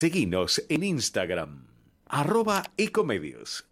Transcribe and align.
Seguinos 0.00 0.64
en 0.68 0.84
Instagram, 0.84 1.66
arroba 2.06 2.62
ecomedios. 2.76 3.64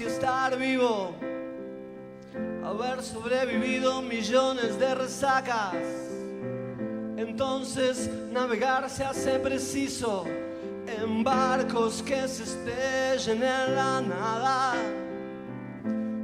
Y 0.00 0.04
estar 0.04 0.58
vivo, 0.58 1.14
haber 2.64 3.02
sobrevivido 3.02 4.02
millones 4.02 4.78
de 4.78 4.94
resacas. 4.94 5.74
Entonces 7.16 8.10
navegar 8.32 8.88
se 8.90 9.04
hace 9.04 9.38
preciso 9.38 10.24
en 10.86 11.24
barcos 11.24 12.02
que 12.02 12.28
se 12.28 12.44
estrellen 12.44 13.42
en 13.42 13.74
la 13.74 14.00
nada. 14.00 14.74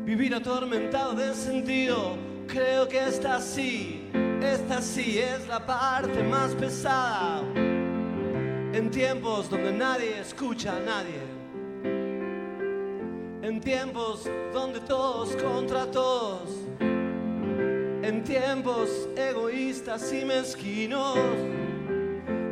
Vivir 0.04 0.34
atormentado 0.34 1.14
de 1.14 1.34
sentido 1.34 2.32
Creo 2.52 2.86
que 2.86 2.98
esta 2.98 3.40
sí, 3.40 4.10
esta 4.42 4.82
sí 4.82 5.18
es 5.18 5.46
la 5.48 5.64
parte 5.64 6.22
más 6.22 6.54
pesada. 6.54 7.40
En 7.54 8.90
tiempos 8.90 9.48
donde 9.48 9.72
nadie 9.72 10.20
escucha 10.20 10.76
a 10.76 10.80
nadie. 10.80 11.31
En 13.52 13.60
tiempos 13.60 14.26
donde 14.54 14.80
todos 14.80 15.36
contra 15.36 15.84
todos. 15.84 16.48
En 16.80 18.24
tiempos 18.24 18.88
egoístas 19.14 20.10
y 20.10 20.24
mezquinos. 20.24 21.18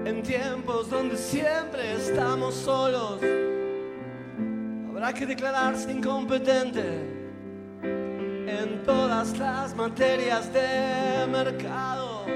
En 0.05 0.23
tiempos 0.23 0.91
donde 0.91 1.17
siempre 1.17 1.95
estamos 1.95 2.55
solos. 2.55 3.19
Habrá 4.91 5.15
que 5.15 5.25
declararse 5.25 5.91
incompetente 5.91 6.85
en 7.83 8.83
todas 8.85 9.39
las 9.39 9.75
materias 9.75 10.53
de 10.53 11.27
mercado 11.33 12.27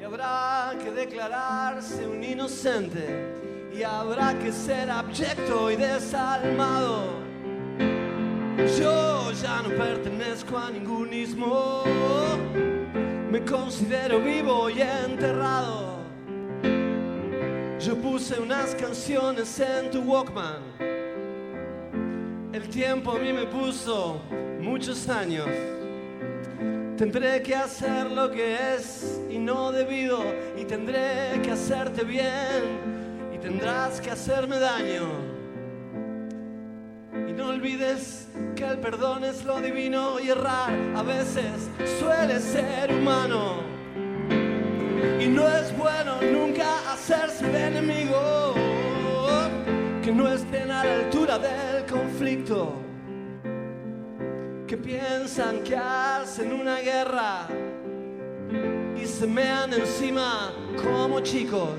y 0.00 0.02
habrá 0.02 0.74
que 0.82 0.90
declararse 0.90 2.08
un 2.08 2.24
inocente 2.24 3.53
y 3.76 3.82
habrá 3.82 4.38
que 4.38 4.52
ser 4.52 4.88
abyecto 4.90 5.70
y 5.70 5.76
desalmado. 5.76 7.24
Yo 8.78 9.32
ya 9.32 9.62
no 9.62 9.70
pertenezco 9.70 10.56
a 10.56 10.70
ningún 10.70 11.12
ismo, 11.12 11.82
me 13.30 13.44
considero 13.44 14.20
vivo 14.20 14.70
y 14.70 14.80
enterrado. 14.80 15.98
Yo 17.80 17.96
puse 17.96 18.38
unas 18.40 18.74
canciones 18.76 19.58
en 19.60 19.90
tu 19.90 20.00
Walkman. 20.02 20.62
El 22.52 22.68
tiempo 22.68 23.12
a 23.12 23.18
mí 23.18 23.32
me 23.32 23.46
puso 23.46 24.20
muchos 24.60 25.08
años. 25.08 25.48
Tendré 26.96 27.42
que 27.42 27.56
hacer 27.56 28.08
lo 28.12 28.30
que 28.30 28.76
es 28.76 29.20
y 29.28 29.36
no 29.36 29.72
debido, 29.72 30.22
y 30.56 30.64
tendré 30.64 31.40
que 31.42 31.50
hacerte 31.50 32.04
bien, 32.04 33.03
tendrás 33.44 34.00
que 34.00 34.10
hacerme 34.10 34.58
daño. 34.58 35.06
Y 37.28 37.32
no 37.34 37.48
olvides 37.48 38.26
que 38.56 38.64
el 38.64 38.78
perdón 38.78 39.22
es 39.22 39.44
lo 39.44 39.60
divino 39.60 40.18
y 40.18 40.30
errar 40.30 40.72
a 40.96 41.02
veces 41.02 41.68
suele 42.00 42.40
ser 42.40 42.90
humano. 42.90 43.60
Y 45.20 45.26
no 45.26 45.46
es 45.46 45.76
bueno 45.76 46.22
nunca 46.22 46.90
hacerse 46.90 47.46
de 47.46 47.66
enemigo 47.66 48.54
que 50.02 50.10
no 50.10 50.26
estén 50.32 50.70
a 50.70 50.82
la 50.82 50.94
altura 50.94 51.38
del 51.38 51.84
conflicto 51.84 52.72
que 54.66 54.76
piensan 54.78 55.62
que 55.62 55.76
hacen 55.76 56.50
una 56.50 56.78
guerra 56.78 57.46
y 58.96 59.04
se 59.04 59.26
mean 59.26 59.74
encima 59.74 60.50
como 60.82 61.20
chicos 61.20 61.78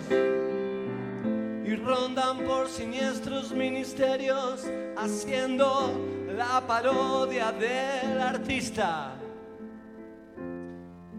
y 1.65 1.75
rondan 1.75 2.39
por 2.45 2.69
siniestros 2.69 3.51
ministerios 3.51 4.65
haciendo 4.95 5.91
la 6.35 6.61
parodia 6.67 7.51
del 7.51 8.21
artista. 8.21 9.15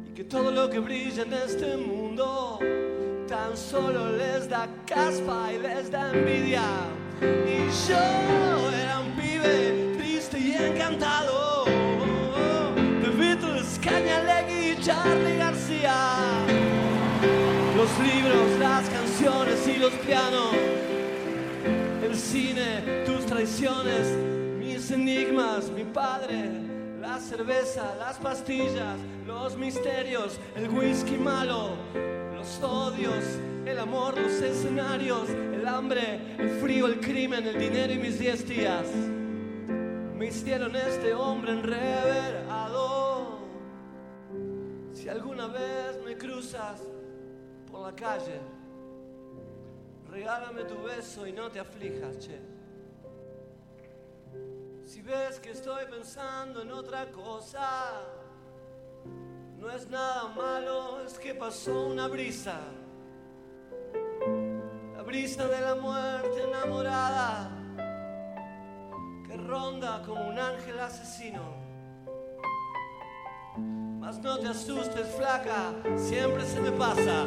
Y 0.06 0.14
que 0.14 0.24
todo 0.24 0.50
lo 0.50 0.70
que 0.70 0.78
brilla 0.78 1.22
en 1.22 1.32
este 1.32 1.76
mundo 1.76 2.58
tan 3.26 3.56
solo 3.56 4.12
les 4.12 4.48
da 4.48 4.68
caspa 4.86 5.52
y 5.52 5.58
les 5.58 5.90
da 5.90 6.12
envidia. 6.12 6.62
Y 7.20 7.88
yo 7.88 8.70
era 8.70 9.00
un 9.00 9.12
pibe 9.16 9.96
triste 9.98 10.38
y 10.38 10.52
encantado. 10.52 11.46
Cañalegui 13.86 14.72
y 14.72 14.82
Charlie 14.82 15.36
García. 15.36 16.75
Los 17.76 17.90
libros, 17.98 18.58
las 18.58 18.88
canciones 18.88 19.68
y 19.68 19.76
los 19.76 19.92
pianos. 19.96 20.50
El 22.02 22.16
cine, 22.16 23.04
tus 23.04 23.26
traiciones, 23.26 24.16
mis 24.58 24.90
enigmas, 24.90 25.68
mi 25.70 25.84
padre. 25.84 26.48
La 26.98 27.20
cerveza, 27.20 27.94
las 27.98 28.16
pastillas, 28.16 28.96
los 29.26 29.58
misterios, 29.58 30.40
el 30.56 30.70
whisky 30.70 31.18
malo, 31.18 31.72
los 32.34 32.62
odios, 32.62 33.22
el 33.66 33.78
amor, 33.78 34.16
los 34.16 34.32
escenarios, 34.40 35.28
el 35.28 35.68
hambre, 35.68 36.34
el 36.38 36.48
frío, 36.62 36.86
el 36.86 36.98
crimen, 36.98 37.46
el 37.46 37.58
dinero 37.58 37.92
y 37.92 37.98
mis 37.98 38.18
diez 38.18 38.48
días. 38.48 38.86
Me 40.16 40.28
hicieron 40.28 40.74
este 40.74 41.12
hombre 41.12 41.52
enreverado. 41.52 43.38
Si 44.94 45.10
alguna 45.10 45.48
vez 45.48 46.00
me 46.06 46.16
cruzas 46.16 46.80
la 47.82 47.92
calle, 47.94 48.40
regálame 50.08 50.64
tu 50.64 50.82
beso 50.82 51.26
y 51.26 51.32
no 51.32 51.50
te 51.50 51.60
aflijas, 51.60 52.18
che. 52.18 52.40
Si 54.84 55.02
ves 55.02 55.40
que 55.40 55.50
estoy 55.50 55.84
pensando 55.86 56.62
en 56.62 56.70
otra 56.70 57.10
cosa, 57.10 58.04
no 59.58 59.68
es 59.70 59.88
nada 59.88 60.28
malo, 60.28 61.02
es 61.04 61.18
que 61.18 61.34
pasó 61.34 61.88
una 61.88 62.06
brisa. 62.06 62.60
La 64.94 65.02
brisa 65.02 65.48
de 65.48 65.60
la 65.60 65.74
muerte 65.74 66.42
enamorada 66.42 67.50
que 69.26 69.36
ronda 69.36 70.02
como 70.06 70.28
un 70.28 70.38
ángel 70.38 70.78
asesino 70.78 71.65
no 74.22 74.38
te 74.38 74.48
asustes, 74.48 75.08
flaca, 75.16 75.72
siempre 75.96 76.44
se 76.44 76.60
me 76.60 76.70
pasa. 76.70 77.26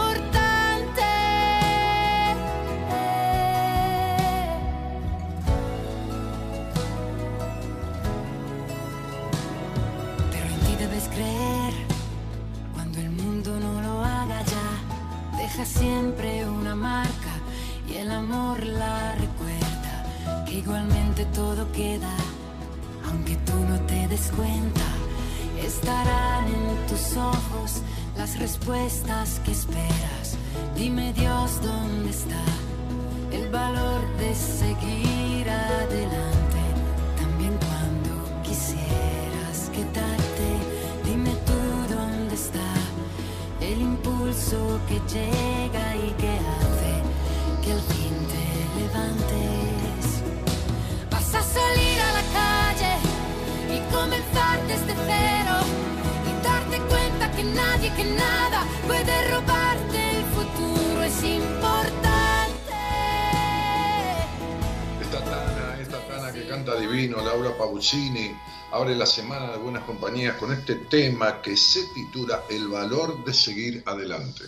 Pabuccini, 67.81 68.37
abre 68.73 68.95
la 68.95 69.07
semana 69.07 69.53
de 69.53 69.57
buenas 69.57 69.83
compañías 69.85 70.35
con 70.35 70.53
este 70.53 70.75
tema 70.75 71.41
que 71.41 71.57
se 71.57 71.87
titula 71.95 72.43
El 72.47 72.67
valor 72.67 73.25
de 73.25 73.33
seguir 73.33 73.81
adelante. 73.87 74.43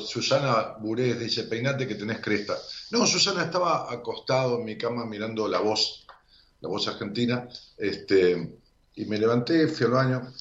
Susana 0.00 0.76
Burés 0.78 1.18
dice, 1.18 1.44
peinate 1.44 1.86
que 1.86 1.94
tenés 1.94 2.20
cresta. 2.20 2.56
No, 2.90 3.06
Susana 3.06 3.44
estaba 3.44 3.92
acostado 3.92 4.58
en 4.58 4.64
mi 4.64 4.76
cama 4.76 5.06
mirando 5.06 5.48
la 5.48 5.60
voz, 5.60 6.06
la 6.60 6.68
voz 6.68 6.88
argentina, 6.88 7.48
este, 7.76 8.58
y 8.94 9.04
me 9.06 9.18
levanté, 9.18 9.68
fui 9.68 9.86
al 9.86 9.92
baño, 9.92 10.32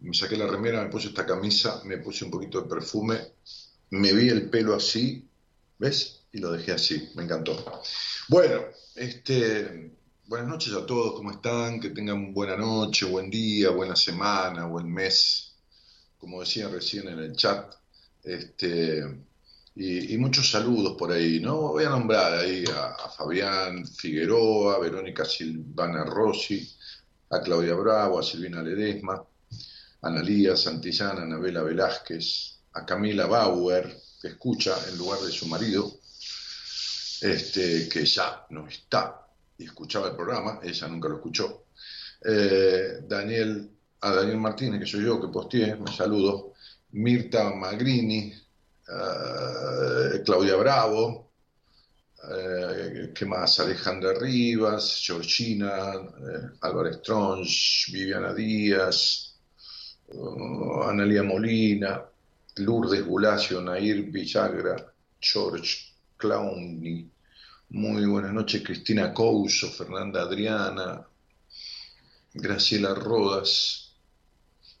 me 0.00 0.14
saqué 0.14 0.36
la 0.36 0.46
remera, 0.46 0.82
me 0.82 0.90
puse 0.90 1.08
esta 1.08 1.26
camisa, 1.26 1.82
me 1.84 1.98
puse 1.98 2.24
un 2.24 2.30
poquito 2.30 2.60
de 2.60 2.68
perfume, 2.68 3.18
me 3.90 4.12
vi 4.12 4.28
el 4.28 4.48
pelo 4.48 4.74
así, 4.74 5.28
¿ves? 5.78 6.20
Y 6.32 6.38
lo 6.38 6.52
dejé 6.52 6.72
así, 6.72 7.10
me 7.14 7.24
encantó. 7.24 7.80
Bueno, 8.28 8.62
este, 8.94 9.92
buenas 10.26 10.48
noches 10.48 10.74
a 10.74 10.84
todos, 10.84 11.14
¿cómo 11.14 11.30
están? 11.32 11.80
Que 11.80 11.90
tengan 11.90 12.32
buena 12.32 12.56
noche, 12.56 13.06
buen 13.06 13.30
día, 13.30 13.70
buena 13.70 13.96
semana, 13.96 14.66
buen 14.66 14.92
mes, 14.92 15.47
como 16.18 16.40
decía 16.40 16.68
recién 16.68 17.08
en 17.08 17.18
el 17.18 17.36
chat, 17.36 17.74
este, 18.22 19.04
y, 19.74 20.18
muchos 20.18 20.50
saludos 20.50 20.96
por 20.98 21.12
ahí, 21.12 21.38
¿no? 21.38 21.72
Voy 21.72 21.84
a 21.84 21.90
nombrar 21.90 22.34
ahí 22.34 22.64
a, 22.66 23.08
Fabián 23.16 23.86
Figueroa, 23.86 24.74
a 24.74 24.78
Verónica 24.78 25.24
Silvana 25.24 26.04
Rossi, 26.04 26.68
a 27.30 27.40
Claudia 27.40 27.74
Bravo, 27.74 28.18
a 28.18 28.22
Silvina 28.24 28.60
Ledesma, 28.60 29.14
a 29.14 30.08
Analía 30.08 30.56
Santillana, 30.56 31.20
a 31.20 31.24
Anabela 31.24 31.62
Velázquez, 31.62 32.58
a 32.72 32.84
Camila 32.84 33.26
Bauer, 33.26 33.96
que 34.20 34.28
escucha 34.28 34.76
en 34.88 34.98
lugar 34.98 35.20
de 35.20 35.30
su 35.30 35.46
marido, 35.46 36.00
este, 37.20 37.88
que 37.88 38.04
ya 38.04 38.46
no 38.50 38.66
está 38.66 39.28
y 39.56 39.64
escuchaba 39.64 40.08
el 40.08 40.16
programa, 40.16 40.60
ella 40.62 40.88
nunca 40.88 41.08
lo 41.08 41.16
escuchó. 41.16 41.66
Eh, 42.24 43.00
Daniel 43.06 43.77
a 44.00 44.10
Daniel 44.12 44.38
Martínez, 44.38 44.80
que 44.80 44.86
soy 44.86 45.04
yo, 45.04 45.20
que 45.20 45.28
posteé, 45.28 45.76
me 45.76 45.92
saludo, 45.92 46.54
Mirta 46.92 47.50
Magrini, 47.54 48.32
eh, 48.32 50.22
Claudia 50.24 50.56
Bravo, 50.56 51.28
eh, 52.30 53.12
¿qué 53.14 53.26
más? 53.26 53.60
Alejandra 53.60 54.14
Rivas, 54.14 55.00
Georgina, 55.04 55.92
eh, 55.94 56.50
Álvarez 56.60 57.02
Tronch, 57.02 57.90
Viviana 57.92 58.34
Díaz, 58.34 59.36
uh, 60.08 60.82
Analia 60.82 61.22
Molina, 61.22 62.04
Lourdes 62.56 63.04
Gulacio, 63.04 63.60
Nair 63.60 64.02
Villagra, 64.10 64.92
George 65.20 65.94
Clowny, 66.16 67.08
muy 67.70 68.06
buenas 68.06 68.32
noches, 68.32 68.62
Cristina 68.62 69.12
Couso, 69.12 69.68
Fernanda 69.70 70.22
Adriana, 70.22 71.06
Graciela 72.32 72.94
Rodas, 72.94 73.87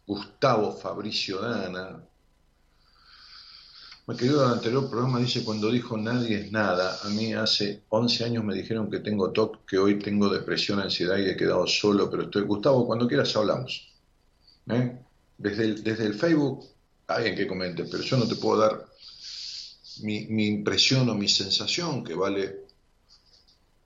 Gustavo 0.08 0.72
Fabricio 0.72 1.38
Dana. 1.38 2.02
Me 4.06 4.16
quedó 4.16 4.46
el 4.46 4.54
anterior 4.54 4.88
programa, 4.88 5.18
dice, 5.18 5.44
cuando 5.44 5.70
dijo 5.70 5.98
nadie 5.98 6.40
es 6.40 6.50
nada, 6.50 6.98
a 7.04 7.10
mí 7.10 7.34
hace 7.34 7.82
11 7.90 8.24
años 8.24 8.42
me 8.42 8.54
dijeron 8.54 8.90
que 8.90 9.00
tengo 9.00 9.30
TOC, 9.32 9.66
que 9.66 9.76
hoy 9.76 9.98
tengo 9.98 10.30
depresión, 10.30 10.80
ansiedad 10.80 11.18
y 11.18 11.28
he 11.28 11.36
quedado 11.36 11.66
solo, 11.66 12.10
pero 12.10 12.22
estoy, 12.22 12.44
Gustavo, 12.44 12.86
cuando 12.86 13.06
quieras 13.06 13.36
hablamos. 13.36 13.92
¿eh? 14.70 14.98
Desde, 15.36 15.64
el, 15.66 15.84
desde 15.84 16.06
el 16.06 16.14
Facebook, 16.14 16.64
alguien 17.06 17.36
que 17.36 17.46
comente, 17.46 17.84
pero 17.84 18.02
yo 18.02 18.16
no 18.16 18.26
te 18.26 18.36
puedo 18.36 18.60
dar 18.60 18.88
mi, 20.04 20.26
mi, 20.28 20.46
impresión 20.46 21.06
o 21.10 21.14
mi 21.14 21.28
sensación, 21.28 22.02
que 22.02 22.14
vale, 22.14 22.60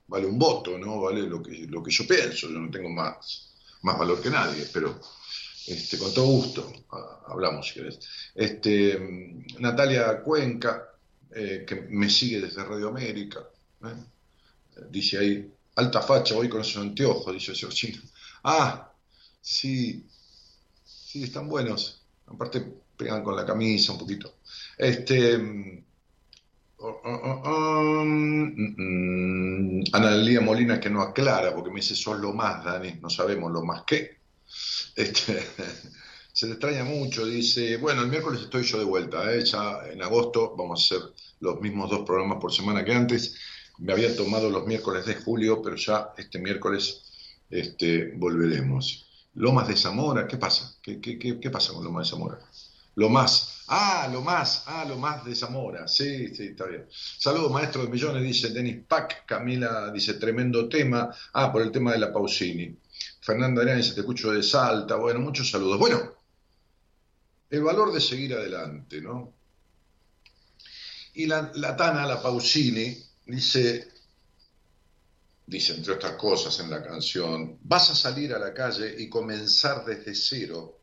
vale 0.06 0.26
un 0.26 0.38
voto, 0.38 0.78
¿no? 0.78 1.00
Vale 1.00 1.22
lo 1.22 1.42
que, 1.42 1.66
lo 1.66 1.82
que 1.82 1.90
yo 1.90 2.06
pienso, 2.06 2.48
yo 2.48 2.60
no 2.60 2.70
tengo 2.70 2.90
más, 2.90 3.50
más 3.82 3.98
valor 3.98 4.22
que 4.22 4.30
nadie, 4.30 4.68
pero 4.72 5.00
este, 5.66 5.98
con 5.98 6.12
todo 6.12 6.26
gusto, 6.26 6.72
hablamos 7.26 7.68
si 7.68 7.74
querés. 7.74 8.00
Este, 8.34 9.44
Natalia 9.58 10.20
Cuenca, 10.22 10.88
eh, 11.34 11.64
que 11.66 11.86
me 11.88 12.10
sigue 12.10 12.40
desde 12.40 12.64
Radio 12.64 12.88
América, 12.88 13.40
¿eh? 13.84 14.86
dice 14.90 15.18
ahí, 15.18 15.52
alta 15.76 16.02
facha, 16.02 16.34
voy 16.34 16.48
con 16.48 16.60
esos 16.60 16.82
anteojos, 16.82 17.32
dice 17.32 17.54
Georgina. 17.54 18.00
Ah, 18.44 18.92
sí, 19.40 20.04
sí, 20.84 21.24
están 21.24 21.48
buenos. 21.48 22.02
Aparte 22.26 22.66
pegan 22.96 23.22
con 23.22 23.36
la 23.36 23.46
camisa 23.46 23.92
un 23.92 23.98
poquito. 23.98 24.36
Este, 24.76 25.84
oh, 26.78 27.00
oh, 27.04 27.42
oh, 27.44 28.04
mm, 28.04 28.74
mm, 28.76 29.84
Ana 29.92 30.16
Lía 30.16 30.40
Molina 30.40 30.80
que 30.80 30.90
no 30.90 31.02
aclara, 31.02 31.54
porque 31.54 31.70
me 31.70 31.76
dice, 31.76 31.94
son 31.94 32.20
lo 32.20 32.32
más, 32.32 32.64
Dani, 32.64 32.98
no 33.00 33.10
sabemos 33.10 33.52
lo 33.52 33.62
más 33.62 33.84
qué. 33.86 34.21
Este, 34.94 35.42
se 36.32 36.46
le 36.46 36.52
extraña 36.52 36.84
mucho, 36.84 37.26
dice, 37.26 37.76
bueno, 37.76 38.02
el 38.02 38.08
miércoles 38.08 38.42
estoy 38.42 38.64
yo 38.64 38.78
de 38.78 38.84
vuelta, 38.84 39.32
¿eh? 39.32 39.44
ya 39.44 39.80
en 39.90 40.02
agosto 40.02 40.54
vamos 40.56 40.80
a 40.80 40.96
hacer 40.96 41.12
los 41.40 41.60
mismos 41.60 41.90
dos 41.90 42.06
programas 42.06 42.38
por 42.40 42.52
semana 42.52 42.84
que 42.84 42.92
antes. 42.92 43.36
Me 43.78 43.92
había 43.92 44.14
tomado 44.14 44.48
los 44.50 44.66
miércoles 44.66 45.06
de 45.06 45.16
julio, 45.16 45.60
pero 45.62 45.76
ya 45.76 46.12
este 46.16 46.38
miércoles 46.38 47.02
este, 47.50 48.12
volveremos. 48.16 49.06
Lomas 49.34 49.66
de 49.66 49.76
Zamora, 49.76 50.26
¿qué 50.26 50.36
pasa? 50.36 50.76
¿Qué, 50.82 51.00
qué, 51.00 51.18
qué, 51.18 51.50
pasa 51.50 51.72
con 51.72 51.84
Lomas 51.84 52.06
de 52.06 52.10
Zamora? 52.10 52.38
Lo 52.94 53.08
más, 53.08 53.64
ah, 53.68 54.08
lo 54.12 54.20
más, 54.20 54.64
ah, 54.66 54.84
lo 54.86 54.98
más 54.98 55.24
de 55.24 55.34
Zamora, 55.34 55.88
sí, 55.88 56.34
sí, 56.34 56.48
está 56.48 56.66
bien. 56.66 56.86
Saludos, 56.90 57.50
maestro 57.50 57.82
de 57.82 57.88
millones, 57.88 58.22
dice 58.22 58.50
Denis 58.50 58.84
Pack, 58.86 59.24
Camila 59.24 59.90
dice, 59.90 60.14
tremendo 60.14 60.68
tema, 60.68 61.10
ah, 61.32 61.50
por 61.50 61.62
el 61.62 61.72
tema 61.72 61.92
de 61.92 61.98
la 61.98 62.12
Pausini. 62.12 62.76
Fernanda 63.22 63.62
Arenas, 63.62 63.94
te 63.94 64.00
escucho 64.00 64.32
de 64.32 64.42
Salta, 64.42 64.96
bueno, 64.96 65.20
muchos 65.20 65.48
saludos. 65.48 65.78
Bueno, 65.78 66.12
el 67.48 67.62
valor 67.62 67.92
de 67.92 68.00
seguir 68.00 68.34
adelante, 68.34 69.00
¿no? 69.00 69.32
Y 71.14 71.26
la, 71.26 71.52
la 71.54 71.76
Tana, 71.76 72.04
la 72.04 72.20
Pausini, 72.20 73.00
dice, 73.26 73.92
dice 75.46 75.74
entre 75.74 75.92
otras 75.92 76.14
cosas 76.14 76.58
en 76.58 76.70
la 76.70 76.82
canción, 76.82 77.58
vas 77.62 77.90
a 77.90 77.94
salir 77.94 78.34
a 78.34 78.40
la 78.40 78.52
calle 78.52 78.92
y 78.98 79.08
comenzar 79.08 79.84
desde 79.84 80.16
cero 80.16 80.80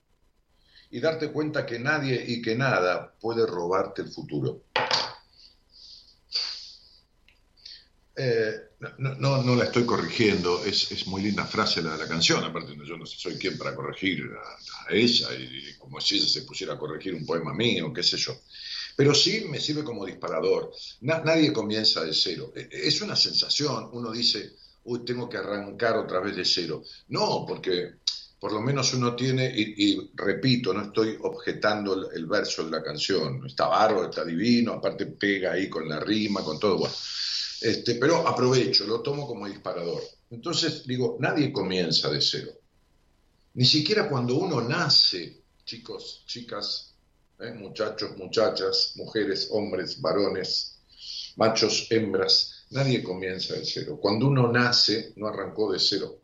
y 0.91 1.01
darte 1.01 1.33
cuenta 1.33 1.65
que 1.65 1.77
nadie 1.77 2.23
y 2.25 2.41
que 2.41 2.55
nada 2.55 3.15
puede 3.19 3.45
robarte 3.45 4.01
el 4.01 4.13
futuro. 4.13 4.63
Eh, 8.15 8.68
no, 8.97 9.15
no, 9.15 9.43
no, 9.43 9.55
la 9.55 9.65
estoy 9.65 9.85
corrigiendo, 9.85 10.63
es, 10.63 10.91
es, 10.91 11.05
muy 11.07 11.21
linda 11.21 11.45
frase 11.45 11.81
la 11.81 11.93
de 11.93 11.97
la 11.97 12.07
canción, 12.07 12.41
aparte 12.43 12.77
yo 12.85 12.97
no 12.97 13.05
soy 13.05 13.35
quien 13.35 13.57
para 13.57 13.75
corregir 13.75 14.23
a, 14.87 14.93
ella, 14.93 15.27
y, 15.35 15.77
como 15.77 15.99
si 15.99 16.15
ella 16.15 16.27
se 16.27 16.43
pusiera 16.43 16.75
a 16.75 16.77
corregir 16.77 17.13
un 17.13 17.25
poema 17.25 17.53
mío, 17.53 17.91
qué 17.91 18.03
sé 18.03 18.15
yo. 18.15 18.33
Pero 18.95 19.13
sí 19.13 19.45
me 19.49 19.59
sirve 19.59 19.83
como 19.83 20.05
disparador. 20.05 20.71
nadie 21.01 21.51
comienza 21.51 22.03
de 22.05 22.13
cero. 22.13 22.53
E, 22.55 22.69
es 22.71 23.01
una 23.01 23.17
sensación, 23.17 23.89
uno 23.91 24.11
dice, 24.11 24.53
uy, 24.85 25.03
tengo 25.03 25.27
que 25.27 25.37
arrancar 25.37 25.97
otra 25.97 26.21
vez 26.21 26.37
de 26.37 26.45
cero. 26.45 26.81
No, 27.09 27.45
porque 27.45 27.95
por 28.39 28.53
lo 28.53 28.61
menos 28.61 28.93
uno 28.93 29.13
tiene, 29.13 29.51
y, 29.53 30.09
repito, 30.15 30.73
no 30.73 30.83
estoy 30.83 31.17
objetando 31.21 32.09
el, 32.11 32.25
verso 32.27 32.63
de 32.63 32.71
la 32.71 32.81
canción, 32.81 33.45
está 33.45 33.67
bárbaro, 33.67 34.09
está 34.09 34.23
divino, 34.23 34.71
aparte 34.71 35.05
pega 35.05 35.51
ahí 35.51 35.67
con 35.67 35.89
la 35.89 35.99
rima, 35.99 36.41
con 36.45 36.57
todo. 36.57 36.77
Bueno 36.77 36.93
este, 37.61 37.95
pero 37.95 38.27
aprovecho, 38.27 38.85
lo 38.85 39.01
tomo 39.01 39.27
como 39.27 39.47
disparador. 39.47 40.01
Entonces 40.29 40.85
digo, 40.85 41.17
nadie 41.19 41.51
comienza 41.51 42.09
de 42.09 42.21
cero. 42.21 42.51
Ni 43.55 43.65
siquiera 43.65 44.07
cuando 44.07 44.35
uno 44.35 44.61
nace, 44.61 45.41
chicos, 45.65 46.23
chicas, 46.25 46.93
¿eh? 47.39 47.51
muchachos, 47.51 48.15
muchachas, 48.17 48.93
mujeres, 48.95 49.49
hombres, 49.51 49.99
varones, 49.99 50.79
machos, 51.35 51.87
hembras, 51.89 52.65
nadie 52.69 53.03
comienza 53.03 53.55
de 53.55 53.65
cero. 53.65 53.97
Cuando 54.01 54.27
uno 54.27 54.51
nace, 54.51 55.13
no 55.15 55.27
arrancó 55.27 55.71
de 55.71 55.79
cero. 55.79 56.19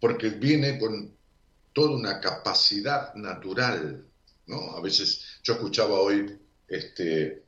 Porque 0.00 0.30
viene 0.30 0.78
con 0.78 1.16
toda 1.72 1.90
una 1.90 2.20
capacidad 2.20 3.14
natural, 3.14 4.04
¿no? 4.46 4.76
A 4.76 4.80
veces 4.80 5.22
yo 5.42 5.54
escuchaba 5.54 6.00
hoy 6.00 6.38
este, 6.68 7.45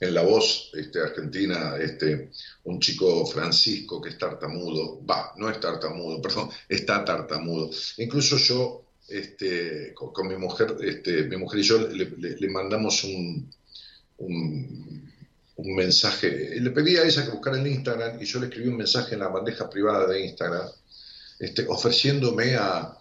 en 0.00 0.14
la 0.14 0.22
voz 0.22 0.70
este, 0.74 1.00
argentina 1.00 1.76
este, 1.78 2.30
un 2.64 2.80
chico 2.80 3.24
Francisco 3.26 4.00
que 4.00 4.10
es 4.10 4.18
tartamudo, 4.18 5.04
va, 5.06 5.32
no 5.36 5.48
es 5.48 5.58
tartamudo, 5.60 6.20
perdón, 6.22 6.50
está 6.68 7.04
tartamudo. 7.04 7.70
Incluso 7.98 8.36
yo, 8.36 8.84
este, 9.08 9.94
con, 9.94 10.28
mi 10.28 10.36
mujer, 10.36 10.76
este, 10.82 11.24
mi 11.24 11.36
mujer 11.36 11.60
y 11.60 11.62
yo 11.62 11.78
le, 11.78 12.48
mandamos 12.48 13.04
un, 13.04 13.50
un, 14.18 15.06
mensaje, 15.74 16.60
le 16.60 16.70
pedí 16.70 16.96
a 16.96 17.04
ella 17.04 17.24
que 17.24 17.30
buscara 17.30 17.58
en 17.58 17.66
Instagram 17.66 18.22
y 18.22 18.24
yo 18.24 18.40
le 18.40 18.46
escribí 18.46 18.68
un 18.68 18.76
mensaje 18.76 19.14
en 19.14 19.20
la 19.20 19.28
bandeja 19.28 19.68
privada 19.68 20.06
de 20.06 20.26
Instagram, 20.26 20.68
este, 21.38 21.66
ofreciéndome 21.68 22.54
a 22.56 22.96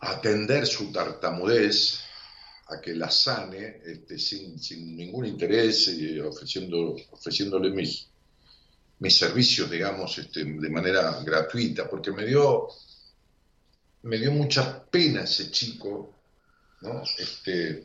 atender 0.00 0.66
su 0.66 0.92
tartamudez 0.92 2.03
a 2.68 2.80
que 2.80 2.94
la 2.94 3.10
sane 3.10 3.80
este, 3.84 4.18
sin, 4.18 4.56
ningún 4.96 5.26
interés, 5.26 5.88
y 5.88 6.18
ofreciendo, 6.20 6.96
ofreciéndole 7.10 7.70
mis, 7.70 8.08
mis 9.00 9.16
servicios, 9.16 9.70
digamos, 9.70 10.16
este, 10.18 10.44
de 10.44 10.70
manera 10.70 11.22
gratuita, 11.22 11.88
porque 11.88 12.12
me 12.12 12.24
dio, 12.24 12.68
me 14.02 14.18
dio 14.18 14.32
mucha 14.32 14.84
pena 14.84 15.24
ese 15.24 15.50
chico, 15.50 16.14
¿no? 16.80 17.02
Este, 17.18 17.84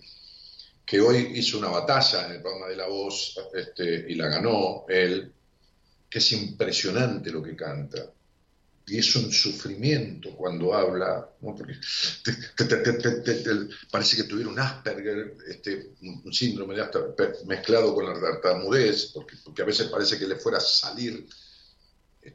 que 0.86 1.00
hoy 1.00 1.34
hizo 1.36 1.60
una 1.60 1.70
batalla 1.70 2.26
en 2.26 2.32
el 2.34 2.42
programa 2.42 2.68
de 2.68 2.76
La 2.76 2.88
Voz 2.88 3.40
este, 3.54 4.06
y 4.10 4.16
la 4.16 4.28
ganó 4.28 4.86
él, 4.88 5.32
que 6.10 6.18
es 6.18 6.32
impresionante 6.32 7.30
lo 7.32 7.44
que 7.44 7.56
canta. 7.56 8.12
Y 8.90 8.98
es 8.98 9.16
un 9.16 9.32
sufrimiento 9.32 10.36
cuando 10.36 10.74
habla, 10.74 11.30
porque 11.42 11.74
parece 13.92 14.18
que 14.18 14.24
tuviera 14.24 14.50
un 14.50 14.60
Asperger, 14.60 15.38
este, 15.48 15.92
un 16.02 16.34
síndrome 16.34 16.76
de 16.76 16.82
Asperger 16.82 17.46
mezclado 17.46 17.94
con 17.94 18.06
la 18.06 18.20
tartamudez, 18.20 19.12
porque, 19.14 19.36
porque 19.44 19.62
a 19.62 19.66
veces 19.66 19.88
parece 19.88 20.18
que 20.18 20.28
le 20.28 20.38
fuera 20.38 20.58
a 20.58 20.62
salir 20.62 21.26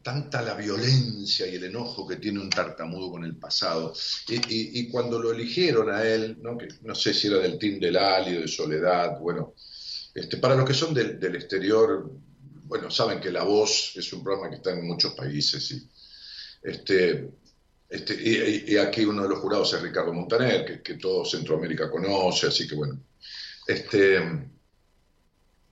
tanta 0.03 0.43
la 0.43 0.55
violencia 0.55 1.47
y 1.47 1.57
el 1.57 1.65
enojo 1.65 2.07
que 2.07 2.17
tiene 2.17 2.41
un 2.41 2.51
tartamudo 2.51 3.11
con 3.11 3.25
el 3.25 3.37
pasado. 3.37 3.95
Y, 4.29 4.89
cuando 4.89 5.19
lo 5.19 5.33
eligieron 5.33 5.91
a 5.91 6.05
él, 6.05 6.39
¿no? 6.41 6.57
Que 6.57 6.69
no 6.83 6.95
sé 6.95 7.13
si 7.13 7.29
era 7.29 7.39
del 7.39 7.59
team 7.59 7.79
del 7.79 7.97
Ali 7.97 8.37
o 8.37 8.41
de 8.41 8.49
Soledad, 8.49 9.19
bueno, 9.21 9.55
este, 10.15 10.39
para 10.39 10.55
los 10.55 10.67
que 10.67 10.75
son 10.75 10.95
del, 10.95 11.35
exterior, 11.35 12.11
bueno, 12.65 12.91
saben 12.91 13.21
que 13.21 13.31
La 13.31 13.45
Voz 13.45 13.93
es 13.97 14.13
un 14.13 14.23
programa 14.23 14.51
que 14.51 14.57
está 14.57 14.73
en 14.73 14.87
muchos 14.87 15.15
países 15.15 15.71
y, 15.73 15.89
este, 16.65 17.31
este, 17.91 18.15
y, 18.67 18.77
aquí 18.79 19.05
uno 19.05 19.23
de 19.23 19.29
los 19.29 19.39
jurados 19.39 19.75
es 19.75 19.83
Ricardo 19.83 20.13
Montaner, 20.15 20.83
que, 20.83 20.95
todo 20.95 21.25
Centroamérica 21.25 21.91
conoce, 21.91 22.47
así 22.47 22.67
que 22.67 22.75
bueno, 22.75 22.99
este, 23.67 24.49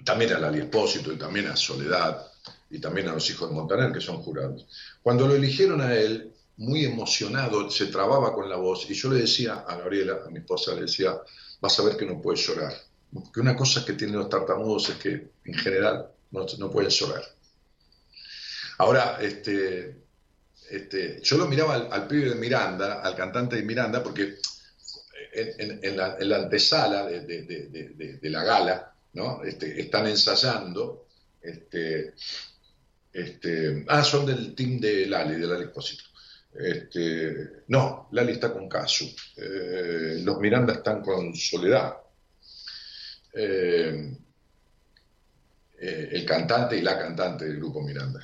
también 0.05 0.35
a 0.35 0.39
Lali 0.39 0.61
Espósito 0.61 1.13
y 1.13 1.17
también 1.17 1.47
a 1.47 1.57
Soledad 1.57 2.27
y 2.71 2.79
también 2.79 3.09
a 3.09 3.15
los 3.15 3.29
hijos 3.31 3.49
de 3.49 3.55
Montaner, 3.55 3.91
que 3.91 4.01
son 4.01 4.19
jurados. 4.19 4.67
Cuando 5.03 5.27
lo 5.27 5.35
eligieron 5.35 5.81
a 5.81 5.95
él, 5.95 6.33
muy 6.59 6.85
emocionado, 6.85 7.71
se 7.71 7.87
trababa 7.87 8.35
con 8.35 8.49
la 8.49 8.57
voz, 8.57 8.89
y 8.91 8.95
yo 8.95 9.11
le 9.11 9.23
decía 9.23 9.65
a 9.67 9.77
Gabriela, 9.77 10.21
a 10.27 10.31
mi 10.31 10.41
esposa, 10.41 10.75
le 10.75 10.83
decía, 10.83 11.19
vas 11.61 11.79
a 11.79 11.83
ver 11.83 11.97
que 11.97 12.07
no 12.07 12.21
puedes 12.21 12.47
llorar. 12.47 12.75
Porque 13.13 13.41
una 13.41 13.57
cosa 13.57 13.85
que 13.85 13.95
tienen 13.95 14.19
los 14.19 14.29
tartamudos 14.29 14.91
es 14.91 14.97
que, 14.97 15.31
en 15.45 15.55
general, 15.55 16.09
no, 16.31 16.47
no 16.59 16.71
pueden 16.71 16.91
llorar. 16.91 17.23
Ahora, 18.79 19.19
este, 19.21 20.02
este, 20.73 21.21
yo 21.21 21.37
lo 21.37 21.47
miraba 21.47 21.75
al, 21.75 22.07
pibe 22.07 22.31
de 22.31 22.35
Miranda, 22.35 23.03
al 23.03 23.15
cantante 23.15 23.57
de 23.57 23.63
Miranda, 23.63 24.03
porque 24.03 24.37
en, 25.35 25.97
la, 25.97 26.17
antesala 26.37 27.07
de, 27.07 28.19
la 28.23 28.43
gala, 28.43 28.95
¿no? 29.13 29.45
Este, 29.45 29.81
están 29.81 30.07
ensayando 30.07 31.07
este, 31.43 32.15
ah, 33.89 34.03
son 34.03 34.25
del 34.25 34.55
team 34.55 34.81
de 34.81 35.07
Lali, 35.07 35.37
de 35.37 35.47
Lali 35.47 35.65
Exposito. 35.65 36.05
Este, 36.55 37.65
no, 37.69 38.09
Lali 38.13 38.33
está 38.33 38.53
con 38.53 38.69
Casu. 38.69 39.15
Eh, 39.37 40.21
los 40.23 40.39
Miranda 40.39 40.75
están 40.75 41.03
con 41.03 41.35
Soledad. 41.35 41.97
Eh, 43.35 44.17
eh, 45.81 46.09
el 46.13 46.25
cantante 46.25 46.77
y 46.77 46.83
la 46.83 46.99
cantante 46.99 47.45
del 47.45 47.57
grupo 47.57 47.83
Miranda. 47.83 48.21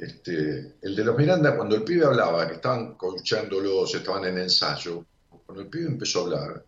Este, 0.00 0.76
el 0.80 0.96
de 0.96 1.04
los 1.04 1.14
Miranda, 1.14 1.54
cuando 1.54 1.76
el 1.76 1.84
pibe 1.84 2.06
hablaba, 2.06 2.48
que 2.48 2.54
estaban 2.54 2.94
coachándolo, 2.94 3.84
estaban 3.84 4.24
en 4.24 4.38
ensayo, 4.38 5.04
cuando 5.44 5.62
el 5.62 5.68
pibe 5.68 5.88
empezó 5.88 6.20
a 6.20 6.22
hablar, 6.22 6.64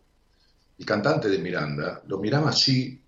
el 0.79 0.85
cantante 0.85 1.31
de 1.31 1.39
Miranda 1.39 2.03
lo 2.09 2.19
miraba 2.19 2.51
así 2.51 3.01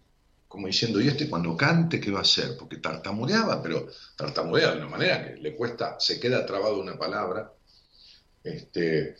como 0.49 0.67
diciendo, 0.67 0.99
¿y 0.99 1.09
este 1.09 1.29
cuando 1.29 1.55
cante 1.55 2.01
qué 2.01 2.11
va 2.11 2.21
a 2.21 2.23
hacer? 2.23 2.57
Porque 2.57 2.79
tartamudeaba, 2.79 3.61
pero 3.63 3.87
tartamudea 4.17 4.71
de 4.71 4.79
una 4.79 4.89
manera 4.89 5.27
que 5.27 5.37
le 5.43 5.55
cuesta, 5.55 5.97
se 5.99 6.19
queda 6.19 6.47
trabado 6.47 6.81
una 6.81 6.97
palabra. 6.97 7.53
Este, 8.43 9.17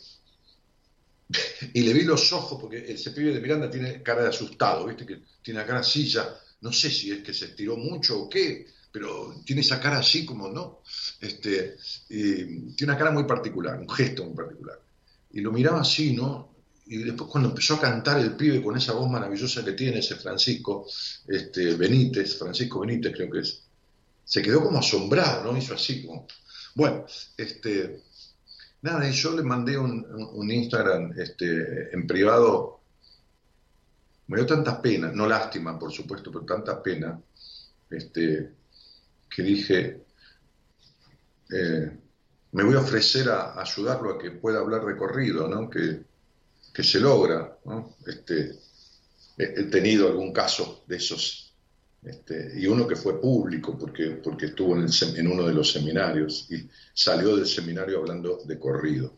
y 1.73 1.81
le 1.81 1.93
vi 1.93 2.03
los 2.03 2.33
ojos, 2.33 2.59
porque 2.59 2.83
ese 2.91 3.11
pibe 3.11 3.31
de 3.31 3.41
Miranda 3.41 3.69
tiene 3.69 4.01
cara 4.01 4.23
de 4.23 4.29
asustado, 4.29 4.87
¿viste? 4.87 5.05
Que 5.05 5.21
tiene 5.43 5.59
la 5.59 5.67
cara 5.67 5.81
así 5.81 6.07
ya, 6.07 6.35
no 6.61 6.71
sé 6.71 6.89
si 6.89 7.11
es 7.11 7.21
que 7.21 7.33
se 7.33 7.45
estiró 7.45 7.77
mucho 7.77 8.23
o 8.23 8.29
qué, 8.29 8.65
pero 8.95 9.41
tiene 9.43 9.61
esa 9.61 9.77
cara 9.77 9.97
así 9.97 10.25
como, 10.25 10.47
¿no? 10.47 10.79
Este, 11.19 11.75
tiene 12.07 12.73
una 12.83 12.97
cara 12.97 13.11
muy 13.11 13.25
particular, 13.25 13.77
un 13.77 13.89
gesto 13.89 14.23
muy 14.23 14.33
particular. 14.33 14.79
Y 15.33 15.41
lo 15.41 15.51
miraba 15.51 15.81
así, 15.81 16.13
¿no? 16.13 16.55
y 16.85 16.99
después 16.99 17.29
cuando 17.29 17.49
empezó 17.49 17.73
a 17.73 17.81
cantar 17.81 18.19
el 18.19 18.37
pibe 18.37 18.63
con 18.63 18.77
esa 18.77 18.93
voz 18.93 19.09
maravillosa 19.09 19.65
que 19.65 19.73
tiene 19.73 19.99
ese 19.99 20.15
Francisco 20.15 20.87
este, 21.27 21.73
Benítez, 21.73 22.37
Francisco 22.37 22.79
Benítez 22.79 23.11
creo 23.13 23.29
que 23.29 23.39
es, 23.39 23.63
se 24.23 24.41
quedó 24.41 24.63
como 24.63 24.79
asombrado, 24.79 25.51
¿no? 25.51 25.57
Hizo 25.57 25.73
así 25.73 26.05
como... 26.05 26.25
Bueno, 26.75 27.05
este, 27.35 28.01
nada, 28.81 29.09
y 29.09 29.11
yo 29.11 29.35
le 29.35 29.43
mandé 29.43 29.77
un, 29.77 30.49
Instagram 30.49 31.19
este, 31.19 31.93
en 31.93 32.07
privado, 32.07 32.79
me 34.27 34.37
dio 34.37 34.45
tantas 34.45 34.79
penas, 34.79 35.13
no 35.13 35.27
lástima 35.27 35.77
por 35.77 35.91
supuesto, 35.91 36.31
pero 36.31 36.45
tanta 36.45 36.81
pena, 36.81 37.19
este, 37.89 38.54
que 39.35 39.43
dije, 39.43 40.05
eh, 41.51 41.91
me 42.53 42.63
voy 42.63 42.75
a 42.75 42.79
ofrecer 42.79 43.27
a, 43.27 43.59
ayudarlo 43.59 44.11
a 44.11 44.17
que 44.17 44.31
pueda 44.31 44.59
hablar 44.59 44.85
de 44.85 44.95
corrido, 44.95 45.49
¿no? 45.49 45.69
Que, 45.69 46.03
que 46.73 46.83
se 46.83 47.01
logra. 47.01 47.57
Este, 48.07 48.55
he 49.37 49.63
tenido 49.63 50.07
algún 50.07 50.31
caso 50.31 50.85
de 50.87 50.95
esos, 50.95 51.53
este, 52.01 52.53
y 52.57 52.65
uno 52.67 52.87
que 52.87 52.95
fue 52.95 53.19
público 53.19 53.77
porque, 53.77 54.21
porque 54.23 54.45
estuvo 54.45 54.77
en, 54.77 55.27
uno 55.27 55.45
de 55.45 55.53
los 55.53 55.69
seminarios 55.69 56.47
y 56.49 56.69
salió 56.93 57.35
del 57.35 57.47
seminario 57.47 57.99
hablando 57.99 58.41
de 58.45 58.57
corrido. 58.57 59.13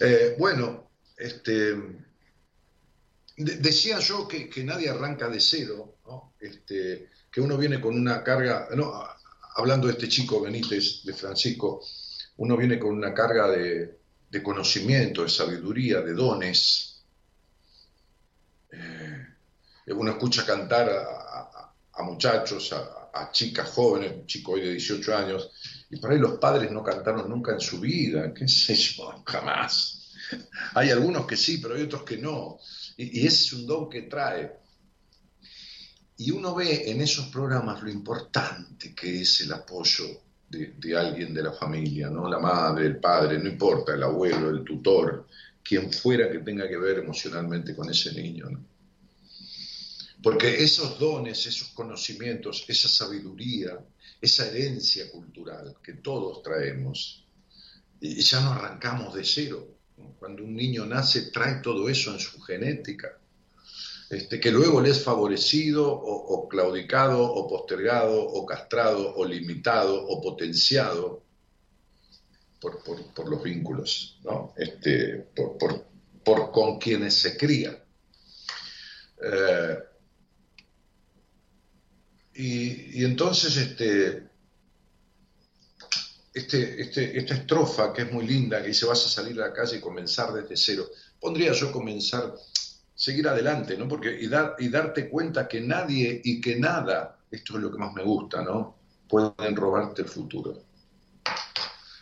Eh, 0.00 0.36
bueno, 0.38 0.90
este, 1.18 1.76
decía 3.36 3.98
yo 3.98 4.26
que, 4.26 4.64
nadie 4.64 4.88
arranca 4.88 5.28
de 5.28 5.40
cero, 5.40 5.98
este, 6.40 7.10
que 7.30 7.40
uno 7.40 7.56
viene 7.56 7.80
con 7.80 7.94
una 7.94 8.22
carga, 8.22 8.68
hablando 9.56 9.86
de 9.86 9.92
este 9.92 10.08
chico 10.08 10.40
Benítez, 10.40 11.02
de 11.04 11.14
Francisco, 11.14 11.82
uno 12.38 12.56
viene 12.56 12.78
con 12.78 12.90
una 12.90 13.14
carga 13.14 13.48
de, 13.48 14.00
de 14.30 14.42
conocimiento, 14.42 15.22
de 15.22 15.28
sabiduría, 15.28 16.00
de 16.00 16.14
dones. 16.14 17.02
Eh, 18.72 19.92
uno 19.92 20.12
escucha 20.12 20.46
cantar 20.46 20.88
a, 20.88 22.02
muchachos, 22.02 22.72
a, 22.72 23.30
chicas 23.30 23.68
jóvenes, 23.70 24.12
un 24.12 24.26
chico 24.26 24.52
hoy 24.52 24.62
de 24.62 24.70
18 24.72 25.16
años, 25.16 25.50
y 25.90 25.98
por 25.98 26.10
ahí 26.10 26.18
los 26.18 26.38
padres 26.38 26.70
no 26.70 26.82
cantaron 26.82 27.28
nunca 27.28 27.52
en 27.52 27.60
su 27.60 27.78
vida, 27.78 28.32
qué 28.32 28.48
sé 28.48 28.74
yo, 28.74 29.22
jamás. 29.26 30.14
Hay 30.74 30.90
algunos 30.90 31.26
que 31.26 31.36
sí, 31.36 31.58
pero 31.58 31.74
hay 31.74 31.82
otros 31.82 32.04
que 32.04 32.16
no. 32.16 32.58
Y, 32.96 33.20
y 33.20 33.26
ese 33.26 33.44
es 33.44 33.52
un 33.52 33.66
don 33.66 33.90
que 33.90 34.02
trae. 34.02 34.60
Y 36.20 36.32
uno 36.32 36.54
ve 36.54 36.90
en 36.90 37.00
esos 37.00 37.28
programas 37.28 37.82
lo 37.82 37.90
importante 37.90 38.94
que 38.94 39.22
es 39.22 39.40
el 39.40 39.52
apoyo 39.54 40.04
de, 40.50 40.94
alguien 40.94 41.32
de 41.32 41.42
la 41.42 41.52
familia, 41.52 42.10
¿no? 42.10 42.28
La 42.28 42.38
madre, 42.38 42.84
el 42.84 42.98
padre, 42.98 43.38
no 43.38 43.48
importa, 43.48 43.94
el 43.94 44.02
abuelo, 44.02 44.50
el 44.50 44.62
tutor, 44.62 45.26
quien 45.62 45.90
fuera 45.90 46.30
que 46.30 46.40
tenga 46.40 46.68
que 46.68 46.76
ver 46.76 46.98
emocionalmente 46.98 47.74
con 47.74 47.88
ese 47.88 48.12
niño, 48.12 48.48
Porque 50.22 50.62
esos 50.62 50.98
dones, 50.98 51.46
esos 51.46 51.68
conocimientos, 51.68 52.66
esa 52.68 52.90
sabiduría, 52.90 53.78
esa 54.20 54.46
herencia 54.46 55.10
cultural 55.10 55.76
que 55.82 55.94
todos 55.94 56.42
traemos, 56.42 57.24
y 57.98 58.20
ya 58.20 58.42
no 58.42 58.52
arrancamos 58.52 59.14
de 59.14 59.24
cero. 59.24 59.66
Cuando 60.18 60.44
un 60.44 60.54
niño 60.54 60.84
nace, 60.84 61.30
trae 61.30 61.62
todo 61.62 61.88
eso 61.88 62.12
en 62.12 62.20
su 62.20 62.38
genética. 62.42 63.19
Este, 64.10 64.40
que 64.40 64.50
luego 64.50 64.80
le 64.80 64.90
es 64.90 65.04
favorecido 65.04 65.88
o, 65.88 66.48
claudicado 66.48 67.22
o 67.22 67.46
postergado 67.46 68.20
o 68.20 68.44
castrado 68.44 69.14
o 69.14 69.24
limitado 69.24 70.04
o 70.04 70.20
potenciado 70.20 71.22
por, 72.60 73.30
los 73.30 73.42
vínculos, 73.44 74.18
¿no? 74.24 74.52
este, 74.56 75.28
por, 76.24 76.50
con 76.50 76.80
quienes 76.80 77.14
se 77.14 77.36
cría. 77.36 77.84
Eh, 79.22 79.78
y, 82.34 83.04
entonces 83.04 83.56
este, 83.56 84.28
este, 86.34 86.82
este, 86.82 87.16
esta 87.16 87.34
estrofa 87.34 87.92
que 87.92 88.02
es 88.02 88.12
muy 88.12 88.26
linda, 88.26 88.60
que 88.60 88.68
dice 88.68 88.86
vas 88.86 89.06
a 89.06 89.08
salir 89.08 89.40
a 89.40 89.46
la 89.46 89.52
calle 89.52 89.76
y 89.76 89.80
comenzar 89.80 90.32
desde 90.32 90.56
cero, 90.56 90.90
pondría 91.20 91.52
yo 91.52 91.70
comenzar 91.70 92.34
seguir 93.00 93.26
adelante, 93.28 93.78
¿no? 93.78 93.88
Porque, 93.88 94.14
y, 94.20 94.28
dar, 94.28 94.56
y 94.58 94.68
darte 94.68 95.08
cuenta 95.08 95.48
que 95.48 95.58
nadie 95.62 96.20
y 96.22 96.38
que 96.38 96.56
nada, 96.56 97.18
esto 97.30 97.56
es 97.56 97.62
lo 97.62 97.72
que 97.72 97.78
más 97.78 97.94
me 97.94 98.04
gusta, 98.04 98.42
¿no? 98.42 98.76
Pueden 99.08 99.56
robarte 99.56 100.02
el 100.02 100.08
futuro. 100.08 100.54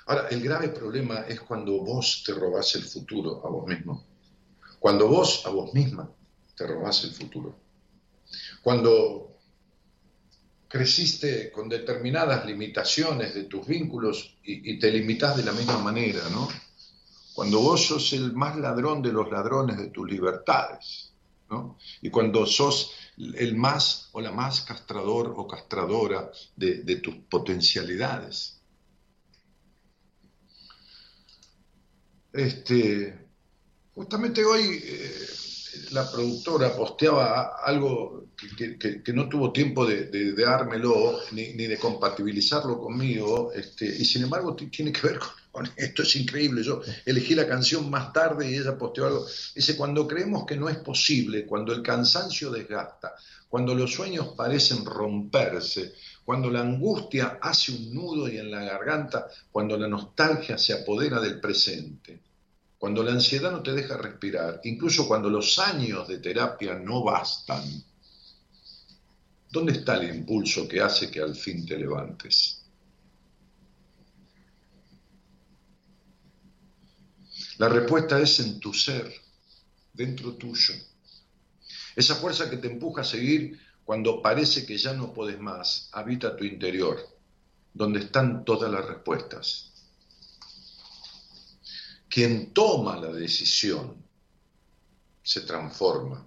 Ahora, 0.06 0.26
el 0.28 0.42
grave 0.42 0.70
problema 0.70 1.20
es 1.20 1.40
cuando 1.42 1.84
vos 1.84 2.24
te 2.26 2.34
robás 2.34 2.74
el 2.74 2.82
futuro 2.82 3.46
a 3.46 3.48
vos 3.48 3.68
mismo. 3.68 4.04
Cuando 4.80 5.06
vos 5.06 5.46
a 5.46 5.50
vos 5.50 5.72
misma 5.72 6.11
te 6.56 6.66
robás 6.66 7.04
el 7.04 7.12
futuro. 7.12 7.54
Cuando 8.61 9.37
creciste 10.66 11.52
con 11.52 11.68
determinadas 11.68 12.44
limitaciones 12.44 13.37
de 13.37 13.44
tus 13.44 13.64
vínculos 13.68 14.37
y, 14.42 14.72
y 14.72 14.80
te 14.80 14.90
limitas 14.90 15.37
de 15.37 15.44
la 15.44 15.52
misma 15.52 15.78
manera, 15.78 16.22
¿no? 16.32 16.48
Cuando 17.38 17.61
vos 17.61 17.87
sos 17.87 18.12
el 18.14 18.33
más 18.33 18.57
ladrón 18.57 19.01
de 19.01 19.12
los 19.12 19.31
ladrones 19.31 19.79
de 19.79 19.90
tus 19.90 20.11
libertades, 20.11 21.12
¿no? 21.48 21.79
Y 22.03 22.11
cuando 22.11 22.44
sos 22.44 22.90
el 23.16 23.57
más 23.57 24.09
o 24.11 24.20
la 24.20 24.33
más 24.33 24.62
castrador 24.62 25.35
o 25.37 25.46
castradora 25.46 26.33
de, 26.57 26.96
tus 26.96 27.14
potencialidades. 27.31 28.61
Este, 32.33 33.29
justamente 33.94 34.44
hoy 34.44 34.83
eh, 34.83 35.27
la 35.92 36.11
productora 36.11 36.74
posteaba 36.74 37.55
algo 37.64 38.31
que, 38.57 39.12
no 39.14 39.29
tuvo 39.29 39.53
tiempo 39.53 39.87
de, 39.87 40.33
dármelo 40.35 41.20
ni, 41.31 41.53
de 41.53 41.79
compatibilizarlo 41.79 42.81
conmigo, 42.81 43.53
este, 43.53 43.87
y 43.87 44.05
sin 44.05 44.24
embargo 44.24 44.57
tiene 44.57 44.90
que 44.90 45.07
ver 45.07 45.20
con, 45.20 45.29
esto, 45.76 46.02
es 46.02 46.16
increíble. 46.16 46.62
Yo 46.62 46.82
elegí 47.04 47.34
la 47.34 47.46
canción 47.46 47.88
más 47.90 48.12
tarde 48.12 48.50
y 48.50 48.54
ella 48.54 48.76
posteó 48.76 49.06
algo. 49.06 49.26
Dice, 49.54 49.76
cuando 49.76 50.06
creemos 50.06 50.44
que 50.46 50.56
no 50.56 50.68
es 50.68 50.76
posible, 50.78 51.46
cuando 51.46 51.72
el 51.72 51.82
cansancio 51.82 52.50
desgasta, 52.50 53.14
cuando 53.48 53.74
los 53.74 53.92
sueños 53.92 54.34
parecen 54.36 54.84
romperse, 54.84 55.94
cuando 56.24 56.50
la 56.50 56.60
angustia 56.60 57.38
hace 57.40 57.72
un 57.72 57.94
nudo 57.94 58.28
y 58.28 58.38
en 58.38 58.50
la 58.50 58.62
garganta, 58.62 59.28
cuando 59.50 59.76
la 59.76 59.88
nostalgia 59.88 60.58
se 60.58 60.74
apodera 60.74 61.20
del 61.20 61.40
presente 61.40 62.20
cuando 62.78 63.02
la 63.02 63.10
ansiedad 63.10 63.50
no 63.50 63.60
te 63.60 63.72
deja 63.72 63.96
respirar, 63.96 64.60
incluso 64.62 65.08
cuando 65.08 65.28
los 65.28 65.58
años 65.58 66.06
de 66.06 66.18
terapia 66.18 66.74
no 66.74 67.02
bastan, 67.02 67.64
¿dónde 69.50 69.72
está 69.72 69.96
el 69.96 70.14
impulso 70.14 70.68
que 70.68 70.80
hace 70.80 71.10
que 71.10 71.20
al 71.20 71.34
fin 71.34 71.66
te 71.66 71.76
levantes? 71.76 72.57
La 77.58 77.68
respuesta 77.68 78.20
es 78.20 78.38
en 78.38 78.60
tu 78.60 78.72
ser, 78.72 79.12
dentro 79.92 80.34
tuyo. 80.34 80.74
Esa 81.96 82.14
fuerza 82.14 82.48
que 82.48 82.58
te 82.58 82.70
empuja 82.70 83.00
a 83.00 83.04
seguir 83.04 83.60
cuando 83.84 84.22
parece 84.22 84.64
que 84.64 84.78
ya 84.78 84.92
no 84.92 85.12
puedes 85.12 85.40
más, 85.40 85.88
habita 85.90 86.36
tu 86.36 86.44
interior, 86.44 87.00
donde 87.74 87.98
están 87.98 88.44
todas 88.44 88.70
las 88.70 88.86
respuestas. 88.86 89.72
Quien 92.08 92.54
toma 92.54 92.96
la 92.96 93.12
decisión 93.12 94.04
se 95.20 95.40
transforma 95.40 96.24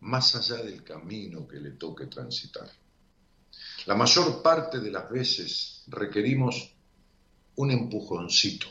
más 0.00 0.36
allá 0.36 0.62
del 0.62 0.84
camino 0.84 1.48
que 1.48 1.58
le 1.58 1.72
toque 1.72 2.06
transitar. 2.06 2.70
La 3.86 3.96
mayor 3.96 4.40
parte 4.40 4.78
de 4.78 4.92
las 4.92 5.10
veces 5.10 5.82
requerimos 5.88 6.70
un 7.56 7.72
empujoncito 7.72 8.68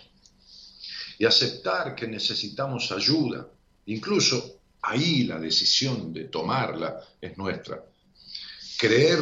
y 1.17 1.25
aceptar 1.25 1.95
que 1.95 2.07
necesitamos 2.07 2.91
ayuda, 2.91 3.47
incluso 3.85 4.59
ahí 4.81 5.23
la 5.23 5.39
decisión 5.39 6.13
de 6.13 6.25
tomarla 6.25 6.99
es 7.19 7.37
nuestra. 7.37 7.83
Creer 8.77 9.19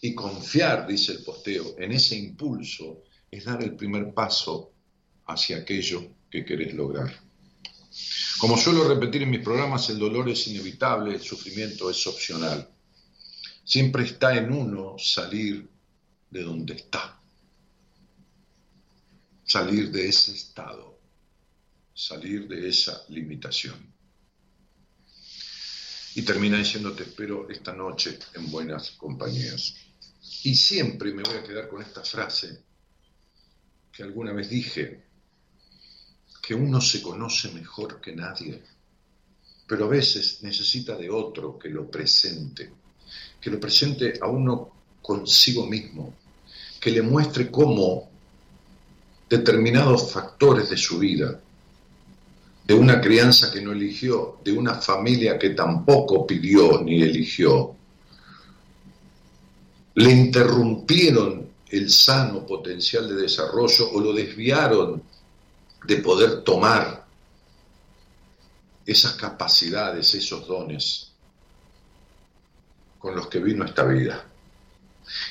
y 0.00 0.14
confiar, 0.14 0.86
dice 0.86 1.12
el 1.12 1.24
posteo, 1.24 1.76
en 1.78 1.92
ese 1.92 2.16
impulso 2.16 3.02
es 3.30 3.44
dar 3.44 3.62
el 3.62 3.74
primer 3.74 4.12
paso 4.14 4.72
hacia 5.26 5.58
aquello 5.58 6.04
que 6.30 6.44
querés 6.44 6.74
lograr. 6.74 7.12
Como 8.38 8.56
suelo 8.56 8.86
repetir 8.88 9.22
en 9.22 9.30
mis 9.30 9.42
programas, 9.42 9.90
el 9.90 9.98
dolor 9.98 10.28
es 10.28 10.46
inevitable, 10.46 11.14
el 11.14 11.20
sufrimiento 11.20 11.90
es 11.90 12.06
opcional. 12.06 12.68
Siempre 13.64 14.04
está 14.04 14.36
en 14.36 14.52
uno 14.52 14.96
salir 14.98 15.68
de 16.30 16.42
donde 16.42 16.74
está, 16.74 17.17
salir 19.48 19.90
de 19.90 20.06
ese 20.06 20.32
estado, 20.32 21.00
salir 21.94 22.46
de 22.46 22.68
esa 22.68 23.02
limitación. 23.08 23.94
Y 26.14 26.22
termina 26.22 26.58
diciendo, 26.58 26.92
te 26.92 27.04
espero 27.04 27.48
esta 27.48 27.72
noche 27.72 28.18
en 28.34 28.50
buenas 28.50 28.90
compañías. 28.92 29.74
Y 30.44 30.54
siempre 30.54 31.12
me 31.14 31.22
voy 31.22 31.36
a 31.36 31.42
quedar 31.42 31.68
con 31.68 31.80
esta 31.80 32.04
frase 32.04 32.62
que 33.90 34.02
alguna 34.02 34.32
vez 34.32 34.50
dije, 34.50 35.04
que 36.42 36.54
uno 36.54 36.80
se 36.80 37.00
conoce 37.00 37.50
mejor 37.50 38.02
que 38.02 38.14
nadie, 38.14 38.62
pero 39.66 39.86
a 39.86 39.88
veces 39.88 40.42
necesita 40.42 40.94
de 40.94 41.08
otro 41.08 41.58
que 41.58 41.70
lo 41.70 41.90
presente, 41.90 42.70
que 43.40 43.50
lo 43.50 43.58
presente 43.58 44.18
a 44.20 44.28
uno 44.28 44.84
consigo 45.00 45.66
mismo, 45.66 46.14
que 46.78 46.90
le 46.90 47.02
muestre 47.02 47.50
cómo 47.50 48.17
determinados 49.28 50.12
factores 50.12 50.70
de 50.70 50.76
su 50.76 50.98
vida, 50.98 51.40
de 52.64 52.74
una 52.74 53.00
crianza 53.00 53.50
que 53.50 53.60
no 53.60 53.72
eligió, 53.72 54.38
de 54.44 54.52
una 54.52 54.74
familia 54.74 55.38
que 55.38 55.50
tampoco 55.50 56.26
pidió 56.26 56.80
ni 56.82 57.02
eligió, 57.02 57.74
le 59.94 60.10
interrumpieron 60.10 61.48
el 61.70 61.90
sano 61.90 62.46
potencial 62.46 63.08
de 63.08 63.22
desarrollo 63.22 63.90
o 63.92 64.00
lo 64.00 64.12
desviaron 64.12 65.02
de 65.86 65.96
poder 65.96 66.42
tomar 66.42 67.06
esas 68.86 69.14
capacidades, 69.14 70.14
esos 70.14 70.46
dones 70.46 71.10
con 72.98 73.14
los 73.14 73.28
que 73.28 73.38
vino 73.38 73.64
esta 73.64 73.84
vida. 73.84 74.27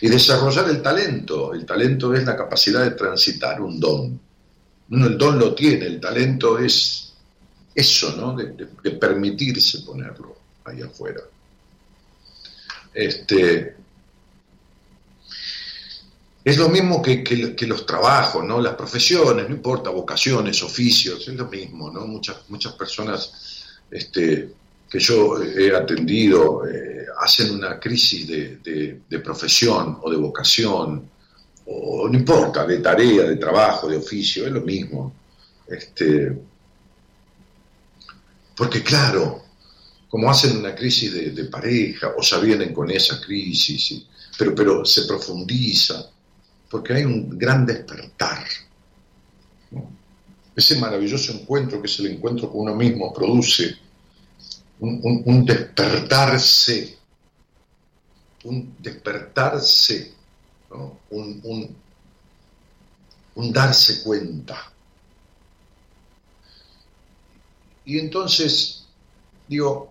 Y 0.01 0.09
desarrollar 0.09 0.69
el 0.69 0.81
talento. 0.81 1.53
El 1.53 1.65
talento 1.65 2.13
es 2.13 2.23
la 2.23 2.35
capacidad 2.35 2.83
de 2.83 2.91
transitar 2.91 3.61
un 3.61 3.79
don. 3.79 4.19
Uno 4.89 5.07
el 5.07 5.17
don 5.17 5.37
lo 5.37 5.53
tiene, 5.53 5.85
el 5.85 5.99
talento 5.99 6.57
es 6.57 7.13
eso, 7.75 8.15
¿no? 8.15 8.35
De, 8.35 8.91
permitirse 8.91 9.81
ponerlo 9.81 10.37
ahí 10.63 10.81
afuera. 10.81 11.21
Este, 12.93 13.75
es 16.43 16.57
lo 16.57 16.69
mismo 16.69 17.01
que, 17.01 17.55
los 17.67 17.85
trabajos, 17.85 18.43
¿no? 18.43 18.61
las 18.61 18.75
profesiones, 18.75 19.49
no 19.49 19.55
importa, 19.55 19.89
vocaciones, 19.89 20.63
oficios, 20.63 21.27
es 21.27 21.35
lo 21.35 21.47
mismo. 21.47 21.91
¿no? 21.91 22.07
Muchas, 22.07 22.37
muchas 22.47 22.73
personas 22.73 23.77
este, 23.91 24.53
que 24.89 24.99
yo 24.99 25.41
he 25.43 25.75
atendido 25.75 26.65
eh, 26.67 27.05
hacen 27.19 27.55
una 27.55 27.79
crisis 27.79 28.27
de, 28.27 29.21
profesión 29.23 29.99
o 30.01 30.09
de 30.09 30.17
vocación, 30.17 31.09
o 31.65 32.07
no 32.07 32.17
importa, 32.17 32.65
de 32.65 32.77
tarea, 32.77 33.23
de 33.23 33.35
trabajo, 33.35 33.89
de 33.89 33.97
oficio, 33.97 34.45
es 34.45 34.51
lo 34.51 34.61
mismo. 34.61 35.13
Este, 35.67 36.37
porque 38.55 38.81
claro, 38.81 39.43
como 40.07 40.29
hacen 40.29 40.57
una 40.57 40.73
crisis 40.73 41.35
de, 41.35 41.45
pareja, 41.45 42.13
o 42.17 42.23
se 42.23 42.39
vienen 42.39 42.73
con 42.73 42.89
esa 42.89 43.19
crisis, 43.19 44.05
pero, 44.37 44.55
pero 44.55 44.85
se 44.85 45.03
profundiza 45.05 46.09
porque 46.69 46.93
hay 46.93 47.03
un 47.03 47.37
gran 47.37 47.65
despertar. 47.65 48.45
Ese 50.55 50.75
maravilloso 50.77 51.33
encuentro 51.33 51.81
que 51.81 51.87
es 51.87 51.99
el 51.99 52.07
encuentro 52.07 52.49
con 52.49 52.61
uno 52.61 52.75
mismo 52.75 53.13
produce 53.13 53.77
un, 54.79 55.45
despertarse, 55.45 56.97
un 58.43 58.75
despertarse, 58.79 60.13
un, 61.09 61.75
un 63.35 63.53
darse 63.53 64.03
cuenta. 64.03 64.71
Y 67.85 67.99
entonces, 67.99 68.85
digo, 69.47 69.89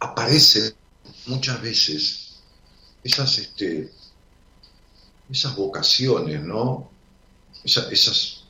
aparecen 0.00 0.74
muchas 1.26 1.60
veces 1.60 2.40
esas 3.02 3.38
este, 3.38 3.90
esas 5.30 5.56
vocaciones, 5.56 6.40
¿no? 6.42 6.90
esas, 7.64 8.44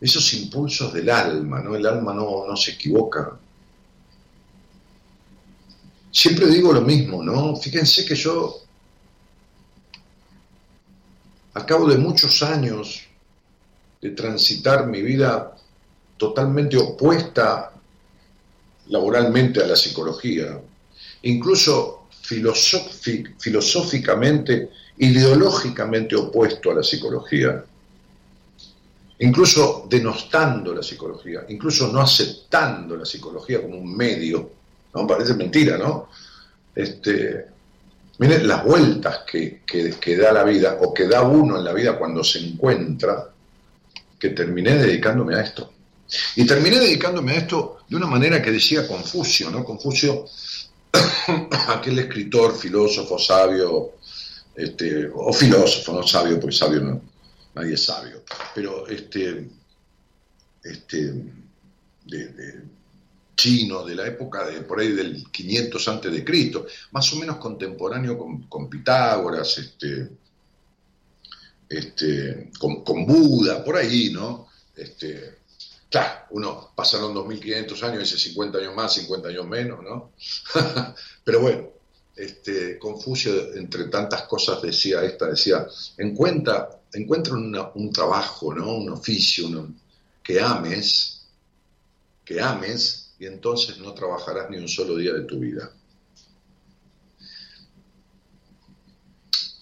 esos 0.00 0.34
impulsos 0.34 0.92
del 0.92 1.10
alma, 1.10 1.60
¿no? 1.60 1.74
El 1.74 1.86
alma 1.86 2.12
no, 2.12 2.46
no 2.46 2.56
se 2.56 2.72
equivoca. 2.72 3.38
Siempre 6.12 6.46
digo 6.46 6.72
lo 6.74 6.82
mismo, 6.82 7.22
¿no? 7.22 7.56
Fíjense 7.56 8.04
que 8.04 8.14
yo, 8.14 8.60
al 11.54 11.64
cabo 11.64 11.88
de 11.88 11.96
muchos 11.96 12.42
años 12.42 13.06
de 14.00 14.10
transitar 14.10 14.86
mi 14.86 15.00
vida 15.00 15.56
totalmente 16.18 16.76
opuesta 16.76 17.72
laboralmente 18.88 19.62
a 19.62 19.66
la 19.66 19.74
psicología, 19.74 20.60
incluso 21.22 22.08
filosóficamente 22.20 24.68
ideológicamente 24.98 26.14
opuesto 26.14 26.72
a 26.72 26.74
la 26.74 26.82
psicología, 26.82 27.64
incluso 29.20 29.86
denostando 29.88 30.74
la 30.74 30.82
psicología, 30.82 31.46
incluso 31.48 31.90
no 31.90 32.02
aceptando 32.02 32.98
la 32.98 33.06
psicología 33.06 33.62
como 33.62 33.78
un 33.78 33.96
medio, 33.96 34.60
¿no? 34.94 35.06
Parece 35.06 35.34
mentira, 35.34 35.76
¿no? 35.78 36.08
Este, 36.74 37.46
miren 38.18 38.46
las 38.46 38.64
vueltas 38.64 39.20
que, 39.30 39.62
que, 39.66 40.16
da 40.16 40.32
la 40.32 40.44
vida 40.44 40.78
o 40.80 40.92
que 40.92 41.06
da 41.06 41.22
uno 41.22 41.58
en 41.58 41.64
la 41.64 41.72
vida 41.72 41.98
cuando 41.98 42.22
se 42.24 42.38
encuentra, 42.38 43.28
que 44.18 44.30
terminé 44.30 44.74
dedicándome 44.76 45.34
a 45.36 45.42
esto. 45.42 45.72
Y 46.36 46.46
terminé 46.46 46.78
dedicándome 46.78 47.32
a 47.32 47.36
esto 47.36 47.78
de 47.88 47.96
una 47.96 48.06
manera 48.06 48.42
que 48.42 48.52
decía 48.52 48.86
Confucio, 48.86 49.50
¿no? 49.50 49.64
Confucio, 49.64 50.26
aquel 51.68 51.98
escritor, 51.98 52.56
filósofo, 52.56 53.18
sabio, 53.18 53.92
este, 54.54 55.10
o 55.12 55.32
filósofo, 55.32 55.94
no 55.94 56.06
sabio, 56.06 56.38
porque 56.38 56.56
sabio 56.56 56.80
no, 56.80 57.02
nadie 57.54 57.74
es 57.74 57.84
sabio, 57.84 58.22
pero 58.54 58.86
este, 58.86 59.48
este, 60.62 61.14
chino 63.36 63.84
de 63.84 63.94
la 63.94 64.06
época 64.06 64.46
de 64.46 64.62
por 64.62 64.80
ahí 64.80 64.92
del 64.92 65.30
500 65.30 65.88
antes 65.88 66.12
de 66.12 66.24
Cristo, 66.24 66.66
más 66.92 67.12
o 67.12 67.16
menos 67.16 67.36
contemporáneo 67.36 68.18
con, 68.48 68.68
Pitágoras, 68.68 69.58
este, 69.58 70.10
este, 71.68 72.50
con, 72.58 73.06
Buda, 73.06 73.64
por 73.64 73.76
ahí, 73.76 74.10
¿no? 74.12 74.48
Este, 74.76 75.42
Claro, 75.92 76.20
uno 76.30 76.72
pasaron 76.74 77.12
2500 77.12 77.82
años, 77.82 77.98
dice 77.98 78.16
50 78.16 78.56
años 78.56 78.74
más, 78.74 78.94
50 78.94 79.28
años 79.28 79.46
menos, 79.46 79.82
¿no? 79.82 80.12
Pero 81.24 81.40
bueno, 81.40 81.68
este, 82.16 82.78
Confucio, 82.78 83.54
entre 83.54 83.84
tantas 83.88 84.22
cosas, 84.22 84.62
decía 84.62 85.02
esta, 85.02 85.26
decía, 85.26 85.66
encuentra, 85.98 86.80
encuentra 86.94 87.34
un 87.34 87.92
trabajo, 87.92 88.54
¿no? 88.54 88.76
Un 88.76 88.88
oficio, 88.88 89.68
que 90.22 90.40
ames, 90.40 91.26
que 92.24 92.40
ames, 92.40 93.01
y 93.22 93.26
entonces 93.26 93.78
no 93.78 93.94
trabajarás 93.94 94.50
ni 94.50 94.56
un 94.56 94.66
solo 94.66 94.96
día 94.96 95.12
de 95.12 95.22
tu 95.22 95.38
vida. 95.38 95.72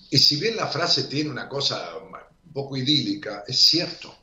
Y 0.09 0.17
si 0.17 0.41
bien 0.41 0.57
la 0.57 0.67
frase 0.67 1.05
tiene 1.05 1.29
una 1.29 1.47
cosa 1.47 1.95
un 1.99 2.53
poco 2.55 2.79
idílica, 2.79 3.45
es 3.47 3.61
cierto. 3.61 4.17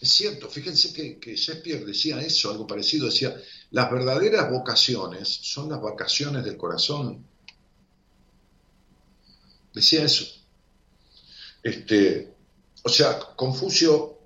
Es 0.00 0.08
cierto, 0.08 0.48
fíjense 0.48 0.94
que, 0.94 1.36
Shakespeare 1.36 1.84
decía 1.84 2.18
eso, 2.22 2.50
algo 2.50 2.66
parecido, 2.66 3.04
decía, 3.04 3.36
las 3.72 3.90
verdaderas 3.90 4.50
vocaciones 4.50 5.28
son 5.28 5.68
las 5.68 5.82
vacaciones 5.82 6.42
del 6.42 6.56
corazón. 6.56 7.26
Decía 9.74 10.04
eso. 10.04 10.24
Este, 11.62 12.32
o 12.82 12.88
sea, 12.88 13.18
Confucio 13.36 14.18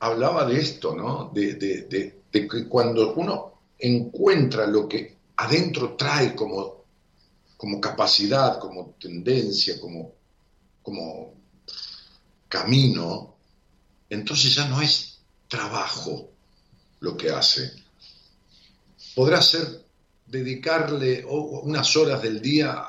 hablaba 0.00 0.44
de 0.44 0.60
esto, 0.60 0.96
¿no? 0.96 1.30
De, 1.32 1.54
de, 1.54 2.21
que 2.32 2.66
cuando 2.68 3.14
uno 3.14 3.52
encuentra 3.78 4.66
lo 4.66 4.88
que 4.88 5.18
adentro 5.36 5.94
trae 5.94 6.34
como, 6.34 6.84
como 7.56 7.80
capacidad, 7.80 8.58
como 8.58 8.94
tendencia, 8.98 9.78
como, 9.80 10.12
como 10.82 11.34
camino, 12.48 13.36
entonces 14.08 14.54
ya 14.54 14.66
no 14.68 14.80
es 14.80 15.20
trabajo 15.48 16.30
lo 17.00 17.16
que 17.16 17.30
hace. 17.30 17.72
Podrá 19.14 19.42
ser 19.42 19.84
dedicarle 20.26 21.24
unas 21.26 21.94
horas 21.96 22.22
del 22.22 22.40
día 22.40 22.84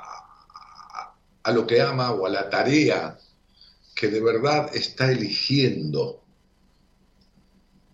a, 1.43 1.51
lo 1.51 1.67
que 1.67 1.81
ama 1.81 2.11
o 2.11 2.25
a 2.25 2.29
la 2.29 2.49
tarea 2.49 3.17
que 3.93 4.07
de 4.07 4.21
verdad 4.21 4.73
está 4.73 5.11
eligiendo, 5.11 6.22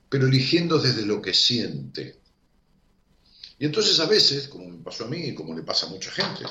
pero 0.10 0.28
eligiendo 0.28 0.80
desde 0.80 1.06
lo 1.06 1.22
que 1.22 1.34
siente. 1.34 2.18
Y 3.60 3.66
entonces 3.66 4.00
a 4.00 4.06
veces, 4.06 4.48
como 4.48 4.70
me 4.70 4.84
pasó 4.84 5.06
a 5.06 5.08
mí 5.08 5.18
y 5.18 5.36
como 5.36 5.56
le 5.56 5.64
pasa 5.64 5.86
a 5.86 5.90
mucha 5.90 6.12
gente, 6.12 6.44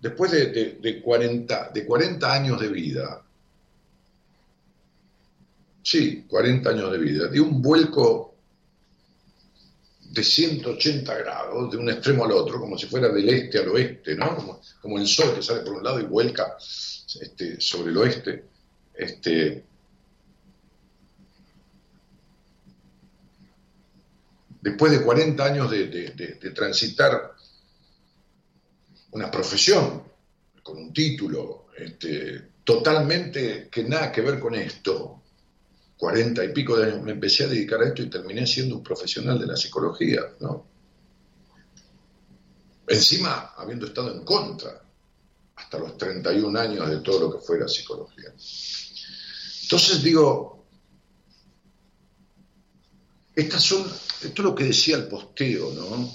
después 0.00 0.30
de, 0.32 0.78
de 0.80 1.00
40, 1.00 1.70
de 1.72 1.86
40 1.86 2.32
años 2.32 2.60
de 2.60 2.68
vida, 2.68 3.22
sí, 5.82 6.24
40 6.28 6.70
años 6.70 6.90
de 6.90 6.98
vida, 6.98 7.28
de 7.28 7.40
un 7.40 7.62
vuelco 7.62 8.34
de 10.16 10.24
180 10.24 11.14
grados, 11.14 11.70
de 11.70 11.76
un 11.76 11.90
extremo 11.90 12.24
al 12.24 12.32
otro, 12.32 12.58
como 12.58 12.78
si 12.78 12.86
fuera 12.86 13.08
del 13.08 13.28
este 13.28 13.58
al 13.58 13.68
oeste, 13.68 14.14
¿no? 14.14 14.60
Como, 14.80 14.98
el 14.98 15.06
sol 15.06 15.34
que 15.34 15.42
sale 15.42 15.60
por 15.60 15.74
un 15.74 15.84
lado 15.84 16.00
y 16.00 16.04
vuelca 16.04 16.56
este, 17.20 17.60
sobre 17.60 17.90
el 17.90 17.98
oeste. 17.98 18.44
Este, 18.94 19.62
después 24.66 24.90
de 24.90 25.00
40 25.00 25.44
años 25.44 25.70
de, 25.70 26.52
transitar 26.52 27.36
una 29.12 29.30
profesión 29.30 30.02
con 30.60 30.78
un 30.78 30.92
título 30.92 31.66
este, 31.78 32.48
totalmente 32.64 33.68
que 33.70 33.84
nada 33.84 34.10
que 34.10 34.22
ver 34.22 34.40
con 34.40 34.56
esto, 34.56 35.22
cuarenta 35.96 36.44
y 36.44 36.52
pico 36.52 36.76
de 36.76 36.86
años 36.86 37.02
me 37.04 37.12
empecé 37.12 37.44
a 37.44 37.46
dedicar 37.46 37.80
a 37.80 37.86
esto 37.86 38.02
y 38.02 38.10
terminé 38.10 38.44
siendo 38.44 38.74
un 38.74 38.82
profesional 38.82 39.38
de 39.38 39.46
la 39.46 39.56
psicología, 39.56 40.22
¿no? 40.40 40.66
Encima, 42.88 43.52
habiendo 43.56 43.86
estado 43.86 44.12
en 44.12 44.24
contra, 44.24 44.82
hasta 45.54 45.78
los 45.78 45.96
31 45.96 46.58
años 46.58 46.90
de 46.90 46.98
todo 46.98 47.20
lo 47.20 47.38
que 47.38 47.46
fue 47.46 47.60
la 47.60 47.68
psicología. 47.68 48.34
Entonces 49.62 50.02
digo, 50.02 50.55
estas 53.36 53.62
son, 53.62 53.82
esto 53.82 54.42
es 54.42 54.44
lo 54.44 54.54
que 54.54 54.64
decía 54.64 54.96
el 54.96 55.08
posteo, 55.08 55.70
¿no? 55.74 56.10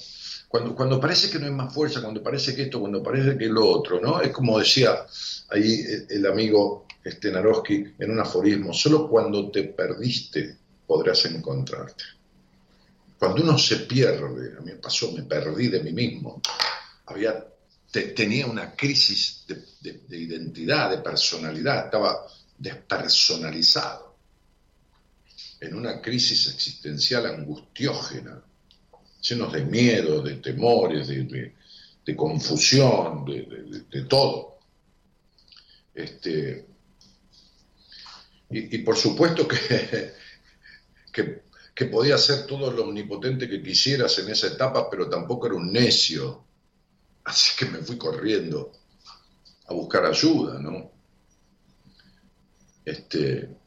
Cuando, 0.48 0.76
cuando 0.76 1.00
parece 1.00 1.30
que 1.30 1.40
no 1.40 1.46
hay 1.46 1.52
más 1.52 1.74
fuerza, 1.74 2.02
cuando 2.02 2.22
parece 2.22 2.56
que 2.56 2.64
esto, 2.64 2.80
cuando 2.80 3.02
parece 3.02 3.38
que 3.38 3.46
lo 3.46 3.66
otro, 3.66 4.02
¿no? 4.02 4.20
Es 4.20 4.32
como 4.32 4.60
decía 4.60 5.06
ahí 5.50 5.82
el 6.10 6.26
amigo 6.26 6.88
este 7.04 7.32
Naroski 7.32 7.94
en 7.98 8.12
un 8.12 8.20
aforismo, 8.20 8.74
solo 8.74 9.08
cuando 9.08 9.50
te 9.50 9.64
perdiste 9.64 10.58
podrás 10.86 11.24
encontrarte. 11.26 12.04
Cuando 13.18 13.44
uno 13.44 13.58
se 13.58 13.78
pierde, 13.78 14.58
a 14.58 14.62
mí 14.62 14.72
me 14.72 14.76
pasó, 14.76 15.12
me 15.12 15.24
perdí 15.24 15.68
de 15.68 15.82
mí 15.84 15.94
mismo, 15.94 16.42
había, 17.06 17.46
tenía 18.16 18.48
una 18.48 18.76
crisis 18.76 19.46
de 19.80 20.18
identidad, 20.18 20.90
de 20.90 20.98
personalidad, 20.98 21.86
estaba 21.86 22.26
despersonalizado, 22.58 24.11
en 25.62 25.76
una 25.76 26.02
crisis 26.02 26.48
existencial 26.48 27.28
angustiógena, 27.28 28.44
llenos 29.22 29.54
de 29.54 29.64
miedo, 29.64 30.24
de 30.24 30.38
temores, 30.38 31.08
de, 31.08 31.54
de 32.04 32.16
confusión, 32.16 33.24
de, 33.26 34.02
todo. 34.10 34.58
Este, 35.94 36.66
y, 38.50 38.80
por 38.80 38.98
supuesto 38.98 39.48
que, 41.14 41.44
que, 41.76 41.86
podía 41.86 42.18
ser 42.18 42.48
todo 42.48 42.72
lo 42.72 42.86
omnipotente 42.86 43.48
que 43.48 43.62
quisieras 43.62 44.18
en 44.18 44.30
esa 44.30 44.48
etapa, 44.48 44.90
pero 44.90 45.08
tampoco 45.10 45.46
era 45.46 45.56
un 45.56 45.72
necio. 45.72 46.44
Así 47.24 47.56
que 47.56 47.66
me 47.72 47.80
fui 47.80 47.98
corriendo 48.00 48.72
a 49.68 49.74
buscar 49.74 50.06
ayuda, 50.06 50.60
¿no? 50.60 50.92
Este, 52.84 53.61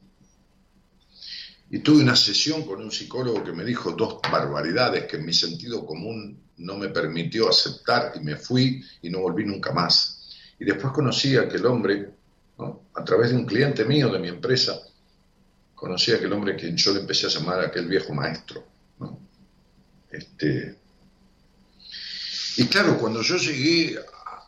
y 1.74 1.80
tuve 1.80 2.04
una 2.04 2.14
sesión 2.14 2.62
con 2.62 2.80
un 2.80 2.92
psicólogo 2.92 3.42
que 3.42 3.50
me 3.50 3.64
dijo 3.64 3.90
dos 3.90 4.20
barbaridades 4.30 5.06
que 5.06 5.16
en 5.16 5.26
mi 5.26 5.34
sentido 5.34 5.84
común 5.84 6.40
no 6.58 6.76
me 6.76 6.90
permitió 6.90 7.48
aceptar 7.48 8.12
y 8.14 8.20
me 8.20 8.37
fui 8.37 8.80
y 9.02 9.10
no 9.10 9.18
volví 9.18 9.44
nunca 9.44 9.72
más. 9.72 10.24
Y 10.60 10.64
después 10.64 10.92
conocí 10.92 11.37
a 11.37 11.40
aquel 11.40 11.66
hombre 11.66 12.10
a 12.94 13.04
través 13.04 13.30
de 13.30 13.38
un 13.38 13.44
cliente 13.44 13.84
mío 13.84 14.08
de 14.08 14.20
mi 14.20 14.28
empresa, 14.28 14.78
conocí 15.74 16.12
a 16.12 16.14
aquel 16.14 16.32
hombre 16.32 16.56
que 16.56 16.72
yo 16.76 16.94
le 16.94 17.00
empecé 17.00 17.26
a 17.26 17.30
llamar 17.30 17.58
aquel 17.58 17.88
viejo 17.88 18.14
maestro. 18.14 18.64
Este, 20.12 20.78
y 22.58 22.66
claro, 22.66 22.96
cuando 22.98 23.20
yo 23.20 23.37
llegué 23.37 23.98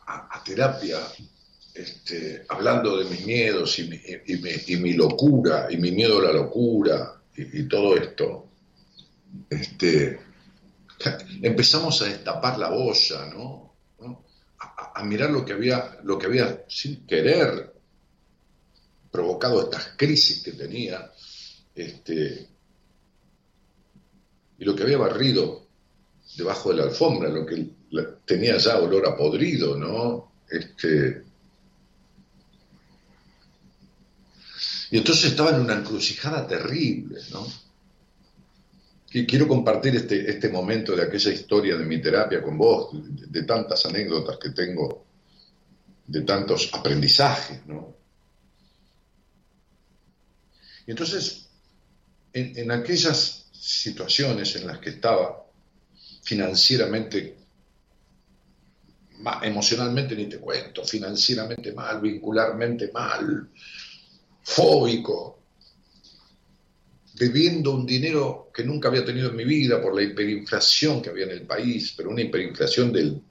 a, 0.07 0.41
terapia, 0.45 0.99
este, 1.73 2.45
hablando 2.47 2.97
de 2.97 3.03
mis 3.09 3.25
miedos 3.25 3.77
y 3.79 4.77
mi, 4.77 4.93
locura, 4.93 5.67
y 5.69 5.75
mi 5.75 5.91
miedo 5.91 6.19
a 6.19 6.23
la 6.23 6.31
locura, 6.31 7.16
y, 7.37 7.67
todo 7.67 7.95
esto, 7.95 8.49
este, 9.49 10.19
empezamos 11.41 12.01
a 12.01 12.05
destapar 12.05 12.57
la 12.57 12.71
olla, 12.71 13.25
¿no? 13.27 13.75
A, 14.59 15.03
mirar 15.03 15.29
lo 15.29 15.45
que 15.45 15.53
había, 15.53 15.99
lo 16.03 16.17
que 16.17 16.25
había 16.25 16.65
sin 16.67 17.05
querer 17.05 17.71
provocado 19.11 19.61
estas 19.61 19.93
crisis 19.95 20.41
que 20.41 20.53
tenía, 20.53 21.11
este, 21.75 22.47
y 24.57 24.65
lo 24.65 24.75
que 24.75 24.83
había 24.83 24.97
barrido 24.97 25.67
debajo 26.35 26.71
de 26.71 26.77
la 26.77 26.83
alfombra, 26.83 27.29
lo 27.29 27.45
que 27.45 27.69
tenía 28.25 28.57
ya 28.57 28.79
olor 28.79 29.07
a 29.07 29.15
podrido, 29.15 29.77
¿no? 29.77 30.31
Este, 30.49 31.26
y 34.91 34.97
entonces 34.97 35.31
estaba 35.31 35.51
en 35.51 35.61
una 35.61 35.75
encrucijada 35.75 36.47
terrible, 36.47 37.19
¿no? 37.31 37.45
Quiero 39.09 39.47
compartir 39.47 39.95
este, 39.95 40.29
este 40.29 40.49
momento 40.49 40.95
de 40.95 41.03
aquella 41.03 41.31
historia 41.31 41.77
de 41.77 41.85
mi 41.85 42.01
terapia 42.01 42.41
con 42.41 42.57
vos, 42.57 42.89
de 42.93 43.43
tantas 43.43 43.85
anécdotas 43.85 44.37
que 44.37 44.49
tengo, 44.49 45.05
de 46.05 46.21
tantos 46.21 46.69
aprendizajes, 46.73 47.65
¿no? 47.65 47.95
Y 50.87 50.91
entonces, 50.91 51.49
en, 52.31 52.71
aquellas 52.71 53.49
situaciones 53.51 54.55
en 54.55 54.67
las 54.67 54.79
que 54.79 54.91
estaba 54.91 55.45
financieramente, 56.23 57.35
emocionalmente 59.41 60.15
ni 60.15 60.27
te 60.27 60.39
cuento, 60.39 60.85
financieramente 60.85 61.73
mal, 61.73 61.99
vincularmente 61.99 62.89
mal, 62.93 63.49
fóbico, 64.47 65.39
debiendo 67.13 67.71
un 67.71 67.85
dinero 67.85 68.49
que 68.53 68.63
nunca 68.63 68.87
había 68.87 69.03
tenido 69.03 69.29
en 69.29 69.35
mi 69.35 69.43
vida 69.43 69.81
por 69.81 69.93
la 69.93 70.01
hiperinflación 70.01 71.01
que 71.01 71.09
había 71.09 71.25
en 71.25 71.31
el 71.31 71.41
país, 71.41 71.93
pero 71.97 72.09
una 72.09 72.21
hiperinflación 72.21 72.93
del 72.93 73.21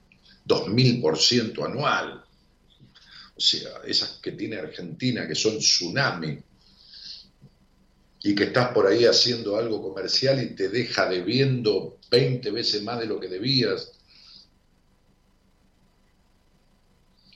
2000% 0.45 1.65
anual. 1.65 2.23
O 3.35 3.39
sea, 3.39 3.81
esas 3.85 4.19
que 4.21 4.33
tiene 4.33 4.57
Argentina, 4.57 5.27
que 5.27 5.33
son 5.33 5.57
tsunami, 5.57 6.37
y 8.21 8.35
que 8.35 8.45
estás 8.45 8.69
por 8.69 8.85
ahí 8.85 9.05
haciendo 9.05 9.57
algo 9.57 9.81
comercial 9.81 10.41
y 10.41 10.55
te 10.55 10.69
deja 10.69 11.09
debiendo 11.09 11.97
20 12.11 12.51
veces 12.51 12.83
más 12.83 12.99
de 12.99 13.07
lo 13.07 13.19
que 13.19 13.27
debías. 13.27 13.91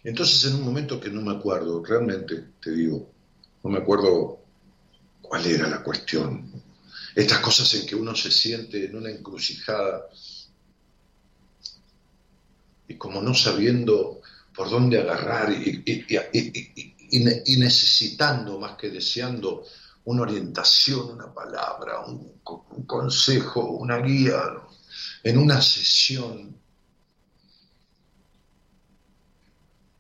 Entonces 0.04 0.46
en 0.46 0.58
un 0.58 0.66
momento 0.66 1.00
que 1.00 1.10
no 1.10 1.22
me 1.22 1.32
acuerdo, 1.32 1.84
realmente 1.84 2.44
te 2.62 2.72
digo, 2.72 3.11
no 3.64 3.70
me 3.70 3.80
acuerdo 3.80 4.40
cuál 5.22 5.46
era 5.46 5.68
la 5.68 5.84
cuestión. 5.84 6.52
Estas 7.16 7.40
cosas 7.40 7.74
en 7.76 7.86
que 7.86 7.96
uno 7.96 8.16
se 8.16 8.32
siente 8.32 8.86
en 8.86 8.96
una 8.96 9.10
encrucijada 9.10 10.08
y 12.88 12.96
como 12.96 13.22
no 13.22 13.34
sabiendo 13.34 14.22
por 14.54 14.70
dónde 14.70 15.00
agarrar 15.00 15.52
y, 15.52 15.84
necesitando 17.58 18.60
más 18.60 18.78
que 18.78 18.90
deseando 18.90 19.64
una 20.06 20.24
orientación, 20.24 21.12
una 21.12 21.34
palabra, 21.34 22.02
un, 22.06 22.40
consejo, 22.86 23.72
una 23.72 23.98
guía, 23.98 24.42
en 25.24 25.38
una 25.38 25.62
sesión. 25.62 26.56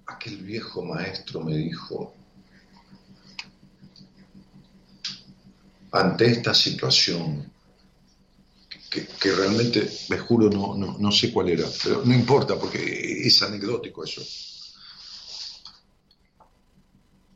Aquel 0.07 0.37
viejo 0.37 0.83
maestro 0.83 1.41
me 1.41 1.55
dijo, 1.55 2.13
ante 5.91 6.25
esta 6.31 6.53
situación, 6.53 7.51
que, 8.89 9.31
realmente, 9.31 9.89
me 10.09 10.17
juro, 10.17 10.49
no, 10.49 10.75
no, 10.75 10.97
no 10.97 11.11
sé 11.11 11.31
cuál 11.31 11.49
era, 11.49 11.65
pero 11.81 12.03
no 12.03 12.13
importa 12.13 12.59
porque 12.59 13.25
es 13.25 13.41
anecdótico 13.41 14.03
eso. 14.03 14.21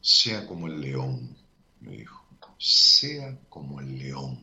Sea 0.01 0.45
como 0.45 0.67
el 0.67 0.81
león, 0.81 1.35
me 1.79 1.97
dijo 1.97 2.25
sea 2.57 3.37
como 3.49 3.79
el 3.79 3.97
león. 3.97 4.39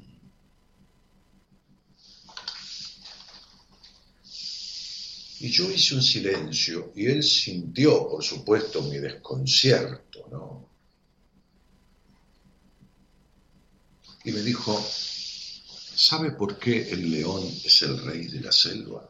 Y 5.40 5.48
yo 5.50 5.68
hice 5.70 5.96
un 5.96 6.02
silencio 6.02 6.92
y 6.94 7.06
él 7.06 7.24
sintió, 7.24 8.08
por 8.08 8.22
supuesto, 8.22 8.80
mi 8.82 8.98
desconcierto, 8.98 10.28
¿no? 10.30 10.71
Y 14.24 14.32
me 14.32 14.40
dijo, 14.40 14.80
¿sabe 15.94 16.32
por 16.32 16.58
qué 16.58 16.90
el 16.90 17.10
león 17.10 17.42
es 17.64 17.82
el 17.82 18.04
rey 18.04 18.26
de 18.26 18.40
la 18.40 18.52
selva? 18.52 19.08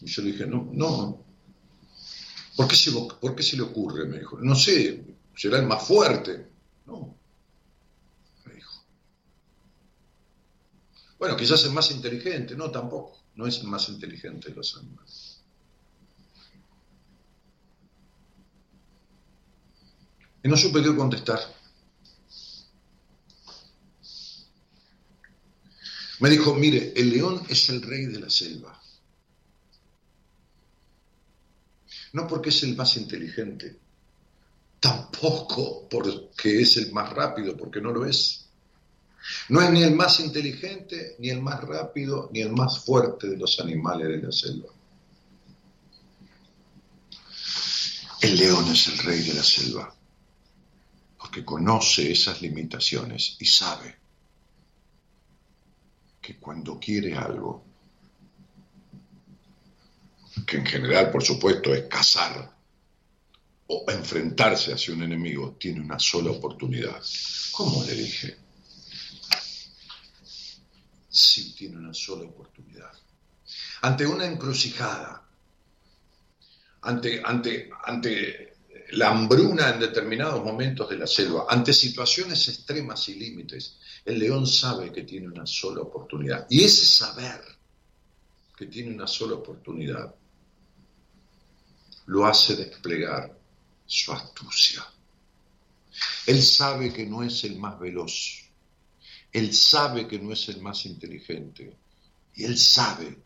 Y 0.00 0.06
yo 0.06 0.22
le 0.22 0.32
dije, 0.32 0.46
no, 0.46 0.68
no, 0.72 1.24
¿Por 2.58 2.66
qué, 2.66 2.74
se, 2.74 2.90
¿Por 2.90 3.40
se 3.40 3.56
le 3.56 3.62
ocurre? 3.62 4.04
Me 4.04 4.18
dijo. 4.18 4.36
No 4.40 4.56
sé, 4.56 5.04
será 5.36 5.58
el 5.58 5.66
más 5.66 5.86
fuerte. 5.86 6.48
No, 6.86 7.16
me 8.44 8.54
dijo. 8.54 8.82
Bueno, 11.20 11.36
quizás 11.36 11.64
el 11.66 11.70
más 11.70 11.92
inteligente. 11.92 12.56
No, 12.56 12.68
tampoco. 12.72 13.16
No 13.36 13.46
es 13.46 13.58
el 13.58 13.68
más 13.68 13.88
inteligente 13.88 14.48
de 14.48 14.56
los 14.56 14.76
animales. 14.76 15.27
Y 20.42 20.48
no 20.48 20.56
supe 20.56 20.82
qué 20.82 20.94
contestar. 20.94 21.40
Me 26.20 26.30
dijo, 26.30 26.54
mire, 26.54 26.92
el 26.96 27.10
león 27.10 27.42
es 27.48 27.68
el 27.68 27.82
rey 27.82 28.06
de 28.06 28.20
la 28.20 28.30
selva. 28.30 28.78
no 32.12 32.26
porque 32.26 32.50
es 32.50 32.62
el 32.62 32.76
más 32.76 32.96
inteligente, 32.96 33.78
tampoco 34.80 35.88
porque 35.88 36.62
es 36.62 36.76
el 36.76 36.92
más 36.92 37.10
rápido, 37.12 37.56
porque 37.56 37.80
no 37.80 37.92
lo 37.92 38.06
es. 38.06 38.46
No 39.48 39.60
es 39.60 39.70
ni 39.70 39.82
el 39.82 39.94
más 39.94 40.20
inteligente, 40.20 41.16
ni 41.18 41.28
el 41.30 41.42
más 41.42 41.60
rápido, 41.62 42.30
ni 42.32 42.40
el 42.40 42.52
más 42.52 42.84
fuerte 42.84 43.28
de 43.28 43.36
los 43.36 43.58
animales 43.60 44.08
de 44.08 44.22
la 44.22 44.32
selva. 44.32 44.68
El 48.20 48.36
león 48.36 48.66
es 48.72 48.88
el 48.88 48.98
rey 48.98 49.20
de 49.22 49.34
la 49.34 49.42
selva, 49.42 49.94
porque 51.28 51.44
conoce 51.44 52.10
esas 52.10 52.40
limitaciones 52.40 53.36
y 53.38 53.44
sabe 53.44 53.98
que 56.22 56.38
cuando 56.38 56.80
quiere 56.80 57.14
algo, 57.14 57.66
que 60.46 60.56
en 60.56 60.64
general, 60.64 61.10
por 61.10 61.22
supuesto, 61.22 61.74
es 61.74 61.82
cazar 61.82 62.50
o 63.66 63.84
enfrentarse 63.88 64.72
hacia 64.72 64.94
un 64.94 65.02
enemigo, 65.02 65.54
tiene 65.60 65.82
una 65.82 65.98
sola 65.98 66.30
oportunidad. 66.30 66.98
¿Cómo 67.52 67.84
le 67.84 67.92
dije? 67.92 68.38
Sí, 71.10 71.54
tiene 71.54 71.76
una 71.76 71.92
sola 71.92 72.24
oportunidad. 72.24 72.92
Ante 73.82 74.06
una 74.06 74.24
encrucijada, 74.24 75.28
ante, 76.80 77.20
ante, 77.22 77.68
ante 77.84 78.47
la 78.92 79.10
hambruna 79.10 79.70
en 79.70 79.80
determinados 79.80 80.42
momentos 80.42 80.88
de 80.88 80.98
la 80.98 81.06
selva, 81.06 81.46
ante 81.48 81.72
situaciones 81.72 82.48
extremas 82.48 83.08
y 83.08 83.14
límites, 83.14 83.78
el 84.04 84.18
león 84.18 84.46
sabe 84.46 84.92
que 84.92 85.02
tiene 85.02 85.28
una 85.28 85.46
sola 85.46 85.82
oportunidad. 85.82 86.46
Y 86.48 86.64
ese 86.64 86.86
saber 86.86 87.40
que 88.56 88.66
tiene 88.66 88.94
una 88.94 89.06
sola 89.06 89.34
oportunidad 89.34 90.14
lo 92.06 92.26
hace 92.26 92.56
desplegar 92.56 93.38
su 93.84 94.12
astucia. 94.12 94.84
Él 96.26 96.42
sabe 96.42 96.92
que 96.92 97.04
no 97.04 97.22
es 97.22 97.44
el 97.44 97.58
más 97.58 97.78
veloz, 97.78 98.44
él 99.32 99.54
sabe 99.54 100.08
que 100.08 100.18
no 100.18 100.32
es 100.32 100.48
el 100.48 100.62
más 100.62 100.86
inteligente 100.86 101.76
y 102.34 102.44
él 102.44 102.56
sabe 102.56 103.18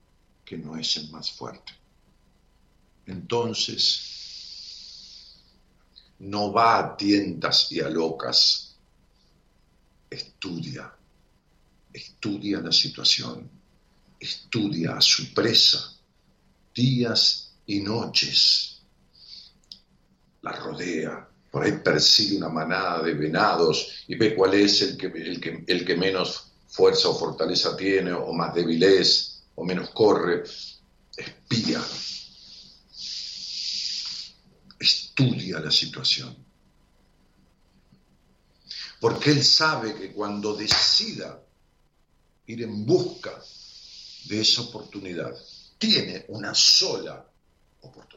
que 0.45 0.59
no 0.59 0.77
es 0.77 0.97
el 0.97 1.11
más 1.11 1.31
fuerte. 1.31 1.73
Entonces, 3.07 4.12
no 6.23 6.53
va 6.53 6.79
a 6.79 6.97
tientas 6.97 7.73
y 7.73 7.81
a 7.81 7.89
locas, 7.89 8.77
estudia, 10.09 10.93
estudia 11.93 12.61
la 12.61 12.71
situación, 12.71 13.51
estudia 14.21 14.97
a 14.97 15.01
su 15.01 15.35
presa. 15.35 15.79
Días 16.75 17.55
y 17.67 17.81
noches. 17.81 18.83
La 20.43 20.53
rodea, 20.53 21.29
por 21.51 21.65
ahí 21.65 21.73
persigue 21.85 22.37
una 22.37 22.49
manada 22.49 23.03
de 23.03 23.15
venados 23.15 24.05
y 24.07 24.15
ve 24.15 24.35
cuál 24.35 24.55
es 24.55 24.81
el 24.83 24.97
que, 24.97 25.07
el 25.67 25.85
que, 25.85 25.97
menos 25.97 26.53
fuerza 26.69 27.09
o 27.09 27.19
fortaleza 27.19 27.77
tiene, 27.77 28.13
o 28.13 28.33
más 28.33 28.55
débil 28.55 28.83
es, 28.83 29.43
o 29.57 29.65
menos 29.65 29.91
corre, 29.91 30.45
espía, 31.17 31.83
estudia 34.83 35.61
la 35.61 35.71
situación. 35.71 36.37
Porque 39.01 39.31
él 39.31 39.43
sabe 39.43 39.95
que 39.95 40.13
cuando 40.13 40.55
decida 40.55 41.43
ir 42.47 42.63
en 42.63 42.87
busca 42.87 43.43
de 44.27 44.41
esa 44.41 44.63
oportunidad, 44.63 45.35
tiene 45.79 46.27
una 46.29 46.55
sola 46.55 47.27
oportunidad 47.81 48.13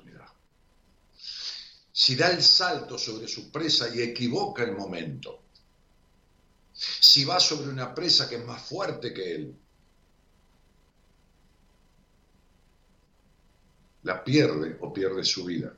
si 1.98 2.18
da 2.18 2.30
el 2.30 2.44
salto 2.44 2.98
sobre 2.98 3.26
su 3.26 3.50
presa 3.50 3.88
y 3.88 4.02
equivoca 4.02 4.64
el 4.64 4.76
momento, 4.76 5.44
si 6.74 7.24
va 7.24 7.40
sobre 7.40 7.70
una 7.70 7.96
presa 7.96 8.28
que 8.28 8.36
es 8.36 8.46
más 8.46 8.62
fuerte 8.62 9.14
que 9.14 9.34
él, 9.34 9.56
la 14.04 14.22
pierde 14.26 14.78
o 14.82 14.92
pierde 14.92 15.24
su 15.24 15.46
vida. 15.46 15.74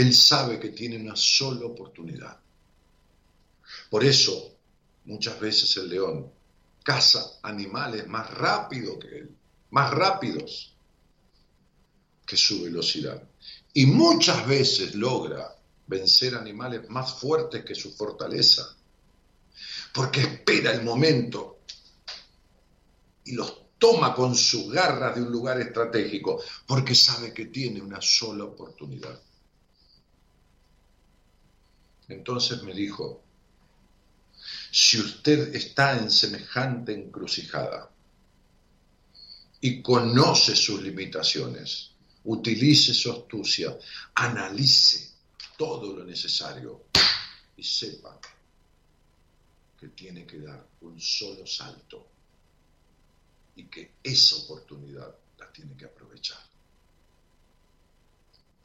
Él 0.00 0.14
sabe 0.14 0.58
que 0.58 0.70
tiene 0.70 0.96
una 0.96 1.14
sola 1.14 1.66
oportunidad. 1.66 2.40
Por 3.90 4.02
eso, 4.02 4.56
muchas 5.04 5.38
veces 5.38 5.76
el 5.76 5.90
león 5.90 6.32
caza 6.82 7.22
animales 7.42 8.06
más 8.08 8.30
rápido 8.30 8.98
que 8.98 9.08
él, 9.08 9.36
más 9.72 9.90
rápidos 9.90 10.74
que 12.26 12.34
su 12.38 12.62
velocidad. 12.62 13.22
y 13.74 13.84
muchas 13.86 14.46
veces 14.46 14.94
logra 14.94 15.54
vencer 15.86 16.34
animales 16.34 16.88
más 16.88 17.20
fuertes 17.20 17.62
que 17.62 17.74
su 17.74 17.92
fortaleza, 17.92 18.74
porque 19.92 20.20
espera 20.22 20.72
el 20.72 20.82
momento 20.82 21.60
y 23.24 23.32
los 23.32 23.54
toma 23.78 24.14
con 24.14 24.34
sus 24.34 24.72
garras 24.72 25.14
de 25.14 25.22
un 25.22 25.30
lugar 25.30 25.60
estratégico, 25.60 26.42
porque 26.66 26.94
sabe 26.94 27.34
que 27.34 27.46
tiene 27.46 27.82
una 27.82 28.00
sola 28.00 28.44
oportunidad. 28.44 29.20
Entonces 32.10 32.62
me 32.62 32.74
dijo, 32.74 33.22
si 34.70 34.98
usted 34.98 35.54
está 35.54 35.96
en 35.96 36.10
semejante 36.10 36.92
encrucijada 36.92 37.90
y 39.60 39.80
conoce 39.80 40.56
sus 40.56 40.82
limitaciones, 40.82 41.92
utilice 42.24 42.92
su 42.94 43.12
astucia, 43.12 43.76
analice 44.14 45.10
todo 45.56 45.94
lo 45.94 46.04
necesario 46.04 46.86
y 47.56 47.62
sepa 47.62 48.18
que 49.78 49.88
tiene 49.88 50.26
que 50.26 50.40
dar 50.40 50.66
un 50.80 51.00
solo 51.00 51.46
salto 51.46 52.08
y 53.54 53.64
que 53.64 53.92
esa 54.02 54.36
oportunidad 54.36 55.14
la 55.38 55.52
tiene 55.52 55.76
que 55.76 55.84
aprovechar. 55.84 56.40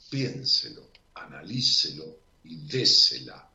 Piénselo, 0.10 0.90
analícelo 1.14 2.25
y 2.46 2.58
désela. 2.68 3.50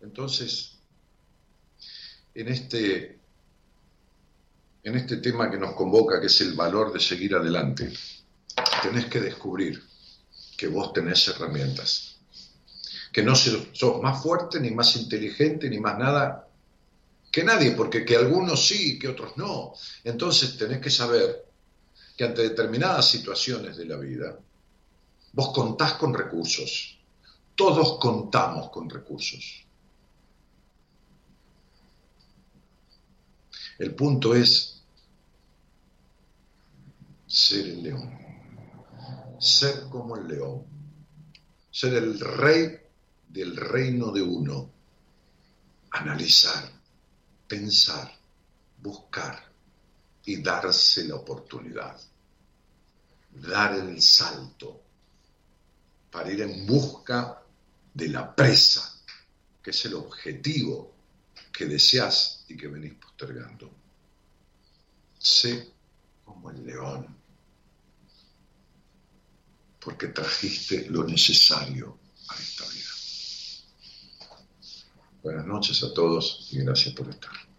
Entonces, 0.00 0.72
en 2.34 2.48
este, 2.48 3.18
en 4.82 4.96
este 4.96 5.18
tema 5.18 5.50
que 5.50 5.58
nos 5.58 5.74
convoca, 5.74 6.20
que 6.20 6.26
es 6.26 6.40
el 6.40 6.54
valor 6.54 6.92
de 6.92 7.00
seguir 7.00 7.34
adelante, 7.34 7.92
tenés 8.82 9.06
que 9.06 9.20
descubrir 9.20 9.82
que 10.56 10.68
vos 10.68 10.92
tenés 10.92 11.28
herramientas, 11.28 12.16
que 13.12 13.22
no 13.22 13.34
sos 13.34 14.02
más 14.02 14.22
fuerte, 14.22 14.60
ni 14.60 14.70
más 14.70 14.96
inteligente, 14.96 15.68
ni 15.68 15.78
más 15.78 15.98
nada 15.98 16.48
que 17.30 17.44
nadie, 17.44 17.72
porque 17.72 18.04
que 18.04 18.16
algunos 18.16 18.66
sí, 18.66 18.98
que 18.98 19.08
otros 19.08 19.36
no. 19.36 19.74
Entonces 20.04 20.56
tenés 20.56 20.80
que 20.80 20.90
saber 20.90 21.49
que 22.20 22.26
ante 22.26 22.42
determinadas 22.42 23.08
situaciones 23.08 23.78
de 23.78 23.86
la 23.86 23.96
vida, 23.96 24.38
vos 25.32 25.54
contás 25.54 25.94
con 25.94 26.12
recursos. 26.12 26.98
Todos 27.54 27.98
contamos 27.98 28.68
con 28.68 28.90
recursos. 28.90 29.64
El 33.78 33.94
punto 33.94 34.34
es 34.34 34.82
ser 37.26 37.66
el 37.68 37.84
león, 37.84 38.18
ser 39.38 39.88
como 39.88 40.18
el 40.18 40.28
león, 40.28 40.66
ser 41.70 41.94
el 41.94 42.20
rey 42.20 42.80
del 43.30 43.56
reino 43.56 44.12
de 44.12 44.20
uno, 44.20 44.70
analizar, 45.92 46.70
pensar, 47.48 48.12
buscar 48.76 49.42
y 50.26 50.42
darse 50.42 51.08
la 51.08 51.14
oportunidad, 51.14 51.98
dar 53.32 53.74
el 53.74 54.00
salto 54.00 54.82
para 56.10 56.30
ir 56.30 56.40
en 56.42 56.66
busca 56.66 57.42
de 57.94 58.08
la 58.08 58.34
presa, 58.34 59.00
que 59.62 59.70
es 59.70 59.84
el 59.84 59.94
objetivo 59.94 60.94
que 61.52 61.66
deseas 61.66 62.44
y 62.48 62.56
que 62.56 62.68
venís 62.68 62.94
postergando. 62.94 63.70
Sé 65.18 65.72
como 66.24 66.50
el 66.50 66.64
león, 66.64 67.16
porque 69.78 70.08
trajiste 70.08 70.88
lo 70.88 71.04
necesario 71.04 71.98
a 72.28 72.34
esta 72.36 72.64
vida. 72.68 72.90
Buenas 75.22 75.46
noches 75.46 75.82
a 75.82 75.92
todos 75.92 76.48
y 76.50 76.60
gracias 76.60 76.94
por 76.94 77.08
estar. 77.10 77.49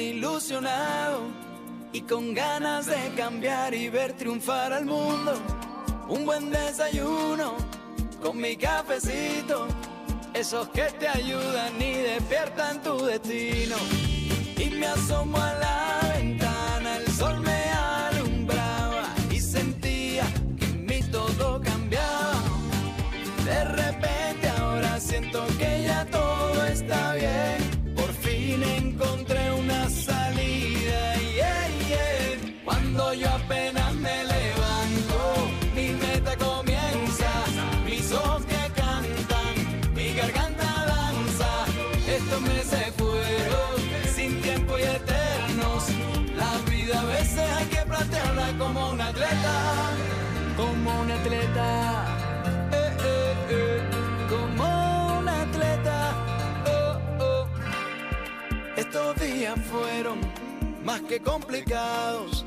Ilusionado 0.00 1.22
y 1.92 2.00
con 2.02 2.34
ganas 2.34 2.86
de 2.86 3.12
cambiar 3.16 3.74
y 3.74 3.88
ver 3.88 4.12
triunfar 4.14 4.72
al 4.72 4.84
mundo. 4.84 5.34
Un 6.08 6.26
buen 6.26 6.50
desayuno 6.50 7.56
con 8.22 8.38
mi 8.38 8.56
cafecito, 8.56 9.66
esos 10.32 10.68
que 10.68 10.84
te 10.98 11.08
ayudan 11.08 11.80
y 11.80 11.92
despiertan 11.94 12.82
tu 12.82 13.04
destino 13.04 13.76
y 14.58 14.70
me 14.70 14.86
asomo 14.86 15.36
a 15.38 15.52
la 15.54 15.93
días 59.24 59.58
fueron 59.70 60.20
más 60.84 61.00
que 61.02 61.18
complicados, 61.20 62.44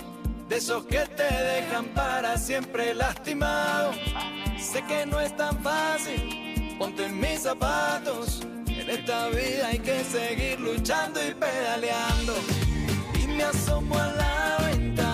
de 0.47 0.57
esos 0.57 0.85
que 0.85 0.99
te 0.99 1.23
dejan 1.23 1.85
para 1.95 2.37
siempre 2.37 2.93
lastimado. 2.93 3.93
Sé 4.59 4.83
que 4.83 5.05
no 5.05 5.19
es 5.19 5.35
tan 5.35 5.57
fácil, 5.63 6.75
ponte 6.77 7.05
en 7.05 7.19
mis 7.19 7.41
zapatos. 7.41 8.41
En 8.67 8.89
esta 8.89 9.29
vida 9.29 9.67
hay 9.69 9.79
que 9.79 10.03
seguir 10.03 10.59
luchando 10.59 11.19
y 11.27 11.33
pedaleando. 11.33 12.35
Y 13.21 13.27
me 13.27 13.43
asomo 13.43 13.97
a 13.97 14.07
la 14.07 14.57
ventana, 14.69 15.06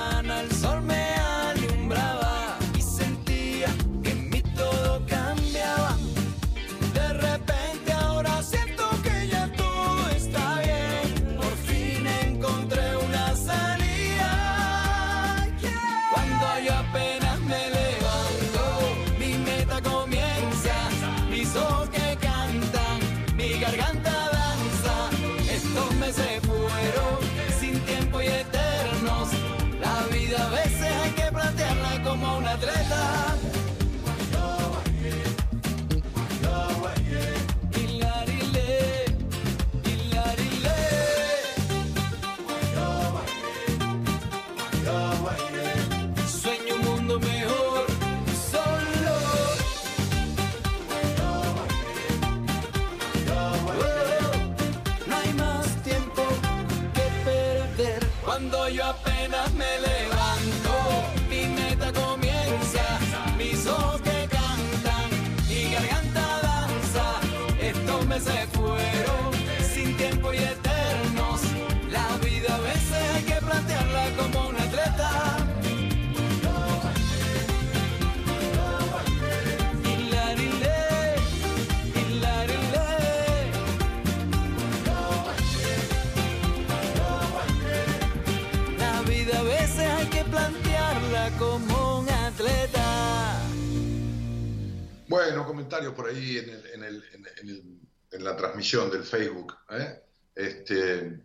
del 98.82 99.04
Facebook. 99.04 99.56
¿eh? 99.70 100.02
Este, 100.36 101.22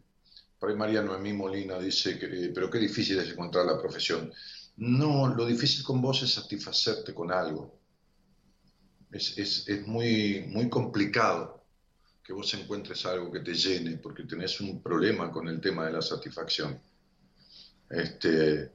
por 0.59 0.77
María 0.77 1.03
Noemí 1.03 1.33
Molina 1.33 1.79
dice, 1.79 2.19
que, 2.19 2.51
pero 2.55 2.71
qué 2.71 2.79
difícil 2.79 3.19
es 3.19 3.31
encontrar 3.31 3.65
la 3.65 3.81
profesión. 3.81 4.33
No, 4.77 5.35
lo 5.35 5.47
difícil 5.47 5.83
con 5.83 6.01
vos 6.01 6.23
es 6.23 6.35
satisfacerte 6.35 7.15
con 7.15 7.33
algo. 7.33 7.79
Es, 9.11 9.39
es, 9.39 9.69
es 9.69 9.87
muy, 9.87 10.45
muy 10.49 10.69
complicado 10.69 11.65
que 12.23 12.35
vos 12.35 12.53
encuentres 12.53 13.07
algo 13.07 13.33
que 13.33 13.41
te 13.41 13.55
llene, 13.55 13.97
porque 13.97 14.25
tenés 14.25 14.61
un 14.61 14.83
problema 14.83 15.33
con 15.33 15.49
el 15.49 15.61
tema 15.61 15.87
de 15.87 15.93
la 15.93 16.03
satisfacción. 16.03 16.79
Este, 17.89 18.71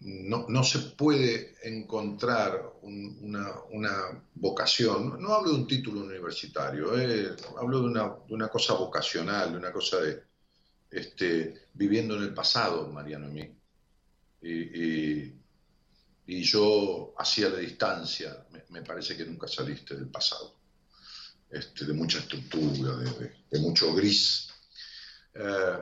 no, 0.00 0.46
no 0.48 0.62
se 0.64 0.78
puede 0.80 1.56
encontrar 1.62 2.74
un- 2.82 3.18
una, 3.22 3.52
una 3.70 4.24
vocación, 4.34 5.20
no 5.20 5.34
hablo 5.34 5.50
de 5.52 5.56
un 5.58 5.66
título 5.66 6.00
universitario, 6.02 6.98
eh, 6.98 7.34
hablo 7.58 7.80
de 7.80 7.86
una, 7.86 8.02
de 8.28 8.34
una 8.34 8.48
cosa 8.48 8.74
vocacional, 8.74 9.52
de 9.52 9.58
una 9.58 9.72
cosa 9.72 9.98
de 10.00 10.22
este, 10.90 11.68
viviendo 11.74 12.16
en 12.16 12.22
el 12.24 12.34
pasado, 12.34 12.88
Mariano 12.90 13.28
y 13.30 13.32
mí. 13.32 13.58
Y, 14.42 14.52
y- 15.24 15.34
y 16.26 16.42
yo 16.42 17.14
hacía 17.18 17.48
la 17.48 17.58
distancia, 17.58 18.46
me, 18.70 18.82
parece 18.82 19.16
que 19.16 19.24
nunca 19.24 19.48
saliste 19.48 19.94
del 19.96 20.08
pasado, 20.08 20.54
este, 21.50 21.86
de 21.86 21.94
mucha 21.94 22.18
estructura, 22.18 22.96
de 23.50 23.58
mucho 23.60 23.94
gris. 23.94 24.48
Eh, 25.34 25.78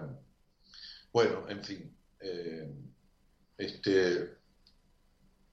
bueno, 1.13 1.49
en 1.49 1.65
fin. 1.65 1.97
eh, 2.21 2.69
este, 3.59 4.37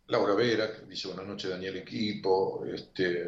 Laura 0.07 0.35
Vera, 0.35 0.71
que 0.71 0.85
dice 0.85 1.07
buenas 1.07 1.27
noches 1.27 1.49
Daniel 1.49 1.77
equipo, 1.77 2.65
este, 2.65 3.27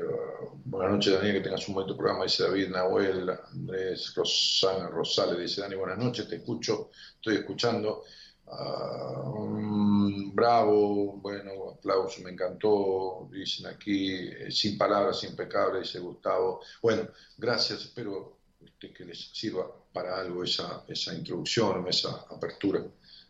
buenas 0.66 0.92
noches 0.92 1.14
Daniel, 1.14 1.36
que 1.36 1.42
tengas 1.42 1.68
un 1.68 1.76
buen 1.76 1.88
programa, 1.88 2.24
dice 2.24 2.44
David 2.44 2.70
Nahuel, 2.70 3.30
Andrés 3.30 4.14
Rosana 4.16 4.88
Rosales, 4.88 5.40
dice 5.40 5.62
Dani, 5.62 5.76
buenas 5.76 5.98
noches, 5.98 6.28
te 6.28 6.38
escucho, 6.38 6.90
estoy 7.16 7.36
escuchando, 7.38 8.04
Ah, 8.48 9.24
mm, 9.26 10.36
bravo, 10.36 11.18
bueno, 11.18 11.72
aplauso, 11.72 12.22
me 12.22 12.32
encantó, 12.32 13.28
dicen 13.32 13.66
aquí, 13.68 14.12
eh, 14.14 14.52
sin 14.52 14.78
palabras, 14.78 15.24
impecable, 15.24 15.80
dice 15.80 16.00
Gustavo, 16.00 16.62
bueno, 16.82 17.10
gracias, 17.38 17.82
espero 17.82 18.38
este, 18.64 18.94
que 18.94 19.06
les 19.06 19.32
sirva 19.34 19.66
para 19.92 20.20
algo 20.20 20.44
esa, 20.44 20.84
esa 20.88 21.14
introducción, 21.16 21.88
esa 21.88 22.26
apertura, 22.30 22.86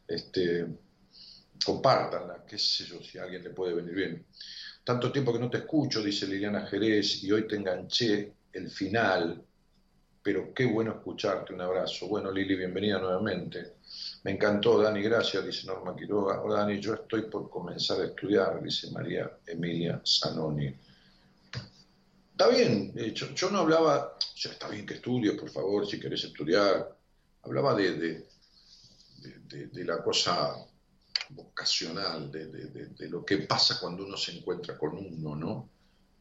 este, 0.08 0.68
compártanla, 1.64 2.43
qué 2.47 2.58
sé 2.58 2.86
yo, 2.86 3.01
si 3.01 3.18
a 3.18 3.24
alguien 3.24 3.43
le 3.43 3.49
puede 3.51 3.74
venir 3.74 3.93
bien. 3.93 4.26
Tanto 4.84 5.12
tiempo 5.12 5.34
que 5.34 5.39
no 5.39 5.49
te 5.49 5.58
escucho, 5.58 6.01
dice 6.01 6.28
Liliana 6.28 6.66
Jerez, 6.68 7.24
y 7.24 7.32
hoy 7.32 7.47
te 7.47 7.56
enganché 7.56 8.34
el 8.53 8.70
final, 8.70 9.43
pero 10.22 10.53
qué 10.53 10.66
bueno 10.66 10.91
escucharte, 10.91 11.53
un 11.53 11.62
abrazo. 11.62 12.08
Bueno, 12.08 12.32
Lili, 12.32 12.56
bienvenida 12.56 12.99
nuevamente. 12.99 13.76
Me 14.24 14.32
encantó, 14.32 14.82
Dani, 14.82 15.01
gracias, 15.01 15.45
dice 15.45 15.68
Norma 15.68 15.95
Quiroga. 15.95 16.41
Hola, 16.41 16.62
Dani, 16.62 16.80
yo 16.80 16.93
estoy 16.95 17.30
por 17.30 17.49
comenzar 17.49 18.01
a 18.01 18.06
estudiar, 18.06 18.62
dice 18.62 18.89
María 18.91 19.32
Emilia 19.45 20.01
Zanoni. 20.06 20.74
Está 22.32 22.47
bien, 22.49 22.93
yo, 23.14 23.34
yo 23.34 23.49
no 23.49 23.60
hablaba, 23.60 24.18
ya 24.36 24.51
está 24.51 24.68
bien 24.68 24.86
que 24.86 24.95
estudies, 24.95 25.34
por 25.39 25.49
favor, 25.49 25.88
si 25.88 25.99
querés 25.99 26.24
estudiar. 26.24 26.95
Hablaba 27.43 27.76
de- 27.76 27.93
de- 27.97 28.28
de 29.68 29.84
la 29.86 30.01
cosa 30.03 30.56
vocacional, 31.30 32.32
de, 32.32 32.48
de- 32.48 32.68
de- 32.68 32.88
de 32.90 33.10
lo 33.10 33.26
que 33.26 33.40
pasa 33.40 33.80
cuando 33.80 34.06
uno 34.06 34.18
se 34.18 34.38
encuentra 34.38 34.78
con 34.78 34.98
uno, 34.98 35.36
¿no? 35.36 35.70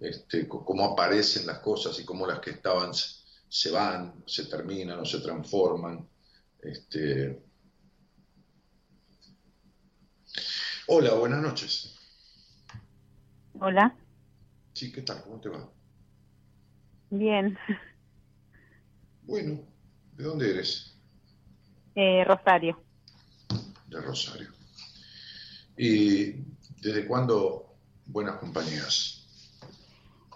Este, 0.01 0.49
cómo 0.49 0.85
aparecen 0.85 1.47
las 1.47 1.61
cosas 1.61 1.99
y 2.01 2.05
cómo 2.05 2.27
las 2.27 2.41
que 2.41 2.51
estaban 2.51 2.93
se, 2.95 3.09
se 3.49 3.71
van, 3.71 4.23
se 4.27 4.47
terminan 4.47 5.01
o 5.01 5.05
se 5.05 5.21
transforman. 5.21 6.09
Este... 6.61 7.43
Hola, 10.87 11.15
buenas 11.15 11.43
noches. 11.43 11.95
Hola, 13.61 13.97
Sí, 14.75 14.93
¿qué 14.93 15.03
tal? 15.03 15.23
¿Cómo 15.23 15.41
te 15.41 15.49
va? 15.49 15.73
bien. 17.11 17.57
Bueno, 19.23 19.61
¿de 20.13 20.23
dónde 20.25 20.51
eres? 20.51 20.97
Eh, 21.97 22.25
Rosario, 22.25 22.85
De 23.87 24.01
Rosario. 24.01 24.53
¿Y 25.77 26.33
desde 26.81 27.07
cuándo 27.07 27.66
buenas 28.07 28.37
compañías? 28.39 29.20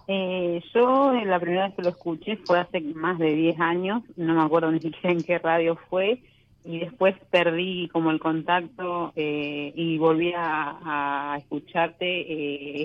eh, 0.06 0.62
yo 0.74 1.12
eh, 1.12 1.24
la 1.26 1.38
primera 1.38 1.66
vez 1.66 1.76
que 1.76 1.82
lo 1.82 1.90
escuché 1.90 2.36
fue 2.38 2.58
hace 2.58 2.80
más 2.80 3.18
de 3.18 3.34
10 3.34 3.60
años, 3.60 4.02
no 4.16 4.34
me 4.34 4.42
acuerdo 4.42 4.70
ni 4.72 4.80
siquiera 4.80 5.10
en 5.12 5.22
qué 5.22 5.38
radio 5.38 5.78
fue, 5.90 6.22
y 6.64 6.80
después 6.80 7.14
perdí 7.30 7.88
como 7.92 8.10
el 8.10 8.18
contacto 8.18 9.12
eh, 9.16 9.72
y 9.76 9.98
volví 9.98 10.32
a, 10.34 11.32
a 11.34 11.38
escucharte 11.38 12.06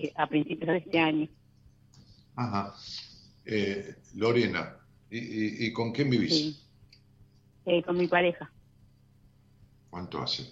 eh, 0.08 0.14
a 0.16 0.28
principios 0.28 0.72
de 0.72 0.78
este 0.78 1.00
año. 1.00 1.28
Ajá. 2.36 2.74
Eh, 3.46 3.96
Lorena, 4.16 4.78
¿y, 5.10 5.18
y- 5.18 5.68
y 5.68 5.74
con 5.74 5.92
quién 5.92 6.10
vivís? 6.10 6.32
Sí. 6.34 6.60
Eh, 7.66 7.82
con 7.84 7.98
mi 7.98 8.08
pareja, 8.08 8.52
¿Cuánto 9.90 10.22
hace? 10.22 10.44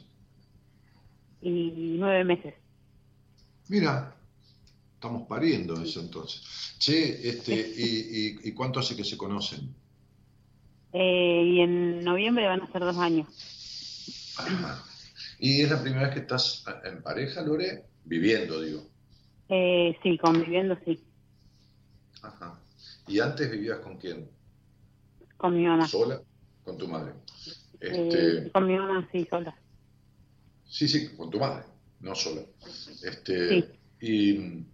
Y 1.41 1.97
nueve 1.99 2.23
meses. 2.23 2.55
Mira, 3.69 4.15
estamos 4.95 5.27
pariendo 5.27 5.81
eso 5.81 5.99
entonces. 6.01 6.43
Che, 6.79 7.29
este, 7.29 7.53
y, 7.53 8.37
y- 8.45 8.49
y 8.49 8.53
cuánto 8.53 8.79
hace 8.79 8.95
que 8.95 9.03
se 9.05 9.17
conocen? 9.17 9.75
Eh, 10.93 11.43
y 11.45 11.61
en 11.61 12.03
noviembre 12.03 12.47
van 12.47 12.61
a 12.61 12.71
ser 12.71 12.81
dos 12.81 12.97
años. 12.97 13.27
Ajá. 14.37 14.83
¿Y 15.39 15.61
es 15.61 15.69
la 15.69 15.81
primera 15.81 16.03
vez 16.07 16.13
que 16.13 16.19
estás 16.21 16.63
en 16.83 17.01
pareja, 17.01 17.41
Lore? 17.41 17.85
Viviendo, 18.03 18.61
digo. 18.61 18.83
Eh, 19.49 19.97
sí, 20.01 20.17
conviviendo, 20.17 20.77
sí, 20.85 21.05
Ajá. 22.23 22.59
¿Y 23.07 23.19
antes 23.19 23.51
vivías 23.51 23.79
con 23.79 23.97
quién? 23.97 24.29
con 25.37 25.55
mi 25.55 25.65
mamá. 25.65 25.85
¿Sola? 25.87 26.21
Con 26.63 26.77
tu 26.77 26.87
madre. 26.87 27.13
Eh, 27.81 28.43
Este, 28.45 28.51
con 28.51 28.67
mi 28.67 28.77
mamá, 28.77 29.07
sí, 29.11 29.25
sola. 29.29 29.60
Sí, 30.71 30.87
sí, 30.87 31.09
con 31.17 31.29
tu 31.29 31.37
madre, 31.37 31.65
no 31.99 32.15
sola. 32.15 32.41
Este, 33.03 33.61
Sí. 33.61 33.65
y, 33.99 34.65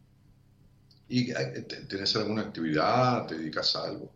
y 1.10 1.34
te- 1.34 1.86
¿tenés 1.88 2.16
alguna 2.16 2.44
actividad? 2.44 3.26
¿Te 3.26 3.36
dedicas 3.38 3.76
a 3.76 3.86
algo? 3.86 4.14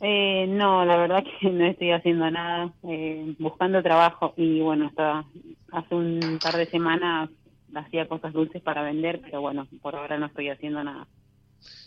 Eh, 0.00 0.46
no, 0.48 0.84
la 0.84 0.96
verdad 0.96 1.22
que 1.40 1.48
no 1.48 1.64
estoy 1.66 1.92
haciendo 1.92 2.28
nada, 2.30 2.74
eh, 2.82 3.36
buscando 3.38 3.82
trabajo 3.82 4.34
y 4.36 4.60
bueno, 4.60 4.86
hasta 4.88 5.24
hace 5.72 5.94
un 5.94 6.38
par 6.42 6.56
de 6.56 6.68
semanas 6.70 7.30
hacía 7.74 8.08
cosas 8.08 8.32
dulces 8.32 8.60
para 8.62 8.82
vender, 8.82 9.20
pero 9.22 9.40
bueno, 9.42 9.68
por 9.80 9.94
ahora 9.94 10.18
no 10.18 10.26
estoy 10.26 10.48
haciendo 10.48 10.82
nada. 10.82 11.06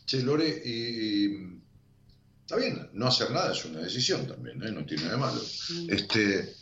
Che, 0.06 0.22
Lore, 0.22 0.48
y, 0.64 1.26
y- 1.26 1.62
está 2.42 2.56
bien, 2.56 2.90
no 2.94 3.08
hacer 3.08 3.32
nada 3.32 3.52
es 3.52 3.66
una 3.66 3.80
decisión 3.82 4.26
también, 4.28 4.64
¿eh? 4.64 4.72
no 4.72 4.86
tiene 4.86 5.04
nada 5.04 5.16
de 5.16 5.22
malo. 5.22 5.42
Este, 5.90 6.54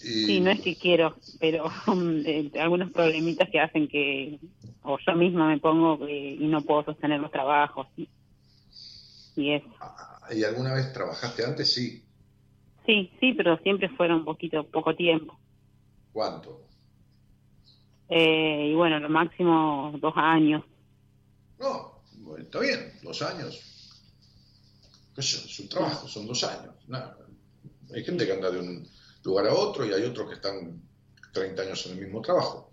Sí, 0.00 0.40
no 0.40 0.50
es 0.50 0.60
que 0.62 0.76
quiero, 0.76 1.14
pero 1.38 1.70
eh, 2.24 2.50
algunos 2.58 2.90
problemitas 2.90 3.50
que 3.50 3.60
hacen 3.60 3.86
que, 3.86 4.38
o 4.82 4.98
yo 4.98 5.14
misma 5.14 5.48
me 5.48 5.58
pongo 5.58 6.06
eh, 6.08 6.36
y 6.40 6.46
no 6.46 6.62
puedo 6.62 6.84
sostener 6.84 7.20
los 7.20 7.30
trabajos. 7.30 7.86
Y, 7.98 8.08
y 9.36 9.52
eso. 9.52 9.68
¿Y 10.34 10.42
alguna 10.44 10.72
vez 10.72 10.90
trabajaste 10.94 11.44
antes? 11.44 11.72
Sí. 11.72 12.02
Sí, 12.86 13.12
sí, 13.20 13.34
pero 13.34 13.58
siempre 13.58 13.90
fueron 13.90 14.20
un 14.20 14.24
poquito, 14.24 14.64
poco 14.64 14.96
tiempo. 14.96 15.38
¿Cuánto? 16.12 16.62
Eh, 18.08 18.70
y 18.72 18.74
bueno, 18.74 18.98
lo 19.00 19.10
máximo 19.10 19.92
dos 20.00 20.14
años. 20.16 20.64
No, 21.58 22.02
bueno, 22.20 22.42
está 22.44 22.58
bien, 22.60 22.94
dos 23.02 23.20
años. 23.20 23.60
¿Qué 25.14 25.20
sé 25.20 25.36
yo? 25.36 25.44
Es 25.44 25.60
un 25.60 25.68
trabajo, 25.68 26.08
son 26.08 26.26
dos 26.26 26.42
años. 26.42 26.74
Nada. 26.88 27.18
Hay 27.94 28.02
gente 28.02 28.24
que 28.24 28.32
anda 28.32 28.50
de 28.50 28.60
un 28.60 28.88
lugar 29.24 29.46
a 29.48 29.54
otro 29.54 29.84
y 29.86 29.92
hay 29.92 30.02
otros 30.04 30.28
que 30.28 30.34
están 30.34 30.80
30 31.32 31.62
años 31.62 31.86
en 31.86 31.98
el 31.98 32.04
mismo 32.04 32.20
trabajo. 32.20 32.70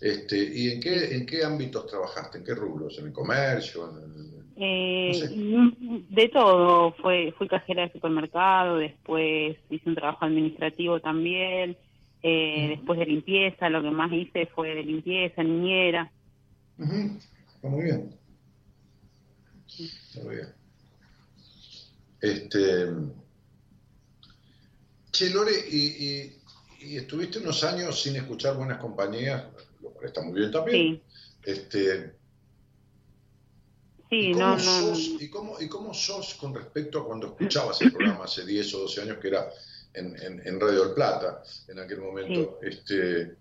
Este, 0.00 0.36
¿Y 0.38 0.70
en 0.72 0.80
qué, 0.80 1.14
en 1.14 1.26
qué 1.26 1.44
ámbitos 1.44 1.86
trabajaste? 1.86 2.38
¿En 2.38 2.44
qué 2.44 2.54
rubros? 2.54 2.98
¿En 2.98 3.06
el 3.06 3.12
comercio? 3.12 3.90
¿En 3.90 3.96
el- 3.96 4.40
Eh, 4.62 5.08
No 5.08 5.14
sé. 5.14 5.30
mm, 5.36 6.06
De 6.14 6.28
todo, 6.28 6.92
fue, 7.00 7.32
fui 7.38 7.48
cajera 7.48 7.82
de 7.86 7.92
supermercado, 7.92 8.76
después 8.76 9.56
hice 9.70 9.88
un 9.88 9.94
trabajo 9.94 10.24
administrativo 10.24 11.00
también, 11.00 11.78
eh, 12.22 12.66
después 12.76 12.98
de 12.98 13.06
limpieza, 13.06 13.70
lo 13.70 13.80
que 13.82 13.90
más 13.90 14.12
hice 14.12 14.46
fue 14.46 14.74
de 14.74 14.82
limpieza, 14.82 15.42
niñera. 15.42 16.12
Está 16.78 17.68
muy 17.68 17.84
bien. 17.84 18.14
Está 19.68 20.20
muy 20.24 20.34
bien. 20.36 20.48
Este, 22.20 22.86
che, 25.10 25.30
Lore, 25.30 25.52
y, 25.68 25.76
y- 26.06 26.40
y 26.80 26.96
estuviste 26.96 27.38
unos 27.38 27.62
años 27.64 28.00
sin 28.00 28.16
escuchar 28.16 28.56
buenas 28.56 28.78
compañías, 28.78 29.44
lo 29.82 29.90
cual 29.90 30.06
está 30.06 30.22
muy 30.22 30.38
bien 30.38 30.50
también. 30.52 30.96
Sí, 30.96 31.02
Este, 31.50 32.14
Sí, 34.08 34.30
¿Y 34.30 34.32
cómo, 34.32 34.44
no, 34.46 34.56
no. 34.56 34.60
sos, 34.62 34.98
y, 35.20 35.30
cómo, 35.30 35.60
¿Y 35.60 35.68
cómo 35.68 35.94
sos 35.94 36.34
con 36.34 36.52
respecto 36.52 36.98
a 36.98 37.06
cuando 37.06 37.28
escuchabas 37.28 37.80
el 37.82 37.92
programa 37.92 38.24
hace 38.24 38.44
10 38.44 38.74
o 38.74 38.80
12 38.80 39.02
años 39.02 39.18
que 39.18 39.28
era 39.28 39.48
en, 39.94 40.16
en- 40.20 40.44
en 40.44 40.58
Radio 40.60 40.84
del 40.86 40.94
Plata, 40.94 41.42
en 41.68 41.78
aquel 41.78 42.00
momento? 42.00 42.58
Este, 42.60 43.36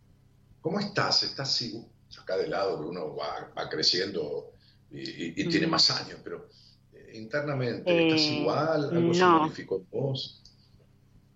¿Cómo 0.62 0.80
estás? 0.80 1.24
¿Estás 1.24 1.60
sigu- 1.60 1.88
acá 2.22 2.38
de 2.38 2.48
lado 2.48 2.80
que 2.80 2.86
uno 2.86 3.16
va, 3.16 3.52
va 3.58 3.68
creciendo 3.68 4.52
y, 4.92 5.00
y- 5.00 5.34
y 5.38 5.50
tiene 5.50 5.66
Mm. 5.66 5.72
más 5.72 5.90
años, 5.90 6.20
pero 6.24 6.48
eh, 6.94 7.14
internamente, 7.16 8.08
¿estás 8.08 8.22
Eh, 8.28 8.36
igual? 8.42 8.90
¿Algo 8.96 9.14
se 9.14 9.20
no. 9.22 9.40
modificó 9.40 9.78
en 9.78 9.88
vos? 9.90 10.44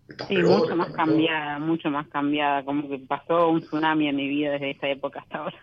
¿Estás 0.08 0.28
Sí, 0.30 0.36
mucho 0.36 0.62
¿Estás 0.64 0.78
más 0.78 0.94
cambiada, 0.94 1.60
mucho 1.60 1.90
más 1.90 2.08
cambiada, 2.10 2.64
como 2.66 2.90
que 2.90 3.00
pasó 3.00 3.50
un 3.50 3.62
tsunami 3.62 4.08
en 4.10 4.16
mi 4.16 4.28
vida 4.28 4.52
desde 4.52 4.72
esa 4.72 4.88
época 4.90 5.20
hasta 5.22 5.38
ahora. 5.40 5.60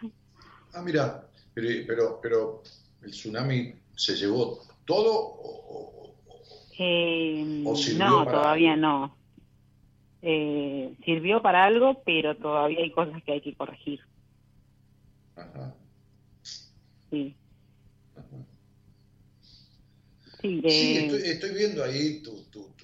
Ah, 0.72 0.82
mira, 0.82 1.28
pero, 1.53 1.68
pero, 1.86 2.20
pero 2.22 2.62
el 3.03 3.11
tsunami 3.11 3.74
se 3.95 4.14
llevó 4.14 4.62
todo 4.84 5.12
o- 5.14 6.14
Eh, 6.78 7.45
¿O 7.66 7.76
sirvió 7.76 7.99
no, 7.99 8.24
para 8.24 8.38
todavía 8.38 8.76
no. 8.76 9.18
Eh, 10.22 10.97
sirvió 11.05 11.43
para 11.43 11.64
algo, 11.64 12.03
pero 12.05 12.36
todavía 12.36 12.80
hay 12.80 12.93
cosas 12.93 13.22
que 13.24 13.32
hay 13.32 13.41
que 13.43 13.55
corregir. 13.55 14.01
Ajá, 15.34 15.74
Sí, 17.11 17.36
ajá. 18.16 18.47
sí, 20.41 20.61
Sí, 20.61 20.64
eh, 20.66 21.07
estoy, 21.07 21.30
estoy 21.30 21.51
viendo 21.51 21.84
ahí 21.84 22.22
tu, 22.22 22.45
tu- 22.51 22.74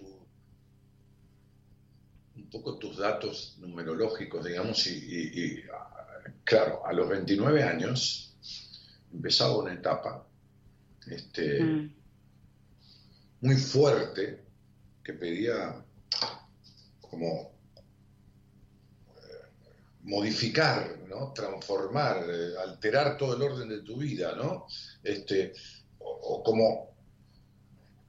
poco 2.57 2.79
tus 2.79 2.97
datos 2.99 3.57
numerológicos, 3.59 4.45
digamos, 4.45 4.87
y, 4.87 4.91
y- 4.95 5.45
y, 5.45 5.63
ah, 5.73 6.23
claro, 6.45 6.85
a 6.87 6.93
los 6.93 7.09
29 7.09 7.63
años 7.63 8.35
empezaba 9.13 9.59
una 9.59 9.75
etapa 9.75 10.27
este, 11.07 11.63
mm, 11.63 11.95
muy 13.43 13.57
fuerte 13.57 14.43
que 15.05 15.13
pedía 15.13 15.85
como 17.01 17.53
eh, 19.17 19.21
modificar, 20.03 20.99
¿no? 21.09 21.33
transformar, 21.33 22.25
eh, 22.29 22.55
alterar 22.59 23.17
todo 23.17 23.37
el 23.37 23.43
orden 23.43 23.69
de 23.69 23.83
tu 23.83 23.97
vida, 23.99 24.35
¿no? 24.35 24.67
Este, 25.03 25.53
o, 25.99 26.11
o 26.11 26.43
como, 26.43 26.96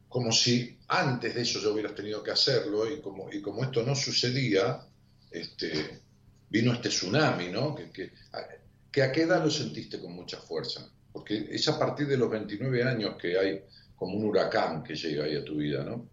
como 0.09 0.31
si 0.31 0.77
antes 0.87 1.35
de 1.35 1.41
eso 1.41 1.59
yo 1.59 1.73
hubieras 1.73 1.95
tenido 1.95 2.23
que 2.23 2.31
hacerlo 2.31 2.89
y 2.91 3.01
como, 3.01 3.31
y 3.31 3.41
como 3.41 3.63
esto 3.63 3.83
no 3.83 3.95
sucedía, 3.95 4.79
este, 5.31 5.99
vino 6.49 6.73
este 6.73 6.89
tsunami, 6.89 7.49
¿no? 7.49 7.75
Que, 7.75 7.91
que, 7.91 8.11
a, 8.33 8.39
que 8.91 9.01
a 9.03 9.11
qué 9.11 9.23
edad 9.23 9.43
lo 9.43 9.49
sentiste 9.49 9.99
con 9.99 10.13
mucha 10.13 10.37
fuerza, 10.37 10.89
porque 11.11 11.47
es 11.51 11.67
a 11.67 11.77
partir 11.77 12.07
de 12.07 12.17
los 12.17 12.29
29 12.29 12.83
años 12.83 13.15
que 13.17 13.37
hay 13.37 13.61
como 13.95 14.17
un 14.17 14.25
huracán 14.25 14.83
que 14.83 14.95
llega 14.95 15.25
ahí 15.25 15.35
a 15.35 15.43
tu 15.43 15.55
vida, 15.55 15.83
¿no? 15.83 16.07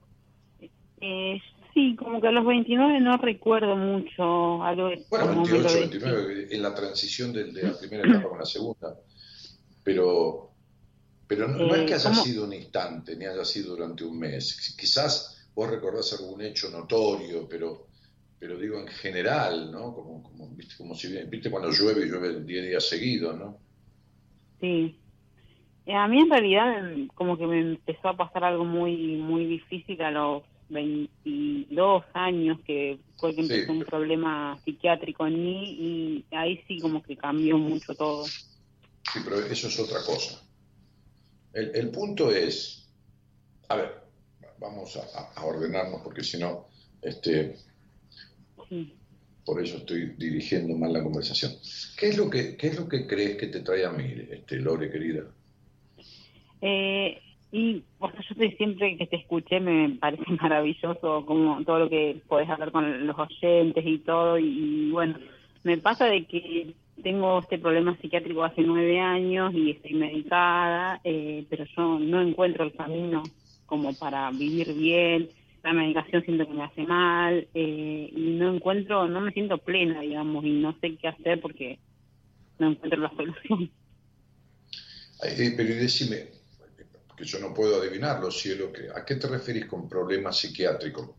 eh, 1.01 1.41
sí, 1.75 1.95
como 1.97 2.21
que 2.21 2.29
a 2.29 2.33
los 2.33 2.47
29 2.47 3.01
no 3.01 3.17
recuerdo 3.19 3.77
mucho 3.77 4.63
algo 4.63 4.89
de 4.89 5.05
Bueno, 5.11 5.27
como 5.29 5.43
me 5.43 5.49
lo 5.49 5.59
28, 5.59 5.75
decís. 5.75 6.03
29, 6.03 6.47
en 6.51 6.63
la 6.63 6.75
transición 6.75 7.33
de, 7.33 7.53
de 7.53 7.63
la 7.63 7.79
primera 7.79 8.09
etapa 8.09 8.29
con 8.29 8.39
la 8.39 8.47
segunda. 8.47 8.97
Pero, 9.83 10.54
pero 11.27 11.49
no, 11.49 11.59
no 11.65 11.75
es 11.75 11.83
Eh, 11.83 11.87
que 11.87 11.95
haya 11.95 12.11
¿cómo? 12.11 12.23
sido 12.23 12.45
un 12.45 12.53
instante, 12.53 13.17
ni 13.17 13.25
haya 13.27 13.45
sido 13.45 13.77
durante 13.77 14.05
un 14.05 14.19
mes. 14.19 14.75
Quizás 14.79 15.49
vos 15.55 15.71
recordás 15.71 16.13
algún 16.15 16.43
hecho 16.43 16.71
notorio, 16.71 17.49
pero, 17.49 17.89
pero 18.39 18.59
digo 18.59 18.79
en 18.81 18.89
general, 18.89 19.71
¿no? 19.73 19.95
Como, 19.95 20.23
como, 20.23 20.49
¿viste? 20.57 20.75
como 20.79 20.95
si, 20.95 21.09
viste 21.27 21.51
cuando 21.51 21.71
llueve, 21.71 22.07
llueve 22.07 22.43
10 22.45 22.65
días 22.67 22.85
seguidos, 22.89 23.39
¿no? 23.39 23.63
Sí. 24.61 25.01
Eh, 25.87 25.95
A 25.95 26.09
mí 26.09 26.21
en 26.21 26.31
realidad 26.31 26.83
como 27.15 27.37
que 27.39 27.47
me 27.47 27.61
empezó 27.61 28.09
a 28.09 28.17
pasar 28.17 28.45
algo 28.45 28.65
muy 28.65 29.17
muy 29.17 29.47
difícil 29.47 30.01
a 30.03 30.11
los 30.11 30.45
22 30.69 32.05
años 32.15 32.59
que 32.67 33.01
fue 33.21 33.35
que 33.35 33.43
Sí. 33.43 33.43
empezó 33.43 33.73
un 33.73 33.85
problema 33.85 34.59
psiquiátrico 34.65 35.27
en 35.27 35.45
mí 35.45 35.73
y 35.79 36.27
ahí 36.37 36.63
sí 36.69 36.81
como 36.81 37.03
que 37.03 37.17
cambió 37.17 37.59
mucho 37.59 37.95
todo. 37.95 38.35
Sí, 39.13 39.21
pero 39.25 39.41
eso 39.47 39.69
es 39.69 39.79
otra 39.79 40.03
cosa. 40.05 40.43
El, 41.55 41.75
el 41.75 41.91
punto 41.91 42.31
es, 42.31 42.89
a 43.69 43.77
ver, 43.77 43.93
vamos 44.59 44.97
a, 44.97 45.41
a- 45.41 45.45
ordenarnos 45.45 46.03
porque 46.03 46.23
si 46.25 46.39
no, 46.39 46.67
este, 47.03 47.57
Sí. 48.69 48.93
por 49.45 49.63
eso 49.63 49.77
estoy 49.79 50.15
dirigiendo 50.17 50.77
mal 50.77 50.93
la 50.93 51.03
conversación. 51.03 51.53
¿Qué 51.99 52.09
es 52.09 52.17
lo 52.17 52.29
que, 52.31 52.57
qué 52.57 52.69
es 52.69 52.79
lo 52.79 52.89
que 52.89 53.07
crees 53.07 53.37
que 53.37 53.47
te 53.49 53.61
trae 53.61 53.85
a 53.85 53.91
mí, 53.93 54.05
este, 54.31 54.57
Lore, 54.57 54.91
querida? 54.91 55.25
Eh, 56.61 57.21
y 57.53 57.85
o 57.99 58.11
sea, 58.11 58.21
yo 58.29 58.35
te- 58.37 58.57
siempre 58.57 58.97
que 58.97 59.07
te 59.07 59.17
escuché 59.17 59.61
me 59.61 59.91
parece 60.01 60.25
maravilloso 60.41 61.25
como 61.27 61.63
todo 61.65 61.81
lo 61.81 61.91
que 61.91 62.21
podés 62.27 62.49
hablar 62.49 62.73
con 62.73 63.07
los 63.07 63.17
oyentes 63.19 63.85
y 63.87 63.99
todo 63.99 64.39
y, 64.39 64.47
y 64.89 64.91
bueno, 64.91 65.19
me 65.63 65.79
pasa 65.79 66.07
de 66.07 66.25
que 66.27 66.75
tengo 67.03 67.41
este 67.41 67.59
problema 67.59 67.97
psiquiátrico 68.01 68.45
hace 68.45 68.63
nueve 68.63 69.01
años 69.01 69.53
y 69.55 69.73
estoy 69.73 69.95
medicada, 69.95 71.01
eh, 71.05 71.45
pero 71.51 71.65
yo 71.77 71.99
no 71.99 72.21
encuentro 72.23 72.65
el 72.65 72.73
camino 72.73 73.23
como 73.67 73.95
para 73.95 74.31
vivir 74.31 74.73
bien, 74.75 75.31
la 75.63 75.73
medicación 75.73 76.23
siento 76.25 76.47
que 76.47 76.53
me 76.53 76.65
hace 76.65 76.83
mal 76.83 77.49
eh, 77.55 78.11
y 78.15 78.37
no 78.39 78.55
encuentro, 78.55 79.09
no 79.09 79.21
me 79.21 79.33
siento 79.33 79.59
plena, 79.59 80.03
digamos, 80.03 80.45
y 80.45 80.51
no 80.51 80.77
sé 80.81 80.97
qué 80.97 81.09
hacer 81.09 81.41
porque 81.41 81.79
no 82.59 82.71
encuentro 82.71 83.01
la 83.01 83.11
solución. 83.17 83.71
Eh, 85.23 85.55
pero 85.57 85.71
y 85.71 85.75
decime, 85.75 86.27
que 87.17 87.25
yo 87.25 87.39
no 87.39 87.55
puedo 87.55 87.81
adivinarlo, 87.81 88.31
cielo, 88.31 88.73
que, 88.73 88.89
¿a 88.95 89.05
qué 89.05 89.17
te 89.17 89.27
referís 89.27 89.67
con 89.67 89.89
problema 89.89 90.33
psiquiátrico? 90.33 91.17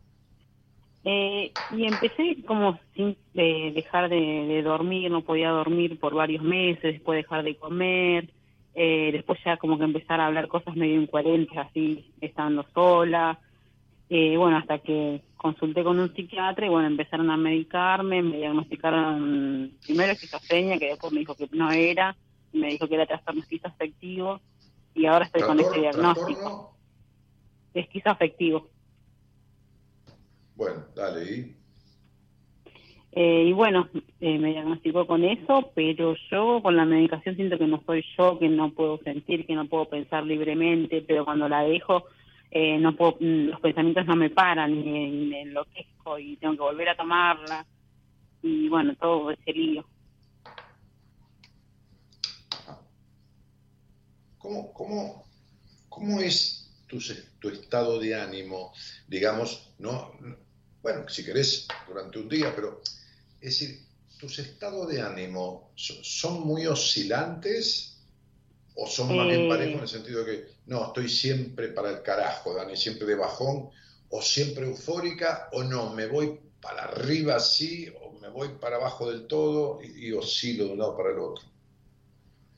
Eh, 1.08 1.52
y 1.70 1.84
empecé 1.84 2.36
como 2.44 2.80
sin 2.96 3.16
eh, 3.34 3.70
dejar 3.72 4.08
de, 4.08 4.16
de 4.16 4.62
dormir, 4.62 5.08
no 5.08 5.20
podía 5.20 5.50
dormir 5.50 6.00
por 6.00 6.14
varios 6.14 6.42
meses, 6.42 6.82
después 6.82 7.16
dejar 7.16 7.44
de 7.44 7.54
comer, 7.54 8.28
eh, 8.74 9.10
después 9.12 9.38
ya 9.44 9.56
como 9.56 9.78
que 9.78 9.84
empezar 9.84 10.20
a 10.20 10.26
hablar 10.26 10.48
cosas 10.48 10.74
medio 10.74 11.00
incoherentes 11.00 11.56
así, 11.56 12.12
estando 12.20 12.66
sola. 12.74 13.38
Eh, 14.08 14.36
bueno, 14.36 14.56
hasta 14.56 14.80
que 14.80 15.22
consulté 15.36 15.84
con 15.84 16.00
un 16.00 16.12
psiquiatra 16.12 16.66
y 16.66 16.70
bueno, 16.70 16.88
empezaron 16.88 17.30
a 17.30 17.36
medicarme, 17.36 18.22
me 18.22 18.38
diagnosticaron 18.38 19.72
primero 19.84 20.12
esquizofrenia, 20.12 20.76
que 20.76 20.88
después 20.88 21.12
me 21.12 21.20
dijo 21.20 21.36
que 21.36 21.48
no 21.52 21.70
era, 21.70 22.16
me 22.52 22.68
dijo 22.68 22.88
que 22.88 22.96
era 22.96 23.06
trastorno 23.06 23.42
esquizoafectivo, 23.42 24.40
y 24.94 25.06
ahora 25.06 25.26
estoy 25.26 25.42
con 25.42 25.56
¿Trastorno? 25.56 25.82
diagnóstico, 25.82 26.76
esquizoafectivo. 27.74 28.75
Bueno, 30.56 30.86
dale, 30.96 31.24
¿y? 31.32 31.56
Eh, 33.12 33.44
y 33.48 33.52
bueno, 33.52 33.88
eh, 34.20 34.38
me 34.38 34.50
diagnosticó 34.50 35.06
con 35.06 35.24
eso, 35.24 35.72
pero 35.74 36.14
yo 36.30 36.60
con 36.62 36.76
la 36.76 36.84
medicación 36.84 37.36
siento 37.36 37.58
que 37.58 37.66
no 37.66 37.82
soy 37.86 38.04
yo, 38.18 38.38
que 38.38 38.48
no 38.48 38.72
puedo 38.72 38.98
sentir, 39.04 39.46
que 39.46 39.54
no 39.54 39.68
puedo 39.68 39.88
pensar 39.88 40.24
libremente, 40.24 41.02
pero 41.02 41.24
cuando 41.24 41.48
la 41.48 41.62
dejo, 41.62 42.04
eh, 42.50 42.78
no 42.78 42.96
puedo, 42.96 43.16
mm, 43.20 43.48
los 43.50 43.60
pensamientos 43.60 44.06
no 44.06 44.16
me 44.16 44.30
paran, 44.30 44.72
y 44.72 44.82
me, 44.84 45.10
me 45.28 45.42
enloquezco 45.42 46.18
y 46.18 46.36
tengo 46.38 46.54
que 46.56 46.62
volver 46.62 46.90
a 46.90 46.96
tomarla. 46.96 47.66
Y 48.42 48.68
bueno, 48.68 48.94
todo 48.96 49.30
ese 49.30 49.52
lío. 49.52 49.86
¿Cómo, 54.38 54.72
cómo, 54.72 55.26
cómo 55.88 56.20
es 56.20 56.84
tu, 56.88 56.98
tu 57.40 57.48
estado 57.48 57.98
de 57.98 58.14
ánimo, 58.14 58.72
digamos, 59.08 59.74
no- 59.78 60.12
bueno, 60.86 61.08
si 61.08 61.24
querés 61.24 61.66
durante 61.88 62.18
un 62.20 62.28
día, 62.28 62.52
pero 62.54 62.80
es 63.40 63.58
decir, 63.58 63.80
tus 64.20 64.38
estados 64.38 64.88
de 64.88 65.02
ánimo 65.02 65.72
so- 65.74 65.98
son 66.04 66.46
muy 66.46 66.64
oscilantes 66.66 67.98
o 68.76 68.86
son 68.86 69.16
más 69.16 69.26
bien 69.26 69.42
Eh. 69.46 69.48
parejos 69.48 69.74
en 69.74 69.82
el 69.82 69.88
sentido 69.88 70.22
de 70.22 70.30
que 70.30 70.44
no, 70.66 70.86
estoy 70.86 71.08
siempre 71.08 71.68
para 71.68 71.90
el 71.90 72.02
carajo, 72.02 72.54
Dani, 72.54 72.76
siempre 72.76 73.04
de 73.06 73.16
bajón, 73.16 73.70
o 74.10 74.22
siempre 74.22 74.66
eufórica, 74.66 75.48
o 75.52 75.64
no, 75.64 75.92
me 75.92 76.06
voy 76.06 76.38
para 76.60 76.84
arriba 76.84 77.34
así, 77.34 77.92
o 78.00 78.12
me 78.20 78.28
voy 78.28 78.48
para 78.60 78.76
abajo 78.76 79.10
del 79.10 79.26
todo 79.26 79.80
y, 79.82 80.06
y 80.08 80.12
oscilo 80.12 80.66
de 80.66 80.72
un 80.72 80.78
lado 80.78 80.96
para 80.96 81.10
el 81.10 81.18
otro. 81.18 81.44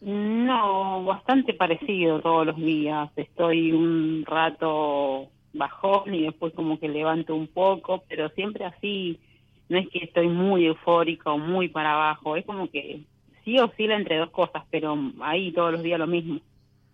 No, 0.00 1.04
bastante 1.04 1.54
parecido 1.54 2.20
todos 2.20 2.46
los 2.46 2.56
días. 2.56 3.10
Estoy 3.16 3.72
un 3.72 4.24
rato 4.26 5.32
bajón 5.52 6.14
y 6.14 6.22
después 6.24 6.52
como 6.54 6.78
que 6.78 6.88
levanto 6.88 7.34
un 7.34 7.48
poco, 7.48 8.04
pero 8.08 8.28
siempre 8.30 8.64
así. 8.64 9.20
No 9.68 9.78
es 9.78 9.88
que 9.90 9.98
estoy 10.04 10.28
muy 10.28 10.64
eufórica 10.66 11.30
o 11.30 11.38
muy 11.38 11.68
para 11.68 11.92
abajo. 11.92 12.36
Es 12.36 12.46
como 12.46 12.70
que 12.70 13.04
sí 13.44 13.58
oscila 13.58 13.96
entre 13.96 14.16
dos 14.18 14.30
cosas, 14.30 14.64
pero 14.70 14.96
ahí 15.20 15.52
todos 15.52 15.72
los 15.72 15.82
días 15.82 15.98
lo 15.98 16.06
mismo. 16.06 16.40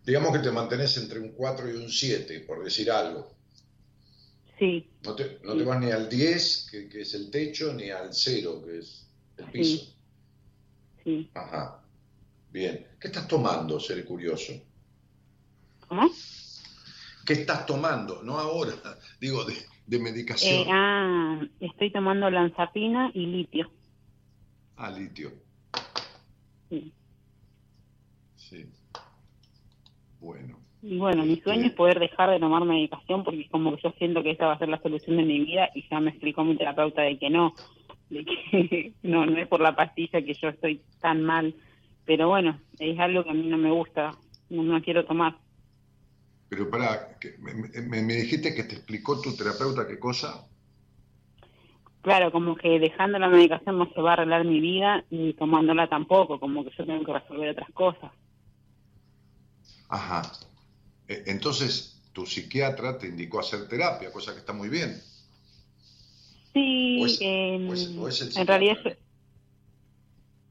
Digamos 0.04 0.32
que 0.32 0.40
te 0.40 0.50
mantenés 0.50 0.96
entre 0.98 1.20
un 1.20 1.30
4 1.32 1.70
y 1.70 1.76
un 1.76 1.88
7, 1.88 2.40
por 2.40 2.62
decir 2.64 2.90
algo. 2.90 3.30
Sí, 4.58 4.86
No 5.02 5.14
te, 5.16 5.38
no 5.42 5.56
te 5.56 5.64
vas 5.64 5.80
ni 5.80 5.90
al 5.90 6.08
10, 6.08 6.68
que, 6.70 6.88
que 6.88 7.00
es 7.02 7.14
el 7.14 7.30
techo, 7.30 7.72
ni 7.74 7.90
al 7.90 8.12
0, 8.12 8.62
que 8.64 8.78
es 8.78 9.08
el 9.36 9.46
piso. 9.46 9.94
sí. 11.04 11.28
Ajá. 11.34 11.80
Bien. 12.50 12.86
¿Qué 13.00 13.08
estás 13.08 13.26
tomando, 13.28 13.80
ser 13.80 14.04
curioso? 14.04 14.52
¿Cómo? 15.88 16.08
¿Qué 17.24 17.32
estás 17.34 17.66
tomando? 17.66 18.22
No 18.22 18.38
ahora, 18.38 18.72
digo, 19.20 19.44
de, 19.44 19.54
de 19.86 19.98
medicación. 19.98 20.60
Eh, 20.60 20.70
ah, 20.70 21.40
estoy 21.60 21.90
tomando 21.90 22.30
lanzapina 22.30 23.10
y 23.14 23.26
litio. 23.26 23.70
Ah, 24.76 24.90
litio. 24.90 25.32
Sí. 26.68 26.92
Sí. 28.36 28.66
Bueno. 30.20 30.58
Y 30.82 30.98
bueno, 30.98 31.24
mi 31.24 31.40
sueño 31.40 31.68
es 31.68 31.72
poder 31.72 31.98
dejar 31.98 32.30
de 32.30 32.38
tomar 32.38 32.62
medicación 32.64 33.24
porque 33.24 33.48
como 33.48 33.74
que 33.74 33.82
yo 33.82 33.94
siento 33.96 34.22
que 34.22 34.32
esa 34.32 34.46
va 34.46 34.52
a 34.52 34.58
ser 34.58 34.68
la 34.68 34.82
solución 34.82 35.16
de 35.16 35.22
mi 35.22 35.40
vida 35.40 35.70
y 35.74 35.88
ya 35.88 35.98
me 35.98 36.10
explicó 36.10 36.44
mi 36.44 36.56
terapeuta 36.56 37.00
de 37.00 37.18
que 37.18 37.30
no, 37.30 37.54
de 38.10 38.24
que 38.24 38.92
no, 39.02 39.24
no 39.24 39.38
es 39.38 39.48
por 39.48 39.60
la 39.60 39.74
pastilla 39.74 40.20
que 40.20 40.34
yo 40.34 40.48
estoy 40.48 40.82
tan 41.00 41.22
mal, 41.22 41.54
pero 42.04 42.28
bueno, 42.28 42.60
es 42.78 42.98
algo 42.98 43.24
que 43.24 43.30
a 43.30 43.34
mí 43.34 43.46
no 43.46 43.56
me 43.56 43.70
gusta, 43.70 44.14
no, 44.50 44.62
no 44.62 44.82
quiero 44.82 45.06
tomar. 45.06 45.38
Pero 46.54 46.70
para, 46.70 47.18
me, 47.40 47.82
me, 47.82 48.02
me 48.02 48.14
dijiste 48.14 48.54
que 48.54 48.62
te 48.62 48.76
explicó 48.76 49.20
tu 49.20 49.34
terapeuta 49.34 49.88
qué 49.88 49.98
cosa. 49.98 50.46
Claro, 52.00 52.30
como 52.30 52.54
que 52.54 52.78
dejando 52.78 53.18
la 53.18 53.28
medicación 53.28 53.76
no 53.76 53.90
se 53.92 54.00
va 54.00 54.10
a 54.10 54.12
arreglar 54.12 54.44
mi 54.44 54.60
vida 54.60 55.04
y 55.10 55.32
tomándola 55.32 55.88
tampoco, 55.88 56.38
como 56.38 56.62
que 56.64 56.70
yo 56.78 56.86
tengo 56.86 57.04
que 57.04 57.12
resolver 57.12 57.50
otras 57.50 57.70
cosas. 57.72 58.12
Ajá. 59.88 60.22
E- 61.08 61.24
Entonces, 61.26 62.00
tu 62.12 62.24
psiquiatra 62.24 62.98
te 62.98 63.08
indicó 63.08 63.40
hacer 63.40 63.66
terapia, 63.66 64.12
cosa 64.12 64.32
que 64.32 64.38
está 64.38 64.52
muy 64.52 64.68
bien. 64.68 65.02
Sí, 66.52 67.00
O 67.00 67.06
es- 67.06 67.20
o 67.20 67.72
es- 67.72 67.98
o 67.98 68.08
es 68.08 68.36
en 68.36 68.46
realidad 68.46 68.76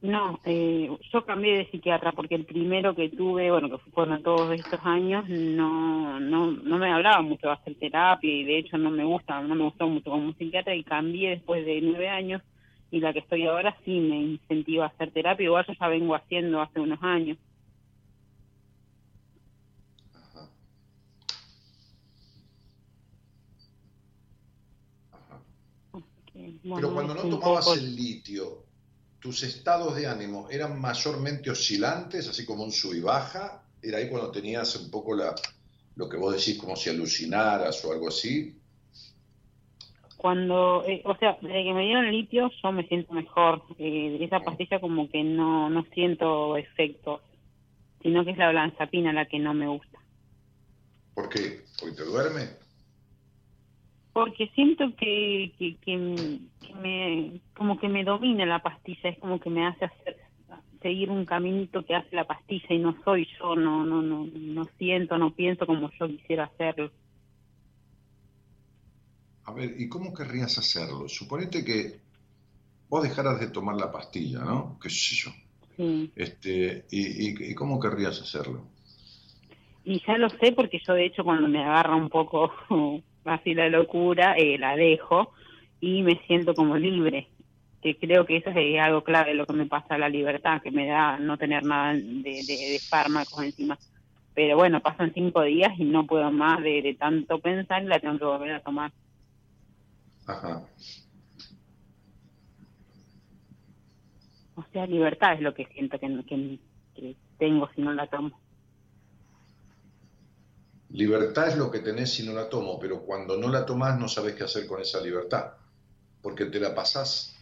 no, 0.03 0.39
eh, 0.45 0.89
yo 1.13 1.25
cambié 1.25 1.57
de 1.59 1.71
psiquiatra 1.71 2.11
porque 2.11 2.35
el 2.35 2.45
primero 2.45 2.93
que 2.93 3.09
tuve, 3.09 3.49
bueno, 3.49 3.69
que 3.69 3.77
fueron 3.91 4.21
todos 4.21 4.53
estos 4.59 4.79
años, 4.83 5.23
no, 5.29 6.19
no, 6.19 6.51
no 6.51 6.77
me 6.77 6.91
hablaba 6.91 7.21
mucho 7.21 7.47
de 7.47 7.53
hacer 7.53 7.75
terapia 7.79 8.29
y 8.29 8.43
de 8.43 8.57
hecho 8.59 8.77
no 8.77 8.91
me 8.91 9.05
gusta, 9.05 9.41
no 9.41 9.55
me 9.55 9.63
gustó 9.63 9.87
mucho 9.87 10.11
como 10.11 10.33
psiquiatra 10.33 10.75
y 10.75 10.83
cambié 10.83 11.29
después 11.31 11.65
de 11.65 11.79
nueve 11.81 12.09
años 12.09 12.41
y 12.91 12.99
la 12.99 13.13
que 13.13 13.19
estoy 13.19 13.47
ahora 13.47 13.75
sí 13.85 13.91
me 13.99 14.17
incentiva 14.17 14.85
a 14.85 14.89
hacer 14.89 15.11
terapia, 15.11 15.45
igual 15.45 15.65
yo 15.67 15.73
ya 15.79 15.87
vengo 15.87 16.15
haciendo 16.15 16.61
hace 16.61 16.79
unos 16.81 17.01
años. 17.01 17.37
Ajá. 20.13 20.49
Pero 26.33 26.93
cuando 26.93 27.15
no 27.15 27.21
tomabas 27.21 27.63
poco- 27.65 27.73
el 27.75 27.95
litio, 27.95 28.65
¿tus 29.23 29.41
estados 29.43 29.95
de 29.95 30.05
ánimo 30.05 30.49
eran 30.51 30.77
mayormente 30.81 31.49
oscilantes, 31.49 32.27
así 32.27 32.45
como 32.45 32.65
un 32.65 32.73
sub 32.73 32.93
y 32.93 32.99
baja? 32.99 33.63
¿Era 33.81 33.99
ahí 33.99 34.09
cuando 34.09 34.29
tenías 34.29 34.75
un 34.75 34.91
poco 34.91 35.15
la, 35.15 35.33
lo 35.95 36.09
que 36.09 36.17
vos 36.17 36.35
decís 36.35 36.59
como 36.59 36.75
si 36.75 36.89
alucinaras 36.89 37.85
o 37.85 37.93
algo 37.93 38.09
así? 38.09 38.59
Cuando, 40.17 40.83
eh, 40.85 41.01
o 41.05 41.15
sea, 41.15 41.37
desde 41.41 41.63
que 41.63 41.73
me 41.73 41.85
dieron 41.85 42.03
el 42.03 42.11
litio 42.11 42.51
yo 42.61 42.71
me 42.73 42.85
siento 42.85 43.13
mejor. 43.13 43.63
Eh, 43.79 44.17
esa 44.19 44.41
pastilla 44.41 44.81
como 44.81 45.09
que 45.09 45.23
no, 45.23 45.69
no 45.69 45.85
siento 45.93 46.57
efectos, 46.57 47.21
sino 48.01 48.25
que 48.25 48.31
es 48.31 48.37
la 48.37 48.49
olanzapina 48.49 49.13
la 49.13 49.25
que 49.25 49.39
no 49.39 49.53
me 49.53 49.69
gusta. 49.69 49.99
¿Por 51.13 51.29
qué? 51.29 51.61
¿Porque 51.79 51.95
te 51.95 52.03
duerme? 52.03 52.62
Porque 54.13 54.47
siento 54.55 54.95
que, 54.95 55.53
que, 55.57 55.77
que, 55.79 56.39
que 56.61 56.73
me, 56.75 57.41
como 57.55 57.79
que 57.79 57.89
me 57.89 58.03
domina 58.03 58.45
la 58.45 58.61
pastilla, 58.61 59.09
es 59.09 59.19
como 59.19 59.39
que 59.39 59.49
me 59.49 59.65
hace 59.65 59.85
hacer, 59.85 60.17
seguir 60.81 61.09
un 61.09 61.25
caminito 61.25 61.83
que 61.85 61.95
hace 61.95 62.15
la 62.15 62.25
pastilla 62.27 62.67
y 62.69 62.79
no 62.79 62.95
soy 63.03 63.27
yo, 63.39 63.55
no, 63.55 63.85
no, 63.85 64.01
no, 64.03 64.25
no 64.33 64.69
siento, 64.77 65.17
no 65.17 65.33
pienso 65.35 65.65
como 65.65 65.89
yo 65.99 66.07
quisiera 66.07 66.45
hacerlo. 66.45 66.91
A 69.45 69.53
ver, 69.53 69.79
¿y 69.79 69.87
cómo 69.89 70.13
querrías 70.13 70.57
hacerlo? 70.57 71.07
Suponete 71.07 71.63
que 71.63 72.01
vos 72.89 73.03
dejaras 73.03 73.39
de 73.39 73.49
tomar 73.49 73.77
la 73.77 73.91
pastilla, 73.91 74.39
¿no? 74.39 74.79
¿Qué 74.81 74.89
sé 74.89 75.15
yo? 75.15 75.31
Sí. 75.77 76.13
Este, 76.15 76.87
y, 76.91 77.01
y- 77.29 77.51
y 77.51 77.55
cómo 77.55 77.79
querrías 77.79 78.21
hacerlo? 78.21 78.67
Y 79.83 80.01
ya 80.05 80.17
lo 80.17 80.29
sé 80.29 80.51
porque 80.53 80.79
yo 80.85 80.93
de 80.93 81.05
hecho 81.05 81.23
cuando 81.23 81.47
me 81.47 81.63
agarra 81.63 81.95
un 81.95 82.09
poco 82.09 82.51
así 83.25 83.53
la 83.53 83.69
locura, 83.69 84.35
eh, 84.37 84.57
la 84.57 84.75
dejo 84.75 85.33
y 85.79 86.01
me 86.01 86.19
siento 86.27 86.53
como 86.53 86.77
libre. 86.77 87.27
Que 87.81 87.97
creo 87.97 88.25
que 88.25 88.37
eso 88.37 88.49
es 88.49 88.79
algo 88.79 89.03
clave 89.03 89.33
lo 89.33 89.45
que 89.45 89.53
me 89.53 89.65
pasa 89.65 89.97
la 89.97 90.07
libertad, 90.07 90.61
que 90.61 90.71
me 90.71 90.87
da 90.87 91.17
no 91.19 91.37
tener 91.37 91.63
nada 91.65 91.93
de, 91.93 92.01
de, 92.01 92.71
de 92.71 92.79
fármacos 92.89 93.43
encima. 93.43 93.77
Pero 94.33 94.55
bueno, 94.55 94.79
pasan 94.79 95.13
cinco 95.13 95.43
días 95.43 95.73
y 95.77 95.83
no 95.83 96.05
puedo 96.05 96.31
más 96.31 96.61
de, 96.63 96.81
de 96.81 96.93
tanto 96.95 97.39
pensar 97.39 97.83
y 97.83 97.87
la 97.87 97.99
tengo 97.99 98.17
que 98.17 98.25
volver 98.25 98.53
a 98.53 98.61
tomar. 98.61 98.91
Ajá. 100.25 100.63
O 104.55 104.63
sea, 104.71 104.85
libertad 104.87 105.33
es 105.33 105.41
lo 105.41 105.53
que 105.53 105.65
siento 105.65 105.99
que, 105.99 106.07
que, 106.25 106.59
que 106.95 107.15
tengo 107.37 107.69
si 107.75 107.81
no 107.81 107.93
la 107.93 108.07
tomo. 108.07 108.39
Libertad 110.93 111.47
es 111.47 111.57
lo 111.57 111.71
que 111.71 111.79
tenés 111.79 112.13
si 112.13 112.23
no 112.23 112.33
la 112.33 112.47
tomo, 112.47 112.77
pero 112.79 113.01
cuando 113.01 113.35
no 113.35 113.49
la 113.49 113.65
tomás 113.65 113.99
no 113.99 114.07
sabés 114.07 114.35
qué 114.35 114.43
hacer 114.43 114.67
con 114.67 114.79
esa 114.79 115.01
libertad, 115.01 115.53
porque 116.21 116.45
te 116.45 116.59
la 116.59 116.75
pasás 116.75 117.33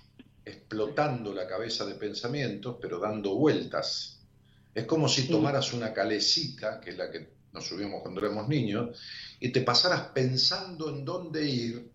explotando 0.46 1.34
la 1.34 1.46
cabeza 1.46 1.86
de 1.86 1.96
pensamientos, 1.96 2.78
pero 2.82 2.98
dando 2.98 3.36
vueltas. 3.36 4.22
Es 4.74 4.86
como 4.86 5.10
si 5.10 5.28
tomaras 5.28 5.74
una 5.74 5.94
calecita, 5.94 6.80
que 6.80 6.92
es 6.92 6.98
la 6.98 7.12
que 7.12 7.28
nos 7.52 7.68
subimos 7.68 8.02
cuando 8.02 8.22
éramos 8.22 8.48
niños, 8.48 8.98
y 9.42 9.50
te 9.50 9.62
pasaras 9.64 10.12
pensando 10.14 10.90
en 10.90 11.04
dónde 11.04 11.46
ir 11.46 11.92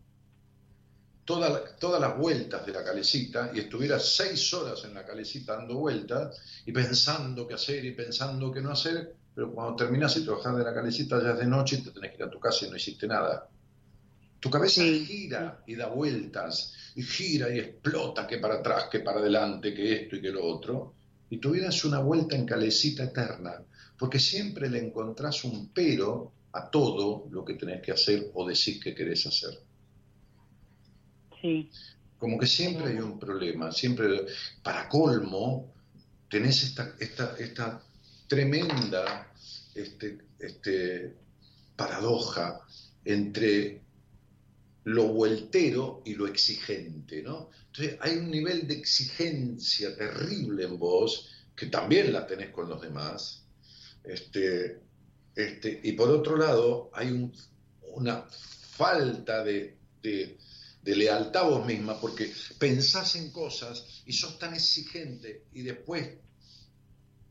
toda 1.24 1.74
todas 1.76 2.02
las 2.02 2.18
vueltas 2.18 2.66
de 2.66 2.72
la 2.72 2.84
calecita 2.84 3.50
y 3.54 3.60
estuvieras 3.60 4.14
seis 4.14 4.52
horas 4.52 4.84
en 4.84 4.92
la 4.92 5.06
calecita 5.06 5.56
dando 5.56 5.76
vueltas 5.76 6.38
y 6.66 6.72
pensando 6.72 7.48
qué 7.48 7.54
hacer 7.54 7.82
y 7.86 7.92
pensando 7.92 8.52
qué 8.52 8.60
no 8.60 8.72
hacer, 8.72 9.16
pero 9.36 9.52
cuando 9.52 9.76
terminas 9.76 10.16
y 10.16 10.24
te 10.24 10.30
bajás 10.30 10.56
de 10.56 10.64
la 10.64 10.72
calecita 10.72 11.22
ya 11.22 11.32
es 11.32 11.38
de 11.40 11.46
noche 11.46 11.76
y 11.76 11.82
te 11.82 11.90
tenés 11.90 12.12
que 12.12 12.16
ir 12.16 12.22
a 12.22 12.30
tu 12.30 12.40
casa 12.40 12.64
y 12.64 12.70
no 12.70 12.76
hiciste 12.76 13.06
nada. 13.06 13.46
Tu 14.40 14.48
cabeza 14.48 14.82
gira 14.82 15.62
y 15.66 15.74
da 15.74 15.88
vueltas, 15.88 16.72
y 16.94 17.02
gira 17.02 17.54
y 17.54 17.58
explota 17.58 18.26
que 18.26 18.38
para 18.38 18.54
atrás, 18.54 18.86
que 18.90 19.00
para 19.00 19.20
adelante, 19.20 19.74
que 19.74 19.92
esto 19.92 20.16
y 20.16 20.22
que 20.22 20.30
lo 20.30 20.42
otro, 20.42 20.94
y 21.28 21.36
tu 21.36 21.50
vida 21.50 21.68
es 21.68 21.84
una 21.84 21.98
vuelta 21.98 22.34
en 22.34 22.46
calecita 22.46 23.04
eterna, 23.04 23.62
porque 23.98 24.18
siempre 24.18 24.70
le 24.70 24.78
encontrás 24.78 25.44
un 25.44 25.68
pero 25.68 26.32
a 26.52 26.70
todo 26.70 27.26
lo 27.30 27.44
que 27.44 27.54
tenés 27.54 27.82
que 27.82 27.92
hacer 27.92 28.30
o 28.32 28.48
decís 28.48 28.82
que 28.82 28.94
querés 28.94 29.26
hacer. 29.26 29.50
Sí, 31.42 31.70
Como 32.16 32.38
que 32.38 32.46
siempre 32.46 32.86
hay 32.86 33.00
un 33.00 33.18
problema, 33.18 33.70
siempre, 33.70 34.24
para 34.62 34.88
colmo, 34.88 35.74
tenés 36.30 36.62
esta, 36.62 36.94
esta, 36.98 37.36
esta 37.38 37.82
tremenda 38.26 39.32
este, 39.74 40.18
este, 40.38 41.14
paradoja 41.76 42.60
entre 43.04 43.82
lo 44.84 45.08
vueltero 45.08 46.02
y 46.04 46.14
lo 46.14 46.26
exigente, 46.26 47.22
¿no? 47.22 47.50
Entonces 47.66 47.98
hay 48.00 48.16
un 48.16 48.30
nivel 48.30 48.66
de 48.66 48.74
exigencia 48.74 49.96
terrible 49.96 50.64
en 50.64 50.78
vos, 50.78 51.28
que 51.54 51.66
también 51.66 52.12
la 52.12 52.26
tenés 52.26 52.50
con 52.50 52.68
los 52.68 52.80
demás, 52.80 53.42
este, 54.04 54.80
este, 55.34 55.80
y 55.82 55.92
por 55.92 56.10
otro 56.10 56.36
lado 56.36 56.90
hay 56.94 57.08
un- 57.10 57.32
una 57.94 58.24
falta 58.30 59.42
de, 59.42 59.76
de- 60.02 60.38
de 60.82 60.96
lealtad 60.96 61.42
a 61.42 61.48
vos 61.48 61.66
misma, 61.66 62.00
porque 62.00 62.32
pensás 62.58 63.16
en 63.16 63.30
cosas 63.32 64.02
y 64.06 64.12
sos 64.12 64.38
tan 64.38 64.54
exigente 64.54 65.46
y 65.52 65.62
después 65.62 66.08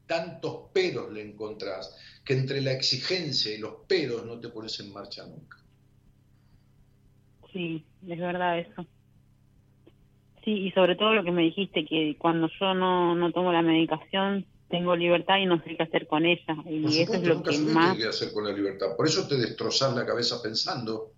tantos 0.08 0.70
peros 0.74 1.12
le 1.12 1.22
encontrás, 1.22 1.96
que 2.24 2.34
entre 2.34 2.62
la 2.62 2.72
exigencia 2.72 3.54
y 3.54 3.58
los 3.60 3.86
peros 3.88 4.26
no 4.26 4.40
te 4.40 4.50
pones 4.50 4.80
en 4.80 4.92
marcha 4.94 5.26
nunca. 5.26 5.58
sí, 7.52 7.86
es 8.08 8.20
verdad 8.20 8.60
eso. 8.60 8.86
Sí, 10.44 10.52
y 10.52 10.72
sobre 10.72 10.96
todo 10.96 11.14
lo 11.14 11.24
que 11.24 11.32
me 11.32 11.42
dijiste, 11.42 11.86
que 11.86 12.18
cuando 12.20 12.50
yo 12.60 12.74
no, 12.74 13.16
no 13.16 13.32
tomo 13.32 13.52
la 13.52 13.62
medicación, 13.64 14.46
tengo 14.70 14.96
libertad 14.96 15.38
y 15.38 15.46
no 15.46 15.64
sé 15.64 15.76
qué 15.76 15.84
hacer 15.84 16.06
con 16.08 16.26
ella. 16.26 16.56
Y 16.66 16.82
Por 16.82 16.92
eso 16.92 17.00
es 17.02 17.06
supuesto, 17.06 17.28
lo 17.28 17.34
nunca 17.36 17.52
que 17.52 17.58
más... 17.60 17.98
qué 17.98 18.08
hacer 18.08 18.32
con 18.34 18.44
la 18.44 18.52
libertad. 18.52 18.96
Por 18.96 19.08
eso 19.08 19.28
te 19.28 19.38
destrozás 19.38 19.96
la 19.96 20.06
cabeza 20.06 20.42
pensando, 20.42 21.14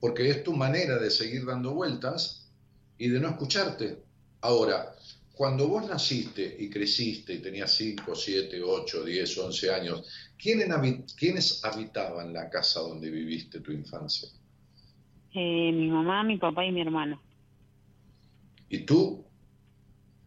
porque 0.00 0.28
es 0.28 0.42
tu 0.42 0.52
manera 0.54 0.98
de 0.98 1.10
seguir 1.10 1.46
dando 1.46 1.72
vueltas 1.72 2.50
y 2.98 3.08
de 3.08 3.20
no 3.20 3.28
escucharte. 3.28 3.98
Ahora, 4.40 4.94
cuando 5.36 5.68
vos 5.68 5.86
naciste 5.86 6.56
y 6.58 6.70
creciste 6.70 7.34
y 7.34 7.38
tenías 7.40 7.70
5, 7.74 8.14
7, 8.14 8.62
8, 8.62 9.04
10, 9.04 9.36
11 9.38 9.70
años, 9.70 10.08
¿quiénes, 10.38 10.68
habi- 10.70 11.04
¿quiénes 11.14 11.62
habitaban 11.62 12.32
la 12.32 12.48
casa 12.48 12.80
donde 12.80 13.10
viviste 13.10 13.60
tu 13.60 13.70
infancia? 13.70 14.28
Eh, 15.34 15.70
mi 15.72 15.88
mamá, 15.90 16.22
mi 16.24 16.38
papá 16.38 16.64
y 16.64 16.72
mi 16.72 16.80
hermano. 16.80 17.20
¿Y 18.70 18.86
tú? 18.86 19.24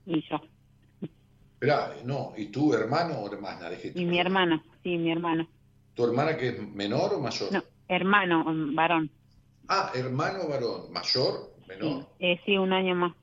Y 0.05 0.21
yo. 0.29 0.39
Esperá, 1.53 1.95
no, 2.05 2.33
¿y 2.37 2.45
tú 2.45 2.73
hermano 2.73 3.19
o 3.19 3.33
hermana? 3.33 3.69
Dejé 3.69 3.91
Y 3.95 4.05
mi 4.05 4.19
hermano, 4.19 4.63
sí, 4.83 4.97
mi 4.97 5.11
hermano. 5.11 5.49
¿Tu 5.95 6.05
hermana 6.05 6.37
que 6.37 6.49
es 6.49 6.59
menor 6.59 7.15
o 7.15 7.19
mayor? 7.19 7.51
No, 7.51 7.63
hermano, 7.87 8.45
varón. 8.73 9.11
Ah, 9.67 9.91
hermano 9.93 10.47
varón, 10.47 10.91
mayor, 10.93 11.53
menor. 11.67 12.07
Sí, 12.19 12.25
eh, 12.25 12.39
sí, 12.45 12.57
un 12.57 12.71
año 12.73 12.95
más. 12.95 13.13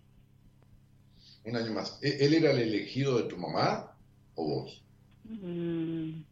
Un 1.46 1.56
año 1.56 1.72
más. 1.72 1.98
¿E- 2.02 2.18
¿Él 2.26 2.34
era 2.34 2.50
el 2.50 2.58
elegido 2.60 3.16
de 3.16 3.24
tu 3.26 3.38
mamá 3.38 3.96
o 4.34 4.44
vos? 4.46 4.86
Mm, 5.28 6.24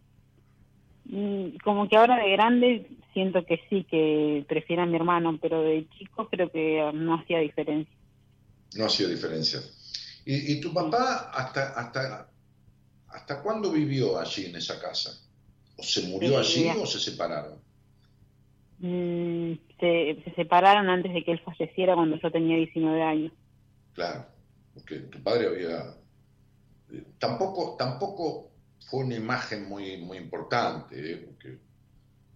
mm, 1.04 1.56
como 1.64 1.88
que 1.88 1.96
ahora 1.96 2.16
de 2.16 2.30
grande 2.32 2.88
siento 3.12 3.44
que 3.44 3.60
sí, 3.68 3.84
que 3.84 4.44
prefiero 4.48 4.82
a 4.82 4.86
mi 4.86 4.96
hermano, 4.96 5.38
pero 5.40 5.62
de 5.62 5.88
chico 5.90 6.28
creo 6.28 6.50
que 6.50 6.90
no 6.94 7.14
hacía 7.14 7.38
diferencia. 7.38 7.94
No 8.74 8.84
hacía 8.86 9.08
diferencia. 9.08 9.60
¿Y, 10.24 10.52
y 10.52 10.60
tu 10.60 10.72
papá 10.74 11.30
hasta, 11.32 11.70
hasta, 11.80 12.30
hasta 13.08 13.42
cuándo 13.42 13.72
vivió 13.72 14.18
allí 14.18 14.46
en 14.46 14.56
esa 14.56 14.80
casa? 14.80 15.10
¿O 15.76 15.82
se 15.84 16.02
murió 16.08 16.38
Sí, 16.38 16.38
allí 16.38 16.64
ya. 16.64 16.78
o 16.80 16.86
se 16.86 17.00
separaron? 17.00 17.64
Mm, 18.78 19.54
se, 19.80 20.22
se 20.24 20.34
separaron 20.36 20.88
antes 20.88 21.12
de 21.12 21.24
que 21.24 21.32
él 21.32 21.40
falleciera 21.40 21.94
cuando 21.94 22.16
yo 22.20 22.30
tenía 22.30 22.56
19 22.56 23.02
años. 23.02 23.32
Claro, 23.92 24.33
porque 24.74 25.00
tu 25.12 25.22
padre 25.22 25.48
había... 25.48 25.96
eh, 26.90 27.04
Tampoco, 27.18 27.76
tampoco 27.78 28.52
fue 28.88 29.04
una 29.04 29.16
imagen 29.16 29.68
muy, 29.68 29.98
muy 29.98 30.18
importante, 30.18 31.12
¿eh? 31.12 31.16
porque 31.18 31.60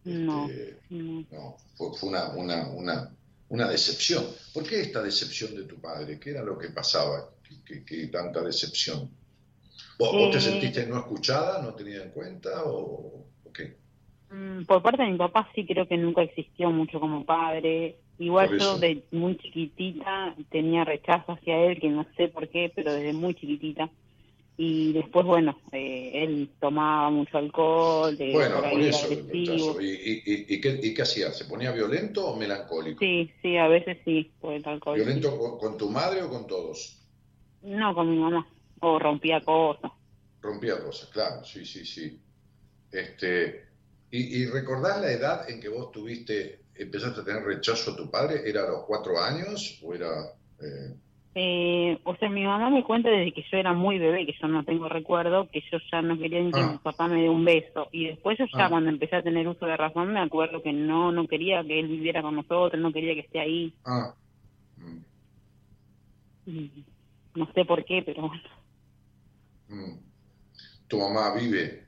No, 0.05 0.57
este, 0.57 0.82
no. 0.91 1.24
no, 1.30 1.57
fue, 1.76 1.95
fue 1.99 2.11
una, 2.11 2.30
una, 2.30 2.68
una, 2.70 3.16
una 3.49 3.68
decepción. 3.68 4.26
¿Por 4.55 4.64
qué 4.68 4.80
esta 4.82 5.03
decepción 5.03 5.55
de 5.57 5.64
tu 5.64 5.80
padre? 5.80 6.18
¿Qué 6.20 6.30
era 6.30 6.43
lo 6.45 6.59
que 6.59 6.70
pasaba? 6.70 7.34
¿Qué, 7.43 7.62
qué- 7.64 7.84
qué 7.84 8.09
tanta 8.09 8.43
decepción? 8.43 9.11
¿Vos, 9.99 10.18
vos 10.18 10.30
te 10.30 10.41
Eh, 10.41 10.41
sentiste 10.41 10.86
no 10.86 10.99
escuchada, 11.01 11.62
no 11.62 11.74
tenida 11.74 12.05
en 12.05 12.11
cuenta 12.12 12.64
o, 12.64 13.30
o 13.45 13.53
qué? 13.53 13.78
Mm, 14.30 14.64
Por 14.66 14.82
parte 14.82 15.03
de 15.03 15.11
mi 15.12 15.18
papá 15.18 15.51
sí 15.55 15.66
creo 15.66 15.86
que 15.89 15.97
nunca 15.97 16.22
existió 16.22 16.70
mucho 16.70 17.01
como 17.01 17.24
padre. 17.24 18.01
Igual 18.19 18.59
yo 18.59 18.79
de 18.79 19.05
muy 19.12 19.37
chiquitita 19.39 20.35
tenía 20.51 20.85
rechazo 20.85 21.33
hacia 21.33 21.57
él, 21.64 21.81
que 21.81 21.89
no 21.89 22.05
sé 22.16 22.29
por 22.29 22.49
qué, 22.49 22.73
pero 22.75 22.93
desde 22.93 23.12
muy 23.12 23.35
chiquitita. 23.35 23.91
Y 24.61 24.93
después, 24.93 25.25
bueno, 25.25 25.57
eh, 25.71 26.11
él 26.14 26.51
tomaba 26.59 27.11
mucho 27.11 27.39
alcohol, 27.39 28.16
de, 28.16 28.33
Bueno, 28.33 28.61
por 28.61 28.81
eso 28.81 29.07
el 29.07 29.21
agresivo. 29.21 29.75
rechazo. 29.75 29.81
¿Y, 29.81 29.87
y, 29.89 30.23
y, 30.27 30.55
y 30.57 30.61
qué, 30.61 30.81
y 30.83 30.95
qué 30.95 31.03
hacía? 31.03 31.31
¿Se 31.31 31.45
ponía 31.45 31.71
violento 31.71 32.27
o 32.27 32.37
melancólico? 32.37 32.99
Sí, 32.99 33.31
sí, 33.41 33.57
a 33.57 33.69
veces 33.69 33.99
sí, 34.05 34.33
por 34.41 34.53
el 34.55 34.66
alcohol. 34.66 34.99
sí. 34.99 35.05
¿Violento 35.05 35.39
con, 35.39 35.59
con 35.59 35.79
tu 35.79 35.89
madre 35.91 36.23
o 36.23 36.29
con 36.29 36.49
todos? 36.49 37.09
No, 37.62 37.95
con 37.95 38.11
mi 38.11 38.16
mamá. 38.19 38.49
O 38.81 38.99
rompía 38.99 39.41
cosas. 39.43 39.93
Rompía 40.43 40.83
cosas, 40.83 41.09
claro, 41.11 41.45
sí, 41.45 41.64
sí, 41.64 41.85
sí. 41.85 42.21
Este, 42.91 43.64
y, 44.11 44.43
y 44.43 44.47
recordás 44.47 45.01
la 45.01 45.12
edad 45.12 45.49
en 45.51 45.61
que 45.61 45.69
vos 45.69 45.93
tuviste, 45.93 46.64
empezaste 46.79 47.20
a 47.20 47.24
tener 47.24 47.43
rechazo 47.45 47.93
a 47.93 47.97
tu 47.97 48.11
padre? 48.11 48.43
¿Era 48.49 48.62
a 48.64 48.68
los 48.70 48.85
cuatro 48.87 49.18
años 49.20 49.81
o 49.83 49.95
era... 49.95 50.09
eh, 50.61 50.95
Eh, 51.41 52.01
o 52.05 52.16
sea, 52.16 52.29
mi 52.29 52.43
mamá 52.45 52.68
me 52.70 52.83
cuenta 52.83 53.11
desde 53.11 53.33
que 53.33 53.45
yo 53.51 53.59
era 53.59 53.72
muy 53.72 53.99
bebé, 53.99 54.26
que 54.26 54.35
yo 54.41 54.49
no 54.49 54.64
tengo 54.64 54.89
recuerdo, 54.89 55.49
que 55.51 55.61
yo 55.70 55.79
ya 55.93 56.03
no 56.03 56.18
quería 56.18 56.41
ni 56.41 56.51
que 56.53 56.59
Ah. 56.61 56.72
mi 56.72 56.79
papá 56.79 57.07
me 57.07 57.22
dé 57.22 57.29
un 57.29 57.45
beso. 57.45 57.89
Y 57.93 58.07
después 58.09 58.37
yo 58.39 58.47
ya 58.57 58.66
Ah. 58.66 58.68
cuando 58.70 58.91
empecé 58.91 59.16
a 59.16 59.22
tener 59.22 59.47
uso 59.47 59.64
de 59.66 59.76
razón 59.76 60.12
me 60.12 60.20
acuerdo 60.20 60.62
que 60.62 60.72
no, 60.72 61.12
no 61.12 61.29
quería 61.29 61.62
que 61.62 61.79
él 61.79 61.87
viviera 61.89 62.22
con 62.22 62.35
nosotros, 62.35 62.81
no 62.81 62.93
quería 62.93 63.14
que 63.14 63.20
esté 63.20 63.39
ahí. 63.41 63.72
ah, 63.85 64.14
mm, 64.76 64.99
Y 66.47 66.85
No 67.37 67.47
sé 67.53 67.64
por 67.64 67.85
qué, 67.85 68.03
pero 68.05 68.22
bueno, 68.22 68.43
mm. 69.68 69.99
¿Tu 70.89 70.99
mamá 70.99 71.35
vive? 71.35 71.87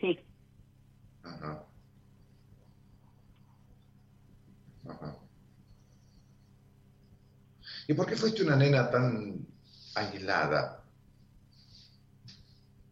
sí. 0.00 0.18
Ajá. 1.22 1.64
Ajá. 4.88 5.16
¿Y 7.88 7.94
por 7.94 8.06
qué 8.06 8.16
fuiste 8.16 8.42
una 8.42 8.56
nena 8.56 8.90
tan 8.90 9.46
aislada? 9.94 10.82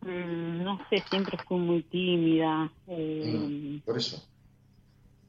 Mm, 0.02 0.62
no 0.64 0.78
sé, 0.88 1.02
siempre 1.10 1.36
fui 1.46 1.58
muy 1.58 1.82
tímida. 1.84 2.72
eh, 2.86 3.80
Por 3.84 3.98
eso. 3.98 4.26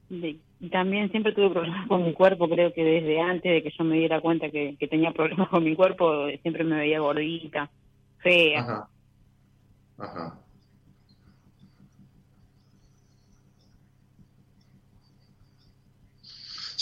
de- 0.09 0.41
también 0.71 1.09
siempre 1.11 1.33
tuve 1.33 1.49
problemas 1.49 1.87
con 1.87 2.03
mi 2.03 2.13
cuerpo, 2.13 2.47
creo 2.49 2.71
que 2.73 2.83
desde 2.83 3.19
antes 3.19 3.51
de 3.51 3.63
que 3.63 3.73
yo 3.77 3.83
me 3.83 3.97
diera 3.97 4.21
cuenta 4.21 4.49
que, 4.51 4.77
que 4.77 4.87
tenía 4.87 5.11
problemas 5.11 5.49
con 5.49 5.63
mi 5.63 5.75
cuerpo, 5.75 6.27
siempre 6.41 6.63
me 6.63 6.77
veía 6.77 6.99
gordita, 6.99 7.71
fea. 8.17 8.59
Ajá. 8.61 8.89
Ajá. 9.97 10.39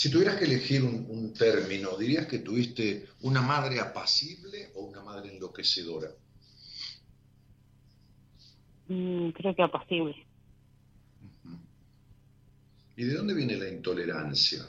Si 0.00 0.10
tuvieras 0.10 0.36
que 0.38 0.46
elegir 0.46 0.82
un, 0.82 1.04
un 1.10 1.34
término, 1.34 1.94
¿dirías 1.98 2.26
que 2.26 2.38
tuviste 2.38 3.06
una 3.20 3.42
madre 3.42 3.80
apacible 3.80 4.70
o 4.74 4.84
una 4.84 5.02
madre 5.02 5.30
enloquecedora? 5.30 6.10
Mm, 8.88 9.28
creo 9.32 9.54
que 9.54 9.62
apacible. 9.62 10.26
¿Y 12.96 13.04
de 13.04 13.14
dónde 13.14 13.34
viene 13.34 13.56
la 13.58 13.68
intolerancia 13.68 14.66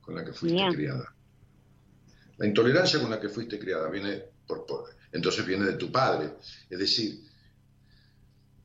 con 0.00 0.14
la 0.14 0.24
que 0.24 0.32
fuiste 0.32 0.66
criada? 0.74 1.14
La 2.38 2.46
intolerancia 2.46 3.02
con 3.02 3.10
la 3.10 3.20
que 3.20 3.28
fuiste 3.28 3.58
criada 3.58 3.90
viene 3.90 4.22
por, 4.46 4.64
por- 4.64 4.96
entonces 5.12 5.44
viene 5.44 5.66
de 5.66 5.74
tu 5.74 5.92
padre. 5.92 6.36
Es 6.70 6.78
decir, 6.78 7.20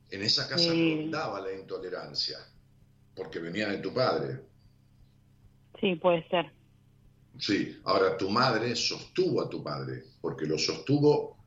en 0.08 0.22
esa 0.22 0.48
casa 0.48 0.72
Sí. 0.72 0.94
rondaba 1.02 1.42
la 1.42 1.52
intolerancia, 1.52 2.38
porque 3.14 3.38
venía 3.38 3.68
de 3.68 3.78
tu 3.80 3.92
padre. 3.92 4.55
Sí, 5.80 5.94
puede 5.96 6.26
ser. 6.28 6.52
Sí, 7.38 7.80
ahora 7.84 8.16
tu 8.16 8.28
madre 8.30 8.74
sostuvo 8.76 9.40
a 9.40 9.48
tu 9.48 9.62
padre, 9.62 10.02
porque 10.20 10.44
lo 10.44 10.58
sostuvo 10.58 11.44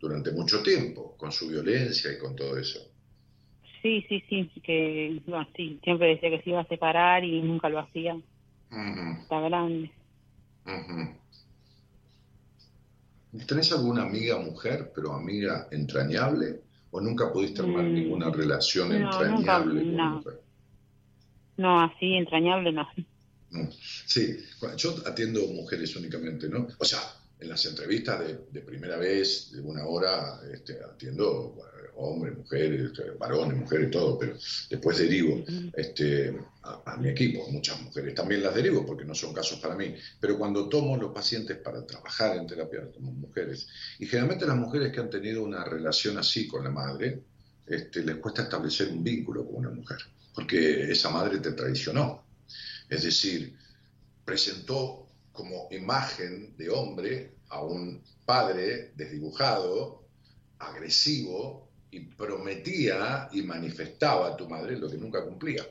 durante 0.00 0.32
mucho 0.32 0.62
tiempo, 0.62 1.16
con 1.16 1.30
su 1.30 1.48
violencia 1.48 2.12
y 2.12 2.18
con 2.18 2.34
todo 2.34 2.56
eso. 2.58 2.80
Sí, 3.82 4.02
sí, 4.08 4.20
sí, 4.28 4.48
que 4.62 5.20
sí, 5.56 5.80
siempre 5.82 6.08
decía 6.08 6.30
que 6.30 6.42
se 6.42 6.50
iba 6.50 6.60
a 6.60 6.64
separar 6.66 7.24
y 7.24 7.40
nunca 7.42 7.68
lo 7.68 7.80
hacía. 7.80 8.16
Está 9.22 9.40
grande. 9.40 9.90
ujú. 10.66 10.98
¿Tenés 13.46 13.70
alguna 13.72 14.04
amiga 14.04 14.38
mujer, 14.38 14.90
pero 14.94 15.12
amiga 15.12 15.68
entrañable? 15.70 16.62
¿O 16.92 16.98
nunca 17.02 17.30
pudiste 17.30 17.60
armar 17.60 17.84
Mm, 17.84 17.90
ninguna 17.90 18.30
relación 18.30 18.90
no, 18.90 19.22
entrañable 19.30 19.84
nunca, 19.84 19.84
con 19.86 20.02
no. 20.02 20.08
mujer? 20.08 20.40
No, 21.56 21.80
así 21.80 22.14
entrañable 22.14 22.72
no. 22.72 22.86
Mm. 23.52 23.68
Sí, 24.06 24.38
yo 24.76 25.02
atiendo 25.06 25.46
mujeres 25.48 25.94
únicamente, 25.96 26.48
¿no? 26.48 26.68
O 26.78 26.84
sea, 26.84 27.00
en 27.38 27.48
las 27.48 27.64
entrevistas 27.66 28.20
de, 28.20 28.38
de 28.50 28.60
primera 28.60 28.96
vez, 28.96 29.52
de 29.52 29.60
una 29.60 29.84
hora, 29.84 30.40
este, 30.52 30.78
atiendo 30.82 31.50
bueno, 31.50 31.72
hombres, 31.96 32.36
mujeres, 32.36 32.80
este, 32.86 33.10
varones, 33.12 33.58
mujeres, 33.58 33.90
todo, 33.90 34.18
pero 34.18 34.36
después 34.70 34.98
derivo 34.98 35.44
este, 35.74 36.36
a, 36.62 36.82
a 36.86 36.96
mi 36.96 37.08
equipo, 37.08 37.46
muchas 37.50 37.80
mujeres. 37.82 38.14
También 38.14 38.42
las 38.42 38.54
derivo 38.54 38.86
porque 38.86 39.04
no 39.04 39.14
son 39.14 39.34
casos 39.34 39.58
para 39.60 39.74
mí, 39.74 39.94
pero 40.20 40.38
cuando 40.38 40.68
tomo 40.68 40.96
los 40.96 41.12
pacientes 41.12 41.58
para 41.58 41.84
trabajar 41.84 42.36
en 42.36 42.46
terapia, 42.46 42.90
tomo 42.92 43.12
mujeres. 43.12 43.68
Y 43.98 44.06
generalmente 44.06 44.46
las 44.46 44.56
mujeres 44.56 44.92
que 44.92 45.00
han 45.00 45.10
tenido 45.10 45.42
una 45.42 45.64
relación 45.64 46.16
así 46.18 46.46
con 46.46 46.64
la 46.64 46.70
madre, 46.70 47.22
este, 47.66 48.02
les 48.02 48.16
cuesta 48.16 48.42
establecer 48.42 48.88
un 48.88 49.04
vínculo 49.04 49.44
con 49.46 49.56
una 49.56 49.70
mujer, 49.70 49.98
porque 50.34 50.90
esa 50.90 51.10
madre 51.10 51.38
te 51.38 51.52
traicionó. 51.52 52.24
Es 52.92 53.04
decir, 53.04 53.56
presentó 54.22 55.08
como 55.32 55.66
imagen 55.70 56.54
de 56.58 56.68
hombre 56.68 57.36
a 57.48 57.62
un 57.62 58.02
padre 58.26 58.92
desdibujado, 58.94 60.04
agresivo, 60.58 61.70
y 61.90 62.00
prometía 62.00 63.30
y 63.32 63.40
manifestaba 63.40 64.28
a 64.28 64.36
tu 64.36 64.46
madre 64.46 64.76
lo 64.78 64.90
que 64.90 64.98
nunca 64.98 65.24
cumplía, 65.24 65.64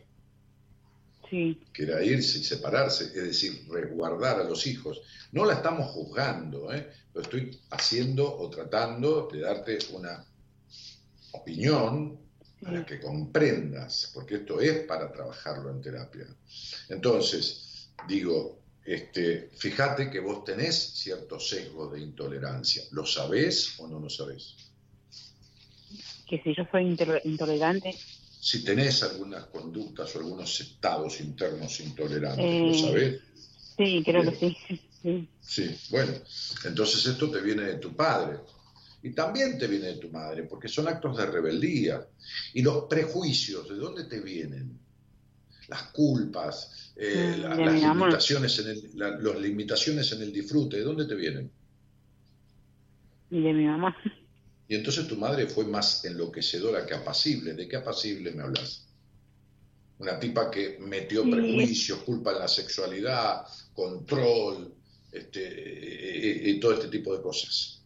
Sí, 1.29 1.61
que 1.71 1.83
era 1.83 2.03
irse 2.03 2.39
y 2.39 2.43
separarse, 2.43 3.05
es 3.05 3.23
decir, 3.23 3.65
resguardar 3.69 4.41
a 4.41 4.43
los 4.43 4.67
hijos. 4.67 4.99
No 5.31 5.45
la 5.45 5.53
estamos 5.53 5.91
juzgando, 5.91 6.73
¿eh? 6.73 6.91
lo 7.13 7.21
estoy 7.21 7.57
haciendo 7.69 8.35
o 8.35 8.49
tratando 8.49 9.29
de 9.31 9.41
darte 9.41 9.77
una 9.93 10.25
opinión 11.31 12.19
para 12.63 12.85
que 12.85 12.99
comprendas, 12.99 14.11
porque 14.13 14.35
esto 14.35 14.59
es 14.61 14.85
para 14.85 15.11
trabajarlo 15.11 15.69
en 15.71 15.81
terapia. 15.81 16.27
Entonces, 16.89 17.93
digo, 18.07 18.59
este, 18.83 19.49
fíjate 19.55 20.09
que 20.09 20.19
vos 20.19 20.43
tenés 20.43 20.75
ciertos 20.75 21.49
sesgos 21.49 21.91
de 21.93 22.01
intolerancia. 22.01 22.83
¿Lo 22.91 23.05
sabés 23.05 23.79
o 23.79 23.87
no 23.87 23.99
lo 23.99 24.09
sabés? 24.09 24.55
que 26.27 26.39
si 26.43 26.55
yo 26.55 26.63
soy 26.71 26.83
intol- 26.85 27.21
intolerante, 27.25 27.95
Si 28.47 28.63
tenés 28.63 29.03
algunas 29.03 29.45
conductas 29.45 30.15
o 30.15 30.19
algunos 30.19 30.59
estados 30.59 31.19
internos 31.21 31.79
intolerantes, 31.79 32.45
Eh, 32.45 32.65
¿lo 32.67 32.73
sabés? 32.73 33.21
sí, 33.77 34.03
creo 34.05 34.23
que 34.23 34.35
sí. 34.39 34.57
sí. 35.01 35.27
Sí, 35.39 35.75
bueno, 35.89 36.13
entonces 36.65 37.05
esto 37.05 37.29
te 37.29 37.41
viene 37.41 37.63
de 37.63 37.75
tu 37.75 37.95
padre. 37.95 38.39
Y 39.03 39.11
también 39.11 39.57
te 39.57 39.67
viene 39.67 39.87
de 39.87 39.97
tu 39.97 40.09
madre, 40.09 40.43
porque 40.43 40.67
son 40.67 40.87
actos 40.87 41.17
de 41.17 41.25
rebeldía. 41.25 42.05
Y 42.53 42.61
los 42.61 42.85
prejuicios, 42.85 43.67
¿de 43.67 43.75
dónde 43.75 44.03
te 44.05 44.19
vienen? 44.19 44.77
Las 45.67 45.83
culpas, 45.91 46.91
eh, 46.95 47.37
la- 47.39 47.55
de 47.55 47.65
las, 47.65 47.81
limitaciones 47.81 48.59
en 48.59 48.67
el, 48.67 48.91
la- 48.95 49.17
limitaciones 49.39 50.11
en 50.11 50.21
el 50.21 50.31
disfrute, 50.31 50.77
¿de 50.77 50.83
dónde 50.83 51.05
te 51.05 51.15
vienen? 51.15 51.51
Y 53.31 53.41
de 53.41 53.53
mi 53.53 53.65
mamá. 53.65 53.95
Y 54.67 54.75
entonces 54.75 55.07
tu 55.07 55.17
madre 55.17 55.47
fue 55.47 55.65
más 55.65 56.05
enloquecedora 56.05 56.85
que 56.85 56.93
apacible. 56.93 57.53
¿De 57.53 57.67
qué 57.67 57.77
apacible 57.77 58.31
me 58.31 58.43
hablas? 58.43 58.87
Una 59.97 60.19
tipa 60.19 60.49
que 60.51 60.77
metió 60.79 61.23
Sí. 61.23 61.31
prejuicios, 61.31 61.99
culpa 62.03 62.31
en 62.33 62.39
la 62.39 62.47
sexualidad, 62.47 63.45
control, 63.73 64.73
este, 65.11 65.41
eh, 65.47 66.47
eh, 66.47 66.49
y 66.51 66.59
todo 66.59 66.73
este 66.73 66.87
tipo 66.87 67.15
de 67.15 67.21
cosas. 67.21 67.80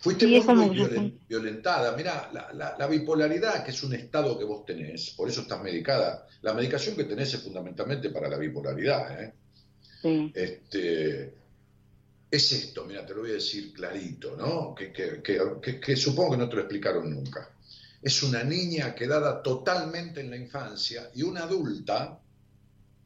Fuiste 0.00 0.26
Sí, 0.26 0.40
muy, 0.40 0.68
violen- 0.76 1.18
violentada. 1.28 1.96
Mira, 1.96 2.30
la, 2.32 2.52
la- 2.52 2.76
la 2.78 2.86
bipolaridad, 2.86 3.64
que 3.64 3.70
es 3.70 3.82
un 3.82 3.94
estado 3.94 4.38
que 4.38 4.44
vos 4.44 4.64
tenés, 4.64 5.10
por 5.10 5.28
eso 5.28 5.42
estás 5.42 5.62
medicada. 5.62 6.26
La 6.42 6.52
medicación 6.54 6.94
que 6.96 7.04
tenés 7.04 7.34
es 7.34 7.42
fundamentalmente 7.42 8.10
para 8.10 8.28
la 8.28 8.36
bipolaridad. 8.38 9.22
¿eh? 9.22 9.32
Sí. 10.02 10.32
Este, 10.34 11.34
es 12.30 12.52
esto, 12.52 12.84
mira, 12.84 13.04
te 13.06 13.14
lo 13.14 13.22
voy 13.22 13.30
a 13.30 13.34
decir 13.34 13.72
clarito, 13.72 14.36
¿no? 14.36 14.74
Que, 14.74 14.92
que- 14.92 15.22
que- 15.22 15.40
que- 15.62 15.80
que 15.80 15.96
supongo 15.96 16.32
que 16.32 16.36
no 16.38 16.48
te 16.48 16.56
lo 16.56 16.62
explicaron 16.62 17.10
nunca. 17.10 17.50
Es 18.02 18.22
una 18.22 18.44
niña 18.44 18.94
quedada 18.94 19.42
totalmente 19.42 20.20
en 20.20 20.30
la 20.30 20.36
infancia 20.36 21.10
y 21.14 21.22
una 21.22 21.44
adulta, 21.44 22.20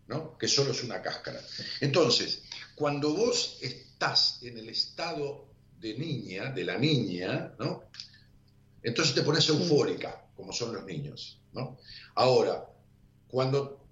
¿no? 0.09 0.36
Que 0.36 0.49
solo 0.49 0.72
es 0.72 0.82
una 0.82 1.01
cáscara. 1.01 1.41
Entonces, 1.80 2.43
cuando 2.74 3.14
vos 3.14 3.59
estás 3.62 4.38
en 4.43 4.59
el 4.59 4.68
estado 4.70 5.47
de 5.81 5.99
niña, 5.99 6.51
de 6.51 6.64
la 6.64 6.78
niña, 6.78 7.55
¿no? 7.59 7.85
Entonces 8.83 9.14
te 9.14 9.22
pones 9.22 9.49
eufórica, 9.49 10.26
como 10.37 10.53
son 10.53 10.74
los 10.74 10.85
niños, 10.85 11.41
¿no? 11.53 11.78
Ahora, 12.14 12.66
cuando 13.28 13.87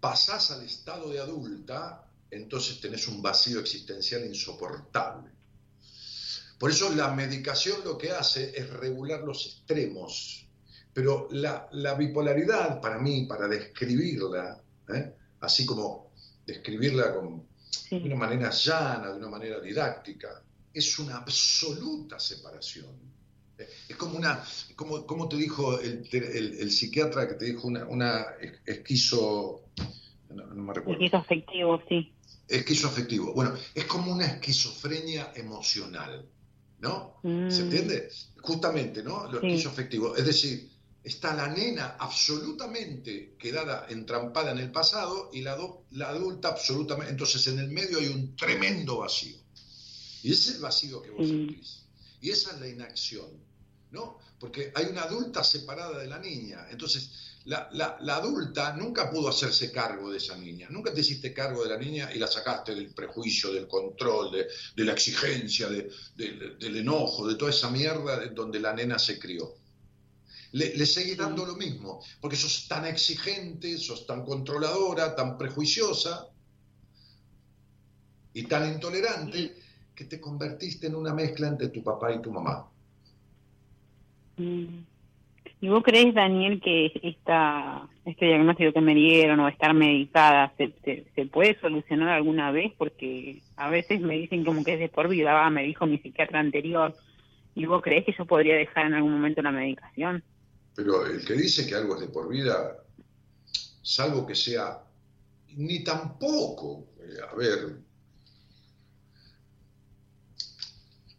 pasás 0.00 0.50
al 0.50 0.64
estado 0.64 1.10
de 1.10 1.20
adulta, 1.20 2.06
entonces 2.30 2.80
tenés 2.80 3.06
un 3.08 3.20
vacío 3.22 3.60
existencial 3.60 4.24
insoportable. 4.24 5.30
Por 6.58 6.70
eso 6.70 6.94
la 6.94 7.12
medicación 7.12 7.82
lo 7.84 7.98
que 7.98 8.12
hace 8.12 8.56
es 8.56 8.70
regular 8.70 9.22
los 9.22 9.46
extremos. 9.46 10.48
Pero 10.94 11.28
la, 11.30 11.68
la 11.72 11.94
bipolaridad, 11.94 12.80
para 12.80 12.98
mí, 12.98 13.26
para 13.26 13.48
describirla, 13.48 14.62
¿eh? 14.94 15.14
así 15.40 15.64
como 15.64 16.12
describirla 16.46 17.14
con, 17.14 17.46
de 17.90 18.04
una 18.04 18.16
manera 18.16 18.50
llana, 18.50 19.10
de 19.10 19.16
una 19.16 19.28
manera 19.28 19.60
didáctica, 19.60 20.42
es 20.74 20.98
una 20.98 21.16
absoluta 21.18 22.18
separación. 22.18 22.86
Es 23.88 23.96
como 23.96 24.16
una, 24.18 24.42
como, 24.74 25.06
como 25.06 25.28
te 25.28 25.36
dijo 25.36 25.78
el, 25.78 26.08
el- 26.12 26.58
el 26.58 26.70
psiquiatra 26.72 27.28
que 27.28 27.34
te 27.34 27.44
dijo 27.44 27.68
una, 27.68 27.84
una 27.86 28.26
esquizo, 28.66 29.68
no, 30.30 30.46
no 30.46 30.62
me 30.62 30.74
recuerdo, 30.74 31.00
Esquizo 31.00 31.18
afectivo, 31.18 31.80
sí. 31.88 32.12
esquizoafectivo. 32.48 33.32
Bueno, 33.34 33.54
es 33.74 33.84
como 33.84 34.12
una 34.12 34.26
esquizofrenia 34.26 35.32
emocional, 35.36 36.28
¿no? 36.80 37.18
Mm. 37.22 37.50
¿Se 37.50 37.62
entiende? 37.62 38.08
Justamente, 38.40 39.02
¿no? 39.02 39.30
Lo 39.30 39.40
Sí. 39.40 39.46
esquizoafectivo. 39.48 40.16
Es 40.16 40.26
decir, 40.26 40.68
está 41.04 41.32
la 41.34 41.48
nena 41.48 41.96
absolutamente 42.00 43.36
quedada 43.38 43.86
entrampada 43.88 44.50
en 44.52 44.58
el 44.58 44.72
pasado 44.72 45.30
y 45.32 45.42
la, 45.42 45.56
la 45.90 46.08
adulta 46.08 46.48
absolutamente. 46.48 47.12
Entonces, 47.12 47.46
en 47.46 47.58
el 47.60 47.68
medio 47.70 47.98
hay 47.98 48.08
un 48.08 48.34
tremendo 48.34 48.98
vacío. 48.98 49.36
Y 50.22 50.32
ese 50.32 50.50
es 50.50 50.56
el 50.56 50.62
vacío 50.62 51.02
que 51.02 51.10
vos 51.10 51.26
sentís. 51.28 51.82
Y 52.20 52.30
esa 52.30 52.52
es 52.52 52.60
la 52.60 52.68
inacción, 52.68 53.28
¿no? 53.90 54.18
Porque 54.38 54.72
hay 54.74 54.86
una 54.86 55.02
adulta 55.02 55.42
separada 55.44 55.98
de 55.98 56.06
la 56.06 56.18
niña. 56.18 56.66
Entonces, 56.70 57.10
la, 57.44 57.68
la- 57.72 57.96
la 58.00 58.16
adulta 58.16 58.72
nunca 58.76 59.10
pudo 59.10 59.28
hacerse 59.28 59.72
cargo 59.72 60.10
de 60.10 60.18
esa 60.18 60.36
niña. 60.36 60.68
Nunca 60.70 60.92
te 60.94 61.00
hiciste 61.00 61.32
cargo 61.32 61.64
de 61.64 61.70
la 61.70 61.78
niña 61.78 62.12
y 62.14 62.18
la 62.18 62.28
sacaste 62.28 62.74
del 62.74 62.94
prejuicio, 62.94 63.52
del 63.52 63.66
control, 63.66 64.30
de, 64.32 64.46
de 64.76 64.84
la 64.84 64.92
exigencia, 64.92 65.68
de- 65.68 65.90
de- 66.16 66.56
del 66.60 66.76
enojo, 66.76 67.26
de 67.26 67.34
toda 67.34 67.50
esa 67.50 67.70
mierda 67.70 68.18
de 68.20 68.28
donde 68.30 68.60
la 68.60 68.72
nena 68.72 68.98
se 68.98 69.18
crió. 69.18 69.54
Le, 70.52 70.76
le 70.76 70.86
seguís 70.86 71.16
dando 71.16 71.44
lo 71.46 71.56
mismo, 71.56 72.04
porque 72.20 72.36
sos 72.36 72.68
tan 72.68 72.84
exigente, 72.86 73.78
sos 73.78 74.06
tan 74.06 74.24
controladora, 74.24 75.16
tan 75.16 75.36
prejuiciosa 75.38 76.28
y 78.34 78.44
tan 78.44 78.72
intolerante 78.72 79.56
que 80.02 80.16
te 80.16 80.20
convertiste 80.20 80.88
en 80.88 80.96
una 80.96 81.14
mezcla 81.14 81.46
entre 81.48 81.68
tu 81.68 81.82
papá 81.82 82.12
y 82.12 82.20
tu 82.20 82.32
mamá. 82.32 82.66
Mm. 84.36 84.84
¿Y 85.60 85.68
vos 85.68 85.84
crees, 85.84 86.12
Daniel, 86.12 86.60
que 86.60 86.90
esta, 87.04 87.88
este 88.04 88.26
diagnóstico 88.26 88.72
que 88.72 88.80
me 88.80 88.96
dieron 88.96 89.38
o 89.38 89.46
estar 89.46 89.72
medicada 89.74 90.52
se, 90.56 90.72
se, 90.84 91.06
se 91.14 91.26
puede 91.26 91.58
solucionar 91.60 92.08
alguna 92.08 92.50
vez? 92.50 92.72
Porque 92.76 93.42
a 93.56 93.70
veces 93.70 94.00
me 94.00 94.14
dicen 94.18 94.44
como 94.44 94.64
que 94.64 94.74
es 94.74 94.80
de 94.80 94.88
por 94.88 95.08
vida, 95.08 95.32
va, 95.32 95.48
me 95.50 95.62
dijo 95.62 95.86
mi 95.86 95.98
psiquiatra 95.98 96.40
anterior. 96.40 96.96
¿Y 97.54 97.66
vos 97.66 97.80
crees 97.80 98.04
que 98.04 98.14
yo 98.18 98.24
podría 98.24 98.56
dejar 98.56 98.86
en 98.86 98.94
algún 98.94 99.12
momento 99.12 99.40
la 99.40 99.52
medicación? 99.52 100.24
Pero 100.74 101.06
el 101.06 101.24
que 101.24 101.34
dice 101.34 101.64
que 101.68 101.76
algo 101.76 101.94
es 101.94 102.00
de 102.00 102.08
por 102.08 102.28
vida, 102.28 102.78
salvo 103.82 104.26
que 104.26 104.34
sea 104.34 104.80
ni 105.54 105.84
tampoco, 105.84 106.86
eh, 106.98 107.18
a 107.30 107.34
ver, 107.36 107.76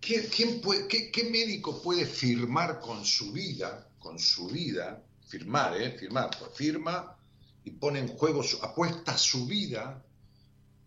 ¿quién, 0.05 0.27
quién 0.27 0.61
puede- 0.61 0.87
qué, 0.87 1.11
qué 1.11 1.23
médico 1.25 1.81
puede 1.81 2.05
firmar 2.05 2.79
con 2.79 3.05
su 3.05 3.31
vida, 3.31 3.87
con 3.99 4.19
su 4.19 4.47
vida, 4.47 5.01
firmar, 5.27 5.79
eh, 5.81 5.91
firmar, 5.97 6.29
pues 6.37 6.51
firma 6.55 7.15
y 7.63 7.71
pone 7.71 7.99
en 7.99 8.07
juego, 8.09 8.43
su- 8.43 8.57
apuesta 8.63 9.17
su 9.17 9.45
vida 9.47 10.03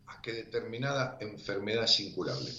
a 0.07 0.23
que 0.23 0.33
determinada 0.33 1.17
enfermedad 1.21 1.85
es 1.85 2.01
incurable? 2.01 2.53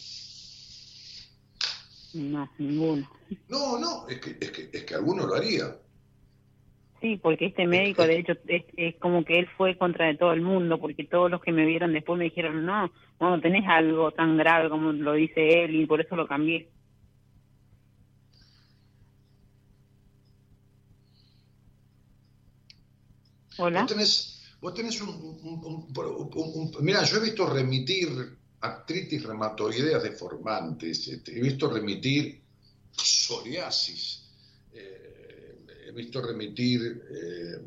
No, 2.13 2.49
ninguno. 2.57 3.09
No, 3.49 3.77
no, 3.77 4.07
es 4.07 4.19
que, 4.19 4.37
es 4.39 4.51
que, 4.51 4.69
es 4.73 4.83
que 4.83 4.95
alguno 4.95 5.27
lo 5.27 5.35
haría. 5.35 5.77
Sí, 6.99 7.17
porque 7.17 7.45
este 7.47 7.67
médico, 7.67 8.03
de 8.07 8.17
hecho, 8.17 8.33
es, 8.47 8.63
es 8.75 8.95
como 8.99 9.23
que 9.23 9.37
él 9.37 9.47
fue 9.55 9.77
contra 9.77 10.07
de 10.07 10.15
todo 10.15 10.33
el 10.33 10.41
mundo, 10.41 10.79
porque 10.79 11.03
todos 11.03 11.29
los 11.29 11.41
que 11.41 11.51
me 11.51 11.65
vieron 11.65 11.93
después 11.93 12.17
me 12.17 12.25
dijeron, 12.25 12.65
no, 12.65 12.91
no, 13.19 13.39
tenés 13.39 13.65
algo 13.67 14.11
tan 14.11 14.35
grave 14.35 14.69
como 14.69 14.91
lo 14.91 15.13
dice 15.13 15.63
él 15.63 15.75
y 15.75 15.85
por 15.85 16.01
eso 16.01 16.15
lo 16.15 16.27
cambié. 16.27 16.71
Hola. 23.59 23.81
Vos 23.81 23.91
tenés, 23.91 24.41
vos 24.59 24.73
tenés 24.73 25.01
un, 25.01 25.09
un- 25.09 25.39
un- 25.43 25.93
un- 25.95 26.31
un- 26.35 26.83
Mira, 26.85 27.03
yo 27.03 27.17
he 27.17 27.21
visto 27.25 27.47
remitir 27.47 28.09
artritis 28.61 29.23
reumatoideas 29.23 30.01
deformantes, 30.01 31.07
este, 31.07 31.37
he 31.37 31.41
visto 31.41 31.69
remitir 31.69 32.43
psoriasis, 32.91 34.26
visto 35.97 36.21
remitir 36.21 36.79
eh, 37.11 37.57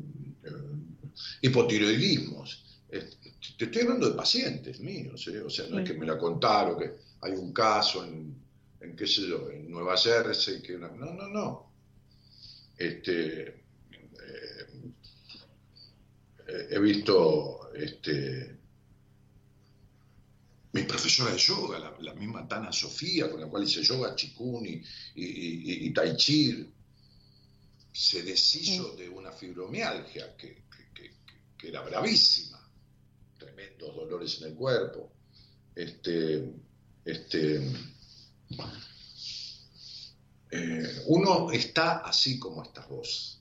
hipotiroidismos. 1.41 2.47
Eh, 2.89 3.09
te 3.57 3.65
estoy 3.65 3.81
hablando 3.83 4.09
de 4.09 4.15
pacientes 4.15 4.79
míos, 4.79 5.27
eh, 5.27 5.41
o 5.41 5.49
sea, 5.49 5.67
no 5.67 5.79
es 5.79 5.87
que 5.89 5.97
me 5.97 6.05
la 6.05 6.17
contaron, 6.17 6.79
que 6.79 6.91
hay 7.21 7.33
un 7.33 7.51
caso 7.53 8.03
en, 8.05 8.35
en 8.79 8.95
qué 8.95 9.05
sé 9.07 9.27
yo, 9.27 9.49
en 9.51 9.69
Nueva 9.69 9.95
Jersey, 9.97 10.61
que 10.61 10.75
una- 10.75 10.89
no, 10.89 11.13
no, 11.13 11.27
no. 11.27 11.71
Este, 12.77 13.47
eh, 16.47 16.67
he 16.71 16.79
visto 16.79 17.71
este, 17.75 18.57
mi 20.73 20.83
profesora 20.83 21.31
de 21.31 21.37
yoga, 21.37 21.79
la, 21.79 21.95
la 21.99 22.13
misma 22.13 22.47
Tana 22.47 22.71
Sofía, 22.71 23.29
con 23.29 23.39
la 23.41 23.47
cual 23.47 23.63
hice 23.63 23.83
yoga, 23.83 24.15
chikun 24.15 24.65
y, 24.65 24.81
y, 25.15 25.25
y- 25.25 25.87
y 25.87 25.93
tai 25.93 26.15
chi, 26.15 26.67
se 27.91 28.23
deshizo 28.23 28.95
de 28.95 29.09
una 29.09 29.31
fibromialgia 29.31 30.35
que, 30.37 30.63
que- 30.75 30.91
que- 30.93 31.11
que 31.57 31.67
era 31.67 31.81
bravísima, 31.81 32.59
tremendos 33.37 33.95
dolores 33.95 34.41
en 34.41 34.47
el 34.49 34.55
cuerpo. 34.55 35.11
Este, 35.75 36.51
este, 37.05 37.61
eh, 40.51 41.01
uno 41.07 41.51
está 41.51 41.99
así 41.99 42.37
como 42.39 42.63
estás 42.63 42.87
vos. 42.89 43.39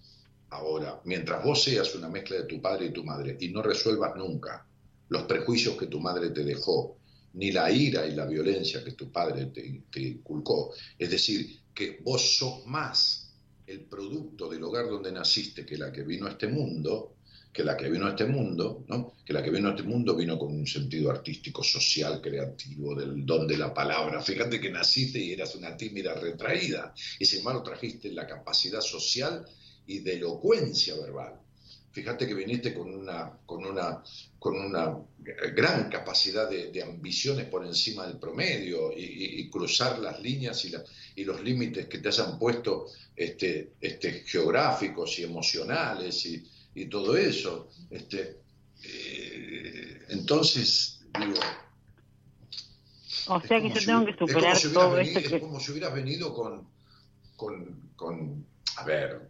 Ahora, 0.50 1.00
mientras 1.04 1.44
vos 1.44 1.62
seas 1.62 1.94
una 1.94 2.08
mezcla 2.08 2.36
de 2.36 2.44
tu 2.44 2.60
padre 2.60 2.86
y 2.86 2.92
tu 2.92 3.04
madre 3.04 3.36
y 3.40 3.48
no 3.50 3.62
resuelvas 3.62 4.16
nunca 4.16 4.66
los 5.08 5.24
prejuicios 5.24 5.76
que 5.76 5.86
tu 5.86 6.00
madre 6.00 6.30
te 6.30 6.44
dejó, 6.44 6.96
ni 7.32 7.50
la 7.52 7.70
ira 7.70 8.06
y 8.06 8.12
la 8.14 8.26
violencia 8.26 8.82
que 8.84 8.92
tu 8.92 9.10
padre 9.10 9.46
te, 9.46 9.84
te 9.90 10.00
inculcó, 10.00 10.72
es 10.98 11.10
decir, 11.10 11.62
que 11.74 11.98
vos 12.04 12.36
sos 12.38 12.64
más 12.66 13.19
el 13.70 13.82
producto 13.82 14.48
del 14.48 14.64
hogar 14.64 14.88
donde 14.88 15.12
naciste 15.12 15.64
que 15.64 15.78
la 15.78 15.92
que 15.92 16.02
vino 16.02 16.26
a 16.26 16.30
este 16.30 16.48
mundo, 16.48 17.14
que 17.52 17.64
la 17.64 17.76
que 17.76 17.88
vino 17.88 18.06
a 18.06 18.10
este 18.10 18.26
mundo, 18.26 18.84
que 19.24 19.32
la 19.32 19.42
que 19.42 19.50
vino 19.50 19.68
a 19.68 19.70
este 19.72 19.84
mundo 19.84 20.16
vino 20.16 20.38
con 20.38 20.52
un 20.52 20.66
sentido 20.66 21.10
artístico, 21.10 21.62
social, 21.62 22.20
creativo, 22.20 22.94
del 22.94 23.24
don 23.24 23.46
de 23.46 23.56
la 23.56 23.72
palabra. 23.72 24.20
Fíjate 24.20 24.60
que 24.60 24.70
naciste 24.70 25.18
y 25.18 25.32
eras 25.32 25.54
una 25.54 25.76
tímida 25.76 26.14
retraída, 26.14 26.94
y 27.18 27.24
sin 27.24 27.40
embargo 27.40 27.62
trajiste 27.62 28.12
la 28.12 28.26
capacidad 28.26 28.80
social 28.80 29.44
y 29.86 30.00
de 30.00 30.14
elocuencia 30.14 30.94
verbal. 30.96 31.39
Fíjate 31.92 32.26
que 32.26 32.34
viniste 32.34 32.72
con 32.72 32.94
una, 32.94 33.32
con 33.44 33.64
una, 33.64 34.02
con 34.38 34.56
una 34.56 34.96
gran 35.54 35.90
capacidad 35.90 36.48
de, 36.48 36.82
ambiciones 36.82 37.46
por 37.46 37.66
encima 37.66 38.06
del 38.06 38.18
promedio 38.18 38.92
y, 38.96 39.50
cruzar 39.50 39.98
las 39.98 40.20
líneas 40.20 40.64
y, 40.64 40.72
y, 41.16 41.24
los 41.24 41.42
límites 41.42 41.88
que 41.88 41.98
te 41.98 42.08
hayan 42.08 42.38
puesto 42.38 42.86
este, 43.16 43.72
este, 43.80 44.22
geográficos 44.24 45.18
y 45.18 45.24
emocionales 45.24 46.24
y, 46.26 46.46
y 46.76 46.86
todo 46.86 47.16
eso. 47.16 47.68
Este, 47.90 48.38
eh, 48.84 50.02
entonces, 50.10 51.00
digo... 51.18 51.40
O 53.26 53.40
sea 53.40 53.60
que 53.60 53.68
yo 53.68 53.84
tengo 53.84 54.06
que 54.06 54.16
superar 54.16 54.58
todo 54.72 54.98
esto. 54.98 55.18
Es 55.18 55.40
como 55.40 55.58
si 55.58 55.72
hubieras 55.72 55.92
venido 55.92 56.32
con, 56.32 56.68
con, 57.36 57.90
con 57.96 58.46
a 58.76 58.84
ver, 58.84 59.29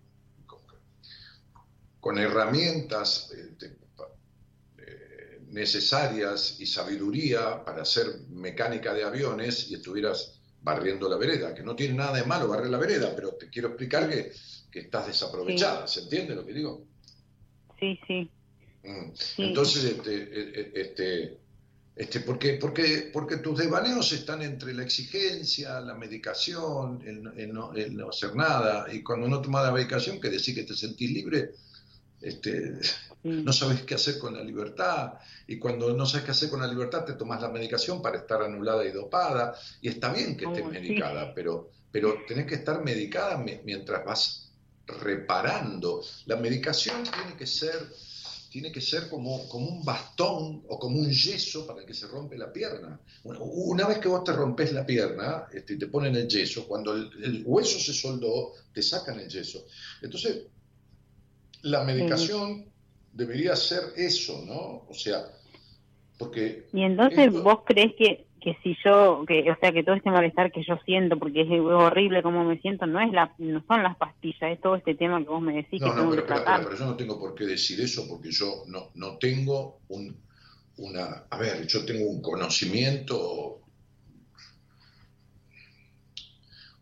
con, 2.01 2.19
herramientas 2.19 3.31
este, 3.31 3.77
eh, 4.79 5.41
necesarias 5.49 6.57
y 6.59 6.67
sabiduría 6.67 7.65
para 7.65 7.83
hacer 7.83 8.07
mecánica 8.31 8.93
de 8.95 9.05
aviones 9.05 9.71
y 9.71 9.75
estuvieras 9.75 10.41
barriendo 10.63 11.09
la 11.09 11.17
vereda, 11.17 11.55
que 11.55 11.63
no 11.63 11.75
tiene 11.75 11.95
nada 11.95 12.17
de 12.17 12.25
malo 12.25 12.49
barrer 12.49 12.71
la 12.71 12.79
vereda, 12.79 13.13
pero 13.15 13.33
te 13.35 13.49
quiero 13.49 13.69
explicar 13.69 14.09
que, 14.09 14.33
que 14.71 14.81
estás 14.81 15.07
desaprovechada, 15.07 15.87
¿se 15.87 16.01
entiende 16.01 16.35
lo 16.35 16.45
que 16.45 16.53
digo? 16.53 16.87
sí, 17.79 17.99
sí. 18.07 18.31
Mm. 18.83 19.13
Entonces, 19.39 19.85
este, 19.85 20.15
e, 20.15 20.61
e, 20.61 20.73
este, 20.75 21.39
este, 21.97 22.21
porque, 22.21 22.55
porque, 22.55 23.11
porque 23.13 23.39
tus 23.39 23.59
devaneos 23.59 24.13
están 24.13 24.43
entre 24.43 24.73
la 24.73 24.83
exigencia, 24.83 25.81
la 25.81 25.95
medicación, 25.95 27.03
el, 27.05 27.53
no, 27.53 27.73
hacer 28.09 28.35
nada, 28.35 28.87
y 28.93 29.03
cuando 29.03 29.29
no 29.29 29.43
tomas 29.43 29.65
la 29.65 29.73
medicación, 29.73 30.21
que 30.21 30.31
decir 30.31 30.55
que 30.55 30.63
te 30.63 30.75
sentís 30.75 31.11
libre, 31.11 31.51
este, 32.21 32.79
no 33.23 33.53
sabes 33.53 33.83
qué 33.83 33.95
hacer 33.95 34.19
con 34.19 34.35
la 34.35 34.43
libertad, 34.43 35.15
y 35.47 35.59
cuando 35.59 35.93
no 35.95 36.07
sabes 36.07 36.25
qué 36.25 36.31
hacer 36.31 36.51
con 36.51 36.61
la 36.61 36.67
libertad, 36.67 37.05
te 37.05 37.15
tomas 37.15 37.43
la 37.43 37.49
medicación 37.49 38.01
para 38.01 38.19
estar 38.19 38.43
anulada 38.43 38.85
y 38.85 38.93
dopada, 38.93 39.55
y 39.81 39.89
está 39.89 40.13
bien 40.13 40.37
que 40.37 40.47
estés 40.47 40.67
medicada, 40.67 41.35
pero, 41.35 41.71
pero 41.91 42.25
tenés 42.27 42.47
que 42.47 42.57
estar 42.57 42.83
medicada 42.83 43.37
mientras 43.37 44.05
vas 44.05 44.51
reparando. 44.99 46.03
La 46.27 46.37
medicación 46.37 47.03
tiene 47.05 47.37
que 47.37 47.47
ser, 47.47 47.93
tiene 48.51 48.73
que 48.73 48.81
ser 48.81 49.09
como, 49.09 49.49
como 49.49 49.69
un 49.69 49.85
bastón 49.85 50.65
o 50.69 50.79
como 50.79 50.99
un 50.99 51.11
yeso 51.11 51.67
para 51.67 51.81
el 51.81 51.87
que 51.87 51.95
se 51.95 52.07
rompe 52.07 52.37
la 52.37 52.53
pierna. 52.53 53.01
una 53.25 53.87
vez 53.87 53.99
que 53.99 54.09
vos 54.09 54.25
te 54.25 54.33
rompes 54.33 54.73
la 54.73 54.85
pierna 54.85 55.47
este, 55.53 55.77
te 55.77 55.87
ponen 55.87 56.17
el 56.17 56.29
yeso, 56.29 56.67
cuando 56.67 56.95
el, 56.95 57.43
hueso 57.45 57.79
se 57.79 57.93
soldó, 57.93 58.53
te 58.73 58.83
sacan 58.83 59.21
el 59.21 59.29
yeso. 59.29 59.67
Entonces, 60.03 60.45
la 61.63 61.85
medicación 61.85 62.67
debería 63.13 63.57
ser 63.57 63.81
eso, 63.97 64.45
¿no? 64.47 64.87
O 64.89 64.95
sea, 64.95 65.27
porque... 66.19 66.67
Y 66.73 66.83
entonces 66.83 67.33
vos 67.33 67.61
crees 67.67 67.95
que 67.97 68.27
que 68.41 68.57
si 68.63 68.77
yo, 68.85 69.25
que, 69.27 69.51
o 69.51 69.57
sea, 69.61 69.73
que 69.73 69.85
todo 69.85 69.95
este 69.95 70.11
malestar 70.11 70.51
que 70.51 70.65
yo 70.65 70.79
siento, 70.85 71.19
porque 71.19 71.43
es 71.43 71.61
horrible 71.61 72.23
como 72.23 72.43
me 72.43 72.59
siento, 72.61 72.87
no 72.87 73.01
es 73.01 73.13
la, 73.13 73.35
no 73.39 73.63
son 73.67 73.83
las 73.83 73.97
pastillas, 73.97 74.53
es 74.53 74.61
todo 74.61 74.77
este 74.77 74.95
tema 74.95 75.19
que 75.19 75.29
vos 75.29 75.43
me 75.43 75.55
decís 75.55 75.81
no, 75.81 75.95
que 75.95 76.01
no, 76.01 76.11
pero, 76.11 76.27
pero, 76.27 76.77
yo 76.77 76.87
no 76.87 76.97
tengo 76.97 77.19
por 77.21 77.35
qué 77.35 77.45
decir 77.45 77.81
eso, 77.81 78.09
porque 78.09 78.31
yo 78.33 78.65
no, 78.67 78.91
no 78.95 79.19
tengo 79.19 79.81
un, 79.89 80.17
una, 80.79 81.25
a 81.29 81.39
ver, 81.39 81.67
yo 81.67 81.85
tengo 81.85 82.09
un 82.09 82.23
conocimiento, 82.23 83.61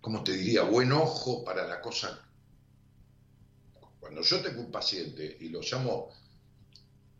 ¿cómo 0.01 0.23
te 0.23 0.33
diría? 0.33 0.63
Buen 0.63 0.93
ojo 0.93 1.45
para 1.45 1.67
la 1.67 1.81
cosa. 1.81 2.25
Cuando 4.09 4.23
yo 4.23 4.41
tengo 4.41 4.63
un 4.63 4.71
paciente 4.71 5.37
y 5.39 5.51
lo 5.51 5.61
llamo 5.61 6.09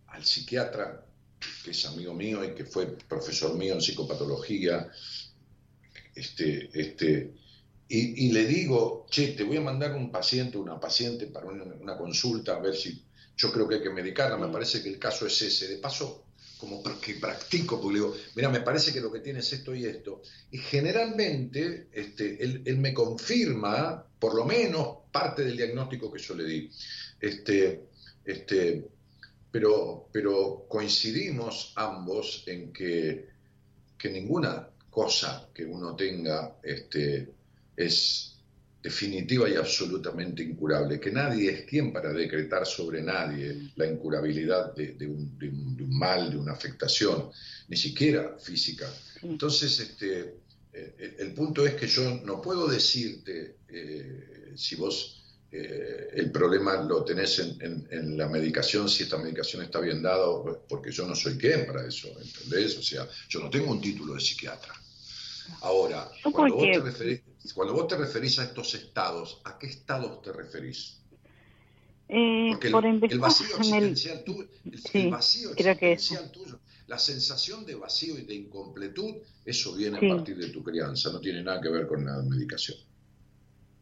al 0.07 0.25
psiquiatra, 0.25 1.05
que 1.63 1.73
es 1.73 1.85
amigo 1.85 2.15
mío 2.15 2.43
y 2.43 2.55
que 2.55 2.65
fue 2.65 2.87
profesor 3.07 3.55
mío 3.59 3.75
en 3.75 3.83
psicopatología, 3.83 4.91
este, 6.15 6.71
este, 6.73 7.35
y, 7.89 8.33
le 8.33 8.47
digo, 8.47 9.07
che, 9.11 9.35
te 9.35 9.43
voy 9.43 9.59
a 9.59 9.61
mandar 9.61 9.95
un 9.95 10.11
paciente, 10.11 10.57
una 10.57 10.81
paciente 10.81 11.27
para 11.27 11.49
una, 11.49 11.99
consulta, 11.99 12.57
a 12.57 12.59
ver 12.59 12.75
si 12.75 13.05
yo 13.37 13.53
creo 13.53 13.69
que 13.69 13.75
hay 13.75 13.83
que 13.83 13.91
medicarla, 13.91 14.39
me 14.39 14.51
parece 14.51 14.83
que 14.83 14.89
el 14.89 14.99
caso 14.99 15.27
es 15.27 15.43
ese. 15.43 15.69
De 15.69 15.77
paso, 15.77 16.25
como 16.57 16.83
que 16.83 17.17
practico, 17.17 17.83
porque 17.83 17.99
le 17.99 18.05
digo, 18.05 18.17
mira, 18.35 18.49
me 18.49 18.63
parece 18.63 18.95
que 18.95 19.03
lo 19.03 19.13
que 19.13 19.21
tiene 19.21 19.41
es 19.41 19.53
esto 19.53 19.75
y 19.75 19.85
esto. 19.85 20.23
Y 20.51 20.57
generalmente 20.57 21.89
este, 21.93 22.43
él, 22.43 22.63
él, 22.65 22.79
me 22.79 22.95
confirma, 22.95 24.07
por 24.19 24.35
lo 24.35 24.47
menos, 24.47 24.98
parte 25.19 25.45
del 25.45 25.57
diagnóstico 25.57 26.13
que 26.13 26.23
yo 26.23 26.35
le 26.35 26.45
di. 26.45 26.71
Este, 27.21 27.89
este, 28.25 28.89
pero, 29.51 30.09
pero 30.13 30.67
coincidimos 30.69 31.73
ambos 31.77 32.45
en 32.47 32.73
que, 32.73 33.29
que 33.97 34.11
ninguna 34.11 34.69
cosa 34.91 35.49
que 35.53 35.65
uno 35.65 35.97
tenga 35.97 36.57
este, 36.63 37.29
es 37.77 38.35
definitiva 38.81 39.49
y 39.49 39.57
absolutamente 39.57 40.43
incurable, 40.43 41.01
que 41.01 41.11
nadie 41.11 41.51
es 41.51 41.63
quien 41.65 41.93
para 41.93 42.13
decretar 42.13 42.65
sobre 42.65 43.03
nadie 43.03 43.73
la 43.75 43.87
incurabilidad 43.87 44.75
de, 44.75 45.07
un, 45.07 45.37
de, 45.37 45.49
un, 45.49 45.99
mal, 45.99 46.31
de 46.31 46.37
una 46.37 46.53
afectación, 46.53 47.31
ni 47.69 47.77
siquiera 47.77 48.37
física. 48.39 48.89
Entonces, 49.23 49.81
este, 49.81 50.35
eh, 50.73 51.17
el 51.19 51.35
punto 51.35 51.67
es 51.67 51.75
que 51.75 51.89
yo 51.89 52.21
no 52.25 52.41
puedo 52.41 52.69
decirte 52.69 53.57
eh, 53.69 54.38
si 54.57 54.77
vos 54.77 55.19
eh, 55.51 56.11
el 56.13 56.31
problema 56.31 56.77
lo 56.83 57.03
tenés 57.05 57.39
en, 57.39 58.19
la 58.19 58.29
medicación, 58.29 58.89
si 58.89 59.05
esta 59.05 59.17
medicación 59.17 59.63
está 59.63 59.81
bien 59.81 60.03
dada, 60.03 60.27
porque 60.69 60.91
yo 60.91 61.07
no 61.07 61.15
soy 61.15 61.39
quien 61.39 61.67
para 61.67 61.87
eso, 61.87 62.09
¿entendés? 62.21 62.77
O 62.77 62.83
sea, 62.83 63.09
yo 63.29 63.41
no 63.41 63.49
tengo 63.49 63.71
un 63.71 63.81
título 63.81 64.15
de 64.15 64.21
psiquiatra. 64.21 64.75
Ahora, 65.63 66.11
cuando 66.31 66.57
vos, 66.57 66.65
te 66.65 66.81
referís, 66.81 67.23
cuando 67.55 67.73
vos 67.73 67.89
te 67.89 67.97
referís 67.97 68.39
a 68.39 68.45
estos 68.45 68.75
estados, 68.75 69.41
¿a 69.45 69.59
qué 69.59 69.69
estados 69.69 70.21
te 70.21 70.33
referís? 70.33 70.99
Eh, 72.11 72.51
porque 72.53 72.69
el, 72.69 73.19
vacío 73.19 73.47
existencial, 73.59 74.25
tuyo, 74.25 74.49
el, 74.93 75.11
vacío 75.11 75.53
existencial 75.53 76.31
tuyo, 76.31 76.59
la 76.87 76.99
sensación 76.99 77.65
de 77.65 77.75
vacío 77.75 78.19
y 78.19 78.23
de 78.23 78.35
incompletud, 78.35 79.17
eso 79.45 79.75
viene 79.75 79.97
a 79.97 80.17
partir 80.17 80.37
de 80.37 80.49
tu 80.49 80.63
crianza, 80.63 81.11
no 81.11 81.21
tiene 81.21 81.43
nada 81.43 81.61
que 81.61 81.71
ver 81.71 81.87
con 81.87 82.05
la 82.05 82.23
medicación. 82.23 82.79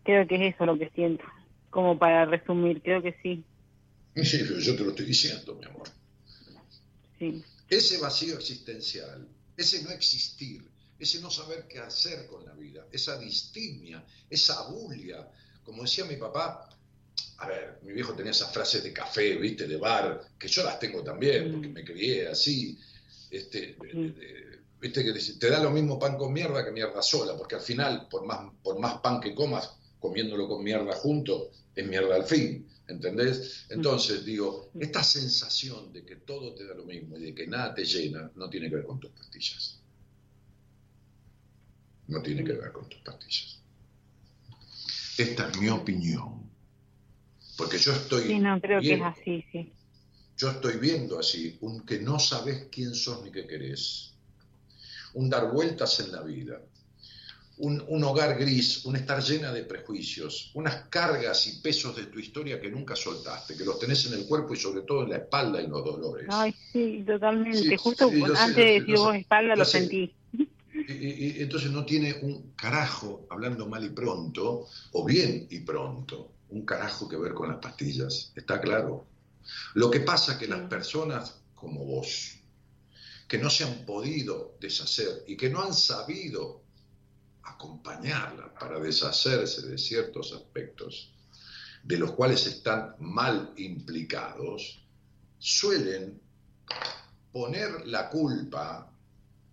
Creo 0.07 0.27
que 0.27 0.37
es 0.37 0.55
eso 0.55 0.65
lo 0.65 0.79
que 0.79 0.89
siento 0.91 1.25
como 1.77 1.99
para 1.99 2.25
resumir, 2.25 2.81
creo 2.81 3.03
que 3.03 3.15
sí. 3.23 3.45
Sí, 4.25 4.39
pero 4.49 4.59
yo 4.61 4.75
te 4.75 4.83
lo 4.83 4.91
estoy 4.91 5.05
diciendo, 5.05 5.55
mi 5.57 5.67
amor. 5.67 5.87
Sí. 7.19 7.45
Ese 7.69 7.99
vacío 7.99 8.37
existencial, 8.37 9.29
ese 9.59 9.83
no 9.83 9.91
existir, 9.91 10.67
ese 10.99 11.21
no 11.21 11.31
saber 11.31 11.67
qué 11.69 11.81
hacer 11.81 12.27
con 12.29 12.47
la 12.47 12.55
vida, 12.55 12.87
esa 12.91 13.19
distimia, 13.19 14.03
esa 14.31 14.61
abulia, 14.61 15.29
como 15.65 15.83
decía 15.83 16.07
mi 16.07 16.17
papá, 16.17 16.67
a 17.37 17.47
ver, 17.47 17.79
mi 17.83 17.93
viejo 17.93 18.15
tenía 18.15 18.33
esas 18.33 18.51
frases 18.55 18.83
de 18.83 18.95
café, 18.95 19.37
viste, 19.37 19.67
de 19.67 19.77
bar, 19.77 20.23
que 20.39 20.49
yo 20.49 20.63
las 20.63 20.79
tengo 20.79 21.03
también, 21.03 21.53
porque 21.53 21.69
mm. 21.69 21.73
me 21.73 21.85
crié 21.85 22.29
así, 22.29 22.79
este, 23.31 23.77
viste 24.81 25.05
que 25.05 25.13
te 25.13 25.51
da 25.51 25.63
lo 25.63 25.71
mismo 25.71 25.99
pan 25.99 26.17
con 26.17 26.33
mierda 26.33 26.65
que 26.65 26.71
mierda 26.71 27.03
sola, 27.03 27.37
porque 27.37 27.57
al 27.57 27.61
final, 27.61 28.09
por 28.09 28.25
más, 28.25 28.51
por 28.63 28.79
más 28.79 28.99
pan 29.01 29.21
que 29.21 29.35
comas, 29.35 29.77
comiéndolo 30.07 30.49
con 30.49 30.63
mierda 30.63 30.95
junto, 30.95 31.51
es 31.75 31.87
mierda 31.87 32.15
al 32.15 32.25
fin, 32.25 32.67
¿entendés? 32.87 33.67
Entonces, 33.69 34.25
digo, 34.25 34.71
esta 34.79 35.03
sensación 35.03 35.93
de 35.93 36.05
que 36.05 36.17
todo 36.17 36.55
te 36.55 36.65
da 36.65 36.75
lo 36.75 36.85
mismo 36.85 37.17
y 37.17 37.25
de 37.25 37.35
que 37.35 37.47
nada 37.47 37.75
te 37.75 37.85
llena, 37.85 38.31
no 38.37 38.49
tiene 38.49 38.69
que 38.69 38.77
ver 38.77 38.85
con 38.85 39.01
tus 39.01 39.11
pastillas. 39.11 39.81
No 42.09 42.23
tiene 42.23 42.45
que 42.45 42.53
ver 42.53 42.73
con 42.73 42.89
tus 42.89 43.01
pastillas. 43.01 43.59
Esta 45.19 45.51
es 45.51 45.59
mi 45.59 45.69
opinión. 45.69 46.49
Porque 47.57 47.79
yo 47.79 47.93
estoy. 47.93 48.25
Sí, 48.25 48.39
no, 48.39 48.61
creo 48.61 48.81
que 48.81 48.95
es 48.95 49.03
así, 49.03 49.45
sí. 49.51 49.73
Yo 50.37 50.51
estoy 50.51 50.77
viendo 50.77 51.19
así, 51.19 51.57
un 51.63 51.85
que 51.87 51.99
no 51.99 52.19
sabes 52.19 52.69
quién 52.71 52.95
sos 52.95 53.25
ni 53.25 53.33
qué 53.33 53.47
querés. 53.47 54.13
Un 55.15 55.31
dar 55.31 55.51
vueltas 55.51 55.99
en 56.01 56.13
la 56.13 56.23
vida 56.23 56.61
un, 57.59 58.05
hogar 58.05 58.39
gris, 58.39 58.85
un 58.85 58.97
estar 58.97 59.23
llena 59.23 59.53
de 59.53 59.63
prejuicios, 59.65 60.51
unas 60.55 60.89
cargas 60.89 61.47
y 61.47 61.61
pesos 61.61 61.97
de 61.97 62.07
tu 62.07 62.19
historia 62.19 62.61
que 62.61 62.71
nunca 62.71 62.95
soltaste, 62.95 63.57
que 63.57 63.65
los 63.65 63.79
tenés 63.79 64.07
en 64.07 64.15
el 64.15 64.27
cuerpo 64.27 64.55
y 64.55 64.59
sobre 64.59 64.83
todo 64.83 65.05
en 65.05 65.11
la 65.11 65.17
espalda 65.17 65.61
y 65.63 65.67
los 65.67 65.85
dolores. 65.85 66.27
Ay, 66.29 66.55
sí, 66.73 67.03
totalmente. 67.07 67.77
Justo 67.77 68.11
antes 68.37 68.57
de 68.57 68.81
decir 68.81 68.97
vos 68.97 69.15
espalda 69.15 69.57
lo, 69.57 69.65
sentí. 69.65 70.13
Y, 70.89 71.43
entonces 71.43 71.71
no 71.71 71.87
tiene 71.87 72.15
un 72.23 72.53
carajo, 72.55 73.27
hablando 73.31 73.67
mal 73.67 73.85
y 73.85 73.91
pronto, 73.91 74.67
o 74.93 75.05
bien 75.05 75.47
y 75.51 75.61
pronto, 75.61 76.33
un 76.51 76.67
carajo 76.67 77.09
que 77.09 77.17
ver 77.17 77.33
con 77.33 77.49
las 77.49 77.59
pastillas, 77.59 78.33
está 78.37 78.61
claro. 78.61 79.07
Lo 79.75 79.91
que 79.91 80.01
pasa 80.01 80.33
es 80.33 80.39
que 80.39 80.47
las 80.47 80.61
personas 80.69 81.41
como 81.55 81.85
vos, 81.85 82.39
que 83.27 83.39
no 83.39 83.51
se 83.51 83.65
han 83.65 83.85
podido 83.87 84.57
deshacer 84.61 85.25
y 85.27 85.37
que 85.37 85.51
no 85.51 85.63
han 85.63 85.75
sabido 85.75 86.66
acompañarla 87.47 88.53
para 88.55 88.79
deshacerse 88.81 89.67
de 89.67 89.79
ciertos 89.79 90.33
aspectos 90.33 91.13
de 91.83 91.99
los 91.99 92.13
cuales 92.13 92.47
están 92.47 92.97
mal 92.99 93.53
implicados, 93.57 94.83
suelen 95.39 96.21
poner 97.31 97.87
la 97.87 98.09
culpa 98.11 98.91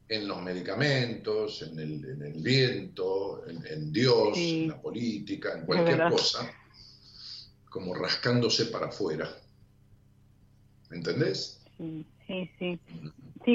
en 0.07 0.27
los 0.27 0.41
medicamentos, 0.41 1.61
en 1.61 1.79
el, 1.79 2.33
viento, 2.41 3.45
en, 3.47 3.91
Dios, 3.91 4.37
en 4.37 4.69
la 4.69 4.81
política, 4.81 5.53
en 5.57 5.65
cualquier 5.65 6.09
cosa, 6.09 6.51
como 7.69 7.93
rascándose 7.93 8.65
para 8.65 8.87
afuera. 8.87 9.29
¿Entendés? 10.91 11.61
Sí, 11.77 12.05
sí. 12.27 12.49
Sí, 12.57 12.79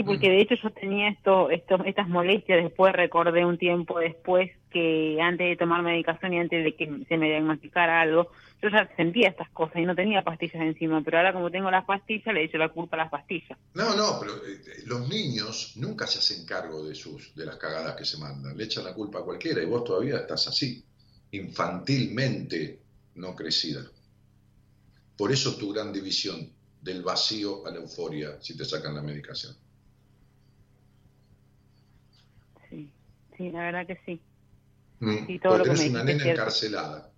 porque 0.05 0.29
de 0.29 0.41
hecho 0.41 0.55
yo 0.57 0.71
tenía 0.71 1.09
esto, 1.09 1.51
esto, 1.51 1.83
estas 1.85 2.09
molestias, 2.09 2.63
después 2.63 2.93
recordé 2.93 3.45
un 3.45 3.59
tiempo 3.59 3.99
después 3.99 4.51
que 4.71 5.19
antes 5.21 5.49
de 5.49 5.57
tomar 5.57 5.83
medicación 5.83 6.35
y 6.35 6.39
antes 6.39 6.65
de 6.65 6.75
que 6.75 7.05
se 7.09 7.17
me 7.17 7.29
diagnosticara 7.29 8.01
algo, 8.01 8.31
yo 8.63 8.69
ya 8.69 8.89
sentía 8.97 9.29
estas 9.29 9.49
cosas 9.51 9.77
y 9.77 9.85
no 9.85 9.95
tenía 9.95 10.23
pastillas 10.23 10.63
encima, 10.63 11.01
pero 11.03 11.19
ahora 11.19 11.33
como 11.33 11.51
tengo 11.51 11.71
las 11.71 11.85
pastillas 11.85 12.35
le 12.35 12.45
echo 12.45 12.59
la 12.59 12.69
culpa 12.69 12.97
a 12.97 13.01
las 13.01 13.11
pastillas. 13.11 13.59
No, 13.75 13.95
no, 13.95 14.19
pero 14.21 14.33
eh, 14.37 14.83
los 14.87 15.09
niños 15.09 15.73
nunca 15.77 16.07
se 16.07 16.19
hacen 16.19 16.45
cargo 16.45 16.85
de 16.85 16.95
sus 16.95 17.35
de 17.35 17.47
las 17.47 17.57
cagadas 17.57 17.97
que 17.97 18.05
se 18.05 18.19
mandan, 18.19 18.57
le 18.57 18.65
echan 18.65 18.85
la 18.85 18.95
culpa 18.95 19.21
a 19.21 19.23
cualquiera 19.23 19.63
y 19.63 19.67
vos 19.67 19.85
todavía 19.85 20.19
estás 20.19 20.49
así, 20.49 20.85
infantilmente 21.33 22.81
no 23.15 23.35
crecida. 23.35 23.83
Por 25.17 25.33
eso 25.33 25.57
tu 25.57 25.73
gran 25.73 25.93
división 25.93 26.51
del 26.81 27.03
vacío 27.03 27.67
a 27.67 27.71
la 27.71 27.79
euforia 27.79 28.39
si 28.41 28.57
te 28.57 28.65
sacan 28.65 28.95
la 28.95 29.03
medicación. 29.03 29.55
Sí, 33.39 33.45
sí, 33.45 33.51
la 33.53 33.61
verdad 33.61 33.87
que 33.87 34.01
sí. 34.05 34.21
Mm, 35.01 35.27
sí, 35.27 35.39
todo 35.39 35.63
tenés 35.63 35.89
una 35.91 36.03
nena 36.03 36.29
encarcelada. 36.29 37.11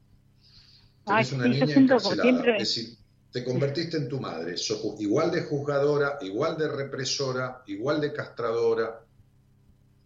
Tenés 1.07 1.33
una 1.33 1.49
niña 1.49 1.75
encarcelada. 1.75 2.57
Es 2.57 2.75
decir, 2.75 2.99
te 3.33 3.43
convertiste 3.43 3.97
en 3.97 4.09
tu 4.09 4.21
madre. 4.21 4.59
Sos 4.59 5.01
igual 5.01 5.31
de 5.31 5.43
juzgadora, 5.43 6.19
igual 6.21 6.59
de 6.59 6.69
represora, 6.69 7.63
igual 7.67 8.03
de 8.03 8.13
castradora, 8.13 9.03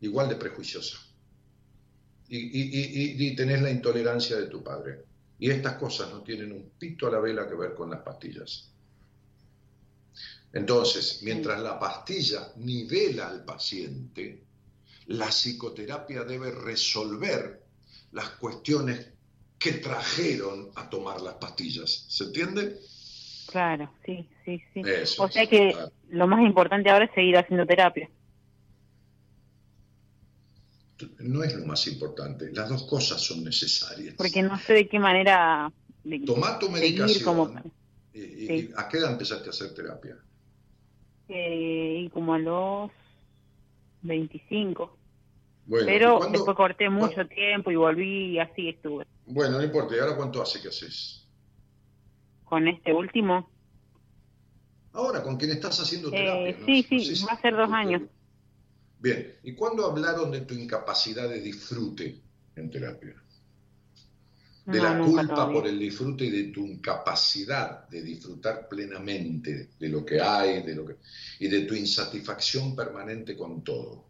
igual 0.00 0.28
de 0.28 0.36
prejuiciosa. 0.36 0.98
Y, 2.28 2.38
y, 2.38 3.26
y, 3.26 3.36
tenés 3.36 3.60
la 3.60 3.70
intolerancia 3.70 4.36
de 4.36 4.46
tu 4.46 4.62
padre. 4.62 5.04
Y 5.38 5.50
estas 5.50 5.74
cosas 5.74 6.10
no 6.10 6.22
tienen 6.22 6.52
un 6.52 6.70
pito 6.78 7.08
a 7.08 7.10
la 7.10 7.18
vela 7.18 7.48
que 7.48 7.54
ver 7.54 7.74
con 7.74 7.90
las 7.90 8.00
pastillas. 8.00 8.70
Entonces, 10.52 11.20
mientras 11.22 11.60
la 11.60 11.78
pastilla 11.78 12.52
nivela 12.56 13.28
al 13.28 13.44
paciente, 13.44 14.44
la 15.06 15.28
psicoterapia 15.28 16.24
debe 16.24 16.50
resolver 16.50 17.62
las 18.12 18.30
cuestiones 18.30 19.08
que 19.58 19.72
trajeron 19.72 20.70
a 20.74 20.88
tomar 20.88 21.20
las 21.20 21.34
pastillas. 21.34 22.06
¿Se 22.08 22.24
entiende? 22.24 22.78
Claro, 23.50 23.90
sí, 24.04 24.28
sí, 24.44 24.62
sí. 24.72 24.82
o 25.18 25.28
sea 25.28 25.46
que 25.46 25.76
lo 26.10 26.26
más 26.26 26.40
importante 26.40 26.90
ahora 26.90 27.04
es 27.04 27.12
seguir 27.14 27.36
haciendo 27.36 27.66
terapia. 27.66 28.08
No 31.18 31.42
es 31.42 31.54
lo 31.54 31.66
más 31.66 31.86
importante, 31.86 32.50
las 32.52 32.68
dos 32.68 32.84
cosas 32.84 33.20
son 33.20 33.44
necesarias. 33.44 34.14
Porque 34.16 34.42
no 34.42 34.58
sé 34.58 34.72
de 34.74 34.88
qué 34.88 34.98
manera... 34.98 35.72
Tomar 36.26 36.58
tu 36.58 36.70
medicación. 36.70 37.72
¿A 38.76 38.88
qué 38.88 38.98
edad 38.98 39.12
empezaste 39.12 39.48
a 39.48 39.50
hacer 39.50 39.74
terapia? 39.74 40.16
Eh, 41.28 42.02
y 42.04 42.10
como 42.10 42.34
a 42.34 42.38
los 42.38 42.90
25. 44.04 44.96
Pero 45.68 46.20
después 46.30 46.56
corté 46.56 46.90
mucho 46.90 47.26
tiempo 47.26 47.70
y 47.70 47.76
volví 47.76 48.32
y 48.32 48.38
así 48.38 48.68
estuve. 48.68 49.06
Bueno, 49.26 49.58
no 49.58 49.64
importa. 49.64 49.96
¿Y 49.96 49.98
ahora 49.98 50.16
cuánto 50.16 50.42
hace 50.42 50.60
que 50.60 50.68
haces? 50.68 51.26
Con 52.44 52.68
este 52.68 52.92
último. 52.92 53.50
Ahora, 54.92 55.22
con 55.22 55.36
quien 55.36 55.50
estás 55.50 55.80
haciendo 55.80 56.10
terapia. 56.10 56.50
Eh, 56.50 56.56
sí, 56.64 56.82
sí, 56.82 57.24
va 57.24 57.32
a 57.32 57.40
ser 57.40 57.56
dos 57.56 57.70
años. 57.72 58.02
Bien. 59.00 59.34
¿Y 59.42 59.54
cuándo 59.54 59.86
hablaron 59.86 60.30
de 60.30 60.42
tu 60.42 60.54
incapacidad 60.54 61.28
de 61.28 61.40
disfrute 61.40 62.20
en 62.56 62.70
terapia? 62.70 63.14
De 64.66 64.80
la 64.80 64.98
culpa 64.98 65.52
por 65.52 65.66
el 65.66 65.78
disfrute 65.78 66.24
y 66.24 66.30
de 66.30 66.44
tu 66.44 66.66
incapacidad 66.66 67.86
de 67.86 68.02
disfrutar 68.02 68.66
plenamente 68.66 69.68
de 69.78 69.88
lo 69.90 70.04
que 70.06 70.20
hay, 70.20 70.62
de 70.62 70.74
lo 70.74 70.86
que 70.86 70.96
y 71.40 71.48
de 71.48 71.62
tu 71.62 71.74
insatisfacción 71.74 72.74
permanente 72.74 73.36
con 73.36 73.62
todo. 73.62 74.04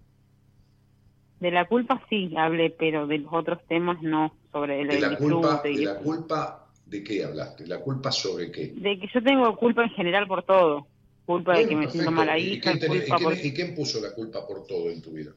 De 1.40 1.50
la 1.50 1.66
culpa 1.66 2.00
sí 2.08 2.32
hablé, 2.36 2.70
pero 2.70 3.06
de 3.06 3.18
los 3.18 3.32
otros 3.32 3.58
temas 3.66 4.00
no, 4.00 4.32
sobre 4.52 4.82
el 4.82 4.88
de 4.88 5.00
la 5.00 5.16
culpa, 5.16 5.60
¿De 5.62 5.74
la 5.84 5.98
culpa 5.98 6.68
de 6.86 7.02
qué 7.02 7.24
hablaste? 7.24 7.66
¿La 7.66 7.80
culpa 7.80 8.12
sobre 8.12 8.52
qué? 8.52 8.72
De 8.76 8.98
que 8.98 9.08
yo 9.12 9.22
tengo 9.22 9.56
culpa 9.56 9.82
en 9.82 9.90
general 9.90 10.28
por 10.28 10.44
todo. 10.44 10.86
Culpa 11.26 11.58
de 11.58 11.66
que 11.66 11.74
me 11.74 11.90
siento 11.90 12.10
mala 12.12 12.38
hija. 12.38 12.72
¿Y, 12.74 12.78
quién, 12.78 13.36
¿y, 13.42 13.52
quién, 13.52 13.74
puso 13.74 14.00
la 14.00 14.12
culpa 14.12 14.46
por 14.46 14.66
todo 14.66 14.90
en 14.90 15.02
tu 15.02 15.10
vida? 15.10 15.32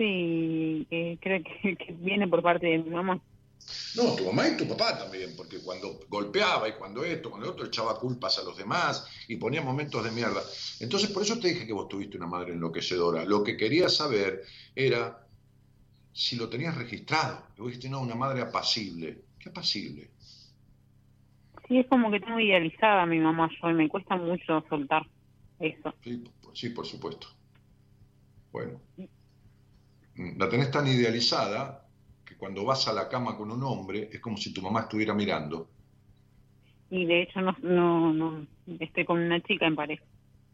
Sí, 0.00 0.86
creo 1.20 1.42
que 1.62 1.92
viene 1.92 2.26
por 2.26 2.42
parte 2.42 2.66
de 2.66 2.78
mi 2.78 2.88
mamá. 2.88 3.20
No, 3.96 4.16
tu 4.16 4.24
mamá 4.24 4.48
y 4.48 4.56
tu 4.56 4.66
papá 4.66 4.96
también, 4.96 5.36
porque 5.36 5.58
cuando 5.62 6.00
golpeaba 6.08 6.66
y 6.70 6.72
cuando 6.72 7.04
esto, 7.04 7.28
cuando 7.28 7.46
el 7.46 7.52
otro 7.52 7.66
echaba 7.66 7.98
culpas 7.98 8.38
a 8.38 8.44
los 8.44 8.56
demás 8.56 9.06
y 9.28 9.36
ponía 9.36 9.60
momentos 9.60 10.02
de 10.02 10.10
mierda. 10.10 10.40
Entonces, 10.80 11.10
por 11.10 11.22
eso 11.22 11.38
te 11.38 11.48
dije 11.48 11.66
que 11.66 11.74
vos 11.74 11.86
tuviste 11.86 12.16
una 12.16 12.26
madre 12.26 12.54
enloquecedora. 12.54 13.26
Lo 13.26 13.44
que 13.44 13.58
quería 13.58 13.90
saber 13.90 14.40
era 14.74 15.18
si 16.14 16.36
lo 16.36 16.48
tenías 16.48 16.78
registrado. 16.78 17.48
Y 17.58 17.60
vos 17.60 17.68
dijiste, 17.68 17.90
no, 17.90 18.00
una 18.00 18.14
madre 18.14 18.40
apacible. 18.40 19.26
¿Qué 19.38 19.50
apacible? 19.50 20.12
Sí, 21.68 21.78
es 21.78 21.86
como 21.88 22.10
que 22.10 22.20
tengo 22.20 22.40
idealizada 22.40 23.02
a 23.02 23.06
mi 23.06 23.18
mamá 23.18 23.50
yo 23.60 23.68
y 23.68 23.74
me 23.74 23.88
cuesta 23.88 24.16
mucho 24.16 24.64
soltar 24.70 25.02
eso. 25.58 25.94
Sí, 26.02 26.24
sí, 26.54 26.70
por 26.70 26.86
supuesto. 26.86 27.26
Bueno. 28.50 28.80
La 30.16 30.48
tenés 30.48 30.70
tan 30.70 30.86
idealizada 30.86 31.80
cuando 32.40 32.64
vas 32.64 32.88
a 32.88 32.94
la 32.94 33.06
cama 33.06 33.36
con 33.36 33.50
un 33.50 33.62
hombre 33.62 34.08
es 34.10 34.18
como 34.18 34.38
si 34.38 34.52
tu 34.52 34.62
mamá 34.62 34.80
estuviera 34.80 35.12
mirando. 35.12 35.68
Y 36.88 37.04
de 37.04 37.22
hecho 37.22 37.42
no, 37.42 37.54
no, 37.62 38.12
no 38.14 38.46
estoy 38.80 39.04
con 39.04 39.20
una 39.20 39.42
chica 39.42 39.66
en 39.66 39.76
pareja. 39.76 40.02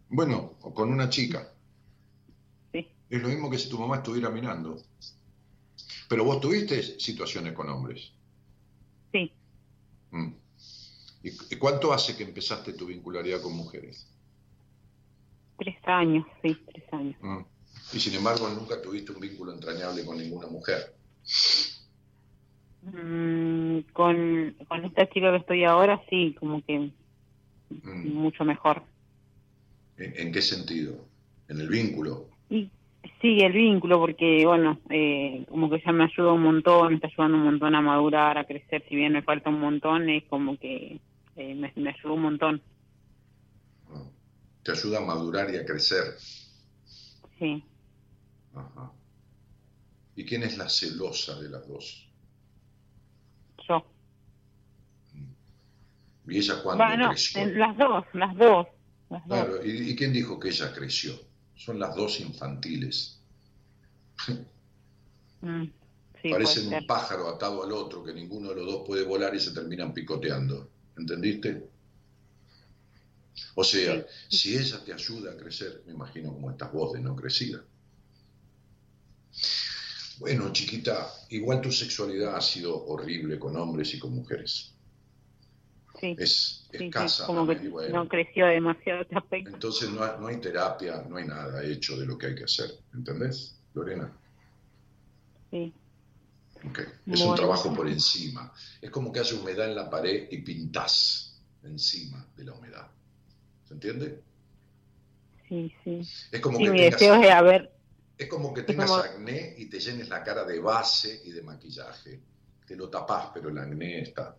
Bueno, 0.08 0.54
o 0.62 0.74
con 0.74 0.92
una 0.92 1.08
chica. 1.08 1.52
Sí. 2.72 2.88
Es 3.08 3.22
lo 3.22 3.28
mismo 3.28 3.48
que 3.48 3.58
si 3.58 3.70
tu 3.70 3.78
mamá 3.78 3.96
estuviera 3.96 4.30
mirando. 4.30 4.76
Pero 6.08 6.24
vos 6.24 6.40
tuviste 6.40 6.82
situaciones 6.82 7.52
con 7.52 7.68
hombres. 7.68 8.12
Sí. 9.12 9.32
Mm. 10.10 10.32
¿Y 11.22 11.56
cuánto 11.56 11.92
hace 11.92 12.16
que 12.16 12.24
empezaste 12.24 12.72
tu 12.72 12.86
vincularidad 12.86 13.40
con 13.40 13.56
mujeres? 13.56 14.12
Tres 15.56 15.76
años, 15.84 16.26
sí, 16.42 16.56
tres 16.72 16.92
años. 16.92 17.16
Mm. 17.20 17.42
Y 17.92 18.00
sin 18.00 18.14
embargo 18.14 18.48
nunca 18.48 18.80
tuviste 18.82 19.12
un 19.12 19.20
vínculo 19.20 19.52
entrañable 19.52 20.04
con 20.04 20.18
ninguna 20.18 20.48
mujer. 20.48 20.92
Mm, 22.82 23.80
con, 23.92 24.54
con 24.68 24.84
esta 24.84 25.08
chica 25.08 25.30
que 25.30 25.38
estoy 25.38 25.64
ahora, 25.64 26.00
sí, 26.08 26.36
como 26.38 26.64
que 26.64 26.90
mm. 27.70 28.12
mucho 28.12 28.44
mejor. 28.44 28.82
¿En, 29.96 30.30
qué 30.30 30.42
sentido? 30.42 31.04
¿En 31.48 31.60
el 31.60 31.68
vínculo? 31.68 32.28
Y, 32.50 32.70
sí, 33.20 33.38
el 33.40 33.52
vínculo, 33.52 33.98
porque, 33.98 34.44
bueno, 34.44 34.78
eh, 34.90 35.44
como 35.48 35.70
que 35.70 35.82
ya 35.84 35.92
me 35.92 36.04
ayuda 36.04 36.32
un 36.32 36.42
montón, 36.42 36.88
me 36.88 36.94
está 36.96 37.08
ayudando 37.08 37.38
un 37.38 37.44
montón 37.44 37.74
a 37.74 37.80
madurar, 37.80 38.36
a 38.38 38.44
crecer, 38.44 38.84
si 38.88 38.94
bien 38.94 39.14
me 39.14 39.22
falta 39.22 39.48
un 39.48 39.60
montón, 39.60 40.08
es 40.08 40.24
como 40.24 40.58
que 40.58 41.00
eh, 41.36 41.54
me, 41.54 41.72
me 41.76 41.90
ayuda 41.90 42.12
un 42.12 42.22
montón. 42.22 42.62
Ah, 43.90 44.02
te 44.62 44.72
ayuda 44.72 44.98
a 44.98 45.04
madurar 45.04 45.52
y 45.52 45.56
a 45.56 45.64
crecer. 45.64 46.14
Sí. 47.38 47.64
Ajá. 48.56 48.92
¿Y 50.16 50.24
quién 50.24 50.42
es 50.42 50.56
la 50.56 50.68
celosa 50.68 51.38
de 51.40 51.50
las 51.50 51.68
dos? 51.68 52.08
Yo. 53.68 53.84
¿Y 56.26 56.38
ella 56.38 56.62
cuándo 56.62 56.84
bueno, 56.84 57.10
creció? 57.10 57.46
Las 57.46 57.76
dos, 57.76 58.04
las 58.14 58.36
dos. 58.36 58.66
claro, 59.26 59.64
¿Y, 59.64 59.94
quién 59.94 60.12
dijo 60.12 60.40
que 60.40 60.48
ella 60.48 60.72
creció? 60.72 61.12
Son 61.54 61.78
las 61.78 61.94
dos 61.94 62.20
infantiles. 62.20 63.20
Mm, 65.42 65.66
Parecen 66.30 66.72
un 66.72 66.86
pájaro 66.86 67.28
atado 67.28 67.62
al 67.62 67.70
otro, 67.70 68.02
que 68.02 68.12
ninguno 68.14 68.48
de 68.48 68.56
los 68.56 68.66
dos 68.66 68.82
puede 68.86 69.04
volar 69.04 69.34
y 69.34 69.38
se 69.38 69.52
terminan 69.52 69.92
picoteando. 69.92 70.70
¿Entendiste? 70.96 71.68
O 73.54 73.62
sea, 73.62 74.04
si 74.28 74.56
ella 74.56 74.82
te 74.82 74.94
ayuda 74.94 75.32
a 75.32 75.36
crecer, 75.36 75.82
me 75.86 75.92
imagino 75.92 76.32
como 76.32 76.50
estas 76.50 76.72
vos 76.72 76.94
de 76.94 77.00
no 77.00 77.14
crecida. 77.14 77.62
Bueno, 80.18 80.52
chiquita, 80.52 81.12
igual 81.30 81.60
tu 81.60 81.70
sexualidad 81.70 82.36
ha 82.36 82.40
sido 82.40 82.86
horrible 82.86 83.38
con 83.38 83.56
hombres 83.56 83.94
y 83.94 83.98
con 83.98 84.14
mujeres. 84.14 84.72
es 86.00 86.68
escasa. 86.72 87.26
como 87.26 87.46
que 87.46 87.56
no 87.90 88.08
creció 88.08 88.46
demasiado 88.46 89.02
este 89.02 89.16
aspecto. 89.16 89.54
Entonces 89.54 89.90
no 89.90 90.26
hay, 90.26 90.36
terapia, 90.38 91.04
no 91.08 91.16
hay 91.16 91.26
nada 91.26 91.62
hecho 91.64 91.98
de 91.98 92.06
lo 92.06 92.16
que 92.16 92.26
hay 92.26 92.34
que 92.34 92.44
hacer, 92.44 92.70
¿entendés, 92.94 93.58
Lorena? 93.74 94.10
Sí. 95.50 95.72
Es 97.06 97.20
un 97.20 97.34
trabajo 97.34 97.74
por 97.74 97.88
encima. 97.88 98.52
Es 98.80 98.90
como 98.90 99.12
que 99.12 99.20
haya 99.20 99.38
humedad 99.38 99.68
en 99.68 99.76
la 99.76 99.88
pared 99.88 100.28
y 100.30 100.38
pintás 100.38 101.38
encima 101.62 102.26
de 102.36 102.44
la 102.44 102.54
humedad. 102.54 102.88
¿Se 103.66 103.74
entiende? 103.74 104.20
Sí, 105.48 105.72
sí. 105.84 106.00
Es 106.32 106.40
como 106.40 106.58
que 106.58 106.70
mi 106.70 106.78
tengas, 106.78 106.92
deseo 106.92 107.14
es 107.16 107.30
haber... 107.30 107.75
Es 108.18 108.28
como 108.28 108.54
que 108.54 108.62
tengas 108.62 108.90
acné 108.90 109.54
y 109.58 109.66
te 109.66 109.78
llenes 109.78 110.08
la 110.08 110.22
cara 110.22 110.44
de 110.44 110.58
base 110.58 111.22
y 111.24 111.32
de 111.32 111.42
maquillaje. 111.42 112.20
Te 112.66 112.74
lo 112.74 112.88
tapás, 112.88 113.30
pero 113.32 113.50
el 113.50 113.58
acné 113.58 114.00
está. 114.00 114.36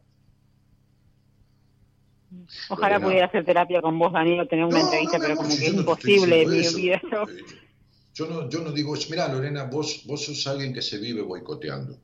Ojalá 2.70 3.00
pudiera 3.00 3.28
hacer 3.28 3.46
terapia 3.46 3.82
con 3.82 3.98
vos, 3.98 4.12
Danilo, 4.12 4.48
tener 4.48 4.66
una 4.66 4.82
entrevista, 4.82 5.18
pero 5.20 5.36
como 5.38 5.50
que 5.50 5.68
es 5.68 5.74
imposible 5.74 6.46
mi 6.46 6.60
vida. 6.76 7.02
Yo 8.14 8.26
no, 8.28 8.50
yo 8.50 8.62
no 8.62 8.72
digo, 8.72 8.96
mira 9.10 9.28
Lorena, 9.28 9.66
vos, 9.66 10.04
vos 10.06 10.26
sos 10.26 10.48
alguien 10.48 10.74
que 10.74 10.82
se 10.82 10.98
vive 10.98 11.22
boicoteando. 11.22 12.00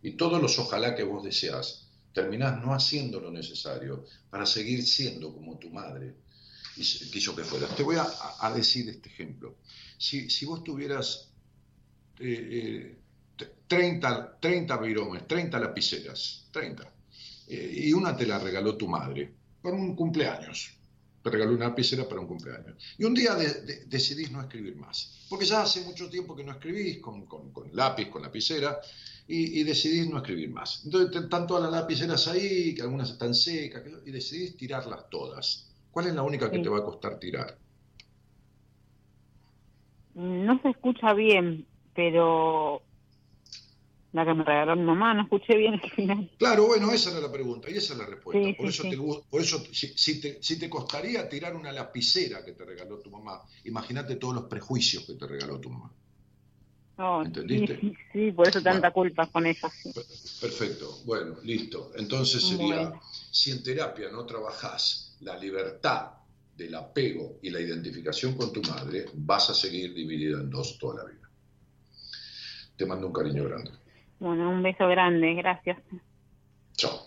Y 0.00 0.12
todos 0.12 0.40
los 0.40 0.58
ojalá 0.60 0.94
que 0.94 1.02
vos 1.02 1.24
deseas, 1.24 1.88
terminás 2.12 2.62
no 2.64 2.72
haciendo 2.72 3.20
lo 3.20 3.30
necesario 3.30 4.04
para 4.30 4.46
seguir 4.46 4.84
siendo 4.84 5.34
como 5.34 5.58
tu 5.58 5.70
madre 5.70 6.14
quiso 6.76 7.34
que 7.34 7.44
fueras. 7.44 7.74
Te 7.74 7.82
voy 7.82 7.96
a, 7.96 8.52
decir 8.52 8.88
este 8.88 9.08
ejemplo. 9.08 9.56
Si, 9.98 10.28
si 10.30 10.46
vos 10.46 10.62
tuvieras 10.62 11.30
eh, 12.18 12.96
30, 13.66 14.38
30 14.40 14.76
viromes, 14.78 15.26
30 15.26 15.58
lapiceras, 15.58 16.46
30, 16.52 16.92
eh, 17.48 17.72
y 17.84 17.92
una 17.92 18.16
te 18.16 18.26
la 18.26 18.38
regaló 18.38 18.76
tu 18.76 18.88
madre, 18.88 19.32
para 19.62 19.76
un 19.76 19.96
cumpleaños, 19.96 20.72
te 21.22 21.30
regaló 21.30 21.54
una 21.54 21.68
lapicera 21.68 22.08
para 22.08 22.20
un 22.20 22.28
cumpleaños. 22.28 22.76
Y 22.98 23.04
un 23.04 23.14
día 23.14 23.34
decidís 23.34 24.30
no 24.30 24.40
escribir 24.40 24.76
más, 24.76 25.26
porque 25.28 25.44
ya 25.44 25.62
hace 25.62 25.80
mucho 25.80 26.08
tiempo 26.08 26.36
que 26.36 26.44
no 26.44 26.52
escribís 26.52 26.98
con, 26.98 27.26
con, 27.26 27.50
con 27.52 27.74
lápiz, 27.74 28.08
con 28.08 28.22
lapicera, 28.22 28.80
y, 29.28 29.64
decidís 29.64 30.08
no 30.08 30.18
escribir 30.18 30.50
más. 30.50 30.82
Entonces 30.84 31.24
están 31.24 31.46
todas 31.46 31.64
las 31.64 31.72
lapiceras 31.72 32.28
ahí, 32.28 32.74
que 32.74 32.82
algunas 32.82 33.10
están 33.10 33.34
secas, 33.34 33.82
y 34.04 34.10
decidís 34.12 34.56
tirarlas 34.56 35.10
todas. 35.10 35.66
¿Cuál 35.90 36.06
es 36.06 36.14
la 36.14 36.22
única 36.22 36.50
que 36.50 36.60
te 36.60 36.68
va 36.68 36.78
a 36.78 36.84
costar 36.84 37.18
tirar? 37.18 37.58
No 40.16 40.58
se 40.62 40.70
escucha 40.70 41.12
bien, 41.12 41.66
pero 41.94 42.82
la 44.12 44.24
que 44.24 44.32
me 44.32 44.44
regaló 44.44 44.74
mi 44.74 44.82
mamá, 44.82 45.12
no 45.12 45.24
escuché 45.24 45.58
bien 45.58 45.74
el 45.74 45.90
final. 45.90 46.30
Claro, 46.38 46.68
bueno, 46.68 46.90
esa 46.90 47.10
era 47.10 47.20
la 47.20 47.30
pregunta 47.30 47.68
y 47.68 47.76
esa 47.76 47.92
es 47.92 47.98
la 47.98 48.06
respuesta. 48.06 48.56
por, 48.56 48.66
eso 48.66 48.82
Te, 48.84 48.96
por 48.96 49.40
eso, 49.42 49.62
si, 49.72 50.20
te, 50.20 50.42
si 50.42 50.58
te 50.58 50.70
costaría 50.70 51.28
tirar 51.28 51.54
una 51.54 51.70
lapicera 51.70 52.42
que 52.42 52.52
te 52.52 52.64
regaló 52.64 53.00
tu 53.00 53.10
mamá, 53.10 53.42
imagínate 53.64 54.16
todos 54.16 54.34
los 54.34 54.44
prejuicios 54.44 55.04
que 55.04 55.14
te 55.14 55.26
regaló 55.26 55.60
tu 55.60 55.68
mamá. 55.68 55.92
¿Entendiste? 57.22 57.78
Sí, 57.78 57.92
sí, 58.10 58.32
por 58.32 58.48
eso 58.48 58.62
tanta 58.62 58.90
culpa 58.92 59.26
con 59.26 59.44
eso. 59.44 59.70
Perfecto, 60.40 61.00
bueno, 61.04 61.36
listo. 61.42 61.92
Entonces 61.94 62.42
sería, 62.42 62.98
si 63.30 63.50
en 63.50 63.62
terapia 63.62 64.08
no 64.10 64.24
trabajás 64.24 65.14
la 65.20 65.36
libertad 65.36 66.12
del 66.56 66.74
apego 66.74 67.38
y 67.42 67.50
la 67.50 67.60
identificación 67.60 68.36
con 68.36 68.52
tu 68.52 68.62
madre, 68.62 69.06
vas 69.14 69.50
a 69.50 69.54
seguir 69.54 69.94
dividida 69.94 70.40
en 70.40 70.50
dos 70.50 70.78
toda 70.78 71.04
la 71.04 71.10
vida. 71.10 71.28
Te 72.76 72.86
mando 72.86 73.06
un 73.06 73.12
cariño 73.12 73.44
grande. 73.44 73.70
Bueno, 74.18 74.50
un 74.50 74.62
beso 74.62 74.88
grande, 74.88 75.34
gracias. 75.34 75.78
Chao. 76.76 77.06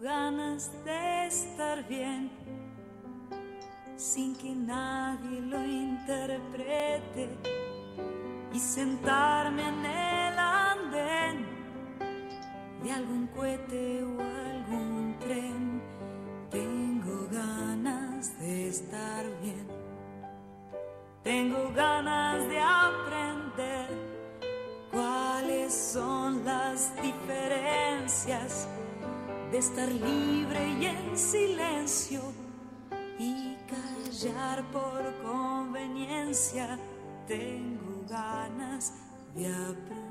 De 0.00 1.26
estar 1.26 1.86
bien 1.88 2.30
sin 3.96 4.36
que 4.36 4.54
nadie 4.54 5.40
lo 5.40 5.64
interprete 5.64 7.30
y 8.52 8.58
sentarme 8.58 9.62
en 9.62 9.86
el 9.86 10.38
andén 10.38 11.46
de 12.82 12.92
algún 12.92 13.26
cohete 13.28 14.04
o 14.04 14.20
algún 14.20 15.16
tren. 15.18 15.82
Tengo 16.50 17.28
ganas 17.30 18.38
de 18.38 18.68
estar 18.68 19.24
bien, 19.42 19.66
tengo 21.22 21.72
ganas 21.74 22.46
de 22.48 22.60
aprender 22.60 23.88
cuáles 24.92 25.72
son 25.74 26.44
las 26.44 26.94
diferencias 27.02 28.55
de 29.50 29.58
estar 29.58 29.88
libre 29.88 30.68
y 30.80 30.86
en 30.86 31.16
silencio 31.16 32.20
y 33.18 33.56
callar 33.68 34.64
por 34.70 35.14
conveniencia. 35.22 36.78
Tengo 37.26 38.04
ganas 38.08 38.92
de 39.34 39.46
aprender, 39.46 40.05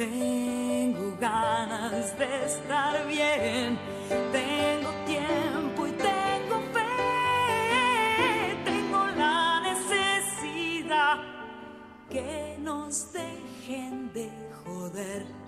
Tengo 0.00 1.14
ganas 1.20 2.18
de 2.18 2.46
estar 2.46 3.06
bien. 3.06 3.78
Tengo 4.32 4.90
tiempo 5.04 5.86
y 5.86 5.92
tengo 5.92 6.58
fe. 6.72 6.86
Tengo 8.64 9.06
la 9.08 9.60
necesidad 9.60 11.18
que 12.08 12.56
nos 12.62 13.12
dejen 13.12 14.10
de 14.14 14.30
joder. 14.64 15.39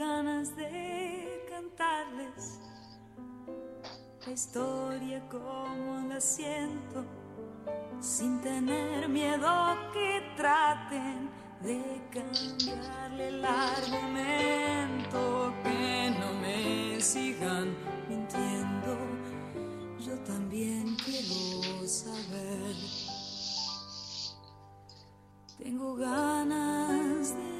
Ganas 0.00 0.56
de 0.56 1.44
cantarles 1.50 2.58
la 4.24 4.32
historia 4.32 5.22
como 5.28 6.08
la 6.08 6.18
siento 6.18 7.04
sin 8.00 8.40
tener 8.40 9.10
miedo 9.10 9.76
que 9.92 10.22
traten 10.38 11.28
de 11.60 12.00
cambiarle 12.10 13.28
el 13.28 13.44
argumento, 13.44 14.72
que 15.62 16.14
no 16.18 16.32
me 16.40 16.98
sigan 16.98 17.76
mintiendo. 18.08 18.96
Yo 19.98 20.18
también 20.20 20.96
quiero 21.04 21.86
saber. 21.86 22.74
Tengo 25.58 25.94
ganas 25.96 27.36
de 27.36 27.59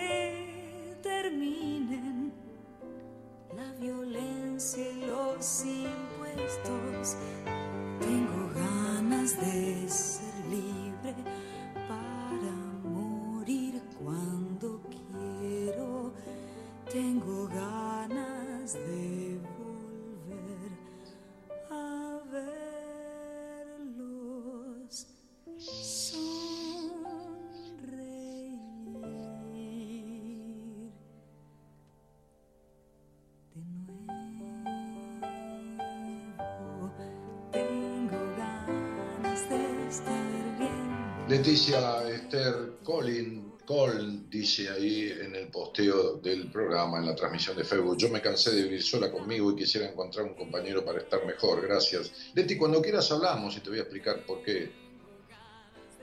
Leticia 41.41 42.07
Esther 42.07 42.73
Colin, 42.83 43.57
Col 43.65 44.29
dice 44.29 44.69
ahí 44.69 45.09
en 45.09 45.33
el 45.33 45.47
posteo 45.47 46.17
del 46.17 46.51
programa, 46.51 46.99
en 46.99 47.07
la 47.07 47.15
transmisión 47.15 47.57
de 47.57 47.63
Facebook, 47.63 47.97
yo 47.97 48.09
me 48.09 48.21
cansé 48.21 48.51
de 48.51 48.61
vivir 48.61 48.83
sola 48.83 49.11
conmigo 49.11 49.49
y 49.49 49.55
quisiera 49.55 49.89
encontrar 49.89 50.27
un 50.27 50.35
compañero 50.35 50.85
para 50.85 50.99
estar 50.99 51.25
mejor, 51.25 51.63
gracias. 51.63 52.11
Leti, 52.35 52.59
cuando 52.59 52.79
quieras 52.79 53.11
hablamos 53.11 53.57
y 53.57 53.61
te 53.61 53.71
voy 53.71 53.79
a 53.79 53.81
explicar 53.81 54.23
por 54.23 54.43
qué 54.43 54.71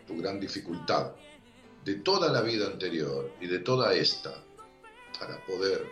tu 0.09 0.17
gran 0.17 0.41
dificultad 0.41 1.13
de 1.85 1.95
toda 2.01 2.33
la 2.33 2.41
vida 2.43 2.67
anterior 2.67 3.33
y 3.41 3.47
de 3.47 3.61
toda 3.61 3.95
esta 3.95 4.43
para 5.21 5.41
poder 5.47 5.87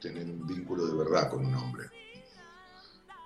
tener 0.00 0.24
un 0.24 0.44
vínculo 0.48 0.84
de 0.88 0.96
verdad 0.96 1.30
con 1.30 1.46
un 1.46 1.54
hombre. 1.54 1.84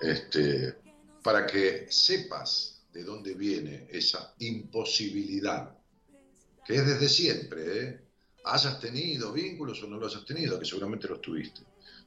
Este, 0.02 0.74
para 1.22 1.46
que 1.46 1.86
sepas 1.88 2.77
de 2.98 3.04
dónde 3.04 3.34
viene 3.34 3.86
esa 3.90 4.34
imposibilidad, 4.40 5.72
que 6.66 6.74
es 6.74 6.84
desde 6.84 7.08
siempre, 7.08 7.80
¿eh? 7.80 8.00
hayas 8.44 8.80
tenido 8.80 9.32
vínculos 9.32 9.80
o 9.84 9.86
no 9.86 9.98
los 9.98 10.16
has 10.16 10.24
tenido, 10.24 10.58
que 10.58 10.64
seguramente 10.64 11.06
los 11.06 11.20
tuviste. 11.20 11.60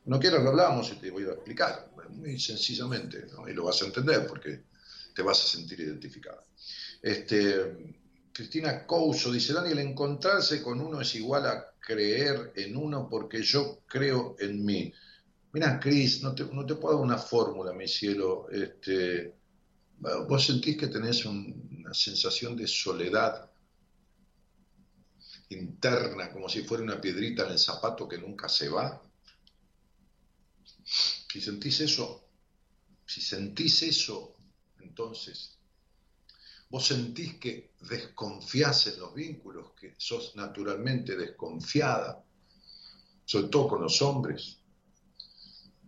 No 0.04 0.20
quieras 0.20 0.44
lo 0.44 0.50
hablamos 0.50 0.92
y 0.92 0.96
te 0.96 1.10
voy 1.10 1.24
a 1.24 1.32
explicar, 1.32 1.92
muy 2.10 2.38
sencillamente, 2.38 3.26
y 3.48 3.54
lo 3.54 3.64
vas 3.64 3.82
a 3.82 3.86
entender 3.86 4.28
porque 4.28 4.64
te 5.16 5.22
vas 5.22 5.46
a 5.46 5.48
sentir 5.48 5.80
identificado. 5.80 6.44
Este, 7.02 7.96
Cristina 8.34 8.86
Couso 8.86 9.32
dice, 9.32 9.54
Daniel, 9.54 9.80
encontrarse 9.80 10.62
con 10.62 10.82
uno 10.82 11.00
es 11.00 11.16
igual 11.16 11.46
a 11.46 11.74
creer 11.80 12.52
en 12.58 12.76
uno 12.76 13.08
porque 13.10 13.42
yo 13.44 13.84
creo 13.88 14.36
en 14.40 14.66
mí. 14.66 14.94
Mira, 15.54 15.80
Cris, 15.80 16.22
no 16.22 16.36
te, 16.36 16.44
no 16.44 16.66
te 16.66 16.76
puedo 16.76 16.96
dar 16.96 17.06
una 17.06 17.18
fórmula, 17.18 17.72
mi 17.72 17.88
cielo. 17.88 18.50
Este, 18.52 19.41
vos 20.02 20.46
sentís 20.46 20.78
que 20.78 20.88
tenés 20.88 21.26
un- 21.26 21.70
una 21.80 21.94
sensación 21.94 22.56
de 22.56 22.68
soledad 22.68 23.52
interna, 25.50 26.32
como 26.32 26.50
si 26.50 26.64
fuera 26.64 26.84
una 26.84 27.00
piedrita 27.00 27.46
en 27.46 27.52
el 27.52 27.60
zapato 27.60 28.08
que 28.08 28.18
nunca 28.18 28.48
se 28.50 28.70
va. 28.70 29.02
Si 31.32 31.40
sentís 31.42 31.82
eso, 31.82 32.28
si 33.06 33.22
sentís 33.22 33.82
eso, 33.84 34.36
entonces 34.80 35.58
vos 36.70 36.86
sentís 36.88 37.36
que 37.36 37.74
desconfías 37.82 38.88
en 38.88 39.00
los 39.00 39.14
vínculos, 39.14 39.74
que 39.80 39.94
sos 39.98 40.36
naturalmente 40.36 41.16
desconfiada, 41.18 42.24
sobre 43.26 43.48
todo 43.50 43.68
con 43.68 43.82
los 43.82 44.02
hombres. 44.02 44.58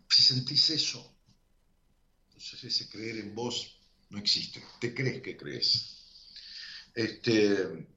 Si 0.10 0.22
sentís 0.22 0.70
eso, 0.70 1.16
entonces 2.28 2.64
ese 2.66 2.90
creer 2.90 3.18
en 3.18 3.34
vos 3.34 3.73
no 4.14 4.20
existe, 4.20 4.64
te 4.80 4.94
crees 4.94 5.22
que 5.22 5.36
crees. 5.36 5.90
Este, 6.94 7.88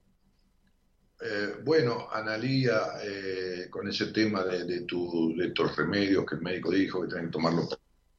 eh, 1.21 1.55
bueno, 1.63 2.07
Analía, 2.11 2.99
eh, 3.03 3.67
con 3.69 3.87
ese 3.87 4.07
tema 4.07 4.43
de, 4.43 4.65
de, 4.65 4.79
de 4.79 5.47
estos 5.47 5.75
remedios 5.75 6.25
que 6.25 6.35
el 6.35 6.41
médico 6.41 6.71
dijo 6.71 7.01
que 7.03 7.07
tenés 7.07 7.25
que 7.25 7.31
tomarlo 7.31 7.69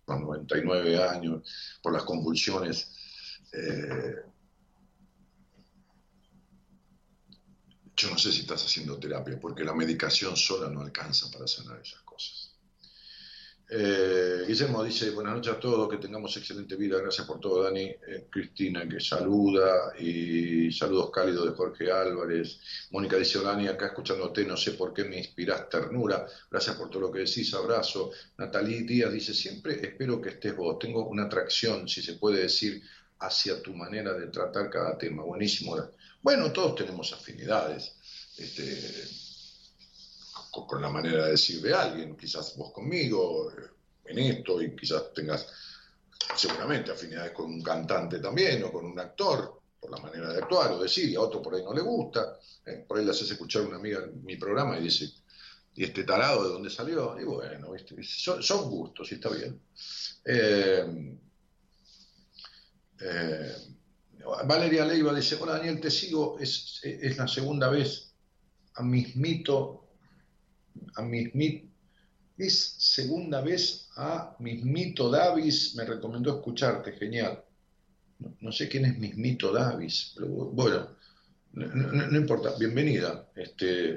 los 0.07 0.21
99 0.21 1.03
años, 1.03 1.43
por 1.83 1.93
las 1.93 2.05
convulsiones, 2.05 2.95
eh, 3.53 4.15
yo 7.97 8.11
no 8.11 8.17
sé 8.17 8.31
si 8.31 8.43
estás 8.43 8.65
haciendo 8.65 8.97
terapia, 8.99 9.41
porque 9.41 9.65
la 9.65 9.75
medicación 9.75 10.37
sola 10.37 10.71
no 10.71 10.83
alcanza 10.83 11.29
para 11.33 11.49
sanar 11.49 11.81
esas 11.81 12.01
cosas. 12.03 12.48
Eh, 13.71 14.45
Guillermo 14.47 14.83
dice, 14.83 15.11
buenas 15.11 15.35
noches 15.35 15.53
a 15.53 15.61
todos, 15.61 15.91
que 15.91 15.99
tengamos 15.99 16.35
excelente 16.35 16.75
vida, 16.75 16.99
gracias 16.99 17.27
por 17.27 17.39
todo, 17.39 17.65
Dani. 17.65 17.83
Eh, 17.83 18.27
Cristina 18.31 18.89
que 18.89 18.99
saluda, 18.99 19.93
y 19.99 20.73
saludos 20.73 21.11
cálidos 21.11 21.45
de 21.45 21.55
Jorge 21.55 21.93
Álvarez. 21.93 22.61
Mónica 22.93 23.19
dice, 23.19 23.43
Dani, 23.43 23.69
acá 23.69 23.89
escuchándote, 23.89 24.47
no 24.47 24.57
sé 24.57 24.73
por 24.73 24.95
qué 24.95 25.05
me 25.05 25.19
inspirás 25.19 25.69
ternura, 25.69 26.27
gracias 26.51 26.77
por 26.77 26.89
todo 26.89 27.03
lo 27.03 27.13
que 27.13 27.21
decís, 27.21 27.53
abrazo. 27.53 28.11
Natalie 28.39 28.85
Díaz 28.85 29.13
dice, 29.13 29.35
siempre 29.35 29.75
espero 29.83 30.19
que 30.19 30.31
estés 30.31 30.57
vos, 30.57 30.79
tengo 30.79 31.07
una 31.07 31.25
atracción, 31.25 31.87
si 31.87 32.01
se 32.01 32.15
puede 32.15 32.43
decir, 32.45 32.83
hacia 33.19 33.63
tu 33.63 33.75
manera 33.75 34.15
de 34.15 34.29
tratar 34.29 34.71
cada 34.71 34.97
tema, 34.97 35.25
buenísimo. 35.25 35.77
Bueno, 36.23 36.53
todos 36.53 36.75
tenemos 36.75 37.13
afinidades. 37.13 37.93
Este, 38.39 39.28
con, 40.51 40.81
la 40.81 40.89
manera 40.89 41.25
de 41.25 41.33
decir 41.33 41.61
de 41.61 41.75
alguien, 41.75 42.17
quizás 42.17 42.57
vos 42.57 42.73
conmigo, 42.73 43.51
eh, 43.51 43.67
en 44.07 44.19
esto, 44.19 44.61
y 44.63 44.75
quizás 44.75 45.13
tengas 45.13 45.47
seguramente 46.35 46.91
afinidades 46.91 47.33
con 47.33 47.47
un 47.47 47.63
cantante 47.63 48.19
también, 48.19 48.63
o 48.65 48.73
con 48.73 48.85
un 48.87 48.99
actor, 48.99 49.61
por 49.81 49.91
la 49.91 49.99
manera 49.99 50.33
de 50.33 50.39
actuar 50.39 50.73
o 50.73 50.83
decir, 50.83 51.17
a 51.17 51.21
otro 51.21 51.41
por 51.41 51.55
ahí 51.55 51.63
no 51.63 51.73
le 51.73 51.83
gusta, 51.83 52.39
eh, 52.67 52.85
por 52.87 52.99
ahí 52.99 53.05
le 53.05 53.13
haces 53.13 53.31
escuchar 53.31 53.63
a 53.63 53.67
una 53.67 53.77
amiga 53.77 54.01
en 54.05 54.25
mi 54.25 54.37
programa 54.37 54.79
y 54.79 54.83
dice, 54.83 55.11
¿y 55.75 55.85
este 55.85 56.05
tarado 56.05 56.45
de 56.45 56.51
dónde 56.51 56.71
salió? 56.71 57.19
Y 57.21 57.25
bueno. 57.25 57.69
Son, 58.03 58.69
gustos, 58.69 59.13
y 59.13 59.15
está 59.15 59.31
bien. 59.31 59.61
Eh, 60.25 61.15
Valeria 64.45 64.85
Leiva 64.85 65.15
dice, 65.15 65.37
hola 65.41 65.53
Daniel, 65.53 65.81
te 65.81 65.91
sigo, 65.91 66.39
es, 66.41 66.81
es 66.83 67.17
la 67.17 67.29
segunda 67.29 67.69
vez 67.71 68.13
a 68.75 68.83
mismito 68.83 69.88
a 70.97 71.03
mismito, 71.03 71.69
es 72.39 72.77
segunda 72.79 73.41
vez 73.41 73.89
a 73.97 74.37
Mismito 74.39 75.11
Davis, 75.11 75.75
me 75.75 75.85
recomendó 75.85 76.37
escucharte, 76.37 76.93
genial. 76.93 77.43
No, 78.21 78.37
no 78.41 78.53
sé 78.53 78.69
quién 78.69 78.85
es 78.85 78.99
Mismito 78.99 79.53
Davis, 79.53 80.13
pero 80.15 80.29
bueno, 80.29 80.89
no, 81.53 82.17
importa, 82.17 82.55
bienvenida. 82.57 83.29
Este, 83.35 83.95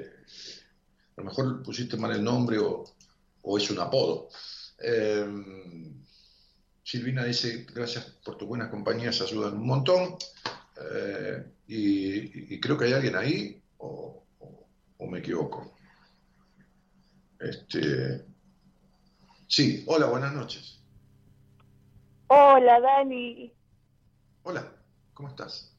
a 1.16 1.20
lo 1.20 1.24
mejor 1.24 1.62
pusiste 1.62 1.96
mal 1.96 2.12
el 2.12 2.24
nombre 2.24 2.58
o, 2.58 2.84
o 3.42 3.58
es 3.58 3.70
un 3.70 3.78
apodo. 3.78 4.28
Eh, 4.78 5.24
Silvina 6.82 7.24
dice, 7.24 7.64
gracias 7.72 8.04
por 8.24 8.36
tus 8.36 8.48
buenas 8.48 8.70
compañías, 8.70 9.20
ayudan 9.20 9.54
un 9.54 9.66
montón. 9.66 10.16
Eh, 10.94 11.44
y, 11.68 12.54
y, 12.54 12.60
creo 12.60 12.76
que 12.76 12.86
hay 12.86 12.92
alguien 12.92 13.14
ahí, 13.14 13.62
o, 13.78 14.24
o 14.98 15.06
me 15.06 15.20
equivoco. 15.20 15.76
Este, 17.42 18.24
sí, 19.48 19.84
hola, 19.88 20.06
buenas 20.06 20.32
noches. 20.32 20.80
Hola, 22.28 22.80
Dani. 22.80 23.52
Hola, 24.44 24.72
¿cómo 25.12 25.28
estás? 25.28 25.76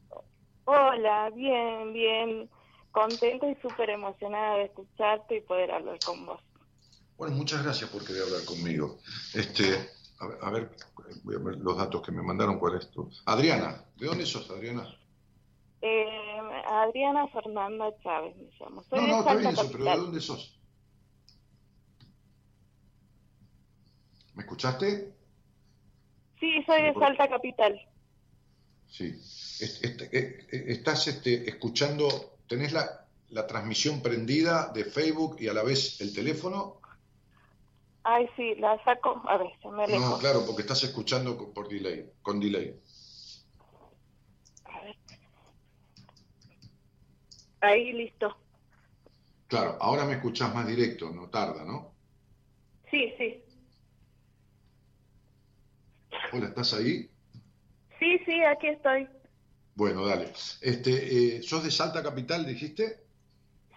Hola, 0.66 1.30
bien, 1.34 1.94
bien. 1.94 2.50
Contenta 2.92 3.48
y 3.48 3.56
súper 3.62 3.92
emocionada 3.92 4.58
de 4.58 4.66
escucharte 4.66 5.38
y 5.38 5.42
poder 5.42 5.72
hablar 5.72 5.98
con 6.06 6.26
vos. 6.26 6.42
Bueno, 7.18 7.36
muchas 7.36 7.64
gracias 7.64 7.90
por 7.90 8.06
querer 8.06 8.24
hablar 8.24 8.44
conmigo. 8.44 9.00
Este, 9.34 9.90
a 10.20 10.28
ver, 10.28 10.38
a 10.42 10.50
ver, 10.52 10.76
voy 11.24 11.36
a 11.36 11.40
ver 11.40 11.58
los 11.60 11.78
datos 11.78 12.02
que 12.02 12.12
me 12.12 12.22
mandaron, 12.22 12.60
¿cuál 12.60 12.76
es 12.76 12.92
tu? 12.92 13.10
Adriana, 13.26 13.86
¿de 13.96 14.06
dónde 14.06 14.26
sos, 14.26 14.50
Adriana? 14.52 14.86
Eh, 15.80 16.62
Adriana 16.66 17.28
Fernanda 17.30 17.90
Chávez 18.04 18.36
me 18.36 18.50
llamo. 18.60 18.84
Soy 18.84 19.00
no, 19.00 19.08
no, 19.08 19.20
está 19.20 19.36
bien 19.36 19.52
eso, 19.52 19.70
pero 19.72 19.86
¿de 19.86 19.98
dónde 19.98 20.20
sos? 20.20 20.60
¿Me 24.36 24.44
escuchaste? 24.44 25.14
Sí, 26.40 26.64
soy 26.66 26.82
de 26.84 26.94
Salta 26.94 27.30
Capital. 27.30 27.80
Sí. 28.88 29.20
Eh, 29.62 30.08
eh, 30.12 30.64
estás 30.68 31.08
este, 31.08 31.48
escuchando, 31.50 32.38
tenés 32.48 32.74
la, 32.74 33.08
la 33.30 33.48
transmisión 33.48 34.02
prendida 34.02 34.72
de 34.74 34.86
Facebook 34.86 35.38
y 35.40 35.48
a 35.48 35.54
la 35.54 35.64
vez 35.64 36.02
el 36.02 36.14
teléfono. 36.14 36.82
Ay, 38.04 38.28
sí, 38.36 38.56
la 38.56 38.84
saco. 38.84 39.22
A 39.28 39.38
ver, 39.38 39.48
se 39.62 39.70
me 39.70 39.84
alejó. 39.86 40.10
No, 40.10 40.18
claro, 40.18 40.46
porque 40.46 40.64
estás 40.64 40.84
escuchando 40.84 41.38
con- 41.38 41.54
por 41.54 41.70
delay, 41.70 42.12
con 42.22 42.40
delay. 42.40 42.78
A 44.66 44.82
ver. 44.84 44.96
Ahí, 47.62 47.94
listo. 47.94 48.36
Claro, 49.48 49.78
ahora 49.80 50.04
me 50.06 50.16
escuchás 50.16 50.54
más 50.54 50.68
directo, 50.68 51.12
no 51.12 51.30
tarda, 51.30 51.64
¿no? 51.64 51.94
Sí, 52.92 53.14
sí. 53.18 53.44
Hola, 56.36 56.48
¿estás 56.48 56.74
ahí? 56.74 57.08
Sí, 58.00 58.18
sí, 58.26 58.44
aquí 58.44 58.68
estoy. 58.68 59.08
Bueno, 59.76 60.04
dale. 60.08 60.32
Este, 60.62 61.38
eh, 61.38 61.44
¿Sos 61.44 61.64
de 61.64 61.70
Salta 61.70 62.02
Capital, 62.02 62.44
dijiste? 62.44 63.02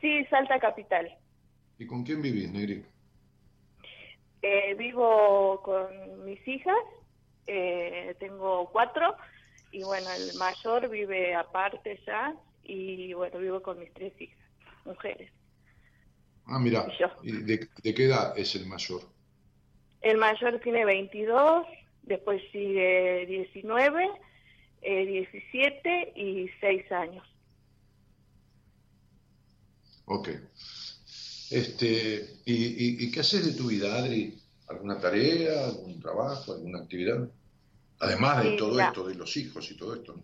Sí, 0.00 0.24
Salta 0.30 0.58
Capital. 0.58 1.14
¿Y 1.78 1.86
con 1.86 2.02
quién 2.02 2.22
vivís, 2.22 2.50
Negri? 2.50 2.82
Eh, 4.40 4.74
vivo 4.74 5.60
con 5.62 6.24
mis 6.24 6.48
hijas, 6.48 6.78
eh, 7.46 8.16
tengo 8.18 8.70
cuatro, 8.72 9.16
y 9.70 9.82
bueno, 9.82 10.06
el 10.10 10.34
mayor 10.38 10.88
vive 10.88 11.34
aparte 11.34 12.00
ya, 12.06 12.34
y 12.62 13.12
bueno, 13.12 13.38
vivo 13.38 13.60
con 13.60 13.78
mis 13.78 13.92
tres 13.92 14.18
hijas, 14.18 14.38
mujeres. 14.86 15.30
Ah, 16.46 16.58
mira. 16.58 16.86
Y 16.88 16.98
yo. 16.98 17.08
¿Y 17.22 17.32
de, 17.32 17.68
de 17.82 17.94
qué 17.94 18.06
edad 18.06 18.32
es 18.38 18.54
el 18.54 18.66
mayor? 18.66 19.02
El 20.00 20.16
mayor 20.16 20.58
tiene 20.60 20.86
22, 20.86 21.66
después 22.06 22.42
sigue 22.52 23.26
19, 23.26 24.08
eh, 24.82 25.06
17 25.06 26.12
y 26.16 26.48
6 26.60 26.90
años. 26.92 27.24
Ok. 30.06 30.28
Este, 31.50 32.40
¿y, 32.44 32.54
y, 32.54 33.04
y 33.04 33.10
qué 33.10 33.20
haces 33.20 33.44
de 33.46 33.52
tu 33.52 33.68
vida, 33.68 33.94
Adri? 33.96 34.34
¿Alguna 34.68 34.98
tarea, 35.00 35.66
algún 35.66 36.00
trabajo, 36.00 36.52
alguna 36.54 36.80
actividad? 36.80 37.28
Además 38.00 38.44
de 38.44 38.50
Sí, 38.50 38.56
todo 38.56 38.80
esto, 38.80 39.06
de 39.06 39.14
los 39.14 39.36
hijos 39.36 39.70
y 39.70 39.76
todo 39.76 39.94
esto. 39.94 40.14
¿no? 40.16 40.22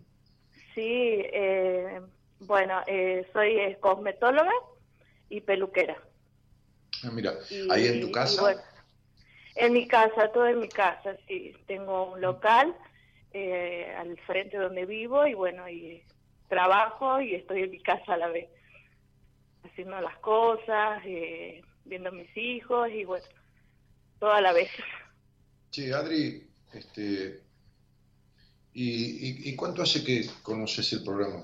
Sí, 0.75 0.81
eh, 0.81 2.01
bueno, 2.39 2.81
eh, 2.87 3.27
soy 3.33 3.57
eh, 3.59 3.77
cosmetóloga 3.79 4.51
y 5.29 5.41
peluquera. 5.41 5.97
Ah, 7.03 7.11
mira, 7.11 7.37
Y- 7.49 7.71
ahí 7.71 7.87
en 7.87 8.01
tu 8.01 8.11
casa. 8.11 8.41
bueno, 8.41 8.61
en 9.55 9.73
mi 9.73 9.87
casa, 9.87 10.31
todo 10.31 10.47
en 10.47 10.59
mi 10.59 10.69
casa, 10.69 11.15
sí. 11.27 11.53
Tengo 11.67 12.11
un 12.13 12.21
local 12.21 12.75
eh, 13.31 13.93
al 13.97 14.17
frente 14.19 14.57
donde 14.57 14.85
vivo 14.85 15.25
y 15.27 15.33
bueno, 15.33 15.69
y 15.69 16.03
trabajo 16.47 17.19
y 17.21 17.35
estoy 17.35 17.63
en 17.63 17.71
mi 17.71 17.81
casa 17.81 18.13
a 18.13 18.17
la 18.17 18.27
vez, 18.27 18.49
haciendo 19.63 19.99
las 20.01 20.17
cosas, 20.19 21.01
eh, 21.05 21.61
viendo 21.85 22.09
a 22.09 22.13
mis 22.13 22.35
hijos 22.37 22.89
y 22.91 23.05
bueno, 23.05 23.25
todo 24.19 24.31
a 24.31 24.41
la 24.41 24.53
vez. 24.53 24.69
Sí, 25.71 25.91
Adri, 25.91 26.47
este, 26.73 27.41
¿y, 28.73 29.47
y, 29.47 29.49
y 29.49 29.55
cuánto 29.55 29.81
hace 29.81 30.03
que 30.03 30.25
conoces 30.43 30.93
el 30.93 31.03
programa? 31.03 31.41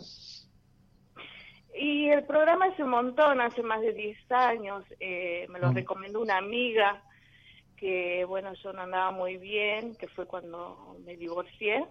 Y 1.75 2.09
el 2.09 2.25
programa 2.25 2.65
hace 2.65 2.83
un 2.83 2.89
montón, 2.89 3.39
hace 3.41 3.63
más 3.63 3.81
de 3.81 3.93
10 3.93 4.17
años, 4.31 4.83
eh, 4.99 5.47
me 5.49 5.59
lo 5.59 5.71
Mm. 5.71 5.75
recomendó 5.75 6.21
una 6.21 6.37
amiga 6.37 7.03
que, 7.79 8.25
bueno, 8.25 8.53
yo 8.61 8.73
no 8.73 8.81
andaba 8.81 9.11
muy 9.11 9.37
bien, 9.37 9.95
que 9.95 10.07
fue 10.09 10.25
cuando 10.25 10.97
me 11.05 11.15
divorcié, 11.15 11.85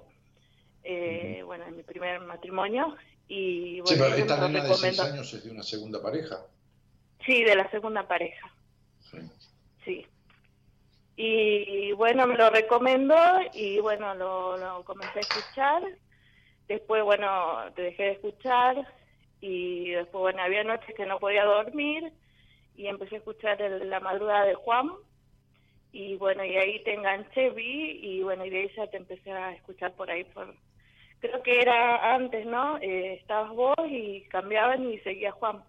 eh, 0.84 1.42
bueno, 1.44 1.64
en 1.66 1.76
mi 1.76 1.82
primer 1.82 2.20
matrimonio, 2.20 2.96
y 3.26 3.76
Sí, 3.76 3.80
bueno, 3.80 4.04
pero 4.04 4.06
ella 4.06 4.14
me 4.16 4.20
esta 4.22 4.48
nena 4.48 4.64
de 4.64 4.74
seis 4.74 4.98
recomendó. 4.98 5.02
años 5.14 5.34
es 5.34 5.44
de 5.44 5.50
una 5.50 5.62
segunda 5.62 6.02
pareja. 6.02 6.46
Sí, 7.24 7.42
de 7.44 7.56
la 7.56 7.70
segunda 7.70 8.06
pareja, 8.06 8.52
Sí. 9.00 9.18
sí. 9.84 10.06
Y 11.16 11.92
bueno, 11.92 12.26
me 12.26 12.36
lo 12.36 12.48
recomendó 12.50 13.16
y 13.52 13.80
bueno, 13.80 14.14
lo, 14.14 14.56
lo 14.56 14.84
comencé 14.84 15.18
a 15.18 15.22
escuchar. 15.22 15.82
Después, 16.68 17.02
bueno, 17.02 17.72
te 17.74 17.82
dejé 17.82 18.02
de 18.04 18.10
escuchar 18.12 18.76
y 19.40 19.90
después, 19.90 20.20
bueno, 20.20 20.42
había 20.42 20.62
noches 20.64 20.94
que 20.94 21.06
no 21.06 21.18
podía 21.18 21.44
dormir 21.44 22.12
y 22.76 22.86
empecé 22.86 23.16
a 23.16 23.18
escuchar 23.18 23.60
el- 23.62 23.90
la 23.90 23.98
madrugada 24.00 24.44
de 24.44 24.54
Juan 24.54 24.90
y 25.92 26.16
bueno, 26.16 26.44
y 26.44 26.56
ahí 26.56 26.82
te 26.84 26.94
enganché, 26.94 27.50
vi 27.50 27.98
y 28.02 28.22
bueno, 28.22 28.44
y 28.44 28.50
de 28.50 28.60
ahí 28.60 28.70
ya 28.76 28.86
te 28.90 28.96
empecé 28.98 29.30
a 29.32 29.54
escuchar 29.54 29.94
por 29.94 30.10
ahí. 30.10 30.24
Por... 30.24 30.54
Creo 31.20 31.42
que 31.42 31.60
era 31.60 32.14
antes, 32.14 32.46
¿no? 32.46 32.78
Eh, 32.78 33.14
estabas 33.14 33.52
vos 33.52 33.74
y 33.88 34.22
cambiaban 34.28 34.90
y 34.92 34.98
seguía 35.00 35.32
Juan. 35.32 35.64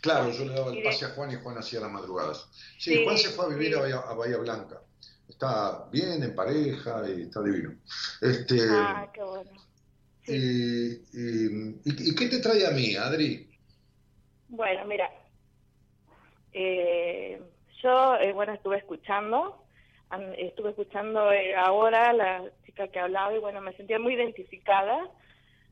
Claro, 0.00 0.30
yo 0.30 0.44
le 0.44 0.54
daba 0.54 0.72
el 0.72 0.82
pase 0.82 1.04
a 1.06 1.08
Juan 1.10 1.30
y 1.32 1.36
Juan 1.36 1.58
hacía 1.58 1.80
las 1.80 1.90
madrugadas. 1.90 2.48
Sí, 2.78 2.94
Sí, 2.94 3.04
Juan 3.04 3.18
se 3.18 3.30
fue 3.30 3.46
a 3.46 3.48
vivir 3.48 3.68
sí. 3.68 3.74
a, 3.74 3.80
Bahía, 3.80 3.96
a 3.98 4.14
Bahía 4.14 4.36
Blanca. 4.38 4.80
Está 5.28 5.88
bien, 5.90 6.22
en 6.22 6.34
pareja 6.34 7.02
y 7.08 7.22
está 7.22 7.42
divino. 7.42 7.74
Este, 8.20 8.56
Ah, 8.70 9.10
qué 9.12 9.22
bueno. 9.22 9.50
y, 10.26 10.36
y- 10.36 11.80
y- 11.84 12.10
y 12.10 12.14
qué 12.14 12.28
te 12.28 12.38
trae 12.38 12.66
a 12.66 12.70
mí, 12.70 12.94
Adri? 12.96 13.48
Bueno, 14.48 14.84
mira, 14.86 15.10
eh, 16.52 17.40
yo, 17.82 18.16
eh, 18.16 18.32
bueno, 18.32 18.52
estuve 18.52 18.78
escuchando, 18.78 19.62
an- 20.10 20.34
estuve 20.38 20.70
escuchando 20.70 21.32
eh, 21.32 21.54
ahora 21.54 22.12
la 22.12 22.44
chica 22.64 22.88
que 22.88 22.98
hablaba 23.00 23.34
y 23.34 23.38
bueno, 23.38 23.60
me 23.60 23.72
sentía 23.74 23.98
muy 23.98 24.14
identificada 24.14 24.98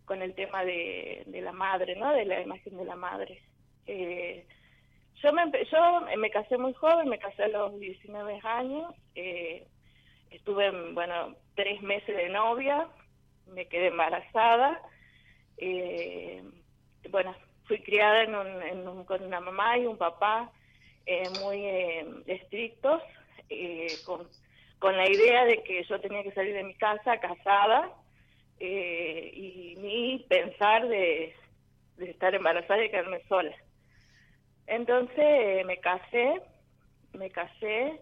con 0.04 0.22
el 0.22 0.34
tema 0.34 0.64
de, 0.64 1.24
la 1.26 1.52
madre, 1.52 1.96
¿no? 1.96 2.12
De 2.12 2.24
la 2.24 2.40
imagen 2.40 2.76
de 2.76 2.84
la 2.84 2.96
madre. 2.96 3.42
Eh, 3.86 4.46
yo 5.22 5.32
me, 5.32 5.44
yo 5.70 6.00
me 6.18 6.30
casé 6.30 6.58
muy 6.58 6.74
joven, 6.74 7.08
me 7.08 7.18
casé 7.18 7.44
a 7.44 7.48
los 7.48 7.78
19 7.78 8.40
años, 8.42 8.92
eh, 9.14 9.66
estuve, 10.30 10.70
bueno, 10.92 11.36
tres 11.54 11.80
meses 11.82 12.14
de 12.16 12.28
novia, 12.28 12.86
me 13.46 13.66
quedé 13.66 13.86
embarazada, 13.88 14.80
eh, 15.56 16.42
bueno, 17.10 17.34
fui 17.66 17.78
criada 17.82 18.22
en 18.24 18.34
un- 18.34 18.62
en 18.62 18.88
un- 18.88 19.04
con 19.04 19.22
una 19.22 19.40
mamá 19.40 19.78
y 19.78 19.86
un 19.86 19.96
papá 19.96 20.50
eh, 21.06 21.28
muy 21.40 21.64
eh, 21.64 22.06
estrictos, 22.26 23.02
eh, 23.48 23.98
con, 24.04 24.26
con 24.78 24.96
la 24.96 25.08
idea 25.08 25.44
de 25.44 25.62
que 25.62 25.82
yo 25.84 26.00
tenía 26.00 26.22
que 26.22 26.32
salir 26.32 26.54
de 26.54 26.64
mi 26.64 26.74
casa 26.74 27.18
casada 27.18 27.90
eh, 28.60 29.30
y 29.34 29.76
ni 29.76 30.18
pensar 30.28 30.88
de, 30.88 31.34
de 31.96 32.10
estar 32.10 32.34
embarazada 32.34 32.84
y 32.84 32.90
quedarme 32.90 33.22
sola. 33.28 33.54
Entonces 34.66 35.18
eh, 35.18 35.62
me 35.66 35.78
casé, 35.78 36.40
me 37.12 37.30
casé 37.30 38.00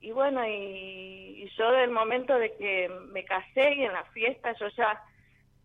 y 0.00 0.12
bueno, 0.12 0.46
y, 0.46 1.50
yo 1.58 1.70
del 1.72 1.90
momento 1.90 2.38
de 2.38 2.56
que 2.56 2.88
me 3.12 3.24
casé 3.24 3.74
y 3.74 3.84
en 3.84 3.92
la 3.92 4.04
fiesta 4.12 4.54
yo 4.58 4.68
ya 4.68 5.02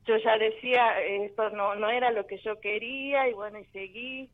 yo 0.06 0.18
ya 0.18 0.38
decía 0.38 1.02
esto 1.02 1.49
no 1.52 1.76
no 1.76 1.89
era 1.89 2.11
lo 2.11 2.27
que 2.27 2.38
yo 2.39 2.60
quería 2.60 3.27
y 3.27 3.34
bueno 3.34 3.60
y 3.60 3.65
seguí 3.65 4.30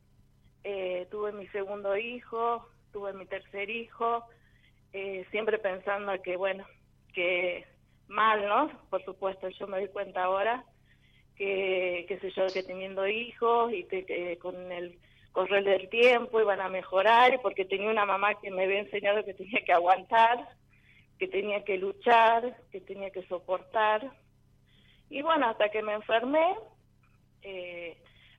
eh, 0.64 1.08
tuve 1.12 1.32
mi 1.32 1.48
segundo 1.48 1.98
hijo 1.98 2.68
tuve 2.92 3.14
mi 3.14 3.26
tercer 3.26 3.70
hijo 3.70 4.24
eh, 4.94 5.26
siempre 5.32 5.58
pensando 5.58 6.22
que 6.22 6.38
bueno 6.38 6.66
que 7.14 7.66
mal 8.08 8.48
no 8.48 8.72
por 8.90 9.04
supuesto 9.04 9.50
yo 9.50 9.68
me 9.68 9.80
doy 9.80 9.88
cuenta 9.90 10.24
ahora 10.24 10.64
que 11.36 12.06
qué 12.08 12.20
sé 12.20 12.32
yo 12.32 12.48
que 12.54 12.64
teniendo 12.64 13.08
hijos 13.08 13.74
y 13.74 13.84
que, 13.86 14.06
que 14.06 14.38
con 14.38 14.72
el 14.72 15.00
correr 15.32 15.64
del 15.64 15.90
tiempo 15.90 16.42
iban 16.42 16.62
a 16.62 16.70
mejorar 16.70 17.40
porque 17.42 17.66
tenía 17.66 17.90
una 17.90 18.06
mamá 18.06 18.36
que 18.36 18.52
me 18.52 18.64
había 18.64 18.80
enseñado 18.80 19.24
que 19.24 19.34
tenía 19.34 19.64
que 19.66 19.74
aguantar 19.74 20.48
que 21.22 21.28
tenía 21.28 21.64
que 21.64 21.78
luchar 21.78 22.58
que 22.72 22.82
tenía 22.82 23.12
que 23.12 23.22
soportar. 23.28 24.12
Y 25.12 25.22
bueno, 25.22 25.50
hasta 25.50 25.70
que 25.70 25.84
me 25.84 25.94
enfermé, 25.94 26.56
eh, 27.44 27.96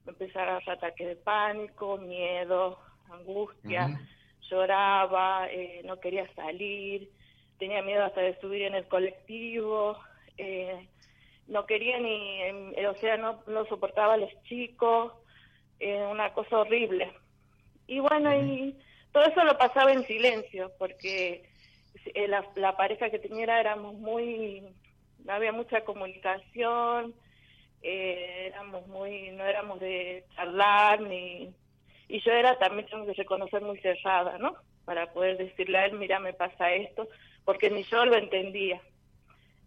empecé 0.06 0.38
a 0.38 0.42
agarrar 0.42 0.70
ataques 0.76 1.06
de 1.06 1.16
pánico, 1.16 1.98
miedo, 1.98 2.78
angustia, 3.10 3.90
lloraba, 4.50 5.48
eh, 5.50 5.82
no 5.84 5.98
quería 6.00 6.28
salir, 6.34 7.10
tenía 7.58 7.82
miedo 7.82 8.04
hasta 8.04 8.20
de 8.20 8.38
subir 8.40 8.62
en 8.62 8.74
el 8.74 8.86
colectivo, 8.88 9.98
eh, 10.36 10.88
no 11.46 11.66
quería 11.66 11.98
ni, 11.98 12.42
eh, 12.42 12.86
o 12.88 12.94
sea, 13.00 13.16
no, 13.16 13.42
no 13.46 13.64
soportaba 13.66 14.14
a 14.14 14.18
los 14.18 14.30
chicos, 14.44 15.12
eh, 15.78 16.04
una 16.10 16.32
cosa 16.32 16.60
horrible. 16.60 17.12
Y 17.86 17.98
bueno, 18.00 18.34
y 18.34 18.78
todo 19.12 19.24
eso 19.24 19.44
lo 19.44 19.58
pasaba 19.58 19.92
en 19.92 20.06
silencio, 20.06 20.72
porque 20.78 21.48
eh, 22.14 22.28
la, 22.28 22.46
la 22.56 22.76
pareja 22.76 23.10
que 23.10 23.18
tenía 23.18 23.44
era- 23.44 23.60
éramos 23.60 23.94
muy 23.94 24.74
no 25.24 25.32
había 25.32 25.52
mucha 25.52 25.84
comunicación, 25.84 27.14
eh, 27.82 28.46
éramos 28.46 28.86
muy, 28.86 29.30
no 29.32 29.44
éramos 29.44 29.80
de 29.80 30.24
charlar 30.34 31.00
ni 31.00 31.52
y 32.08 32.20
yo 32.20 32.30
era 32.30 32.58
también 32.58 32.86
tengo 32.88 33.06
que 33.06 33.14
reconocer 33.14 33.62
muy 33.62 33.78
cerrada, 33.78 34.36
¿no? 34.38 34.54
Para 34.84 35.12
poder 35.12 35.38
decirle 35.38 35.78
a 35.78 35.86
él, 35.86 35.94
mira, 35.94 36.20
me 36.20 36.34
pasa 36.34 36.70
esto, 36.72 37.08
porque 37.44 37.70
ni 37.70 37.84
yo 37.84 38.04
lo 38.04 38.16
entendía. 38.16 38.82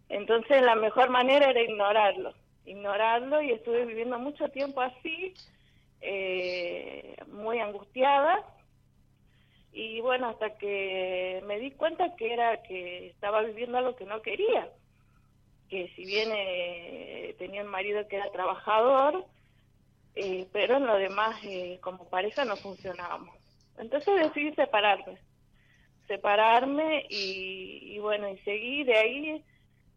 Entonces 0.08 0.62
la 0.62 0.76
mejor 0.76 1.10
manera 1.10 1.50
era 1.50 1.60
ignorarlo, 1.60 2.34
ignorarlo 2.64 3.42
y 3.42 3.50
estuve 3.50 3.84
viviendo 3.84 4.18
mucho 4.18 4.48
tiempo 4.48 4.80
así, 4.80 5.34
eh, 6.00 7.16
muy 7.26 7.58
angustiada 7.58 8.44
y 9.72 10.00
bueno, 10.00 10.28
hasta 10.28 10.56
que 10.56 11.42
me 11.46 11.58
di 11.58 11.72
cuenta 11.72 12.14
que 12.16 12.32
era 12.32 12.62
que 12.62 13.08
estaba 13.08 13.42
viviendo 13.42 13.78
algo 13.78 13.96
que 13.96 14.04
no 14.04 14.22
quería 14.22 14.70
que 15.68 15.88
si 15.96 16.04
bien 16.04 16.30
eh, 16.32 17.34
tenía 17.38 17.62
un 17.62 17.68
marido 17.68 18.06
que 18.08 18.16
era 18.16 18.30
trabajador, 18.30 19.24
eh, 20.14 20.46
pero 20.52 20.76
en 20.76 20.86
lo 20.86 20.96
demás 20.96 21.36
eh, 21.44 21.78
como 21.80 22.08
pareja 22.08 22.44
no 22.44 22.56
funcionábamos. 22.56 23.34
Entonces 23.78 24.14
decidí 24.16 24.54
separarme, 24.54 25.18
separarme 26.06 27.06
y, 27.10 27.94
y 27.94 27.98
bueno, 27.98 28.28
y 28.28 28.38
seguí 28.38 28.84
de 28.84 28.96
ahí, 28.96 29.44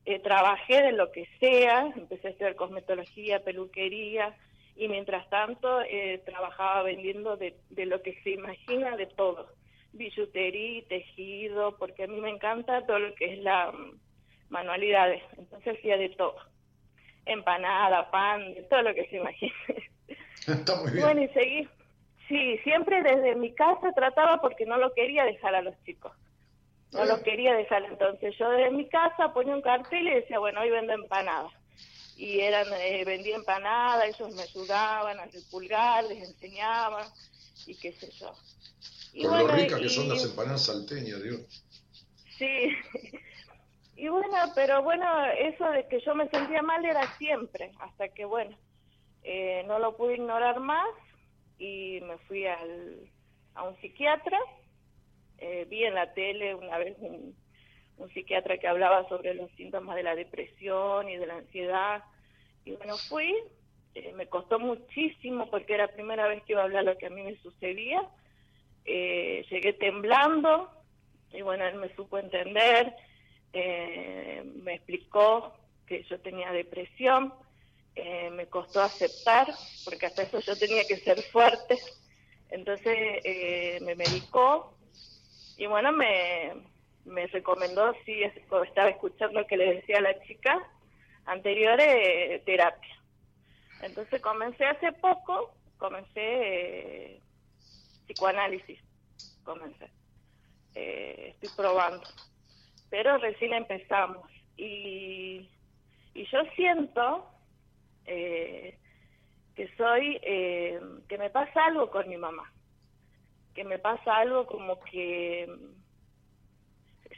eh, 0.05 0.19
trabajé 0.19 0.81
de 0.81 0.91
lo 0.91 1.11
que 1.11 1.27
sea, 1.39 1.91
empecé 1.95 2.27
a 2.27 2.31
estudiar 2.31 2.55
cosmetología, 2.55 3.43
peluquería 3.43 4.35
y 4.75 4.87
mientras 4.87 5.29
tanto 5.29 5.81
eh, 5.81 6.21
trabajaba 6.25 6.83
vendiendo 6.83 7.37
de, 7.37 7.55
de 7.69 7.85
lo 7.85 8.01
que 8.01 8.19
se 8.23 8.31
imagina 8.31 8.97
de 8.97 9.05
todo, 9.05 9.47
billutería, 9.93 10.83
tejido, 10.87 11.77
porque 11.77 12.03
a 12.03 12.07
mí 12.07 12.19
me 12.19 12.29
encanta 12.29 12.85
todo 12.85 12.99
lo 12.99 13.15
que 13.15 13.33
es 13.33 13.39
la 13.39 13.73
manualidades, 14.49 15.21
entonces 15.37 15.77
hacía 15.77 15.97
de 15.97 16.09
todo, 16.09 16.35
empanada, 17.25 18.09
pan, 18.11 18.53
de 18.53 18.63
todo 18.63 18.81
lo 18.83 18.93
que 18.93 19.05
se 19.07 19.17
imagine. 19.17 19.53
Está 20.47 20.75
muy 20.81 20.91
bien. 20.91 21.03
Bueno, 21.05 21.21
y 21.23 21.27
seguí. 21.29 21.67
Sí, 22.27 22.57
siempre 22.63 23.01
desde 23.01 23.35
mi 23.35 23.53
casa 23.53 23.91
trataba 23.93 24.39
porque 24.39 24.65
no 24.65 24.77
lo 24.77 24.93
quería 24.93 25.23
dejar 25.25 25.55
a 25.55 25.61
los 25.63 25.73
chicos. 25.83 26.11
No 26.91 27.05
los 27.05 27.19
quería 27.21 27.53
dejar. 27.55 27.83
Entonces 27.85 28.35
yo 28.37 28.49
desde 28.49 28.69
mi 28.71 28.87
casa 28.87 29.33
ponía 29.33 29.55
un 29.55 29.61
cartel 29.61 30.07
y 30.07 30.11
decía, 30.15 30.37
bueno, 30.39 30.61
hoy 30.61 30.69
vendo 30.69 30.93
empanadas. 30.93 31.51
Y 32.15 32.39
eran, 32.41 32.67
eh, 32.73 33.03
vendía 33.05 33.35
empanadas, 33.35 34.05
ellos 34.09 34.35
me 34.35 34.43
ayudaban 34.43 35.19
a 35.19 35.25
pulgar, 35.49 36.03
les 36.05 36.27
enseñaban 36.29 37.07
y 37.65 37.75
qué 37.75 37.93
sé 37.93 38.09
yo. 38.19 38.31
Y 39.13 39.25
bueno, 39.25 39.47
lo 39.47 39.53
ricas 39.55 39.79
y- 39.79 39.83
que 39.83 39.89
son 39.89 40.09
las 40.09 40.23
empanadas 40.23 40.65
salteñas, 40.65 41.23
Dios. 41.23 41.63
Sí. 42.37 42.75
Y 43.99 44.07
bueno, 44.07 44.37
pero 44.55 44.81
bueno, 44.81 45.05
eso 45.25 45.69
de 45.71 45.85
que 45.89 45.99
yo 45.99 46.15
me 46.15 46.29
sentía 46.29 46.61
mal 46.61 46.85
era 46.85 47.05
siempre, 47.17 47.73
hasta 47.81 48.07
que 48.07 48.23
bueno, 48.23 48.57
eh, 49.23 49.65
no 49.67 49.77
lo 49.77 49.97
pude 49.97 50.15
ignorar 50.15 50.61
más 50.61 50.87
y 51.57 51.99
me 52.03 52.17
fui 52.19 52.45
al, 52.45 53.11
a 53.55 53.63
un 53.63 53.75
psiquiatra. 53.81 54.39
Eh, 55.37 55.67
vi 55.69 55.83
en 55.83 55.95
la 55.95 56.13
tele 56.13 56.55
una 56.55 56.77
vez 56.77 56.95
un, 56.99 57.35
un 57.97 58.09
psiquiatra 58.13 58.57
que 58.57 58.69
hablaba 58.69 59.05
sobre 59.09 59.33
los 59.33 59.51
síntomas 59.51 59.97
de 59.97 60.03
la 60.03 60.15
depresión 60.15 61.09
y 61.09 61.17
de 61.17 61.27
la 61.27 61.35
ansiedad. 61.35 62.01
Y 62.63 62.71
bueno, 62.71 62.95
fui, 63.09 63.35
eh, 63.95 64.13
me 64.13 64.27
costó 64.27 64.59
muchísimo 64.59 65.49
porque 65.49 65.73
era 65.73 65.87
la 65.87 65.93
primera 65.93 66.25
vez 66.25 66.41
que 66.43 66.53
iba 66.53 66.61
a 66.61 66.65
hablar 66.65 66.85
lo 66.85 66.97
que 66.97 67.07
a 67.07 67.09
mí 67.09 67.21
me 67.21 67.35
sucedía. 67.39 68.01
Eh, 68.85 69.45
llegué 69.49 69.73
temblando 69.73 70.71
y 71.33 71.41
bueno, 71.41 71.65
él 71.65 71.75
me 71.75 71.93
supo 71.95 72.17
entender, 72.17 72.95
eh, 73.53 74.43
me 74.63 74.75
explicó 74.75 75.53
que 75.85 76.03
yo 76.03 76.19
tenía 76.21 76.51
depresión, 76.51 77.33
eh, 77.95 78.29
me 78.29 78.47
costó 78.47 78.81
aceptar, 78.81 79.57
porque 79.83 80.05
hasta 80.05 80.23
eso 80.23 80.39
yo 80.39 80.57
tenía 80.57 80.85
que 80.87 80.99
ser 80.99 81.23
fuerte, 81.31 81.81
entonces 82.49 82.95
eh, 83.23 83.79
me 83.81 83.95
medicó 83.95 84.77
y 85.57 85.65
bueno, 85.67 85.91
me, 85.91 86.53
me 87.05 87.27
recomendó, 87.27 87.91
es- 88.05 88.33
estaba 88.37 88.89
escuchando 88.89 89.45
que 89.47 89.57
le 89.57 89.75
decía 89.75 89.99
la 90.01 90.19
chica 90.21 90.57
anterior, 91.25 91.79
eh, 91.81 92.41
terapia. 92.45 92.95
Entonces 93.81 94.21
comencé 94.21 94.65
hace 94.65 94.91
poco, 94.93 95.55
comencé 95.77 97.21
psicoanálisis, 98.05 98.79
comencé. 99.43 99.91
Estoy 100.73 101.49
probando, 101.49 102.07
pero 102.89 103.17
recién 103.17 103.53
empezamos. 103.53 104.29
Y, 104.57 105.49
y 106.13 106.25
yo 106.31 106.39
siento 106.55 107.29
eh, 108.05 108.77
que 109.55 109.69
soy, 109.75 110.19
eh, 110.21 110.79
que 111.07 111.17
me 111.17 111.29
pasa 111.29 111.65
algo 111.65 111.89
con 111.89 112.07
mi 112.09 112.17
mamá, 112.17 112.51
que 113.53 113.63
me 113.63 113.79
pasa 113.79 114.17
algo 114.17 114.45
como 114.45 114.79
que 114.79 115.47
mm, 115.47 115.79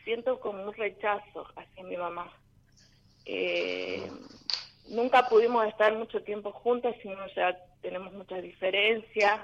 siento 0.03 0.39
como 0.39 0.63
un 0.63 0.73
rechazo 0.73 1.47
hacia 1.55 1.83
mi 1.83 1.97
mamá. 1.97 2.31
Eh, 3.25 4.09
nunca 4.89 5.27
pudimos 5.29 5.67
estar 5.67 5.95
mucho 5.95 6.23
tiempo 6.23 6.51
juntas, 6.51 6.95
sino 7.01 7.27
ya 7.35 7.57
tenemos 7.81 8.13
muchas 8.13 8.41
diferencias. 8.41 9.41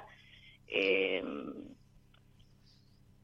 Eh, 0.68 1.24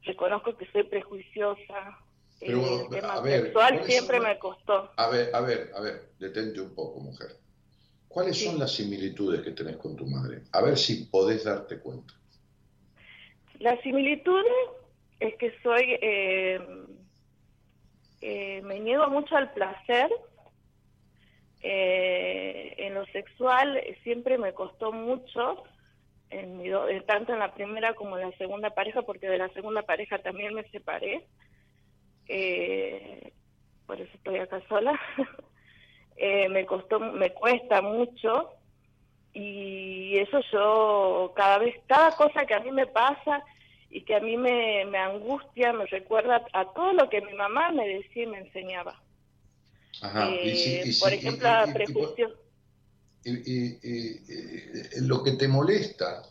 reconozco 0.02 0.56
que 0.56 0.66
soy 0.66 0.84
prejuiciosa. 0.84 1.98
Pero, 2.46 2.82
el 2.82 2.88
tema 2.90 3.14
a 3.14 3.20
ver, 3.20 3.42
sexual 3.44 3.68
¿cuáles 3.74 3.86
siempre 3.86 4.16
son- 4.18 4.26
me 4.26 4.38
costó. 4.38 4.90
A 4.96 5.08
ver, 5.08 5.34
a 5.34 5.40
ver, 5.40 5.70
a 5.74 5.80
ver, 5.80 6.10
detente 6.18 6.60
un 6.60 6.74
poco, 6.74 7.00
mujer. 7.00 7.28
¿Cuáles 8.08 8.38
Sí. 8.38 8.44
son 8.44 8.58
las 8.58 8.72
similitudes 8.72 9.42
que 9.42 9.50
tenés 9.52 9.76
con 9.76 9.96
tu 9.96 10.06
madre? 10.06 10.42
A 10.52 10.62
ver 10.62 10.76
si 10.76 11.06
podés 11.06 11.44
darte 11.44 11.80
cuenta. 11.80 12.12
La 13.58 13.80
similitud 13.82 14.44
es 15.20 15.34
que 15.36 15.52
soy, 15.62 15.96
eh, 16.00 16.60
eh, 18.20 18.62
me 18.62 18.78
niego 18.80 19.08
mucho 19.08 19.36
al 19.36 19.52
placer. 19.52 20.10
Eh, 21.62 22.74
en 22.78 22.94
lo 22.94 23.06
sexual 23.06 23.82
siempre 24.02 24.36
me 24.38 24.52
costó 24.52 24.92
mucho, 24.92 25.62
en 26.30 26.58
mi 26.58 26.68
do- 26.68 26.88
eh, 26.88 27.00
tanto 27.06 27.32
en 27.32 27.38
la 27.38 27.54
primera 27.54 27.94
como 27.94 28.18
en 28.18 28.28
la 28.30 28.36
segunda 28.36 28.70
pareja, 28.70 29.02
porque 29.02 29.28
de 29.28 29.38
la 29.38 29.48
segunda 29.50 29.82
pareja 29.82 30.18
también 30.18 30.52
me 30.54 30.68
separé. 30.68 31.26
Eh, 32.28 33.32
por 33.86 34.00
eso 34.00 34.10
estoy 34.14 34.38
acá 34.38 34.62
sola. 34.68 34.98
Eh, 36.16 36.48
me 36.48 36.64
costó, 36.64 37.00
me 37.00 37.30
cuesta 37.34 37.82
mucho 37.82 38.50
y 39.32 40.16
eso 40.18 40.38
yo 40.52 41.32
cada 41.34 41.58
vez, 41.58 41.74
cada 41.88 42.14
cosa 42.16 42.46
que 42.46 42.54
a 42.54 42.60
mí 42.60 42.70
me 42.70 42.86
pasa 42.86 43.42
y 43.90 44.02
que 44.04 44.14
a 44.14 44.20
mí 44.20 44.36
me, 44.36 44.84
me 44.84 44.98
angustia, 44.98 45.72
me 45.72 45.86
recuerda 45.86 46.40
a 46.52 46.72
todo 46.72 46.92
lo 46.92 47.10
que 47.10 47.20
mi 47.20 47.32
mamá 47.32 47.72
me 47.72 47.88
decía 47.88 48.22
y 48.22 48.26
me 48.28 48.38
enseñaba. 48.38 48.96
Ajá. 50.02 50.30
y 50.30 50.50
Eh, 50.50 50.54
si- 50.54 50.88
y 50.88 50.92
si- 50.92 51.00
por 51.02 51.12
y- 51.12 51.16
ejemplo, 51.16 51.48
y- 51.48 51.50
la 51.50 51.64
y- 51.66 51.70
y- 51.70 51.72
prejuicio. 51.72 52.34
y- 53.24 53.30
y- 53.52 53.78
y- 53.82 54.20
y- 54.98 55.08
lo 55.08 55.24
que 55.24 55.32
te 55.32 55.48
molesta 55.48 56.22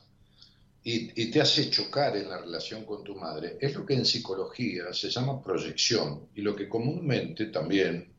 y, 0.84 1.22
y 1.22 1.32
te 1.32 1.42
hace 1.42 1.70
chocar 1.70 2.18
en 2.18 2.30
la 2.30 2.40
relación 2.40 2.86
con 2.86 3.04
tu 3.04 3.16
madre 3.16 3.58
es 3.60 3.74
lo 3.74 3.86
que 3.86 3.94
en 3.94 4.06
psicología 4.06 4.94
se 4.94 5.10
llama 5.10 5.42
proyección 5.42 6.30
y 6.36 6.42
lo 6.42 6.56
que 6.56 6.68
comúnmente 6.68 7.46
también 7.48 8.14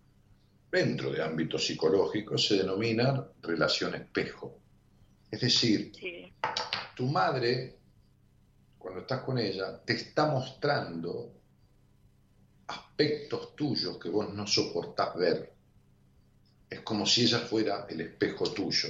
dentro 0.71 1.13
de 1.13 1.23
ámbitos 1.23 1.67
psicológicos 1.67 2.47
se 2.47 2.57
denomina 2.57 3.29
relación 3.43 3.95
espejo. 3.95 4.59
Es 5.31 5.41
decir, 5.41 5.93
Sí, 5.95 6.33
tu 6.97 7.07
madre, 7.07 7.77
cuando 8.79 9.01
estás 9.01 9.23
con 9.23 9.39
ella, 9.39 9.81
te 9.85 9.95
está 9.95 10.27
mostrando 10.27 11.33
aspectos 12.67 13.55
tuyos 13.55 13.99
que 13.99 14.09
vos 14.09 14.33
no 14.33 14.47
soportás 14.47 15.15
ver. 15.17 15.53
Es 16.71 16.81
como 16.81 17.05
si 17.07 17.23
ella 17.23 17.41
fuera 17.41 17.87
el 17.89 18.01
espejo 18.01 18.53
tuyo. 18.53 18.89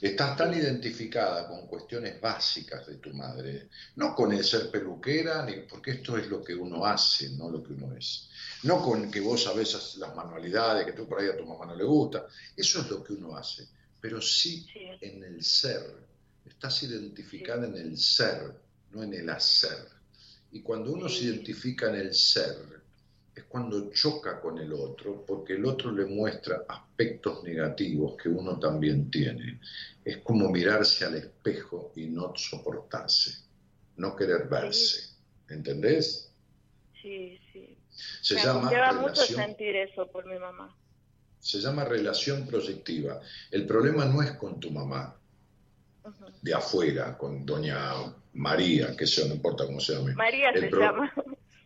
Estás 0.00 0.36
tan 0.36 0.54
identificada 0.54 1.48
con 1.48 1.66
cuestiones 1.66 2.20
básicas 2.20 2.86
de 2.86 2.96
tu 2.96 3.12
madre, 3.12 3.68
no 3.96 4.14
con 4.14 4.32
el 4.32 4.44
ser 4.44 4.70
peluquera, 4.70 5.44
ni 5.44 5.62
porque 5.62 5.92
esto 5.92 6.16
es 6.16 6.28
lo 6.28 6.42
que 6.42 6.54
uno 6.54 6.84
hace, 6.84 7.30
no 7.30 7.50
lo 7.50 7.62
que 7.62 7.72
uno 7.72 7.96
es. 7.96 8.28
No 8.62 8.82
con 8.82 9.10
que 9.10 9.20
vos 9.20 9.42
sabés 9.42 9.96
las 9.96 10.14
manualidades, 10.14 10.86
que 10.86 10.92
tú 10.92 11.08
por 11.08 11.20
ahí 11.20 11.28
a 11.28 11.36
tu 11.36 11.44
mamá 11.44 11.66
no 11.66 11.74
le 11.74 11.84
gusta, 11.84 12.26
eso 12.56 12.80
es 12.80 12.90
lo 12.90 13.02
que 13.02 13.14
uno 13.14 13.36
hace, 13.36 13.66
pero 14.00 14.20
sí 14.20 14.66
sí, 14.72 14.88
en 15.00 15.24
el 15.24 15.42
ser. 15.42 15.82
Estás 16.46 16.82
identificada 16.84 17.66
en 17.66 17.76
el 17.76 17.98
ser, 17.98 18.54
no 18.92 19.02
en 19.02 19.14
el 19.14 19.28
hacer. 19.30 19.88
Y 20.52 20.62
cuando 20.62 20.92
uno 20.92 21.08
se 21.08 21.24
identifica 21.24 21.88
en 21.88 21.96
el 21.96 22.14
ser, 22.14 22.75
es 23.36 23.44
cuando 23.44 23.90
choca 23.92 24.40
con 24.40 24.58
el 24.58 24.72
otro, 24.72 25.24
porque 25.26 25.52
el 25.52 25.66
otro 25.66 25.92
le 25.92 26.06
muestra 26.06 26.64
aspectos 26.68 27.44
negativos 27.44 28.16
que 28.20 28.30
uno 28.30 28.58
también 28.58 29.10
tiene. 29.10 29.60
Es 30.04 30.16
como 30.18 30.48
mirarse 30.50 31.04
al 31.04 31.16
espejo 31.16 31.92
y 31.94 32.06
no 32.06 32.32
soportarse, 32.34 33.38
no 33.96 34.16
querer 34.16 34.48
verse. 34.48 35.10
¿Entendés? 35.48 36.32
sí, 37.02 37.38
sí. 37.52 37.76
Se 38.22 38.34
me 38.34 38.42
llama 38.42 38.58
angustiaba 38.60 38.92
mucho 38.94 39.12
relación 39.22 39.40
sentir 39.46 39.76
eso 39.76 40.06
por 40.10 40.26
mi 40.26 40.38
mamá. 40.38 40.74
se 41.38 41.58
llama 41.60 41.84
relación 41.84 42.46
proyectiva. 42.46 43.20
El 43.50 43.66
problema 43.66 44.04
no 44.06 44.22
es 44.22 44.32
con 44.32 44.58
tu 44.58 44.70
mamá, 44.70 45.14
de 46.42 46.54
afuera, 46.54 47.16
con 47.18 47.44
doña 47.46 47.92
María, 48.34 48.96
que 48.96 49.06
sea, 49.06 49.26
no 49.28 49.34
importa 49.34 49.66
cómo 49.66 49.78
se 49.80 49.94
llame. 49.94 50.14
María 50.14 50.50
El 50.50 50.60
se 50.62 50.68
pro- 50.68 50.80
llama. 50.80 51.12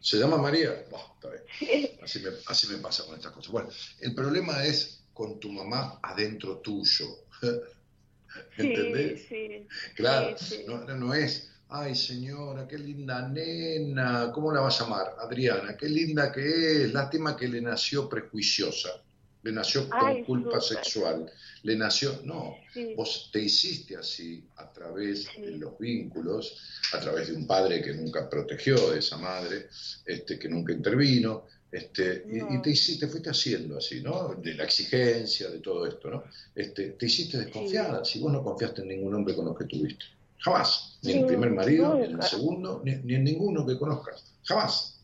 ¿Se 0.00 0.16
llama 0.16 0.38
María? 0.38 0.84
Bah, 0.90 1.12
está 1.14 1.28
bien. 1.28 1.42
Sí, 1.58 1.98
Así 2.02 2.20
me, 2.20 2.30
así 2.46 2.66
me 2.68 2.78
pasa 2.78 3.04
con 3.04 3.16
estas 3.16 3.32
cosas. 3.32 3.52
Bueno, 3.52 3.68
el 4.00 4.14
problema 4.14 4.64
es 4.64 5.02
con 5.12 5.38
tu 5.38 5.52
mamá 5.52 5.98
adentro 6.02 6.58
tuyo. 6.58 7.06
¿Entendés? 8.56 9.26
sí, 9.28 9.48
sí. 9.48 9.68
Claro, 9.96 10.38
sí, 10.38 10.64
no, 10.66 10.78
no 10.84 11.14
es, 11.14 11.50
ay 11.68 11.94
señora, 11.94 12.66
qué 12.66 12.78
linda 12.78 13.28
nena, 13.28 14.30
¿cómo 14.32 14.52
la 14.52 14.60
vas 14.60 14.80
a 14.80 14.84
llamar? 14.84 15.16
Adriana, 15.18 15.76
qué 15.76 15.88
linda 15.88 16.30
que 16.32 16.84
es, 16.84 16.92
lástima 16.92 17.36
que 17.36 17.48
le 17.48 17.60
nació 17.60 18.08
prejuiciosa. 18.08 19.02
Le 19.42 19.52
nació 19.52 19.88
con 19.88 19.98
Ay, 20.06 20.22
culpa 20.24 20.60
sexual. 20.60 21.30
Le 21.62 21.76
nació, 21.76 22.20
no, 22.24 22.56
Sí. 22.74 22.94
vos 22.94 23.30
te 23.32 23.40
hiciste 23.40 23.96
así 23.96 24.44
a 24.56 24.70
través 24.70 25.24
Sí. 25.34 25.40
de 25.40 25.52
los 25.52 25.78
vínculos, 25.78 26.58
a 26.92 27.00
través 27.00 27.28
de 27.28 27.34
un 27.36 27.46
padre 27.46 27.80
que 27.82 27.94
nunca 27.94 28.28
protegió 28.28 28.90
de 28.90 28.98
esa 28.98 29.16
madre, 29.16 29.68
este, 30.04 30.38
que 30.38 30.48
nunca 30.48 30.72
intervino, 30.72 31.46
este, 31.72 32.24
y- 32.28 32.60
te 32.60 32.70
hiciste, 32.70 33.06
te 33.06 33.10
fuiste 33.12 33.30
haciendo 33.30 33.78
así, 33.78 34.00
¿no? 34.02 34.34
De 34.34 34.54
la 34.54 34.64
exigencia, 34.64 35.48
de 35.48 35.60
todo 35.60 35.86
esto, 35.86 36.10
¿no? 36.10 36.24
Este, 36.54 36.90
te 36.90 37.06
hiciste 37.06 37.38
desconfiada, 37.38 38.04
si 38.04 38.18
vos 38.18 38.32
no 38.32 38.42
confiaste 38.42 38.82
en 38.82 38.88
ningún 38.88 39.14
hombre 39.14 39.34
con 39.36 39.44
los 39.46 39.56
que 39.56 39.64
tuviste. 39.64 40.04
Jamás. 40.38 40.98
Ni 41.02 41.12
en 41.12 41.18
el 41.20 41.26
primer 41.26 41.50
marido, 41.50 41.94
ni 41.94 42.04
en 42.06 42.12
el 42.16 42.22
segundo, 42.22 42.82
ni, 42.84 42.96
ni 42.96 43.14
en 43.14 43.24
ninguno 43.24 43.66
que 43.66 43.78
conozcas. 43.78 44.24
Jamás. 44.44 44.98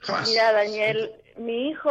Jamás. 0.00 0.28
Mira, 0.28 0.52
Daniel, 0.52 1.12
mi 1.38 1.68
hijo 1.70 1.90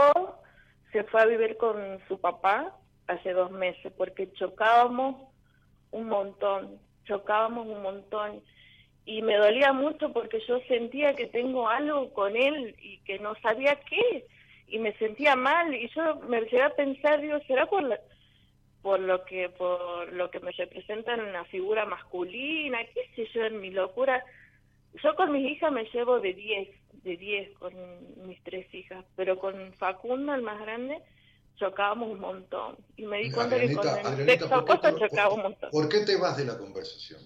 se 0.92 1.04
fue 1.06 1.22
a 1.22 1.26
vivir 1.26 1.58
con 1.58 2.00
su 2.08 2.20
papá 2.20 2.76
hace 3.08 3.34
dos 3.34 3.52
meses 3.52 3.92
porque 3.98 4.32
chocábamos 4.34 5.16
un 5.92 6.08
montón, 6.08 6.80
chocábamos 7.06 7.68
un 7.68 7.82
montón. 7.82 8.42
Y 9.06 9.22
me 9.24 9.36
dolía 9.36 9.74
mucho 9.74 10.14
porque 10.14 10.40
yo 10.48 10.60
sentía 10.68 11.16
que 11.16 11.26
tengo 11.28 11.68
algo 11.68 12.14
con 12.14 12.36
él 12.36 12.76
y 12.80 13.00
que 13.00 13.20
no 13.20 13.34
sabía 13.42 13.76
qué. 13.90 14.26
Y 14.68 14.80
me 14.80 14.94
sentía 14.98 15.36
mal 15.36 15.74
y 15.74 15.90
yo 15.90 16.18
me 16.28 16.40
llegué 16.42 16.62
a 16.62 16.76
pensar, 16.76 17.20
digo, 17.20 17.40
¿será 17.48 17.66
por 17.66 17.84
la- 17.84 18.00
por 18.82 19.00
lo 19.00 19.24
que 19.26 19.50
por 19.50 20.12
lo 20.14 20.32
que 20.32 20.40
me 20.40 20.52
representa 20.52 21.14
en 21.14 21.22
una 21.22 21.44
figura 21.46 21.86
masculina, 21.86 22.80
qué 22.94 23.10
sé 23.16 23.32
yo, 23.34 23.46
en 23.46 23.60
mi 23.60 23.70
locura. 23.72 24.24
Yo 25.04 25.16
con 25.16 25.32
mis 25.32 25.52
hijas 25.52 25.72
me 25.72 25.86
llevo 25.86 26.20
de 26.20 26.34
10, 26.34 26.70
de 27.04 27.18
10 27.18 27.58
con 27.58 27.74
mis 28.28 28.42
tres 28.44 28.72
hijas, 28.74 29.06
pero 29.16 29.40
con 29.40 29.74
Facundo, 29.76 30.34
el 30.34 30.42
más 30.42 30.60
grande, 30.62 31.02
chocábamos 31.56 32.12
un 32.12 32.20
montón. 32.20 32.78
Y 32.96 33.06
me 33.06 33.20
di 33.20 33.32
cuenta 33.32 33.60
que 33.60 33.74
con 33.74 33.88
Adrianita, 33.88 34.02
el 34.02 34.08
Adrianita, 34.08 34.40
sexo 34.48 34.66
¿por 34.66 34.82
qué 34.82 35.00
chocaba 35.00 35.30
por- 35.30 35.38
un 35.38 35.44
montón. 35.44 35.72
¿Por 35.72 35.90
qué 35.90 36.00
te 36.02 36.16
vas 36.18 36.38
de 36.38 36.46
la 36.46 36.58
conversación? 36.58 37.22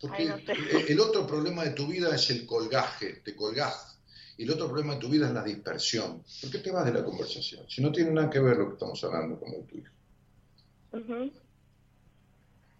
Porque 0.00 0.22
Ay, 0.22 0.28
no 0.28 0.38
sé. 0.38 0.52
el- 0.92 1.00
otro 1.00 1.26
problema 1.26 1.62
de 1.64 1.70
tu 1.72 1.86
vida 1.86 2.14
es 2.14 2.30
el 2.30 2.46
colgaje, 2.46 3.16
te 3.24 3.36
colgás. 3.36 4.00
Y 4.38 4.44
el 4.44 4.50
otro 4.52 4.68
problema 4.68 4.94
de 4.94 5.00
tu 5.00 5.08
vida 5.10 5.26
es 5.26 5.34
la 5.34 5.42
dispersión. 5.44 6.24
¿Por 6.40 6.50
qué 6.50 6.58
te 6.60 6.70
vas 6.70 6.86
de 6.86 6.94
la 6.94 7.04
conversación? 7.04 7.68
Si 7.68 7.82
no 7.82 7.92
tiene 7.92 8.10
nada 8.10 8.30
que 8.30 8.40
ver 8.40 8.56
lo 8.56 8.68
que 8.68 8.72
estamos 8.72 9.04
hablando 9.04 9.38
con 9.38 9.66
tu 9.66 9.76
hijo. 9.76 9.92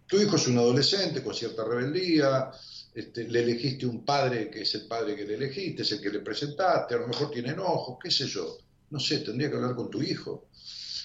Tu 0.07 0.17
hijo 0.19 0.35
es 0.35 0.47
un 0.47 0.57
adolescente 0.57 1.23
con 1.23 1.33
cierta 1.35 1.63
rebeldía, 1.63 2.51
este, 2.93 3.27
le 3.27 3.41
elegiste 3.41 3.85
un 3.85 4.03
padre 4.03 4.49
que 4.49 4.61
es 4.61 4.75
el 4.75 4.87
padre 4.87 5.15
que 5.15 5.25
le 5.25 5.35
elegiste, 5.35 5.83
es 5.83 5.91
el 5.93 6.01
que 6.01 6.09
le 6.09 6.19
presentaste, 6.19 6.95
a 6.95 6.97
lo 6.99 7.07
mejor 7.07 7.31
tiene 7.31 7.49
enojos, 7.49 7.97
qué 8.01 8.11
sé 8.11 8.27
yo. 8.27 8.57
No 8.89 8.99
sé, 8.99 9.19
tendría 9.19 9.49
que 9.49 9.55
hablar 9.55 9.75
con 9.75 9.89
tu 9.89 10.01
hijo. 10.01 10.47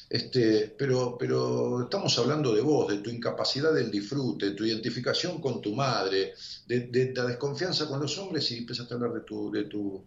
Este, 0.09 0.75
pero, 0.79 1.17
pero 1.19 1.83
estamos 1.83 2.17
hablando 2.19 2.55
de 2.55 2.61
vos, 2.61 2.89
de 2.89 2.99
tu 2.99 3.11
incapacidad 3.11 3.73
del 3.73 3.91
disfrute, 3.91 4.47
de 4.47 4.53
tu 4.53 4.65
identificación 4.65 5.41
con 5.41 5.61
tu 5.61 5.75
madre, 5.75 6.35
de, 6.67 7.13
la 7.15 7.25
desconfianza 7.25 7.89
con 7.89 8.01
los 8.01 8.17
hombres 8.19 8.51
y 8.53 8.59
empezaste 8.59 8.95
a 8.95 8.97
hablar 8.97 9.13
de 9.15 9.21
tu, 9.21 9.51
de 9.51 9.65
tu, 9.65 10.05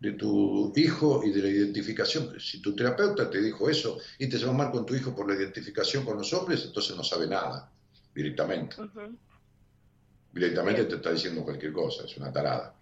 de 0.00 0.12
tu 0.12 0.72
hijo 0.76 1.22
y 1.24 1.32
de 1.32 1.42
la 1.42 1.48
identificación. 1.48 2.40
Si 2.40 2.62
tu 2.62 2.74
terapeuta 2.74 3.30
te 3.30 3.42
dijo 3.42 3.68
eso 3.68 3.98
y 4.18 4.26
te 4.28 4.38
lleva 4.38 4.52
mal 4.52 4.70
con 4.70 4.86
tu 4.86 4.94
hijo 4.94 5.14
por 5.14 5.28
la 5.28 5.38
identificación 5.38 6.04
con 6.04 6.16
los 6.16 6.32
hombres, 6.32 6.64
entonces 6.64 6.96
no 6.96 7.04
sabe 7.04 7.26
nada, 7.26 7.70
directamente. 8.14 8.76
Directamente 10.32 10.84
te 10.84 10.96
está 10.96 11.12
diciendo 11.12 11.42
cualquier 11.44 11.72
cosa, 11.72 12.04
es 12.04 12.16
una 12.16 12.32
tarada. 12.32 12.74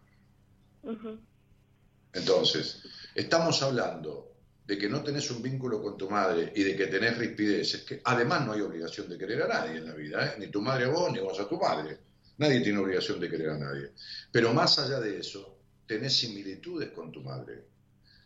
Entonces, 2.12 2.82
estamos 3.14 3.62
hablando 3.62 4.28
de 4.68 4.76
que 4.76 4.88
no 4.88 5.02
tenés 5.02 5.30
un 5.30 5.42
vínculo 5.42 5.82
con 5.82 5.96
tu 5.96 6.10
madre 6.10 6.52
y 6.54 6.62
de 6.62 6.76
que 6.76 6.88
tenés 6.88 7.16
rispideces, 7.16 7.84
que 7.84 8.02
además 8.04 8.44
no 8.44 8.52
hay 8.52 8.60
obligación 8.60 9.08
de 9.08 9.16
querer 9.16 9.42
a 9.42 9.48
nadie 9.48 9.78
en 9.78 9.86
la 9.86 9.94
vida, 9.94 10.26
¿eh? 10.26 10.34
ni 10.38 10.48
tu 10.48 10.60
madre 10.60 10.84
a 10.84 10.88
vos, 10.88 11.10
ni 11.10 11.20
vos 11.20 11.40
a 11.40 11.48
tu 11.48 11.56
madre. 11.56 11.98
Nadie 12.36 12.60
tiene 12.60 12.78
obligación 12.78 13.18
de 13.18 13.30
querer 13.30 13.48
a 13.50 13.58
nadie. 13.58 13.92
Pero 14.30 14.52
más 14.52 14.78
allá 14.78 15.00
de 15.00 15.20
eso, 15.20 15.58
tenés 15.86 16.18
similitudes 16.18 16.90
con 16.90 17.10
tu 17.10 17.22
madre. 17.22 17.64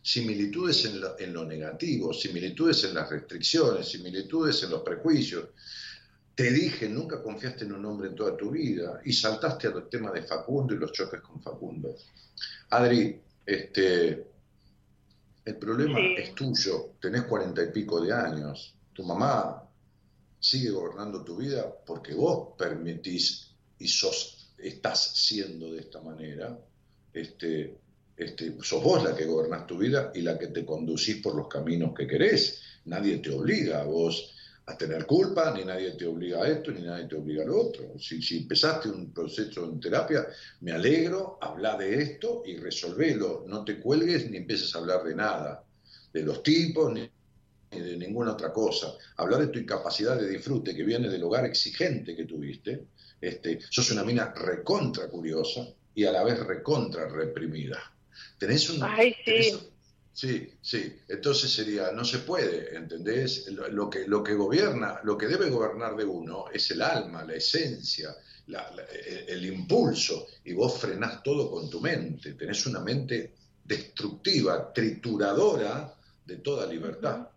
Similitudes 0.01 0.83
en 0.83 0.99
lo, 0.99 1.17
en 1.17 1.33
lo 1.33 1.45
negativo, 1.45 2.13
similitudes 2.13 2.83
en 2.83 2.95
las 2.95 3.09
restricciones, 3.09 3.87
similitudes 3.87 4.61
en 4.63 4.71
los 4.71 4.81
prejuicios. 4.81 5.45
Te 6.35 6.51
dije, 6.51 6.89
nunca 6.89 7.21
confiaste 7.21 7.65
en 7.65 7.73
un 7.73 7.85
hombre 7.85 8.09
en 8.09 8.15
toda 8.15 8.35
tu 8.35 8.49
vida 8.51 9.01
y 9.05 9.13
saltaste 9.13 9.67
al 9.67 9.87
tema 9.87 10.11
de 10.11 10.23
Facundo 10.23 10.73
y 10.73 10.77
los 10.77 10.91
choques 10.91 11.21
con 11.21 11.41
Facundo. 11.41 11.95
Adri, 12.71 13.21
este, 13.45 14.27
el 15.45 15.55
problema 15.57 15.99
Sí. 15.99 16.15
es 16.17 16.33
tuyo, 16.33 16.93
tenés 16.99 17.23
cuarenta 17.23 17.61
y 17.63 17.71
pico 17.71 18.01
de 18.01 18.13
años, 18.13 18.73
tu 18.93 19.03
mamá 19.03 19.61
sigue 20.39 20.71
gobernando 20.71 21.23
tu 21.23 21.37
vida 21.37 21.71
porque 21.85 22.13
vos 22.15 22.55
permitís 22.57 23.51
y 23.77 23.87
sos, 23.87 24.53
estás 24.57 25.13
siendo 25.13 25.71
de 25.71 25.81
esta 25.81 26.01
manera, 26.01 26.57
este, 27.13 27.77
este, 28.17 28.57
sos 28.61 28.83
vos 28.83 29.03
la 29.03 29.15
que 29.15 29.25
gobernás 29.25 29.67
tu 29.67 29.77
vida 29.77 30.11
y 30.15 30.21
la 30.21 30.37
que 30.39 30.47
te 30.47 30.65
conducís 30.65 31.17
por 31.21 31.35
los 31.35 31.47
caminos 31.47 31.93
que 31.95 32.07
querés. 32.07 32.59
Nadie 32.85 33.19
te 33.19 33.29
obliga 33.29 33.81
a 33.81 33.85
vos 33.85 34.32
a 34.65 34.77
tener 34.77 35.05
culpa, 35.05 35.53
ni 35.55 35.65
nadie 35.65 35.91
te 35.91 36.05
obliga 36.05 36.43
a 36.43 36.47
esto, 36.47 36.71
ni 36.71 36.81
nadie 36.81 37.07
te 37.07 37.15
obliga 37.15 37.43
a 37.43 37.45
lo 37.47 37.59
otro. 37.59 37.99
Si, 37.99 38.21
si 38.21 38.37
empezaste 38.37 38.89
un 38.89 39.11
proceso 39.11 39.65
en 39.65 39.79
terapia, 39.79 40.25
me 40.61 40.71
alegro, 40.71 41.37
habla 41.41 41.75
de 41.77 42.01
esto 42.01 42.43
y 42.45 42.57
resolvelo. 42.57 43.43
No 43.47 43.65
te 43.65 43.79
cuelgues 43.79 44.29
ni 44.29 44.37
empieces 44.37 44.73
a 44.73 44.79
hablar 44.79 45.03
de 45.03 45.15
nada, 45.15 45.63
de 46.13 46.23
los 46.23 46.41
tipos, 46.43 46.93
ni 46.93 47.09
ni 47.73 47.79
de 47.79 47.97
ninguna 47.97 48.33
otra 48.33 48.53
cosa. 48.53 48.93
Hablar 49.17 49.41
de 49.41 49.47
tu 49.47 49.57
incapacidad 49.59 50.15
de 50.19 50.29
disfrute 50.29 50.75
que 50.75 50.83
viene 50.83 51.09
del 51.09 51.23
hogar 51.23 51.43
exigente 51.45 52.15
que 52.15 52.25
tuviste. 52.25 52.83
Este, 53.19 53.59
sos 53.69 53.89
una 53.91 54.03
mina 54.03 54.31
recontra 54.33 55.07
curiosa 55.09 55.67
y 55.95 56.03
a 56.05 56.11
la 56.11 56.23
vez 56.23 56.39
recontra 56.39 57.07
reprimida. 57.09 57.79
Tenés 58.37 58.69
un... 58.69 58.83
Ay, 58.83 59.15
sí. 59.25 59.31
tenés- 59.31 59.69
Sí, 60.13 60.47
sí. 60.61 60.95
Entonces 61.07 61.51
sería, 61.51 61.91
no 61.91 62.05
se 62.05 62.19
puede, 62.19 62.75
¿entendés? 62.75 63.47
Lo, 63.47 63.67
lo 63.69 63.89
que, 63.89 64.07
lo 64.07 64.23
que 64.23 64.35
gobierna, 64.35 64.99
lo 65.03 65.17
que 65.17 65.25
debe 65.27 65.49
gobernar 65.49 65.95
de 65.95 66.05
uno 66.05 66.45
es 66.53 66.69
el 66.71 66.83
alma, 66.83 67.23
la 67.23 67.33
esencia, 67.33 68.15
la- 68.47 68.69
la- 68.75 68.83
el, 68.83 69.29
el 69.29 69.45
impulso, 69.45 70.27
y 70.45 70.53
vos 70.53 70.77
frenás 70.77 71.23
todo 71.23 71.49
con 71.49 71.67
tu 71.69 71.81
mente. 71.81 72.33
Tenés 72.33 72.65
una 72.67 72.79
mente 72.79 73.33
destructiva, 73.63 74.71
trituradora 74.71 75.95
de 76.25 76.37
toda 76.37 76.67
libertad. 76.67 77.27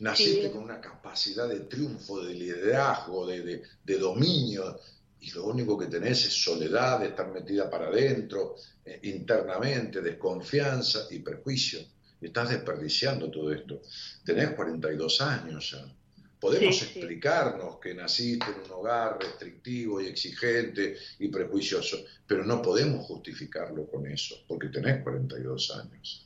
Naciste 0.00 0.46
Sí. 0.46 0.50
con 0.52 0.62
una 0.64 0.80
capacidad 0.80 1.48
de 1.48 1.60
triunfo, 1.60 2.20
de 2.24 2.34
liderazgo, 2.34 3.26
de, 3.26 3.42
de- 3.42 3.62
de 3.84 3.98
dominio, 3.98 4.78
y 5.20 5.30
lo 5.32 5.46
único 5.46 5.76
que 5.78 5.86
tenés 5.86 6.24
es 6.26 6.32
soledad, 6.32 7.00
de 7.00 7.08
estar 7.08 7.30
metida 7.32 7.68
para 7.68 7.88
adentro, 7.88 8.54
eh, 8.84 9.00
internamente, 9.04 10.00
desconfianza 10.00 11.06
y 11.10 11.18
prejuicio. 11.20 11.80
Estás 12.20 12.50
desperdiciando 12.50 13.30
todo 13.30 13.52
esto. 13.52 13.82
Tenés 14.24 14.50
42 14.50 15.20
años 15.20 15.70
ya. 15.70 15.94
Podemos 16.40 16.76
Sí, 16.78 16.84
sí. 16.84 16.98
explicarnos 17.00 17.78
que 17.80 17.94
naciste 17.94 18.46
en 18.46 18.64
un 18.64 18.70
hogar 18.70 19.18
restrictivo 19.20 20.00
y 20.00 20.06
exigente 20.06 20.96
y 21.18 21.28
prejuicioso, 21.28 21.98
pero 22.26 22.44
no 22.44 22.62
podemos 22.62 23.04
justificarlo 23.06 23.86
con 23.90 24.06
eso, 24.06 24.36
porque 24.46 24.68
tenés 24.68 25.02
42 25.02 25.70
años. 25.72 26.24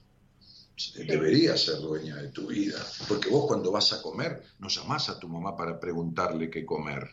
Deberías 0.96 1.62
ser 1.62 1.76
dueña 1.76 2.16
de 2.16 2.28
tu 2.28 2.46
vida, 2.48 2.84
porque 3.08 3.28
vos 3.30 3.46
cuando 3.46 3.70
vas 3.70 3.92
a 3.92 4.02
comer 4.02 4.42
no 4.58 4.68
llamás 4.68 5.08
a 5.08 5.18
tu 5.18 5.28
mamá 5.28 5.56
para 5.56 5.78
preguntarle 5.78 6.50
qué 6.50 6.64
comer, 6.66 7.08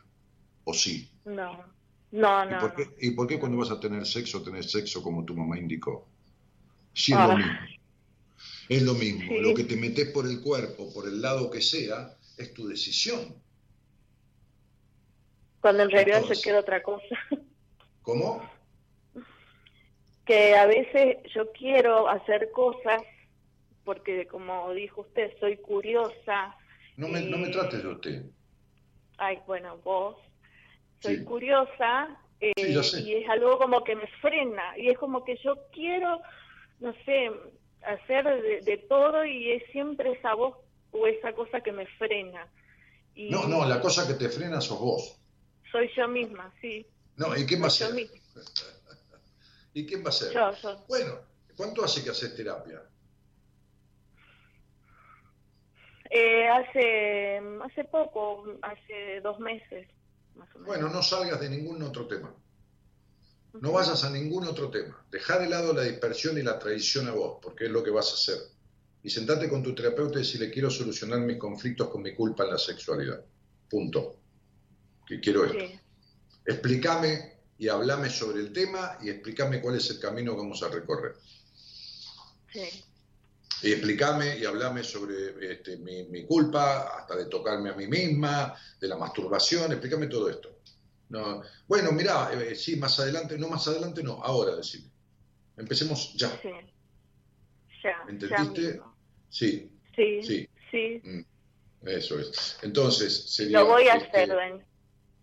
¿o 0.64 0.74
sí? 0.74 1.10
No, 1.36 1.64
no, 2.12 2.46
¿Y 2.46 2.50
no. 2.50 2.60
por, 2.60 2.70
no. 2.70 2.76
qué, 2.76 3.08
¿Y 3.08 3.12
por 3.12 3.28
qué 3.28 3.40
cuando 3.40 3.58
vas 3.58 3.72
a 3.72 3.80
tener 3.80 4.06
sexo, 4.06 4.42
tenés 4.42 4.72
sexo 4.72 5.02
como 5.04 5.24
tu 5.26 5.36
mamá 5.36 5.58
indicó? 5.58 6.08
Si 6.94 7.12
es 7.14 7.18
Ah. 7.20 7.28
lo 7.28 7.38
mismo. 7.38 7.54
Es 8.70 8.82
lo 8.84 8.94
mismo. 8.94 9.22
Sí. 9.30 9.40
Lo 9.42 9.54
que 9.54 9.64
te 9.64 9.76
metes 9.76 10.10
por 10.12 10.26
el 10.26 10.42
cuerpo, 10.42 10.92
por 10.94 11.08
el 11.08 11.22
lado 11.22 11.50
que 11.52 11.62
sea, 11.62 12.16
es 12.38 12.54
tu 12.54 12.68
decisión. 12.68 13.36
Cuando 15.62 15.84
en 15.84 15.90
realidad 15.92 16.18
Entonces. 16.20 16.42
se 16.42 16.50
queda 16.50 16.60
otra 16.60 16.82
cosa. 16.84 17.16
¿Cómo? 18.02 18.42
que 20.26 20.56
a 20.56 20.68
veces 20.68 21.18
yo 21.34 21.52
quiero 21.54 22.08
hacer 22.08 22.52
cosas 22.52 23.02
porque 23.84 24.28
como 24.28 24.72
dijo 24.74 25.02
usted 25.02 25.32
soy 25.40 25.58
curiosa 25.58 26.56
No 26.98 27.08
me, 27.08 27.22
no 27.22 27.40
me 27.40 27.50
trates 27.50 27.82
de 27.82 27.88
usted. 27.90 28.26
ay 29.18 29.40
bueno 29.48 29.80
vos 29.80 30.18
soy 31.02 31.24
curiosa 31.24 32.10
eh, 32.40 32.54
y 32.58 33.14
es 33.14 33.30
algo 33.30 33.58
como 33.58 33.84
que 33.84 33.96
me 33.96 34.08
frena 34.22 34.78
y 34.78 34.90
es 34.90 34.98
como 34.98 35.24
que 35.24 35.38
yo 35.44 35.58
quiero, 35.72 36.22
no 36.80 36.94
sé, 37.06 37.32
hacer 37.82 38.64
de, 38.64 38.78
todo 38.90 39.26
y 39.26 39.52
es 39.52 39.64
siempre 39.72 40.12
esa 40.12 40.34
voz 40.34 40.56
o 40.92 41.08
esa 41.08 41.34
cosa 41.34 41.62
que 41.62 41.72
me 41.72 41.86
frena. 41.98 42.48
Y 43.16 43.30
no, 43.30 43.48
no, 43.48 43.66
la 43.66 43.82
cosa 43.82 44.08
que 44.08 44.14
te 44.14 44.30
frena 44.30 44.62
sos 44.62 44.80
vos. 44.80 45.18
Soy 45.72 45.90
yo 45.96 46.08
misma, 46.08 46.54
sí. 46.62 46.86
No, 47.18 47.36
¿y 47.36 47.46
quién 47.46 47.62
va 47.62 47.68
a 47.68 47.72
ser? 47.72 47.94
¿Y 49.74 49.86
quién 49.86 50.04
va 50.04 50.10
a 50.10 50.14
ser? 50.14 50.34
Yo, 50.34 50.52
yo. 50.62 50.86
Bueno, 50.88 51.20
¿cuánto 51.56 51.84
hace 51.84 52.04
que 52.04 52.10
haces 52.10 52.36
terapia? 52.36 52.82
Eh, 56.10 56.48
hace, 56.48 57.42
hace 57.64 57.84
poco, 57.84 58.46
hace 58.62 59.22
dos 59.22 59.40
meses 59.40 59.88
más 60.40 60.50
o 60.56 60.60
menos. 60.60 60.68
Bueno, 60.68 60.90
no 60.90 61.04
salgas 61.04 61.40
de 61.40 61.50
ningún 61.50 61.82
otro 61.84 62.08
tema. 62.08 62.34
No 63.54 63.72
vayas 63.72 64.04
a 64.04 64.10
ningún 64.10 64.46
otro 64.46 64.70
tema. 64.70 65.04
Deja 65.12 65.40
de 65.40 65.50
lado 65.50 65.74
la 65.74 65.84
dispersión 65.84 66.38
y 66.38 66.44
la 66.44 66.60
traición 66.60 67.08
a 67.08 67.12
vos, 67.12 67.40
porque 67.42 67.66
es 67.66 67.72
lo 67.72 67.84
que 67.84 67.90
vas 67.90 68.12
a 68.12 68.14
hacer. 68.14 68.38
Y 69.04 69.10
sentate 69.10 69.50
con 69.50 69.64
tu 69.64 69.74
terapeuta 69.74 70.20
y 70.20 70.22
decirle, 70.24 70.52
quiero 70.52 70.70
solucionar 70.70 71.20
mis 71.20 71.38
conflictos 71.38 71.90
con 71.90 72.02
mi 72.02 72.14
culpa 72.14 72.44
en 72.44 72.52
la 72.52 72.58
sexualidad. 72.58 73.24
Punto. 73.70 74.18
Que 75.06 75.20
quiero 75.20 75.46
esto. 75.46 75.60
Sí, 75.60 75.80
Explícame 76.46 77.40
y 77.58 77.68
hablame 77.68 78.10
sobre 78.10 78.40
el 78.40 78.54
tema 78.54 78.98
y 79.02 79.10
explícame 79.10 79.62
cuál 79.62 79.76
es 79.76 79.90
el 79.90 80.00
camino 80.00 80.34
que 80.34 80.38
vamos 80.38 80.64
a 80.64 80.70
recorrer. 80.70 81.16
sí, 82.52 82.84
Y 83.62 83.72
explícame 83.74 84.38
y 84.38 84.46
hablame 84.46 84.84
sobre 84.84 85.52
este, 85.52 85.78
mi, 85.78 86.04
mi 86.06 86.26
culpa, 86.26 87.00
hasta 87.00 87.16
de 87.16 87.26
tocarme 87.26 87.70
a 87.72 87.74
mí 87.74 87.88
misma, 87.88 88.56
de 88.80 88.88
la 88.88 88.98
masturbación, 88.98 89.72
explícame 89.72 90.08
todo 90.08 90.30
esto. 90.30 90.60
No, 91.10 91.42
bueno, 91.68 91.92
mira, 91.92 92.30
sí, 92.56 92.76
más 92.76 93.00
adelante, 93.00 93.38
no 93.38 93.50
más 93.50 93.68
adelante, 93.68 94.04
no, 94.04 94.22
ahora 94.24 94.56
decime. 94.56 94.90
Empecemos 95.58 96.14
ya. 96.16 96.30
sí. 96.42 96.50
Ya, 97.84 98.04
¿Entendiste? 98.10 98.82
Sí, 99.30 99.72
Sí, 99.96 100.22
Sí. 100.24 100.50
sí. 100.72 101.02
mm, 101.04 101.26
eso 101.88 102.20
es. 102.20 102.58
Entonces, 102.62 103.30
sería. 103.34 103.60
Lo 103.60 103.68
voy 103.68 103.84
a 103.84 103.96
este, 103.96 104.24
hacer, 104.24 104.36
Ben. 104.36 104.66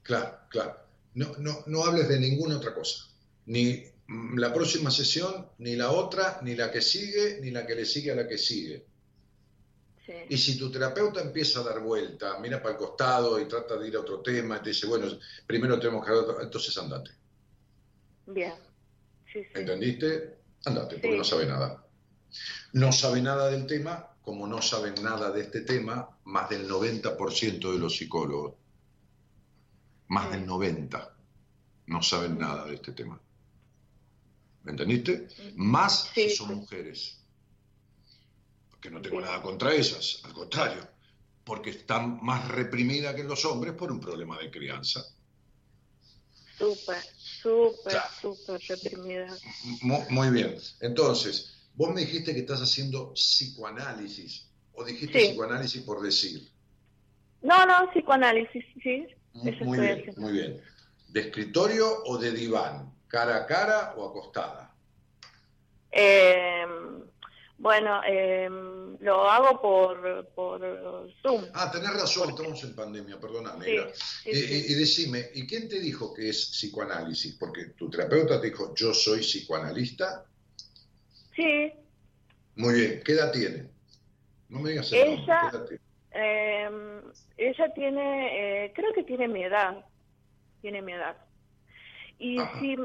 Claro, 0.02 0.38
claro. 0.50 0.76
No, 1.14 1.32
no, 1.38 1.62
no 1.66 1.84
hables 1.84 2.08
de 2.08 2.18
ninguna 2.20 2.56
otra 2.56 2.74
cosa. 2.74 3.04
Ni 3.46 3.84
la 4.08 4.52
próxima 4.52 4.90
sesión, 4.90 5.48
ni 5.58 5.74
la 5.74 5.90
otra, 5.90 6.38
ni 6.42 6.54
la 6.54 6.70
que 6.70 6.80
sigue, 6.80 7.40
ni 7.40 7.50
la 7.50 7.66
que 7.66 7.74
le 7.74 7.84
sigue 7.84 8.12
a 8.12 8.14
la 8.14 8.28
que 8.28 8.38
sigue. 8.38 8.86
Sí, 10.04 10.12
Y 10.28 10.38
si 10.38 10.56
tu 10.56 10.70
terapeuta 10.70 11.20
empieza 11.20 11.60
a 11.60 11.64
dar 11.64 11.80
vuelta, 11.80 12.38
mira 12.38 12.62
para 12.62 12.74
el 12.74 12.78
costado 12.78 13.40
y 13.40 13.48
trata 13.48 13.76
de 13.76 13.88
ir 13.88 13.96
a 13.96 14.00
otro 14.00 14.20
tema, 14.20 14.58
y 14.58 14.62
te 14.62 14.68
dice, 14.70 14.86
bueno, 14.86 15.08
primero 15.46 15.80
tenemos 15.80 16.04
que 16.04 16.12
hablar, 16.12 16.36
entonces 16.42 16.76
andate. 16.78 17.10
bien. 18.26 18.54
Sí, 19.32 19.42
sí. 19.42 19.50
¿Entendiste? 19.54 20.36
Andate, 20.64 20.98
porque 20.98 21.16
no 21.16 21.24
sabe 21.24 21.46
nada. 21.46 21.84
No 22.72 22.92
sabe 22.92 23.20
nada 23.20 23.50
del 23.50 23.66
tema, 23.66 24.16
como 24.22 24.46
no 24.46 24.62
saben 24.62 24.94
nada 25.02 25.32
de 25.32 25.42
este 25.42 25.62
tema, 25.62 26.08
más 26.24 26.48
del 26.48 26.68
90% 26.68 27.72
de 27.72 27.78
los 27.78 27.96
psicólogos. 27.96 28.54
Más 30.08 30.30
del 30.30 30.46
90% 30.46 31.10
no 31.86 32.02
saben 32.02 32.38
nada 32.38 32.64
de 32.66 32.74
este 32.74 32.92
tema. 32.92 33.20
¿Me 34.66 34.72
entendiste? 34.72 35.28
Más 35.54 36.10
Sí, 36.12 36.28
si 36.28 36.36
son 36.36 36.56
mujeres. 36.56 37.24
Porque 38.68 38.90
no 38.90 39.00
tengo 39.00 39.20
nada 39.20 39.40
contra 39.40 39.72
ellas, 39.72 40.20
al 40.24 40.32
contrario, 40.32 40.86
porque 41.44 41.70
están 41.70 42.18
más 42.20 42.48
reprimidas 42.48 43.14
que 43.14 43.22
los 43.22 43.44
hombres 43.44 43.74
por 43.74 43.92
un 43.92 44.00
problema 44.00 44.36
de 44.38 44.50
crianza. 44.50 45.04
Súper, 46.58 47.00
súper, 47.16 47.92
Claro. 47.92 48.10
súper 48.20 48.60
reprimida. 48.68 49.38
Mu- 49.82 50.04
Muy 50.10 50.30
bien. 50.30 50.56
Entonces, 50.80 51.68
vos 51.74 51.94
me 51.94 52.00
dijiste 52.00 52.34
que 52.34 52.40
estás 52.40 52.60
haciendo 52.60 53.12
psicoanálisis, 53.14 54.50
o 54.72 54.84
dijiste 54.84 55.20
Sí. 55.20 55.26
psicoanálisis 55.28 55.82
por 55.82 56.02
decir. 56.02 56.50
No, 57.42 57.64
no, 57.66 57.88
psicoanálisis, 57.92 58.64
sí. 58.82 59.06
Eso 59.44 59.64
Muy 59.64 59.78
bien, 59.78 59.98
haciendo. 60.00 60.20
muy 60.20 60.32
bien. 60.32 60.60
¿De 61.06 61.20
escritorio 61.20 62.02
o 62.04 62.18
de 62.18 62.32
diván? 62.32 62.95
¿Cara 63.08 63.36
a 63.36 63.46
cara 63.46 63.94
o 63.96 64.08
acostada? 64.08 64.74
Eh, 65.90 66.66
bueno, 67.58 68.02
eh, 68.06 68.48
lo 69.00 69.30
hago 69.30 69.60
por, 69.62 70.28
por 70.34 70.60
Zoom. 71.22 71.44
Ah, 71.54 71.70
tenés 71.70 71.92
razón, 71.94 72.30
estamos 72.30 72.62
en 72.64 72.74
pandemia, 72.74 73.18
perdona, 73.18 73.56
negra. 73.56 73.90
sí, 73.94 74.30
Y, 74.30 74.36
sí. 74.36 74.54
y- 74.54 74.72
y 74.72 74.74
decime, 74.74 75.30
¿y 75.34 75.46
quién 75.46 75.68
te 75.68 75.80
dijo 75.80 76.12
que 76.12 76.28
es 76.28 76.50
psicoanálisis? 76.50 77.36
Porque 77.38 77.66
tu 77.76 77.88
terapeuta 77.88 78.40
te 78.40 78.48
dijo, 78.48 78.74
yo 78.74 78.92
soy 78.92 79.20
psicoanalista. 79.20 80.26
Sí, 81.34 81.72
Muy 82.56 82.74
bien, 82.74 83.02
¿qué 83.04 83.12
edad 83.12 83.30
tiene? 83.32 83.70
No 84.48 84.60
me 84.60 84.70
digas 84.70 84.90
el 84.92 84.98
nombre, 85.10 85.22
Ella- 85.24 85.40
¿qué 85.50 85.56
edad 85.56 85.64
tiene? 85.66 85.82
eh, 86.12 87.02
ella 87.36 87.74
tiene, 87.74 88.64
eh, 88.64 88.72
creo 88.74 88.92
que 88.94 89.02
tiene 89.04 89.28
mi 89.28 89.44
edad, 89.44 89.84
tiene 90.62 90.80
mi 90.82 90.92
edad. 90.94 91.16
Y 92.18 92.38
Ajá. 92.40 92.60
sí, 92.60 92.76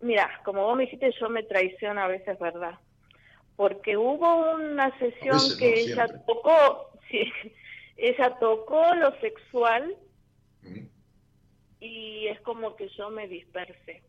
mira, 0.00 0.30
como 0.44 0.64
vos 0.64 0.76
me 0.76 0.84
dijiste, 0.84 1.12
yo 1.20 1.28
me 1.28 1.42
traiciono 1.44 2.00
a 2.00 2.08
veces, 2.08 2.38
¿verdad? 2.38 2.78
Porque 3.56 3.96
hubo 3.96 4.54
una 4.54 4.96
sesión 4.98 5.48
no, 5.48 5.56
que 5.56 5.80
ella 5.80 6.06
siempre. 6.06 6.22
tocó, 6.26 6.90
sí, 7.10 7.32
ella 7.96 8.36
tocó 8.38 8.94
lo 8.94 9.18
sexual 9.20 9.96
y 11.80 12.26
es 12.28 12.40
como 12.40 12.76
que 12.76 12.88
yo 12.96 13.10
me 13.10 13.28
dispersé. 13.28 14.02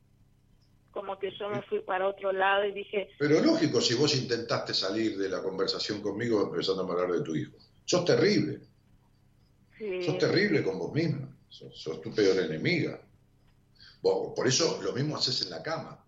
Como 0.91 1.19
que 1.19 1.31
yo 1.38 1.49
me 1.49 1.61
fui 1.63 1.79
para 1.81 2.07
otro 2.07 2.31
lado 2.31 2.65
y 2.65 2.71
dije, 2.71 3.09
Pero 3.19 3.39
lógico, 3.39 3.79
si 3.81 3.93
vos 3.93 4.15
intentaste 4.15 4.73
salir 4.73 5.17
de 5.17 5.29
la 5.29 5.43
conversación 5.43 6.01
conmigo 6.01 6.41
empezando 6.41 6.84
a 6.84 6.91
hablar 6.91 7.11
de 7.11 7.23
tu 7.23 7.35
hijo. 7.35 7.55
Sos 7.85 8.03
terrible, 8.03 8.59
sí, 9.77 10.03
sos 10.03 10.17
terrible 10.17 10.63
con 10.63 10.79
vos 10.79 10.91
misma, 10.93 11.38
sos, 11.47 11.79
sos 11.79 12.01
tu 12.01 12.13
peor 12.13 12.38
enemiga. 12.39 12.99
Vos- 14.07 14.34
por 14.35 14.47
eso 14.47 14.81
lo 14.81 14.93
mismo 14.93 15.17
haces 15.17 15.41
en 15.41 15.49
la 15.49 15.61
cama. 15.61 16.03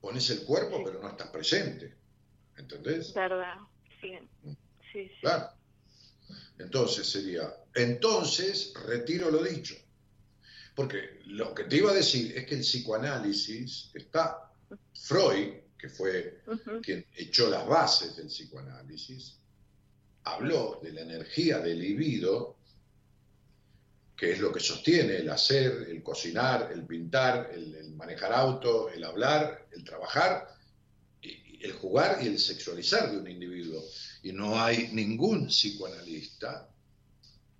Pones 0.00 0.28
el 0.30 0.42
cuerpo, 0.44 0.78
Sí. 0.78 0.82
pero 0.86 1.00
no 1.02 1.08
estás 1.08 1.28
presente. 1.28 1.94
¿Entendés? 2.56 3.12
verdad, 3.14 3.54
sí, 4.00 4.12
sí, 4.42 4.56
sí. 4.92 5.10
Claro. 5.20 5.50
Entonces 6.58 7.06
sería, 7.08 7.54
entonces 7.74 8.72
retiro 8.86 9.30
lo 9.30 9.42
dicho. 9.44 9.74
Porque 10.74 11.20
lo 11.26 11.54
que 11.54 11.64
te 11.64 11.76
iba 11.76 11.90
a 11.90 11.94
decir 11.94 12.36
es 12.36 12.46
que 12.46 12.54
el 12.56 12.60
psicoanálisis 12.62 13.90
está, 13.94 14.50
Freud, 14.94 15.54
que 15.78 15.88
fue 15.88 16.42
quien 16.82 17.06
echó 17.14 17.48
las 17.48 17.66
bases 17.66 18.16
del 18.16 18.26
psicoanálisis, 18.28 19.36
habló 20.24 20.80
de 20.82 20.92
la 20.92 21.02
energía 21.02 21.58
del 21.60 21.78
libido, 21.78 22.55
que 24.16 24.32
es 24.32 24.38
lo 24.40 24.50
que 24.52 24.60
sostiene 24.60 25.16
el 25.16 25.28
hacer, 25.30 25.86
el 25.90 26.02
cocinar, 26.02 26.70
el 26.72 26.86
pintar, 26.86 27.50
el, 27.52 27.74
el 27.74 27.94
manejar 27.94 28.32
auto, 28.32 28.88
el 28.88 29.04
hablar, 29.04 29.68
el 29.72 29.84
trabajar, 29.84 30.48
y- 31.20 31.58
y 31.58 31.64
el 31.64 31.72
jugar 31.72 32.18
y 32.22 32.28
el 32.28 32.38
sexualizar 32.38 33.10
de 33.10 33.18
un 33.18 33.28
individuo. 33.28 33.82
Y 34.22 34.32
no 34.32 34.58
hay 34.60 34.88
ningún 34.92 35.48
psicoanalista 35.48 36.68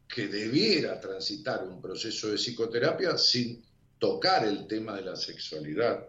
que 0.08 0.28
debiera 0.28 0.98
transitar 1.00 1.64
un 1.64 1.80
proceso 1.82 2.28
de 2.28 2.36
psicoterapia 2.38 3.18
sin 3.18 3.62
tocar 3.98 4.46
el 4.46 4.66
tema 4.66 4.94
de 4.96 5.02
la 5.02 5.16
sexualidad, 5.16 6.08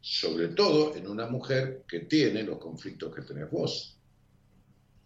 sobre 0.00 0.48
todo 0.48 0.94
en 0.94 1.06
una 1.06 1.26
mujer 1.26 1.84
que 1.88 2.00
tiene 2.00 2.42
los 2.42 2.58
conflictos 2.58 3.14
que 3.14 3.22
tenés 3.22 3.50
vos. 3.50 3.98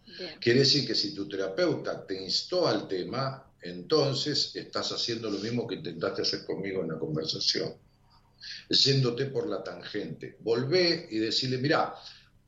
bien. 0.05 0.37
Quiere 0.39 0.59
decir 0.59 0.85
que 0.85 0.95
si 0.95 1.13
tu 1.13 1.27
terapeuta 1.29 2.05
te 2.05 2.21
instó 2.21 2.67
al 2.67 2.87
tema, 2.87 3.50
entonces 3.61 4.55
estás 4.55 4.91
haciendo 4.91 5.29
lo 5.29 5.37
mismo 5.39 5.67
que 5.67 5.75
intentaste 5.75 6.23
hacer 6.23 6.45
conmigo 6.45 6.81
en 6.81 6.89
la 6.89 6.99
conversación, 6.99 7.73
yéndote 8.69 9.27
por 9.27 9.47
la 9.47 9.63
tangente. 9.63 10.37
Volvé 10.39 11.07
y 11.11 11.19
decirle, 11.19 11.57
mira, 11.59 11.93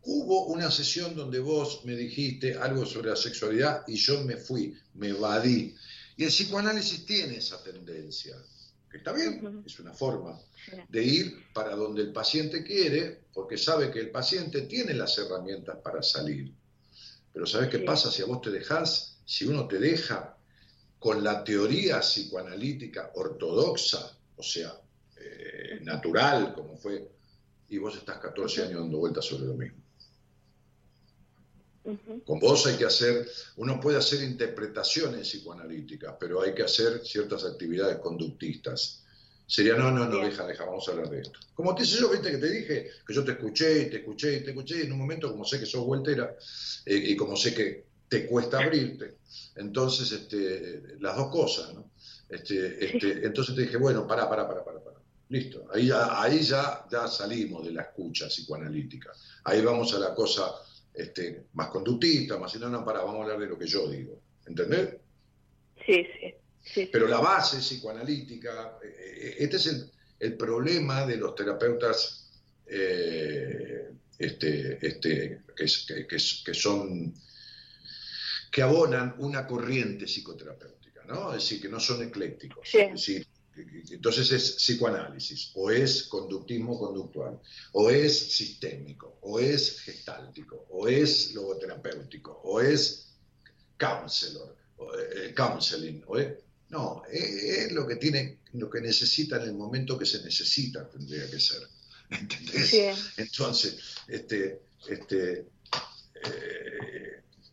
hubo 0.03 0.47
una 0.47 0.71
sesión 0.71 1.15
donde 1.15 1.39
vos 1.39 1.81
me 1.85 1.95
dijiste 1.95 2.55
algo 2.55 2.85
sobre 2.85 3.11
la 3.11 3.15
sexualidad 3.15 3.83
y 3.87 3.95
yo 3.95 4.23
me 4.23 4.37
fui, 4.37 4.75
me 4.95 5.09
evadí. 5.09 5.75
Y 6.17 6.23
el 6.23 6.29
psicoanálisis 6.29 7.05
tiene 7.05 7.37
esa 7.37 7.63
tendencia, 7.63 8.35
que 8.89 8.97
está 8.97 9.11
bien, 9.13 9.63
es 9.65 9.79
una 9.79 9.93
forma 9.93 10.39
de 10.89 11.03
ir 11.03 11.45
para 11.53 11.75
donde 11.75 12.01
el 12.01 12.11
paciente 12.11 12.63
quiere, 12.63 13.21
porque 13.33 13.57
sabe 13.57 13.91
que 13.91 13.99
el 13.99 14.11
paciente 14.11 14.61
tiene 14.63 14.93
las 14.93 15.17
herramientas 15.17 15.77
para 15.83 16.01
salir. 16.01 16.51
Pero 17.33 17.45
¿sabes 17.45 17.69
qué 17.69 17.79
pasa 17.79 18.11
si 18.11 18.21
a 18.21 18.25
vos 18.25 18.41
te 18.41 18.51
dejás? 18.51 19.17
Si 19.25 19.45
uno 19.45 19.67
te 19.67 19.79
deja 19.79 20.32
con 21.03 21.21
la 21.21 21.43
teoría 21.43 21.99
psicoanalítica 21.99 23.11
ortodoxa, 23.15 24.17
o 24.37 24.41
sea, 24.41 24.73
eh, 25.17 25.81
natural, 25.81 26.53
como 26.53 26.77
fue, 26.77 27.05
y 27.67 27.77
vos 27.77 27.97
estás 27.97 28.19
14 28.19 28.63
años 28.63 28.79
dando 28.79 28.99
vueltas 28.99 29.25
sobre 29.25 29.47
lo 29.47 29.53
mismo. 29.53 29.79
Con 32.25 32.39
vos 32.39 32.65
hay 32.67 32.77
que 32.77 32.85
hacer, 32.85 33.29
uno 33.57 33.81
puede 33.81 33.97
hacer 33.97 34.23
interpretaciones 34.23 35.27
psicoanalíticas, 35.27 36.15
pero 36.17 36.41
hay 36.41 36.53
que 36.53 36.63
hacer 36.63 37.05
ciertas 37.05 37.43
actividades 37.43 37.97
conductistas. 37.97 39.03
Sería, 39.45 39.75
no, 39.75 39.91
no, 39.91 40.07
no, 40.07 40.19
deja, 40.19 40.47
deja, 40.47 40.63
vamos 40.63 40.87
a 40.87 40.91
hablar 40.93 41.09
de 41.09 41.19
esto. 41.19 41.37
Como 41.53 41.75
te 41.75 41.83
hice 41.83 41.99
yo, 41.99 42.09
viste 42.09 42.31
que 42.31 42.37
te 42.37 42.49
dije, 42.49 42.89
que 43.05 43.13
yo 43.13 43.25
te 43.25 43.33
escuché 43.33 43.81
y 43.81 43.89
te 43.89 43.97
escuché 43.97 44.37
y 44.37 44.43
te 44.45 44.51
escuché, 44.51 44.77
y 44.77 44.81
en 44.83 44.93
un 44.93 44.99
momento, 44.99 45.29
como 45.29 45.43
sé 45.43 45.59
que 45.59 45.65
sos 45.65 45.85
vueltera, 45.85 46.33
eh, 46.85 46.95
y 46.95 47.17
como 47.17 47.35
sé 47.35 47.53
que 47.53 47.92
te 48.13 48.27
cuesta 48.27 48.59
abrirte, 48.59 49.15
entonces, 49.55 50.11
este, 50.11 50.97
las 50.99 51.15
dos 51.17 51.29
cosas, 51.31 51.73
¿no? 51.73 51.89
Este, 52.29 52.85
este, 52.85 53.25
entonces 53.25 53.55
te 53.55 53.61
dije, 53.63 53.77
bueno, 53.77 54.05
pará, 54.05 54.29
pará, 54.29 54.47
pará, 54.47 54.63
pará, 54.63 54.79
pará. 54.83 54.99
Listo, 55.29 55.65
ahí, 55.73 55.87
ya, 55.87 56.21
ahí 56.21 56.41
ya, 56.43 56.85
ya 56.91 57.07
salimos 57.07 57.65
de 57.65 57.71
la 57.71 57.81
escucha 57.81 58.27
psicoanalítica. 58.27 59.11
Ahí 59.45 59.61
vamos 59.61 59.93
a 59.95 59.99
la 59.99 60.13
cosa 60.13 60.43
este, 60.93 61.45
más 61.53 61.69
conductista, 61.69 62.37
más, 62.37 62.53
no, 62.59 62.69
no, 62.69 62.85
pará, 62.85 62.99
vamos 63.01 63.21
a 63.21 63.23
hablar 63.23 63.39
de 63.39 63.47
lo 63.47 63.57
que 63.57 63.65
yo 63.65 63.87
digo. 63.89 64.19
¿entendés? 64.45 64.89
Sí, 65.85 66.05
sí. 66.19 66.33
sí. 66.73 66.89
Pero 66.91 67.07
la 67.07 67.19
base 67.19 67.57
psicoanalítica, 67.57 68.77
eh, 68.83 68.87
eh, 69.17 69.35
este 69.39 69.55
es 69.57 69.65
el, 69.67 69.91
el 70.19 70.37
problema 70.37 71.05
de 71.07 71.17
los 71.17 71.33
terapeutas 71.33 72.29
eh, 72.67 73.89
este, 74.19 74.77
este, 74.85 75.41
que, 75.55 75.63
es- 75.63 75.85
que- 75.87 76.05
que 76.07 76.15
es- 76.15 76.43
que 76.45 76.53
son 76.53 77.13
que 78.53 78.61
abonan 78.61 79.15
una 79.17 79.47
corriente 79.47 80.05
psicoterapéutica, 80.05 81.03
¿no? 81.05 81.33
Es 81.33 81.41
decir, 81.41 81.59
que 81.59 81.69
no 81.69 81.79
son 81.79 82.03
eclécticos. 82.03 82.69
Sí. 82.69 82.77
Es 82.81 82.91
decir, 82.91 83.27
entonces 83.91 84.31
es 84.31 84.51
psicoanálisis, 84.57 85.51
o 85.55 85.71
es 85.71 86.03
conductismo 86.03 86.77
conductual, 86.77 87.39
o 87.71 87.89
es 87.89 88.17
sistémico, 88.31 89.17
o 89.21 89.39
es 89.39 89.79
gestáltico, 89.81 90.67
o 90.69 90.87
es 90.87 91.33
logoterapéutico, 91.33 92.41
o 92.43 92.61
es 92.61 93.15
counselor, 93.79 94.55
o, 94.77 94.93
eh, 94.99 95.33
counseling, 95.35 96.03
o 96.05 96.17
es- 96.19 96.33
no, 96.69 97.01
es, 97.11 97.23
es 97.65 97.71
lo 97.71 97.87
que 97.87 97.95
tiene, 97.95 98.39
lo 98.53 98.69
que 98.69 98.81
necesita 98.81 99.37
en 99.37 99.49
el 99.49 99.53
momento 99.55 99.97
que 99.97 100.05
se 100.05 100.23
necesita, 100.23 100.87
tendría 100.89 101.27
que 101.29 101.39
ser. 101.39 101.61
¿Entendés? 102.11 102.69
Sí. 102.69 102.85
Entonces, 103.17 103.77
este, 104.07 104.61
este, 104.87 105.47
eh, 106.25 106.72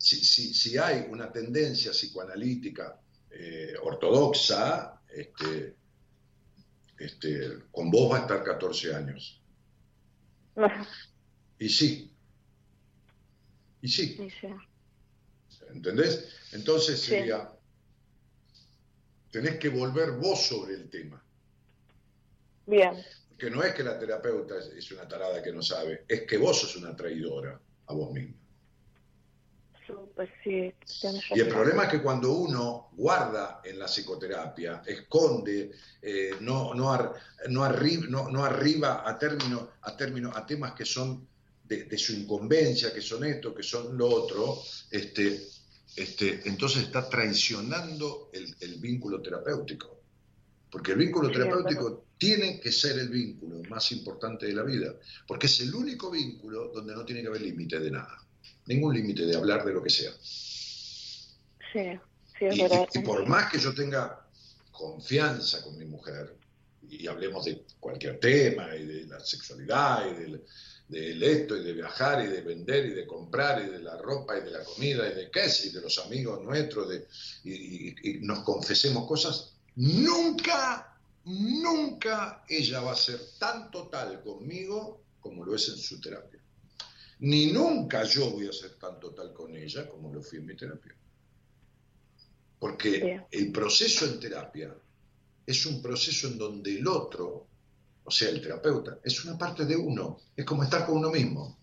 si, 0.01 0.23
si- 0.25 0.53
si 0.53 0.77
hay 0.77 1.05
una 1.09 1.31
tendencia 1.31 1.91
psicoanalítica 1.91 2.99
eh, 3.29 3.73
ortodoxa, 3.81 5.01
este, 5.09 5.75
este, 6.99 7.59
con 7.71 7.89
vos 7.91 8.11
va 8.11 8.17
a 8.17 8.21
estar 8.21 8.43
14 8.43 8.93
años. 8.95 9.41
Y 11.59 11.69
sí. 11.69 12.11
Y 13.81 13.87
sí. 13.87 14.17
¿Entendés? 15.73 16.27
Entonces 16.51 16.99
Sí. 16.99 17.11
sería, 17.11 17.49
tenés 19.31 19.57
que 19.59 19.69
volver 19.69 20.11
vos 20.11 20.41
sobre 20.47 20.73
el 20.75 20.89
tema. 20.89 21.23
Bien. 22.65 22.93
Que 23.37 23.49
no 23.49 23.63
es 23.63 23.73
que 23.73 23.83
la 23.83 23.97
terapeuta 23.97 24.55
es 24.77 24.91
una 24.91 25.07
tarada 25.07 25.41
que 25.41 25.51
no 25.51 25.61
sabe, 25.63 26.05
es 26.07 26.23
que 26.27 26.37
vos 26.37 26.59
sos 26.59 26.75
una 26.75 26.95
traidora 26.95 27.59
a 27.87 27.93
vos 27.93 28.11
misma. 28.11 28.35
Súper, 29.91 30.29
sí. 30.43 30.73
tienes 30.99 31.23
Y 31.31 31.39
el 31.39 31.47
problema 31.47 31.83
es 31.83 31.89
que 31.89 32.01
cuando 32.01 32.31
uno 32.33 32.89
guarda 32.93 33.61
en 33.63 33.79
la 33.79 33.85
psicoterapia, 33.87 34.81
esconde, 34.85 35.71
eh, 36.01 36.31
no, 36.41 36.73
no, 36.73 36.91
ar- 36.93 37.13
no, 37.49 37.63
arri- 37.65 38.07
no, 38.07 38.29
no 38.29 38.43
arriba 38.45 39.03
a 39.07 39.17
término, 39.17 39.71
a 39.81 39.95
término, 39.97 40.31
a 40.33 40.45
temas 40.45 40.73
que 40.73 40.85
son 40.85 41.27
de, 41.63 41.85
de 41.85 41.97
su 41.97 42.13
incumbencia, 42.13 42.93
que 42.93 43.01
son 43.01 43.23
esto, 43.25 43.53
que 43.53 43.63
son 43.63 43.97
lo 43.97 44.07
otro, 44.09 44.57
este, 44.89 45.41
este, 45.95 46.47
entonces 46.47 46.83
está 46.83 47.09
traicionando 47.09 48.29
el, 48.33 48.55
el 48.59 48.79
vínculo 48.79 49.21
terapéutico. 49.21 49.99
Porque 50.69 50.93
el 50.93 50.97
vínculo 50.99 51.27
Sí, 51.27 51.33
terapéutico 51.33 52.07
tiene 52.17 52.59
que 52.59 52.71
ser 52.71 52.97
el 52.99 53.09
vínculo 53.09 53.61
más 53.69 53.91
importante 53.91 54.45
de 54.47 54.53
la 54.53 54.63
vida, 54.63 54.95
porque 55.27 55.47
es 55.47 55.59
el 55.61 55.73
único 55.75 56.09
vínculo 56.11 56.69
donde 56.73 56.93
no 56.95 57.03
tiene 57.05 57.21
que 57.21 57.27
haber 57.27 57.41
límite 57.41 57.79
de 57.79 57.91
nada, 57.91 58.17
ningún 58.65 58.93
límite 58.93 59.25
de 59.25 59.35
hablar 59.35 59.65
de 59.65 59.73
lo 59.73 59.81
que 59.83 59.89
sea. 59.89 60.11
Sí, 60.21 61.99
sí, 62.37 62.45
es 62.45 62.55
Y, 62.57 62.61
verdad. 62.61 62.87
y- 62.93 62.99
y 62.99 63.01
por 63.01 63.27
más 63.27 63.51
que 63.51 63.59
yo 63.59 63.73
tenga 63.73 64.27
confianza 64.71 65.63
con 65.63 65.77
mi 65.77 65.85
mujer, 65.85 66.37
y 66.81 67.07
hablemos 67.07 67.45
de 67.45 67.65
cualquier 67.79 68.19
tema, 68.19 68.75
y 68.75 68.85
de 68.85 69.05
la 69.05 69.19
sexualidad, 69.19 70.09
y 70.11 70.15
del, 70.15 70.43
del 70.87 71.23
esto, 71.23 71.55
y 71.55 71.63
de 71.63 71.73
viajar, 71.73 72.23
y 72.25 72.27
de 72.27 72.41
vender, 72.41 72.85
y 72.87 72.93
de 72.93 73.05
comprar, 73.07 73.61
y 73.63 73.69
de 73.69 73.79
la 73.79 73.97
ropa, 73.97 74.37
y 74.37 74.41
de 74.41 74.51
la 74.51 74.63
comida, 74.63 75.07
y 75.09 75.15
de 75.15 75.29
qué 75.31 75.47
sé, 75.47 75.67
y 75.67 75.71
de 75.71 75.81
los 75.81 75.97
amigos 75.99 76.43
nuestros, 76.43 76.89
de, 76.89 77.07
y, 77.43 77.87
y- 77.89 77.95
y 78.03 78.19
nos 78.21 78.39
confesemos 78.39 79.07
cosas, 79.07 79.53
nunca, 79.75 80.99
nunca 81.23 82.43
ella 82.49 82.81
va 82.81 82.93
a 82.93 82.95
ser 82.95 83.19
tan 83.39 83.69
total 83.71 84.21
conmigo 84.23 85.03
como 85.19 85.45
lo 85.45 85.55
es 85.55 85.69
en 85.69 85.77
su 85.77 86.01
terapia. 86.01 86.40
Ni 87.21 87.51
nunca 87.51 88.03
yo 88.03 88.31
voy 88.31 88.47
a 88.47 88.51
ser 88.53 88.75
tan 88.79 88.99
total 88.99 89.33
con 89.33 89.55
ella 89.55 89.87
como 89.87 90.11
lo 90.13 90.21
fui 90.21 90.39
en 90.39 90.45
mi 90.47 90.55
terapia. 90.55 90.95
Porque 92.59 93.21
el 93.31 93.51
proceso 93.51 94.05
en 94.05 94.19
terapia 94.19 94.75
es 95.45 95.65
un 95.65 95.81
proceso 95.81 96.27
en 96.27 96.37
donde 96.37 96.77
el 96.77 96.87
otro, 96.87 97.47
o 98.03 98.11
sea, 98.11 98.29
el 98.29 98.41
terapeuta, 98.41 98.99
es 99.03 99.23
una 99.25 99.37
parte 99.37 99.65
de 99.65 99.75
uno. 99.75 100.19
Es 100.35 100.45
como 100.45 100.63
estar 100.63 100.85
con 100.85 100.97
uno 100.97 101.09
mismo. 101.09 101.57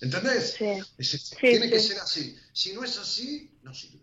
¿Entendés? 0.00 0.54
Sí, 0.58 0.64
Es- 0.96 1.10
Sí, 1.10 1.36
tiene 1.40 1.68
que 1.68 1.80
sí. 1.80 1.88
ser 1.88 1.98
así. 2.00 2.36
Si 2.52 2.72
no 2.72 2.84
es 2.84 2.96
así, 2.98 3.50
no 3.62 3.74
sirve. 3.74 4.00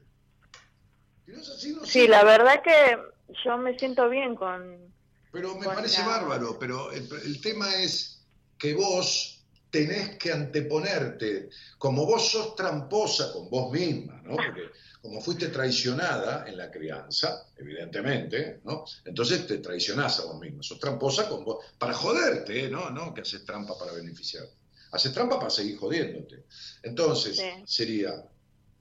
Si 1.25 1.31
no 1.31 1.41
es 1.41 1.49
así, 1.49 1.71
no 1.73 1.85
sí, 1.85 1.91
sirve. 1.91 2.07
la 2.09 2.23
verdad 2.23 2.61
que 2.63 2.97
yo 3.43 3.57
me 3.57 3.77
siento 3.79 4.09
bien 4.09 4.35
con... 4.35 4.93
Pero 5.31 5.55
me 5.55 5.65
Con 5.65 5.75
parece 5.75 5.99
la- 6.01 6.07
bárbaro, 6.07 6.57
pero 6.59 6.91
el, 6.91 7.07
el 7.25 7.41
tema 7.41 7.73
es 7.75 8.25
que 8.57 8.73
vos 8.73 9.34
tenés 9.75 10.17
que 10.17 10.31
anteponerte, 10.31 11.49
como 11.77 12.05
vos 12.05 12.29
sos 12.31 12.55
tramposa 12.55 13.33
con 13.33 13.49
vos 13.49 13.73
misma, 13.73 14.21
¿no? 14.23 14.37
Porque 14.37 14.69
como 15.01 15.19
fuiste 15.19 15.49
traicionada 15.49 16.45
en 16.47 16.55
la 16.55 16.71
crianza, 16.71 17.45
evidentemente, 17.57 18.61
¿no? 18.63 18.85
Entonces 19.03 19.45
te 19.45 19.57
traicionás 19.57 20.21
a 20.21 20.27
vos 20.27 20.39
misma, 20.39 20.63
sos 20.63 20.79
tramposa 20.79 21.27
con 21.27 21.43
vos, 21.43 21.57
para 21.77 21.93
joderte, 21.93 22.65
¿eh? 22.65 22.69
¿no? 22.69 22.89
No 22.89 23.13
que 23.13 23.21
haces 23.21 23.43
trampa 23.43 23.77
para 23.77 23.91
beneficiar, 23.91 24.45
haces 24.93 25.11
trampa 25.11 25.37
para 25.39 25.49
seguir 25.49 25.75
jodiéndote. 25.77 26.45
Entonces 26.81 27.35
Sí. 27.35 27.51
sería, 27.65 28.13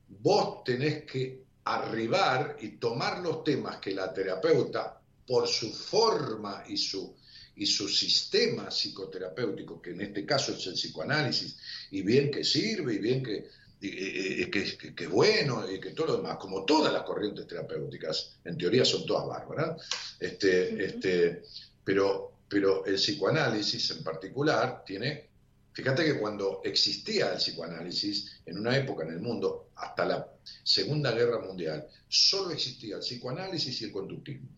vos 0.09 0.63
tenés 0.63 1.05
que 1.11 1.43
arribar 1.65 2.57
y 2.61 2.77
tomar 2.79 3.19
los 3.19 3.43
temas 3.43 3.79
que 3.79 3.91
la 3.93 4.13
terapeuta, 4.13 5.01
por 5.27 5.49
su 5.49 5.73
forma 5.73 6.63
y 6.69 6.77
su, 6.77 7.17
y 7.57 7.67
su 7.67 7.89
sistema 7.89 8.71
psicoterapéutico, 8.71 9.81
que 9.81 9.91
en 9.91 10.01
este 10.01 10.25
caso 10.27 10.53
es 10.53 10.67
el 10.67 10.75
psicoanálisis, 10.75 11.57
y 11.91 12.03
bien 12.03 12.31
que 12.31 12.43
sirve, 12.45 12.95
y 12.95 12.99
bien 12.99 13.23
que, 13.23 13.47
y- 13.81 14.43
y- 14.43 14.51
que, 14.51 14.95
que- 14.95 15.07
bueno, 15.07 15.71
y 15.71 15.79
que 15.81 15.91
todo 15.91 16.07
lo 16.09 16.17
demás, 16.17 16.39
como 16.39 16.65
todas 16.65 16.93
las 16.93 17.03
corrientes 17.03 17.47
terapéuticas, 17.47 18.37
en 18.45 18.57
teoría 18.59 18.85
son 18.85 19.05
todas 19.07 19.27
bárbaras, 19.27 19.83
este, 20.19 20.85
este, 20.85 21.43
pero, 21.85 22.39
pero 22.49 22.85
el 22.87 22.97
psicoanálisis 22.97 23.91
en 23.93 24.03
particular 24.03 24.83
tiene 24.85 25.33
Fíjate 25.77 26.05
que 26.05 26.21
cuando 26.21 26.61
existía 26.63 27.33
el 27.33 27.39
psicoanálisis, 27.39 28.41
en 28.47 28.59
una 28.61 28.77
época 28.77 29.03
en 29.05 29.11
el 29.15 29.19
mundo, 29.19 29.71
hasta 29.75 30.05
la 30.07 30.25
Segunda 30.63 31.11
Guerra 31.11 31.41
Mundial, 31.41 31.89
solo 32.07 32.53
existía 32.53 32.95
el 32.95 33.01
psicoanálisis 33.01 33.81
y 33.83 33.87
el 33.87 33.91
conductismo. 33.91 34.49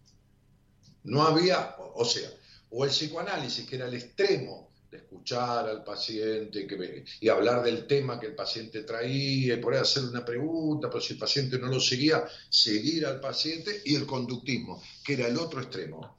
No 1.05 1.23
había, 1.23 1.75
o 1.79 2.05
sea, 2.05 2.29
o 2.71 2.85
el 2.85 2.91
psicoanálisis, 2.91 3.67
que 3.67 3.77
era 3.77 3.87
el 3.87 3.95
extremo 3.95 4.71
de 4.91 4.99
escuchar 4.99 5.69
al 5.69 5.83
paciente 5.83 6.67
que, 6.67 7.05
y 7.21 7.29
hablar 7.29 7.63
del 7.63 7.87
tema 7.87 8.21
que 8.21 8.27
el 8.27 8.35
paciente 8.35 8.83
traía, 8.83 9.55
y 9.55 9.57
por 9.59 9.75
ahí 9.75 9.81
hacerle 9.81 10.11
una 10.11 10.25
pregunta, 10.25 10.89
pero 10.89 11.01
si 11.01 11.15
el 11.15 11.19
paciente 11.19 11.59
no 11.59 11.69
lo 11.69 11.81
seguía, 11.81 12.25
seguir 12.49 13.07
al 13.07 13.21
paciente, 13.21 13.83
y 13.85 13.95
el 13.95 14.07
conductismo, 14.07 14.83
que 15.05 15.15
era 15.15 15.27
el 15.27 15.37
otro 15.39 15.61
extremo, 15.61 16.17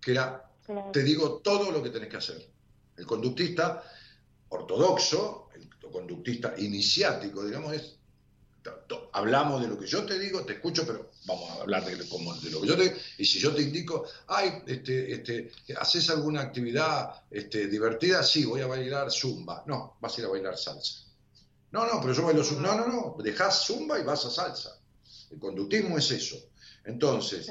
que 0.00 0.12
era 0.12 0.50
te 0.92 1.02
digo 1.02 1.40
todo 1.42 1.70
lo 1.70 1.82
que 1.82 1.90
tenés 1.90 2.08
que 2.08 2.16
hacer. 2.16 2.48
El 2.96 3.06
conductista 3.06 3.82
ortodoxo, 4.48 5.48
el 5.54 5.68
conductista 5.90 6.54
iniciático, 6.58 7.44
digamos, 7.44 7.74
es, 7.74 7.98
hablamos 9.12 9.62
de 9.62 9.68
lo 9.68 9.78
que 9.78 9.86
yo 9.86 10.04
te 10.04 10.18
digo, 10.18 10.44
te 10.44 10.54
escucho, 10.54 10.86
pero 10.86 11.10
vamos 11.26 11.50
a 11.50 11.62
hablar 11.62 11.84
de, 11.84 12.08
como- 12.08 12.34
de 12.36 12.50
lo 12.50 12.60
que 12.60 12.68
yo 12.68 12.76
te 12.76 12.82
digo, 12.84 12.94
y 13.18 13.24
si 13.24 13.38
yo 13.38 13.54
te 13.54 13.62
indico, 13.62 14.04
ay, 14.28 14.62
este, 14.66 15.12
este, 15.12 15.50
¿haces 15.78 16.08
alguna 16.10 16.40
actividad 16.42 17.22
este, 17.30 17.66
divertida? 17.68 18.22
Sí, 18.22 18.44
voy 18.44 18.60
a 18.62 18.66
bailar 18.66 19.10
zumba. 19.10 19.62
No, 19.66 19.96
vas 20.00 20.16
a 20.16 20.20
ir 20.20 20.26
a 20.26 20.30
bailar 20.30 20.56
salsa. 20.56 21.04
No, 21.72 21.86
no, 21.86 22.00
pero 22.00 22.14
yo 22.14 22.22
bailo 22.24 22.44
zumba. 22.44 22.74
No, 22.74 22.86
no, 22.86 22.88
no, 22.88 23.16
dejás 23.22 23.64
zumba 23.66 23.98
y 23.98 24.04
vas 24.04 24.24
a 24.24 24.30
salsa. 24.30 24.78
El 25.30 25.38
conductismo 25.38 25.98
es 25.98 26.10
eso. 26.10 26.36
Entonces, 26.84 27.50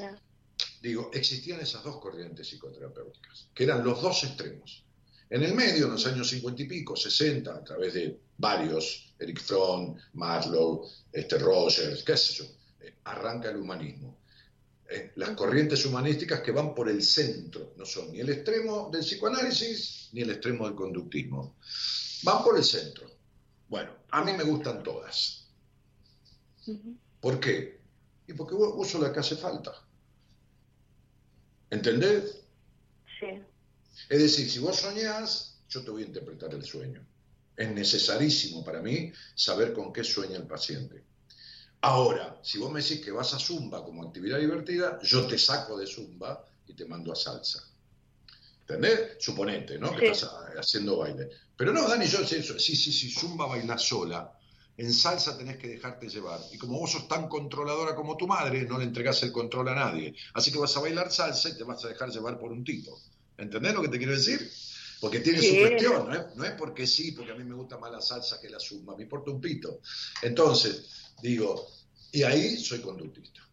digo, 0.80 1.10
existían 1.12 1.60
esas 1.60 1.82
dos 1.82 1.98
corrientes 1.98 2.48
psicoterapéuticas, 2.48 3.48
que 3.54 3.64
eran 3.64 3.84
los 3.84 4.00
dos 4.00 4.22
extremos. 4.24 4.82
En 5.30 5.42
el 5.42 5.54
medio, 5.54 5.86
en 5.86 5.92
los 5.92 6.06
años 6.06 6.28
50 6.28 6.62
y 6.62 6.66
pico, 6.66 6.94
60, 6.96 7.50
a 7.54 7.64
través 7.64 7.94
de 7.94 8.20
varios, 8.38 9.13
Eric 9.24 9.40
Fromm, 9.40 9.96
Maslow, 10.12 10.86
este, 11.12 11.38
Rogers, 11.38 12.02
qué 12.04 12.16
sé 12.16 12.34
yo, 12.34 12.44
eh, 12.80 12.94
arranca 13.04 13.50
el 13.50 13.56
humanismo. 13.56 14.18
Eh, 14.88 15.12
las 15.16 15.30
corrientes 15.30 15.84
humanísticas 15.86 16.40
que 16.40 16.52
van 16.52 16.74
por 16.74 16.88
el 16.90 17.02
centro, 17.02 17.72
no 17.76 17.86
son 17.86 18.12
ni 18.12 18.20
el 18.20 18.28
extremo 18.28 18.90
del 18.92 19.00
psicoanálisis 19.00 20.10
ni 20.12 20.20
el 20.20 20.30
extremo 20.30 20.66
del 20.66 20.74
conductismo. 20.74 21.56
Van 22.22 22.44
por 22.44 22.56
el 22.56 22.64
centro. 22.64 23.10
Bueno, 23.68 23.92
a 24.10 24.22
mí 24.22 24.32
me 24.34 24.44
gustan 24.44 24.82
todas. 24.82 25.48
¿Por 27.20 27.40
qué? 27.40 27.80
Y 28.26 28.34
porque 28.34 28.54
vos 28.54 28.74
uso 28.76 28.98
la 28.98 29.12
que 29.12 29.20
hace 29.20 29.36
falta. 29.36 29.72
¿Entendés? 31.70 32.42
Sí, 33.18 33.42
Es 34.08 34.18
decir, 34.18 34.50
si 34.50 34.58
vos 34.58 34.76
soñás, 34.76 35.62
yo 35.68 35.82
te 35.82 35.90
voy 35.90 36.02
a 36.02 36.06
interpretar 36.06 36.52
el 36.54 36.64
sueño. 36.64 37.04
Es 37.56 37.70
necesarísimo 37.70 38.64
para 38.64 38.80
mí 38.80 39.12
saber 39.34 39.72
con 39.72 39.92
qué 39.92 40.02
sueña 40.02 40.36
el 40.36 40.46
paciente. 40.46 41.04
Ahora, 41.80 42.40
si 42.42 42.58
vos 42.58 42.72
me 42.72 42.80
decís 42.80 43.00
que 43.00 43.12
vas 43.12 43.34
a 43.34 43.38
Zumba 43.38 43.84
como 43.84 44.02
actividad 44.02 44.38
divertida, 44.38 44.98
yo 45.02 45.26
te 45.26 45.38
saco 45.38 45.78
de 45.78 45.86
Zumba 45.86 46.44
y 46.66 46.72
te 46.72 46.86
mando 46.86 47.12
a 47.12 47.16
salsa. 47.16 47.62
¿Entendés? 48.60 49.16
Suponete, 49.18 49.78
¿no? 49.78 49.94
Que 49.94 50.06
estás 50.06 50.30
haciendo 50.58 50.96
baile. 50.96 51.28
Pero 51.56 51.72
no, 51.72 51.86
Dani, 51.86 52.06
yo 52.06 52.26
sí, 52.26 52.42
sí, 52.42 52.74
sí, 52.74 52.92
sí, 52.92 53.10
Zumba 53.10 53.46
bailás 53.46 53.82
sola. 53.82 54.32
En 54.76 54.92
salsa 54.92 55.36
tenés 55.36 55.58
que 55.58 55.68
dejarte 55.68 56.08
llevar. 56.08 56.40
Y 56.52 56.58
como 56.58 56.78
vos 56.78 56.90
sos 56.90 57.06
tan 57.06 57.28
controladora 57.28 57.94
como 57.94 58.16
tu 58.16 58.26
madre, 58.26 58.62
no 58.62 58.78
le 58.78 58.84
entregás 58.84 59.22
el 59.22 59.30
control 59.30 59.68
a 59.68 59.74
nadie. 59.74 60.14
Así 60.32 60.50
que 60.50 60.58
vas 60.58 60.76
a 60.76 60.80
bailar 60.80 61.12
salsa 61.12 61.50
y 61.50 61.56
te 61.56 61.64
vas 61.64 61.84
a 61.84 61.88
dejar 61.88 62.10
llevar 62.10 62.38
por 62.40 62.50
un 62.50 62.64
tipo. 62.64 62.98
¿Entendés 63.36 63.74
lo 63.74 63.82
que 63.82 63.88
te 63.88 63.98
quiero 63.98 64.14
decir? 64.14 64.50
Porque 65.04 65.20
tiene 65.20 65.42
su 65.42 65.58
cuestión, 65.58 66.08
¿no 66.08 66.14
es, 66.14 66.34
no 66.34 66.44
es 66.44 66.52
porque 66.52 66.86
sí, 66.86 67.12
porque 67.12 67.32
a 67.32 67.34
mí 67.34 67.44
me 67.44 67.54
gusta 67.54 67.76
más 67.76 67.92
la 67.92 68.00
salsa 68.00 68.40
que 68.40 68.48
la 68.48 68.58
zumba, 68.58 68.96
me 68.96 69.02
importa 69.02 69.30
un 69.30 69.38
pito. 69.38 69.82
Entonces, 70.22 71.12
digo, 71.20 71.68
y 72.10 72.22
ahí 72.22 72.56
soy 72.56 72.80
conductista. 72.80 73.46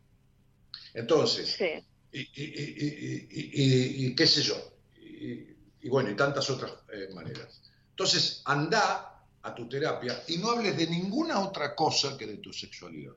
Entonces, 0.94 1.58
Sí. 1.58 1.66
y, 2.14 4.16
qué 4.16 4.26
sé 4.26 4.44
yo, 4.44 4.56
y, 4.98 5.58
y 5.82 5.90
bueno, 5.90 6.10
y 6.10 6.16
tantas 6.16 6.50
otras 6.50 6.72
eh, 6.94 7.10
maneras. 7.14 7.62
Entonces, 7.90 8.42
anda 8.46 9.22
a 9.42 9.54
tu 9.54 9.68
terapia 9.68 10.24
y 10.30 10.38
no 10.38 10.52
hables 10.52 10.78
de 10.78 10.88
ninguna 10.88 11.42
otra 11.42 11.76
cosa 11.76 12.18
que 12.18 12.28
de 12.28 12.38
tu 12.38 12.54
sexualidad. 12.54 13.16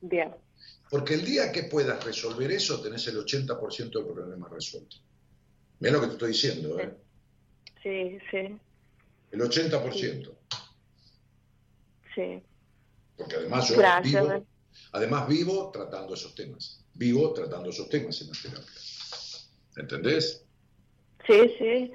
Bien. 0.00 0.34
Porque 0.88 1.12
el 1.12 1.26
día 1.26 1.52
que 1.52 1.64
puedas 1.64 2.02
resolver 2.02 2.50
eso, 2.52 2.80
tenés 2.80 3.06
el 3.08 3.18
80% 3.18 3.76
del 3.76 4.14
problema 4.14 4.48
resuelto. 4.48 4.96
Mira 5.80 5.94
lo 5.94 6.00
que 6.00 6.06
te 6.08 6.12
estoy 6.14 6.28
diciendo, 6.32 6.80
¿eh? 6.80 6.94
Sí, 7.82 8.18
sí, 8.30 8.58
El 9.30 9.40
80%. 9.40 10.32
sí. 12.14 12.42
Porque 13.16 13.36
además 13.36 13.68
yo 13.68 13.76
Gracias. 13.76 14.22
vivo, 14.24 14.46
además 14.92 15.28
vivo 15.28 15.70
tratando 15.72 16.14
esos 16.14 16.34
temas. 16.34 16.84
Vivo 16.94 17.32
tratando 17.32 17.70
esos 17.70 17.88
temas 17.88 18.20
en 18.20 18.28
la 18.28 18.34
terapia. 18.42 18.80
¿Entendés? 19.76 20.44
Sí, 21.26 21.54
sí. 21.58 21.92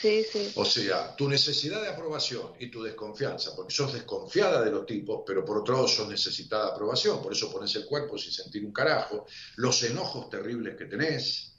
Sí, 0.00 0.24
sí. 0.30 0.52
O 0.56 0.64
sea, 0.64 1.14
tu 1.16 1.28
necesidad 1.28 1.80
de 1.80 1.88
aprobación 1.88 2.52
y 2.58 2.70
tu 2.70 2.82
desconfianza, 2.82 3.54
porque 3.54 3.72
sos 3.72 3.92
desconfiada 3.92 4.60
de 4.62 4.70
los 4.70 4.84
tipos, 4.84 5.22
pero 5.26 5.44
por 5.44 5.58
otro 5.58 5.74
lado 5.74 5.88
sos 5.88 6.08
necesitada 6.08 6.66
de 6.66 6.72
aprobación, 6.72 7.22
por 7.22 7.32
eso 7.32 7.50
pones 7.52 7.74
el 7.76 7.86
cuerpo 7.86 8.18
sin 8.18 8.32
sentir 8.32 8.64
un 8.64 8.72
carajo, 8.72 9.26
los 9.56 9.82
enojos 9.84 10.28
terribles 10.28 10.76
que 10.76 10.86
tenés, 10.86 11.51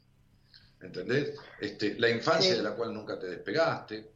¿entendés? 0.84 1.36
Este, 1.60 1.96
la 2.00 2.10
infancia 2.10 2.52
Sí. 2.52 2.58
de 2.58 2.64
la 2.64 2.76
cual 2.76 2.94
nunca 2.94 3.18
te 3.18 3.28
despegaste, 3.28 4.12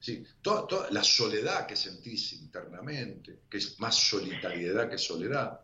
¿sí? 0.00 0.24
toda, 0.42 0.66
toda 0.66 0.90
la 0.90 1.02
soledad 1.04 1.66
que 1.66 1.76
sentís 1.76 2.32
internamente, 2.34 3.40
que 3.50 3.58
es 3.58 3.78
más 3.80 3.94
solitariedad 3.96 4.88
que 4.90 4.98
soledad. 4.98 5.60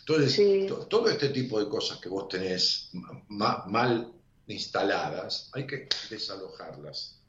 Entonces, 0.00 0.32
Sí. 0.34 0.66
to- 0.68 0.86
todo 0.86 1.08
este 1.08 1.30
tipo 1.30 1.58
de 1.62 1.68
cosas 1.68 1.98
que 1.98 2.08
vos 2.08 2.28
tenés 2.28 2.90
ma- 2.92 3.24
ma- 3.28 3.64
mal 3.66 4.12
instaladas, 4.46 5.50
hay 5.54 5.66
que 5.66 5.88
desalojarlas. 6.10 7.22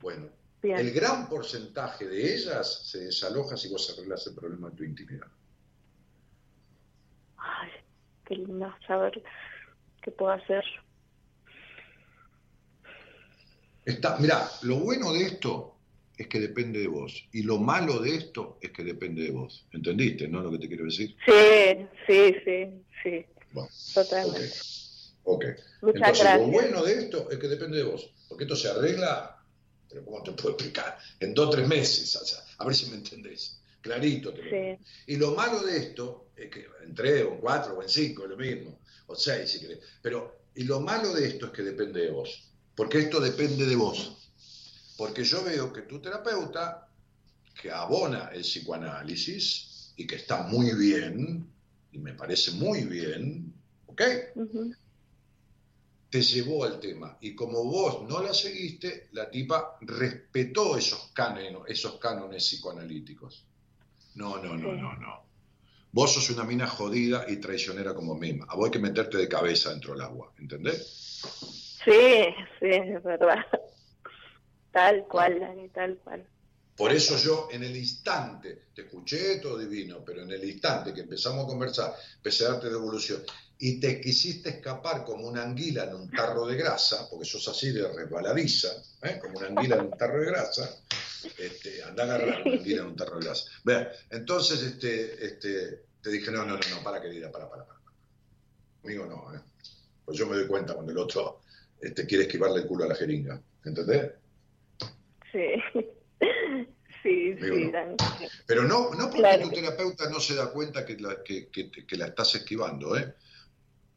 Bueno, 0.00 0.28
Bien. 0.62 0.78
el 0.78 0.90
gran 0.92 1.28
porcentaje 1.28 2.06
de 2.06 2.34
ellas 2.34 2.82
se 2.84 2.98
desaloja 3.00 3.56
si 3.56 3.68
vos 3.68 3.88
arreglas 3.96 4.26
el 4.26 4.34
problema 4.34 4.68
de 4.70 4.76
tu 4.76 4.84
intimidad. 4.84 5.26
Ay, 7.36 7.70
qué 8.26 8.36
lindo 8.36 8.72
saber 8.86 9.22
qué 10.02 10.10
puedo 10.10 10.32
hacer. 10.32 10.64
Está, 13.84 14.18
mirá, 14.18 14.48
lo 14.62 14.76
bueno 14.76 15.12
de 15.12 15.24
esto 15.24 15.74
es 16.16 16.26
que 16.28 16.38
depende 16.38 16.80
de 16.80 16.86
vos. 16.88 17.26
Y 17.32 17.42
lo 17.42 17.58
malo 17.58 17.98
de 17.98 18.14
esto 18.16 18.58
es 18.60 18.70
que 18.72 18.84
depende 18.84 19.22
de 19.22 19.30
vos. 19.30 19.64
¿Entendiste, 19.72 20.28
no? 20.28 20.40
Lo 20.42 20.50
que 20.50 20.58
te 20.58 20.68
quiero 20.68 20.84
decir. 20.84 21.16
Sí, 21.24 21.86
sí, 22.06 22.34
sí, 22.44 22.82
sí. 23.02 23.26
Bueno, 23.52 23.68
Totalmente. 23.94 24.50
ok. 25.24 25.44
Muchas 25.82 25.96
Entonces, 25.96 26.02
gracias. 26.24 26.40
lo 26.40 26.46
bueno 26.48 26.82
de 26.82 26.92
esto 26.94 27.30
es 27.30 27.38
que 27.38 27.48
depende 27.48 27.78
de 27.78 27.84
vos. 27.84 28.12
Porque 28.28 28.44
esto 28.44 28.54
se 28.56 28.68
arregla, 28.68 29.42
pero 29.88 30.04
¿cómo 30.04 30.22
te 30.22 30.32
puedo 30.32 30.50
explicar? 30.50 30.98
En 31.18 31.32
dos 31.34 31.48
o 31.48 31.50
tres 31.50 31.66
meses. 31.66 32.14
o 32.16 32.24
sea, 32.24 32.38
a 32.58 32.64
ver 32.66 32.74
si 32.74 32.90
me 32.90 32.96
entendés. 32.96 33.56
Clarito 33.80 34.34
te 34.34 34.42
lo 34.42 34.50
digo. 34.50 34.78
Sí, 34.78 34.84
Y 35.06 35.16
lo 35.16 35.34
malo 35.34 35.62
de 35.62 35.78
esto 35.78 36.26
es 36.36 36.50
que 36.50 36.66
en 36.84 36.94
tres, 36.94 37.24
o 37.24 37.32
en 37.32 37.38
cuatro, 37.38 37.78
o 37.78 37.82
en 37.82 37.88
cinco, 37.88 38.24
es 38.24 38.30
lo 38.30 38.36
mismo, 38.36 38.78
o 39.06 39.16
seis 39.16 39.50
si 39.50 39.60
querés. 39.60 39.78
Pero, 40.02 40.42
y 40.54 40.64
lo 40.64 40.80
malo 40.80 41.14
de 41.14 41.26
esto 41.28 41.46
es 41.46 41.52
que 41.52 41.62
depende 41.62 42.02
de 42.02 42.10
vos. 42.10 42.49
Porque 42.80 43.00
esto 43.00 43.20
depende 43.20 43.66
de 43.66 43.76
vos. 43.76 44.10
Porque 44.96 45.22
yo 45.22 45.44
veo 45.44 45.70
que 45.70 45.82
tu 45.82 46.00
terapeuta, 46.00 46.88
que 47.60 47.70
abona 47.70 48.30
el 48.32 48.40
psicoanálisis 48.40 49.92
y 49.96 50.06
que 50.06 50.16
está 50.16 50.44
muy 50.44 50.72
bien, 50.72 51.46
y 51.92 51.98
me 51.98 52.14
parece 52.14 52.52
muy 52.52 52.84
bien, 52.84 53.52
¿ok? 53.84 54.00
Te 56.08 56.22
llevó 56.22 56.64
al 56.64 56.80
tema. 56.80 57.18
Y 57.20 57.34
como 57.34 57.62
vos 57.64 58.08
no 58.08 58.22
la 58.22 58.32
seguiste, 58.32 59.10
la 59.12 59.30
tipa 59.30 59.76
respetó 59.82 60.78
esos 60.78 61.10
cánones, 61.12 61.52
esos 61.68 61.98
cánones 61.98 62.44
psicoanalíticos. 62.44 63.44
No, 64.14 64.42
no, 64.42 64.56
no, 64.56 64.72
no, 64.72 64.96
no. 64.96 65.22
Vos 65.92 66.14
sos 66.14 66.30
una 66.30 66.44
mina 66.44 66.66
jodida 66.66 67.26
y 67.28 67.36
traicionera 67.36 67.92
como 67.94 68.14
misma. 68.14 68.46
A 68.48 68.56
vos 68.56 68.64
hay 68.64 68.70
que 68.70 68.78
meterte 68.78 69.18
de 69.18 69.28
cabeza 69.28 69.68
dentro 69.68 69.92
del 69.92 70.00
agua, 70.00 70.32
¿entendés? 70.38 71.68
Sí, 71.84 72.34
sí, 72.58 72.66
es 72.66 73.02
verdad. 73.02 73.44
Tal 74.72 75.04
cual, 75.08 75.40
Dani, 75.40 75.68
tal 75.70 75.98
cual. 75.98 76.24
Por 76.76 76.92
eso 76.92 77.18
yo 77.18 77.48
en 77.50 77.64
el 77.64 77.76
instante, 77.76 78.66
te 78.74 78.82
escuché 78.82 79.36
todo 79.36 79.58
divino, 79.58 80.02
pero 80.04 80.22
en 80.22 80.30
el 80.30 80.44
instante 80.44 80.94
que 80.94 81.00
empezamos 81.00 81.44
a 81.44 81.48
conversar, 81.48 81.92
empecé 82.16 82.46
a 82.46 82.52
darte 82.52 82.70
devolución 82.70 83.22
y 83.58 83.78
te 83.78 84.00
quisiste 84.00 84.48
escapar 84.48 85.04
como 85.04 85.28
una 85.28 85.42
anguila 85.42 85.84
en 85.84 85.94
un 85.94 86.10
tarro 86.10 86.46
de 86.46 86.56
grasa, 86.56 87.06
porque 87.10 87.26
sos 87.26 87.46
así 87.48 87.72
de 87.72 87.86
resbaladiza, 87.92 88.68
¿eh? 89.02 89.18
como 89.20 89.38
una 89.38 89.48
anguila 89.48 89.76
en 89.76 89.86
un 89.86 89.98
tarro 89.98 90.20
de 90.20 90.26
grasa, 90.26 90.80
este, 91.36 91.82
anda 91.82 92.04
a 92.04 92.06
agarrar 92.06 92.42
una 92.46 92.52
anguila 92.52 92.80
en 92.80 92.86
un 92.86 92.96
tarro 92.96 93.18
de 93.18 93.26
grasa. 93.26 93.50
Vean, 93.64 93.88
entonces 94.08 94.62
este, 94.62 95.22
este, 95.22 95.82
te 96.00 96.10
dije, 96.10 96.30
no, 96.30 96.46
no, 96.46 96.54
no, 96.54 96.68
no, 96.70 96.82
para 96.82 97.02
querida, 97.02 97.30
para, 97.30 97.50
para, 97.50 97.66
para. 97.66 97.80
Conmigo 98.80 99.04
no, 99.04 99.34
¿eh? 99.34 99.40
pues 100.06 100.16
yo 100.16 100.26
me 100.26 100.36
doy 100.36 100.46
cuenta 100.46 100.72
cuando 100.72 100.92
el 100.92 100.98
otro 100.98 101.42
este, 101.80 102.06
quiere 102.06 102.24
esquivarle 102.24 102.60
el 102.62 102.66
culo 102.66 102.84
a 102.84 102.88
la 102.88 102.94
jeringa, 102.94 103.40
¿entendés? 103.64 104.12
Sí. 105.32 105.78
Sí, 107.02 107.32
Digo, 107.32 107.56
sí, 107.56 107.72
no. 107.72 107.96
Pero 108.46 108.64
no, 108.64 108.90
no 108.90 109.04
porque 109.06 109.20
Claro. 109.20 109.48
tu 109.48 109.54
terapeuta 109.54 110.10
no 110.10 110.20
se 110.20 110.34
da 110.34 110.50
cuenta 110.52 110.84
que 110.84 110.98
la, 110.98 111.22
que, 111.24 111.48
que- 111.48 111.70
que 111.70 111.96
la 111.96 112.08
estás 112.08 112.34
esquivando, 112.34 112.94
¿eh? 112.94 113.14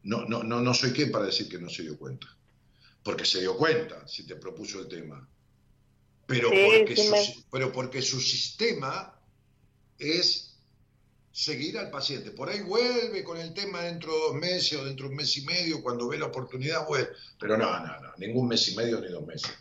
No, 0.04 0.24
no, 0.24 0.42
no, 0.42 0.62
no 0.62 0.72
soy 0.72 0.92
quien 0.92 1.10
para 1.12 1.26
decir 1.26 1.46
que 1.50 1.58
no 1.58 1.68
se 1.68 1.82
dio 1.82 1.98
cuenta. 1.98 2.26
Porque 3.02 3.26
se 3.26 3.40
dio 3.42 3.58
cuenta 3.58 4.08
si 4.08 4.26
te 4.26 4.36
propuso 4.36 4.80
el 4.80 4.88
tema. 4.88 5.28
Pero, 6.26 6.48
Sí, 6.48 6.56
porque, 6.78 6.96
sí 6.96 7.02
su, 7.04 7.10
me- 7.12 7.22
si- 7.22 7.44
pero 7.52 7.70
porque 7.72 8.00
su 8.00 8.18
sistema 8.22 9.20
es 9.98 10.53
seguir 11.34 11.76
al 11.78 11.90
paciente. 11.90 12.30
Por 12.30 12.48
ahí 12.48 12.60
vuelve 12.60 13.24
con 13.24 13.36
el 13.36 13.52
tema 13.52 13.82
dentro 13.82 14.12
de 14.12 14.18
dos 14.20 14.34
meses 14.34 14.78
o 14.78 14.84
dentro 14.84 15.06
de 15.06 15.10
un 15.10 15.16
mes 15.16 15.36
y 15.36 15.44
medio, 15.44 15.82
cuando 15.82 16.06
ve 16.06 16.16
la 16.16 16.26
oportunidad, 16.26 16.86
vuelve. 16.86 17.08
Pero 17.40 17.58
no, 17.58 17.80
no, 17.80 18.00
no, 18.00 18.12
ningún 18.18 18.46
mes 18.46 18.68
y 18.68 18.76
medio 18.76 19.00
ni 19.00 19.08
dos 19.08 19.26
meses. 19.26 19.52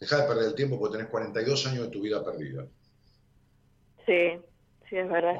Deja 0.00 0.16
de 0.20 0.26
perder 0.26 0.48
el 0.48 0.54
tiempo 0.56 0.80
porque 0.80 0.96
tenés 0.96 1.10
42 1.12 1.66
años 1.68 1.84
de 1.84 1.90
tu 1.90 2.02
vida 2.02 2.24
perdida. 2.24 2.66
Sí, 4.04 4.40
sí, 4.90 4.96
es 4.96 5.08
verdad. 5.08 5.36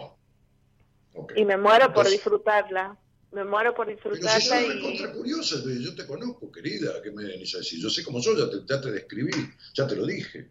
Ok. 1.14 1.32
Y 1.34 1.44
me 1.44 1.56
muero 1.56 1.92
por 1.92 2.08
disfrutarla. 2.08 2.96
Me 3.32 3.42
muero 3.44 3.74
por 3.74 3.86
Pero 3.86 4.14
si 4.14 4.22
disfrutarla 4.22 4.62
sos 4.62 5.00
y... 5.00 5.12
curiosa, 5.16 5.56
yo 5.64 5.96
te 5.96 6.06
conozco, 6.06 6.52
querida, 6.52 7.02
que 7.02 7.10
me 7.10 7.24
venís 7.24 7.56
a 7.56 7.58
decir? 7.58 7.80
Yo 7.80 7.90
sé 7.90 8.04
cómo 8.04 8.22
sos, 8.22 8.38
ya 8.38 8.48
te, 8.48 8.64
ya 8.68 8.80
te 8.80 8.92
describí, 8.92 9.32
ya 9.74 9.84
te 9.88 9.96
lo 9.96 10.06
dije. 10.06 10.48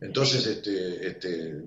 Entonces, 0.00 0.46
este, 0.46 1.06
este, 1.06 1.62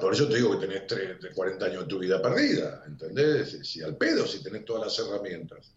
por 0.00 0.12
eso 0.14 0.28
te 0.28 0.36
digo 0.36 0.52
que 0.58 0.66
tenés 0.66 0.86
tres, 0.86 1.20
de 1.20 1.32
40 1.32 1.66
años 1.66 1.82
de 1.82 1.88
tu 1.88 1.98
vida 1.98 2.20
perdida, 2.22 2.82
¿entendés? 2.86 3.58
Si 3.68 3.82
al 3.82 3.96
pedo, 3.96 4.26
si 4.26 4.42
tenés 4.42 4.64
todas 4.64 4.84
las 4.84 4.98
herramientas. 5.06 5.72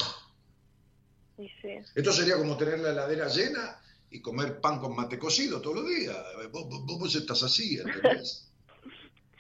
sí. 1.38 1.78
Esto 1.96 2.12
sería 2.12 2.36
como 2.38 2.58
tener 2.58 2.80
la 2.80 2.92
heladera 2.92 3.28
llena 3.28 3.80
y 4.12 4.22
comer 4.22 4.60
pan 4.60 4.80
con 4.80 4.96
mate 4.96 5.18
cocido 5.18 5.62
todos 5.62 5.78
los 5.78 5.88
días. 5.88 6.18
Vos, 6.52 6.68
vos- 6.68 6.86
vos 7.00 7.16
estás 7.16 7.44
así, 7.44 7.78
¿entendés? 7.80 8.46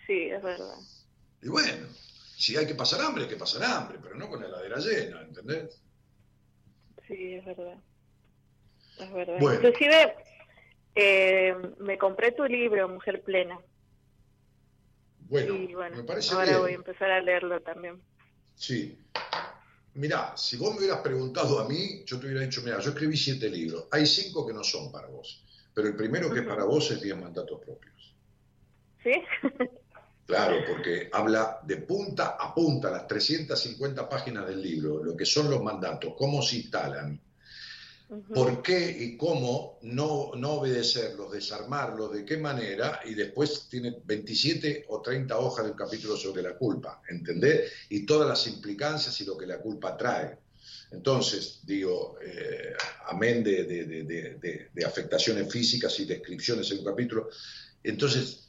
Sí, 0.07 0.23
es 0.23 0.41
verdad. 0.41 0.73
Y 1.43 1.49
bueno, 1.49 1.85
si 2.35 2.57
hay 2.57 2.65
que 2.65 2.73
pasar 2.73 2.99
hambre, 3.01 3.25
hay 3.25 3.29
que 3.29 3.35
pasar 3.35 3.63
hambre, 3.63 3.99
pero 4.01 4.15
no 4.15 4.27
con 4.27 4.41
la 4.41 4.47
heladera 4.47 4.77
llena, 4.77 5.21
¿entendés? 5.21 5.79
Sí, 7.07 7.35
es 7.35 7.45
verdad. 7.45 7.77
Es 8.97 9.13
verdad. 9.13 9.37
Bueno. 9.39 9.55
Inclusive 9.67 10.15
eh, 10.95 11.55
me 11.79 11.99
compré 11.99 12.31
tu 12.31 12.43
libro, 12.45 12.89
Mujer 12.89 13.21
Plena. 13.21 13.59
Bueno, 15.29 15.55
y 15.55 15.73
bueno, 15.75 15.97
me 15.97 16.03
parece 16.03 16.33
ahora 16.33 16.45
bien. 16.45 16.59
voy 16.59 16.71
a 16.71 16.75
empezar 16.75 17.11
a 17.11 17.21
leerlo 17.21 17.61
también. 17.61 18.01
Sí. 18.55 18.97
Mirá, 19.93 20.35
si 20.35 20.57
vos 20.57 20.71
me 20.73 20.79
hubieras 20.79 21.01
preguntado 21.01 21.59
a 21.59 21.67
mí, 21.67 22.03
yo 22.05 22.19
te 22.19 22.25
hubiera 22.25 22.41
dicho, 22.41 22.61
mira, 22.63 22.79
yo 22.79 22.89
escribí 22.89 23.15
siete 23.15 23.49
libros, 23.49 23.87
hay 23.91 24.05
cinco 24.05 24.45
que 24.45 24.53
no 24.53 24.63
son 24.63 24.91
para 24.91 25.07
vos, 25.07 25.43
pero 25.73 25.87
el 25.87 25.95
primero 25.95 26.31
que 26.31 26.39
es 26.39 26.45
para 26.45 26.63
vos 26.63 26.89
es 26.91 27.01
Diez 27.01 27.17
Mandatos 27.17 27.59
Propios. 27.63 28.15
¿Sí? 29.03 29.11
Claro, 30.25 30.57
porque 30.67 31.09
habla 31.11 31.59
de 31.63 31.77
punta 31.77 32.37
a 32.39 32.53
punta, 32.53 32.89
las 32.89 33.07
350 33.07 34.09
páginas 34.09 34.47
del 34.47 34.61
libro, 34.61 35.03
lo 35.03 35.15
que 35.15 35.25
son 35.25 35.49
los 35.49 35.61
mandatos, 35.61 36.13
cómo 36.17 36.41
se 36.41 36.57
instalan, 36.57 37.19
por 38.33 38.61
qué 38.63 38.89
y 38.99 39.17
cómo 39.17 39.77
no, 39.83 40.31
no 40.35 40.53
obedecerlos, 40.53 41.31
desarmarlos, 41.31 42.11
de 42.13 42.25
qué 42.25 42.37
manera, 42.37 43.01
y 43.05 43.13
después 43.13 43.67
tiene 43.69 43.97
27 44.03 44.85
o 44.89 45.01
30 45.01 45.37
hojas 45.37 45.65
del 45.65 45.75
capítulo 45.75 46.17
sobre 46.17 46.41
la 46.41 46.55
culpa, 46.57 47.01
¿entendés? 47.07 47.71
Y 47.89 48.05
todas 48.05 48.27
las 48.27 48.47
implicancias 48.47 49.19
y 49.21 49.25
lo 49.25 49.37
que 49.37 49.45
la 49.45 49.59
culpa 49.59 49.95
trae. 49.95 50.37
Entonces, 50.91 51.59
digo, 51.63 52.17
eh, 52.19 52.73
amén 53.07 53.43
de, 53.43 53.63
de- 53.65 53.85
de- 53.85 54.03
de- 54.03 54.35
de- 54.39 54.69
de 54.73 54.85
afectaciones 54.85 55.51
físicas 55.51 55.99
y 55.99 56.05
descripciones 56.05 56.71
en 56.71 56.79
un 56.79 56.85
capítulo, 56.85 57.29
entonces 57.83 58.47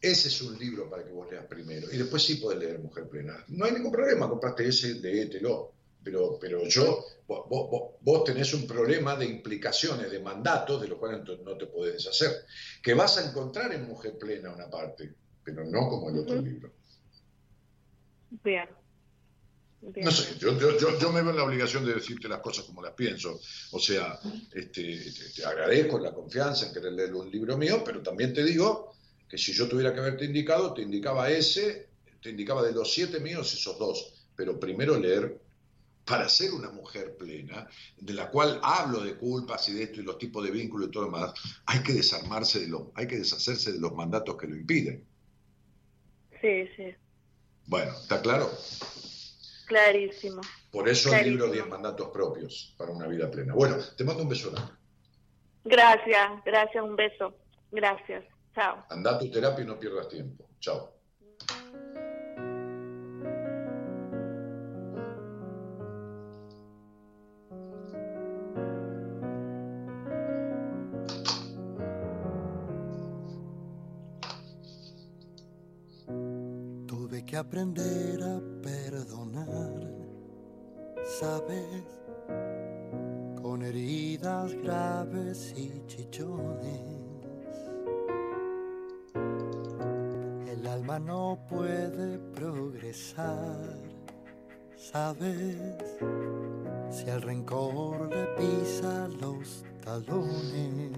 ese 0.00 0.28
es 0.28 0.42
un 0.42 0.58
libro 0.58 0.90
para 0.90 1.04
que 1.04 1.12
vos 1.12 1.30
leas 1.30 1.46
primero. 1.46 1.86
Y 1.92 1.96
después 1.96 2.22
sí 2.24 2.36
podés 2.36 2.58
leer 2.58 2.80
Mujer 2.80 3.08
Plena. 3.08 3.44
No 3.48 3.64
hay 3.66 3.72
ningún 3.72 3.92
problema, 3.92 4.28
compraste 4.28 4.66
ese, 4.68 4.94
leételo. 4.94 5.75
Pero, 6.06 6.38
pero 6.38 6.62
yo, 6.68 7.04
vos, 7.26 7.48
vos- 7.48 7.68
vos- 7.68 7.90
vos 8.00 8.22
tenés 8.22 8.54
un 8.54 8.64
problema 8.64 9.16
de 9.16 9.24
implicaciones, 9.26 10.08
de 10.08 10.20
mandatos, 10.20 10.80
de 10.80 10.86
los 10.86 10.98
cuales 11.00 11.24
no, 11.24 11.36
no 11.38 11.58
te 11.58 11.66
podés 11.66 11.94
deshacer. 11.94 12.30
Que 12.80 12.94
vas 12.94 13.18
a 13.18 13.28
encontrar 13.28 13.72
en 13.72 13.88
Mujer 13.88 14.16
Plena 14.16 14.54
una 14.54 14.70
parte, 14.70 15.12
pero 15.42 15.64
no 15.64 15.88
como 15.88 16.10
el 16.10 16.18
otro 16.20 16.40
libro. 16.40 16.72
Bien. 18.44 18.68
Bien. 19.80 20.04
No 20.04 20.12
sé, 20.12 20.38
yo, 20.38 20.56
yo, 20.56 20.78
yo, 20.78 20.96
yo 20.96 21.10
me 21.10 21.22
veo 21.22 21.30
en 21.32 21.36
la 21.38 21.42
obligación 21.42 21.84
de 21.84 21.94
decirte 21.94 22.28
las 22.28 22.38
cosas 22.40 22.64
como 22.66 22.80
las 22.82 22.92
pienso. 22.92 23.40
O 23.72 23.80
sea, 23.80 24.16
este, 24.54 24.82
te, 25.10 25.30
te 25.34 25.44
agradezco 25.44 25.98
la 25.98 26.14
confianza 26.14 26.68
en 26.68 26.72
querer 26.72 26.92
leer 26.92 27.14
un 27.14 27.28
libro 27.28 27.58
mío, 27.58 27.82
pero 27.84 28.00
también 28.00 28.32
te 28.32 28.44
digo 28.44 28.94
que 29.28 29.36
si 29.38 29.52
yo 29.52 29.66
tuviera 29.66 29.92
que 29.92 29.98
haberte 29.98 30.24
indicado, 30.24 30.72
te 30.72 30.82
indicaba 30.82 31.30
ese, 31.30 31.88
te 32.22 32.30
indicaba 32.30 32.62
de 32.62 32.70
los 32.70 32.92
siete 32.94 33.18
míos 33.18 33.52
esos 33.52 33.76
dos. 33.76 34.12
Pero 34.36 34.60
primero 34.60 34.96
leer 35.00 35.40
para 36.06 36.28
ser 36.28 36.52
una 36.52 36.70
mujer 36.70 37.16
plena, 37.16 37.68
de 37.96 38.14
la 38.14 38.30
cual 38.30 38.60
hablo 38.62 39.00
de 39.00 39.16
culpas 39.16 39.68
y 39.68 39.74
de 39.74 39.82
esto 39.82 40.00
y 40.00 40.04
los 40.04 40.18
tipos 40.18 40.44
de 40.44 40.52
vínculos 40.52 40.88
y 40.88 40.90
todo 40.92 41.06
lo 41.06 41.12
demás, 41.12 41.34
hay 41.66 41.82
que 41.82 41.92
desarmarse 41.92 42.60
de 42.60 42.68
los, 42.68 42.82
hay 42.94 43.08
que 43.08 43.18
deshacerse 43.18 43.72
de 43.72 43.80
los 43.80 43.92
mandatos 43.92 44.36
que 44.36 44.46
lo 44.46 44.56
impiden. 44.56 45.04
Sí, 46.40 46.68
sí. 46.76 46.94
Bueno, 47.66 47.92
¿está 47.92 48.22
claro? 48.22 48.48
Clarísimo. 49.66 50.42
Por 50.70 50.88
eso 50.88 51.12
el 51.12 51.24
libro 51.24 51.46
Clarísimo. 51.46 51.66
10 51.66 51.68
mandatos 51.68 52.08
propios 52.10 52.74
para 52.78 52.92
una 52.92 53.08
vida 53.08 53.28
plena. 53.28 53.54
Bueno, 53.54 53.76
te 53.96 54.04
mando 54.04 54.22
un 54.22 54.28
beso. 54.28 54.52
Gracias, 55.64 56.44
gracias, 56.44 56.84
un 56.84 56.94
beso. 56.94 57.34
Gracias. 57.72 58.24
Chao. 58.54 58.86
Anda 58.88 59.16
a 59.16 59.18
tu 59.18 59.28
terapia 59.30 59.64
y 59.64 59.66
no 59.66 59.78
pierdas 59.80 60.08
tiempo. 60.08 60.48
Chao. 60.60 60.95
Aprender 77.46 78.20
a 78.24 78.40
perdonar, 78.60 79.80
¿sabes? 81.20 81.84
Con 83.40 83.62
heridas 83.62 84.52
graves 84.64 85.54
y 85.56 85.80
chichones. 85.86 86.82
El 90.48 90.66
alma 90.66 90.98
no 90.98 91.38
puede 91.48 92.18
progresar, 92.34 93.78
¿sabes? 94.76 95.56
Si 96.90 97.08
el 97.08 97.22
rencor 97.22 98.08
le 98.12 98.26
pisa 98.38 99.08
los 99.20 99.64
talones. 99.84 100.90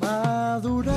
Madurar 0.00 0.93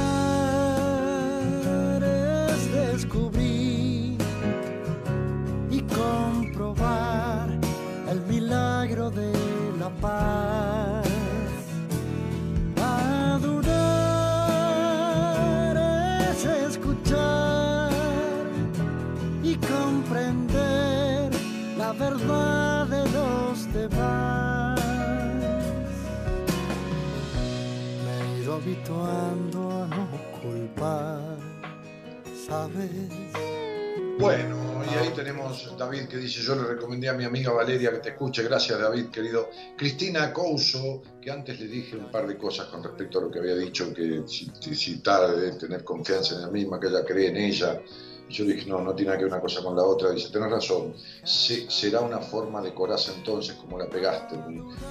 de 22.27 23.09
los 23.11 23.73
demás. 23.73 24.79
Me 28.03 28.21
he 28.21 28.41
ido 28.41 28.55
habituando 28.55 29.71
a 29.71 29.87
no 29.87 30.07
culpar, 30.41 31.37
¿sabes? 32.47 33.11
Bueno, 34.19 34.83
y 34.83 34.95
ahí 34.97 35.09
tenemos 35.15 35.77
David 35.77 36.07
que 36.07 36.17
dice, 36.17 36.41
yo 36.41 36.55
le 36.55 36.63
recomendé 36.63 37.07
a 37.07 37.13
mi 37.13 37.23
amiga 37.23 37.51
Valeria 37.51 37.91
que 37.91 37.99
te 37.99 38.09
escuche, 38.09 38.43
gracias 38.43 38.79
David, 38.79 39.07
querido. 39.07 39.49
Cristina 39.77 40.33
Couso, 40.33 41.03
que 41.21 41.29
antes 41.29 41.59
le 41.59 41.67
dije 41.67 41.95
un 41.95 42.11
par 42.11 42.27
de 42.27 42.35
cosas 42.35 42.67
con 42.67 42.83
respecto 42.83 43.19
a 43.19 43.21
lo 43.21 43.31
que 43.31 43.39
había 43.39 43.55
dicho, 43.55 43.93
que 43.93 44.23
si, 44.27 44.51
si 44.75 44.99
tal, 44.99 45.39
de 45.39 45.51
tener 45.53 45.83
confianza 45.83 46.35
en 46.35 46.41
ella 46.41 46.51
misma, 46.51 46.79
que 46.79 46.87
ella 46.87 47.05
cree 47.05 47.29
en 47.29 47.37
ella. 47.37 47.81
Yo 48.29 48.43
dije, 48.45 48.65
no, 48.69 48.81
no 48.81 48.93
tiene 48.93 49.11
que 49.13 49.23
ver 49.23 49.31
una 49.33 49.41
cosa 49.41 49.61
con 49.63 49.75
la 49.75 49.83
otra. 49.83 50.11
Dice, 50.11 50.29
tenés 50.29 50.51
razón, 50.51 50.93
Se- 51.23 51.69
será 51.69 52.01
una 52.01 52.19
forma 52.19 52.61
de 52.61 52.73
coraza 52.73 53.13
entonces 53.15 53.55
como 53.55 53.77
la 53.77 53.87
pegaste. 53.89 54.35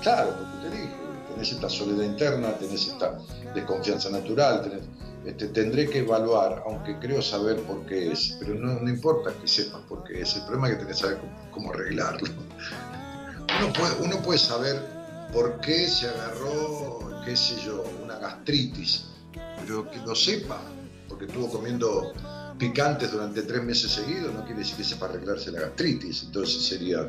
Claro, 0.03 0.37
porque 0.39 0.69
te 0.69 0.75
dije, 0.77 0.95
tenés 1.33 1.53
esta 1.53 1.69
soledad 1.69 2.05
interna, 2.05 2.57
tenés 2.59 2.87
esta 2.89 3.19
desconfianza 3.55 4.09
natural, 4.11 4.63
tenés, 4.63 4.85
este, 5.27 5.49
tendré 5.49 5.89
que 5.91 5.99
evaluar, 5.99 6.63
aunque 6.67 6.99
creo 6.99 7.21
saber 7.21 7.61
por 7.63 7.85
qué 7.87 8.13
es, 8.13 8.37
pero 8.39 8.55
no, 8.55 8.81
no 8.81 8.89
importa 8.89 9.33
que 9.41 9.47
sepas 9.49 9.83
por 9.89 10.05
qué 10.05 10.23
es, 10.23 10.37
el 10.37 10.43
problema 10.43 10.69
es 10.69 10.75
que 10.75 10.81
tenés 10.83 10.97
que 10.97 11.03
saber 11.03 11.19
cómo, 11.19 11.51
cómo 11.51 11.73
arreglarlo. 11.73 12.29
Uno 13.59 13.73
puede, 13.73 13.95
uno 14.05 14.23
puede 14.23 14.39
saber 14.39 14.83
por 15.33 15.61
qué 15.61 15.89
se 15.89 16.09
agarró, 16.09 16.99
qué 17.25 17.37
sé 17.37 17.57
yo, 17.65 17.85
una 18.03 18.19
gastritis, 18.19 19.05
pero 19.61 19.91
que 19.91 19.99
lo 19.99 20.15
sepa, 20.15 20.61
porque 21.09 21.25
estuvo 21.27 21.49
comiendo 21.51 22.13
picantes 22.59 23.13
durante 23.13 23.43
tres 23.43 23.63
meses 23.63 23.91
seguidos, 23.91 24.33
no 24.35 24.45
quiere 24.45 24.61
decir 24.61 24.77
que 24.77 24.85
sepa 24.85 25.07
arreglarse 25.07 25.51
la 25.53 25.61
gastritis, 25.61 26.25
entonces 26.25 26.63
sería, 26.63 27.09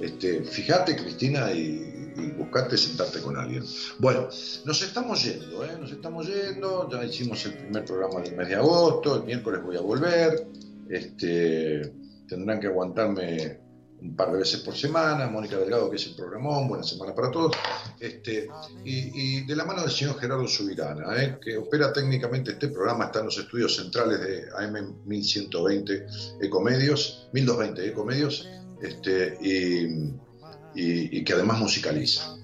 este, 0.00 0.42
fíjate 0.42 0.96
Cristina 0.96 1.52
y, 1.52 2.12
y 2.16 2.30
buscate 2.36 2.76
sentarte 2.76 3.20
con 3.20 3.36
alguien. 3.36 3.64
Bueno, 3.98 4.28
nos 4.64 4.82
estamos 4.82 5.22
yendo, 5.22 5.64
¿eh? 5.64 5.76
nos 5.80 5.92
estamos 5.92 6.26
yendo, 6.26 6.88
ya 6.90 7.04
hicimos 7.04 7.44
el 7.46 7.54
primer 7.54 7.84
programa 7.84 8.20
del 8.20 8.36
mes 8.36 8.48
de 8.48 8.54
agosto, 8.54 9.16
el 9.16 9.24
miércoles 9.24 9.62
voy 9.62 9.76
a 9.76 9.80
volver, 9.80 10.46
este, 10.88 11.92
tendrán 12.26 12.60
que 12.60 12.66
aguantarme 12.68 13.67
un 14.00 14.14
par 14.14 14.30
de 14.32 14.38
veces 14.38 14.60
por 14.60 14.76
semana, 14.76 15.26
Mónica 15.28 15.56
Delgado, 15.56 15.90
que 15.90 15.96
es 15.96 16.06
el 16.06 16.14
programón, 16.14 16.68
buena 16.68 16.84
semana 16.84 17.14
para 17.14 17.30
todos, 17.32 17.52
este, 17.98 18.48
y, 18.84 19.44
de 19.44 19.56
la 19.56 19.64
mano 19.64 19.82
del 19.82 19.90
señor 19.90 20.18
Gerardo 20.20 20.46
Subirana, 20.46 21.20
¿eh? 21.22 21.38
que 21.42 21.56
opera 21.56 21.92
técnicamente 21.92 22.52
este 22.52 22.68
programa, 22.68 23.06
está 23.06 23.18
en 23.20 23.24
los 23.26 23.38
estudios 23.38 23.74
centrales 23.74 24.20
de 24.20 24.44
AM 24.56 24.94
1120 25.04 26.06
Ecomedios, 26.40 27.28
1220 27.32 27.88
Ecomedios, 27.88 28.48
este, 28.80 29.36
y- 29.42 30.14
y 31.18 31.24
que 31.24 31.32
además 31.32 31.58
musicaliza. 31.58 32.36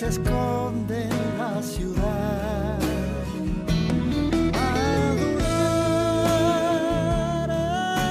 Se 0.00 0.08
esconde 0.08 1.02
en 1.02 1.38
la 1.38 1.62
ciudad. 1.62 2.78
Madurar 6.70 7.50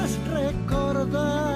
es 0.04 0.12
recordar 0.28 1.56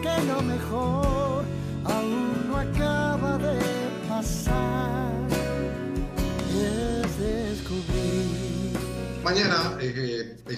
que 0.00 0.14
lo 0.30 0.42
mejor 0.42 1.44
aún 1.86 2.48
no 2.48 2.56
acaba 2.56 3.36
de 3.38 3.58
pasar 4.08 5.12
y 6.54 6.56
es 6.62 7.18
descubrir 7.18 8.78
Mañana 9.24 9.76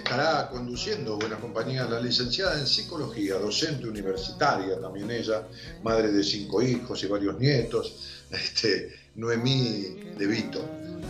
estará 0.01 0.49
conduciendo 0.49 1.19
Buena 1.19 1.37
Compañía 1.37 1.85
la 1.85 2.01
licenciada 2.01 2.59
en 2.59 2.67
Psicología, 2.67 3.37
docente 3.37 3.87
universitaria 3.87 4.81
también 4.81 5.11
ella, 5.11 5.47
madre 5.83 6.11
de 6.11 6.25
cinco 6.25 6.63
hijos 6.63 7.03
y 7.05 7.07
varios 7.07 7.39
nietos, 7.39 8.25
este, 8.31 8.93
Noemí 9.17 10.13
De 10.19 10.27
Vito, 10.27 10.65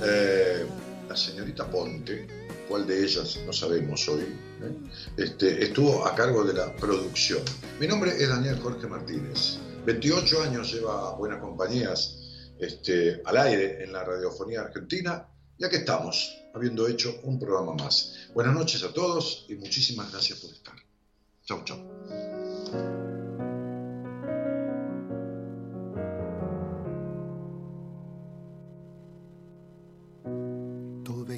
eh, 0.04 0.66
la 1.08 1.16
señorita 1.16 1.70
Ponte, 1.70 2.26
cuál 2.68 2.86
de 2.86 3.04
ellas 3.04 3.38
no 3.46 3.52
sabemos 3.52 4.08
hoy, 4.08 4.22
¿eh? 4.22 4.72
este, 5.16 5.64
estuvo 5.64 6.06
a 6.06 6.14
cargo 6.14 6.44
de 6.44 6.54
la 6.54 6.74
producción. 6.76 7.42
Mi 7.78 7.86
nombre 7.86 8.10
es 8.10 8.28
Daniel 8.28 8.58
Jorge 8.60 8.86
Martínez. 8.86 9.58
28 9.86 10.42
años 10.42 10.72
lleva 10.72 11.14
Buenas 11.16 11.40
Compañías 11.40 12.18
este, 12.58 13.22
al 13.24 13.38
aire 13.38 13.82
en 13.82 13.92
la 13.92 14.04
radiofonía 14.04 14.60
argentina 14.60 15.26
y 15.56 15.64
aquí 15.64 15.76
estamos, 15.76 16.39
habiendo 16.54 16.86
hecho 16.88 17.20
un 17.24 17.38
programa 17.38 17.74
más. 17.74 18.14
Buenas 18.34 18.54
noches 18.54 18.82
a 18.82 18.92
todos 18.92 19.46
y 19.48 19.54
muchísimas 19.54 20.10
gracias 20.10 20.40
por 20.40 20.50
estar. 20.50 20.74
Chau, 21.44 21.64
chau. 21.64 21.78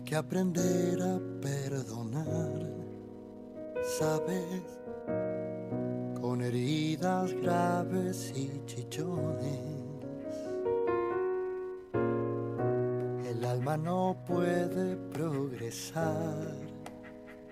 Que 0.05 0.17
aprender 0.17 1.01
a 1.01 1.19
perdonar, 1.41 2.71
sabes, 3.99 4.63
con 6.21 6.43
heridas 6.43 7.33
graves 7.33 8.31
y 8.37 8.51
chichones. 8.67 9.82
Alma 13.63 13.77
no 13.77 14.17
puede 14.27 14.97
progresar, 15.13 16.49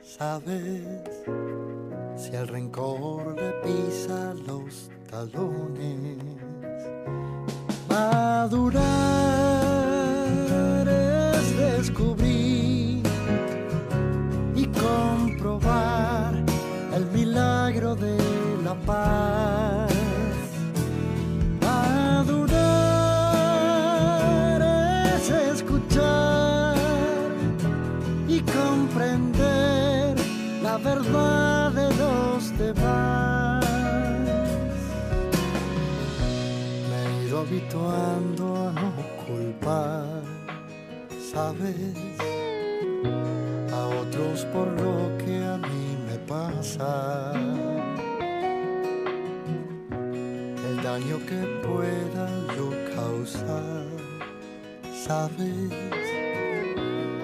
sabes, 0.03 0.83
si 2.17 2.35
el 2.35 2.49
rencor 2.49 3.37
le 3.37 3.53
pisa 3.63 4.35
los 4.47 4.91
talones. 5.09 6.19
Madurar 7.89 8.83
es 10.89 11.57
descubrir 11.57 13.03
y 14.57 14.67
comprobar 14.67 16.35
el 16.93 17.07
milagro 17.13 17.95
de 17.95 18.19
la 18.65 18.75
paz. 18.75 19.60
De 31.13 31.89
los 31.97 32.59
demás. 32.59 33.65
Me 36.89 36.97
he 37.07 37.27
ido 37.27 37.41
habituando 37.41 38.69
a 38.69 38.73
no 38.73 38.93
culpar, 39.27 40.23
¿sabes? 41.33 42.19
A 43.73 43.87
otros 43.87 44.45
por 44.47 44.69
lo 44.81 45.17
que 45.19 45.45
a 45.45 45.57
mí 45.59 45.97
me 46.07 46.19
pasa. 46.27 47.33
El 50.69 50.83
daño 50.83 51.19
que 51.27 51.41
pueda 51.67 52.29
yo 52.57 52.71
causar, 52.95 53.87
¿sabes? 55.07 55.71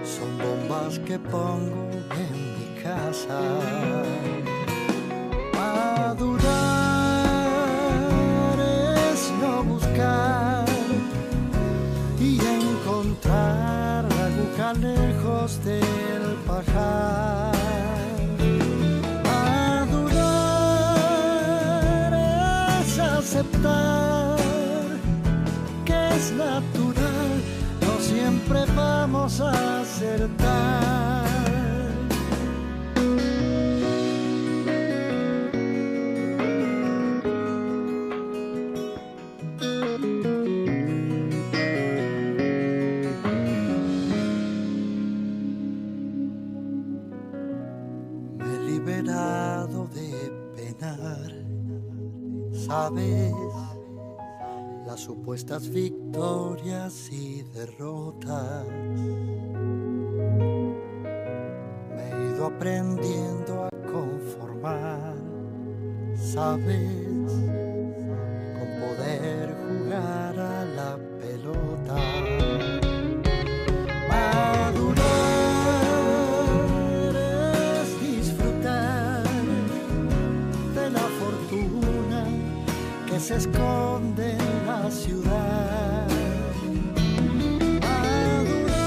Son 0.05 0.39
bombas 0.39 0.99
que 1.01 1.19
pongo 1.19 1.86
casa. 2.97 3.41
Madurar 5.55 6.49
es 9.13 9.21
no 9.41 9.53
buscar 9.65 10.65
y 12.19 12.41
encontrar 12.41 14.05
la 14.19 14.73
lejos 14.75 15.49
del 15.65 16.25
pajar. 16.47 17.55
Madurar 19.29 20.13
es 22.81 22.99
aceptar 22.99 24.39
que 25.85 25.99
es 26.17 26.25
natural, 26.33 27.31
no 27.83 27.93
siempre 28.01 28.59
vamos 28.75 29.41
a 29.41 29.81
acertar. 29.81 30.36
Sabes, 52.77 53.33
las 54.87 55.01
supuestas 55.01 55.71
victorias 55.71 57.11
y 57.11 57.43
derrotas. 57.55 58.67
Me 61.95 62.11
he 62.11 62.35
ido 62.35 62.47
aprendiendo 62.47 63.65
a 63.65 63.71
conformar, 63.91 65.15
sabes, 66.17 67.33
con 68.57 68.69
poder 68.83 69.57
jugar 69.67 70.36
se 83.27 83.35
esconde 83.35 84.31
en 84.31 84.67
la 84.69 84.89
ciudad. 84.89 86.07
Madurar 87.83 88.79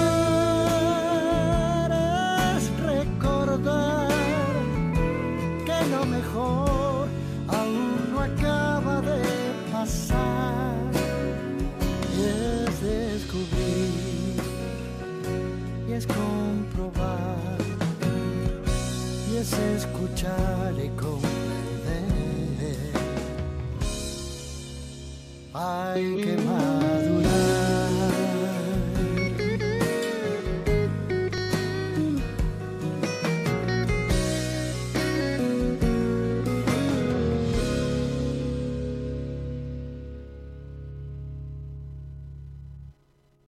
es 2.55 2.71
recordar 2.79 4.07
que 5.65 5.85
lo 5.91 6.05
mejor 6.05 7.09
aún 7.49 8.11
no 8.11 8.21
acaba 8.21 9.01
de 9.01 9.21
pasar 9.73 10.77
y 12.15 12.17
es 12.23 12.81
descubrir 12.81 14.39
y 15.85 15.91
es 15.91 16.07
comprobar 16.07 17.57
y 19.29 19.35
es 19.35 19.51
escuchar 19.51 20.75
y 20.81 20.87
comprender. 20.91 21.38
Ay, 25.61 26.15
quemado. 26.23 27.18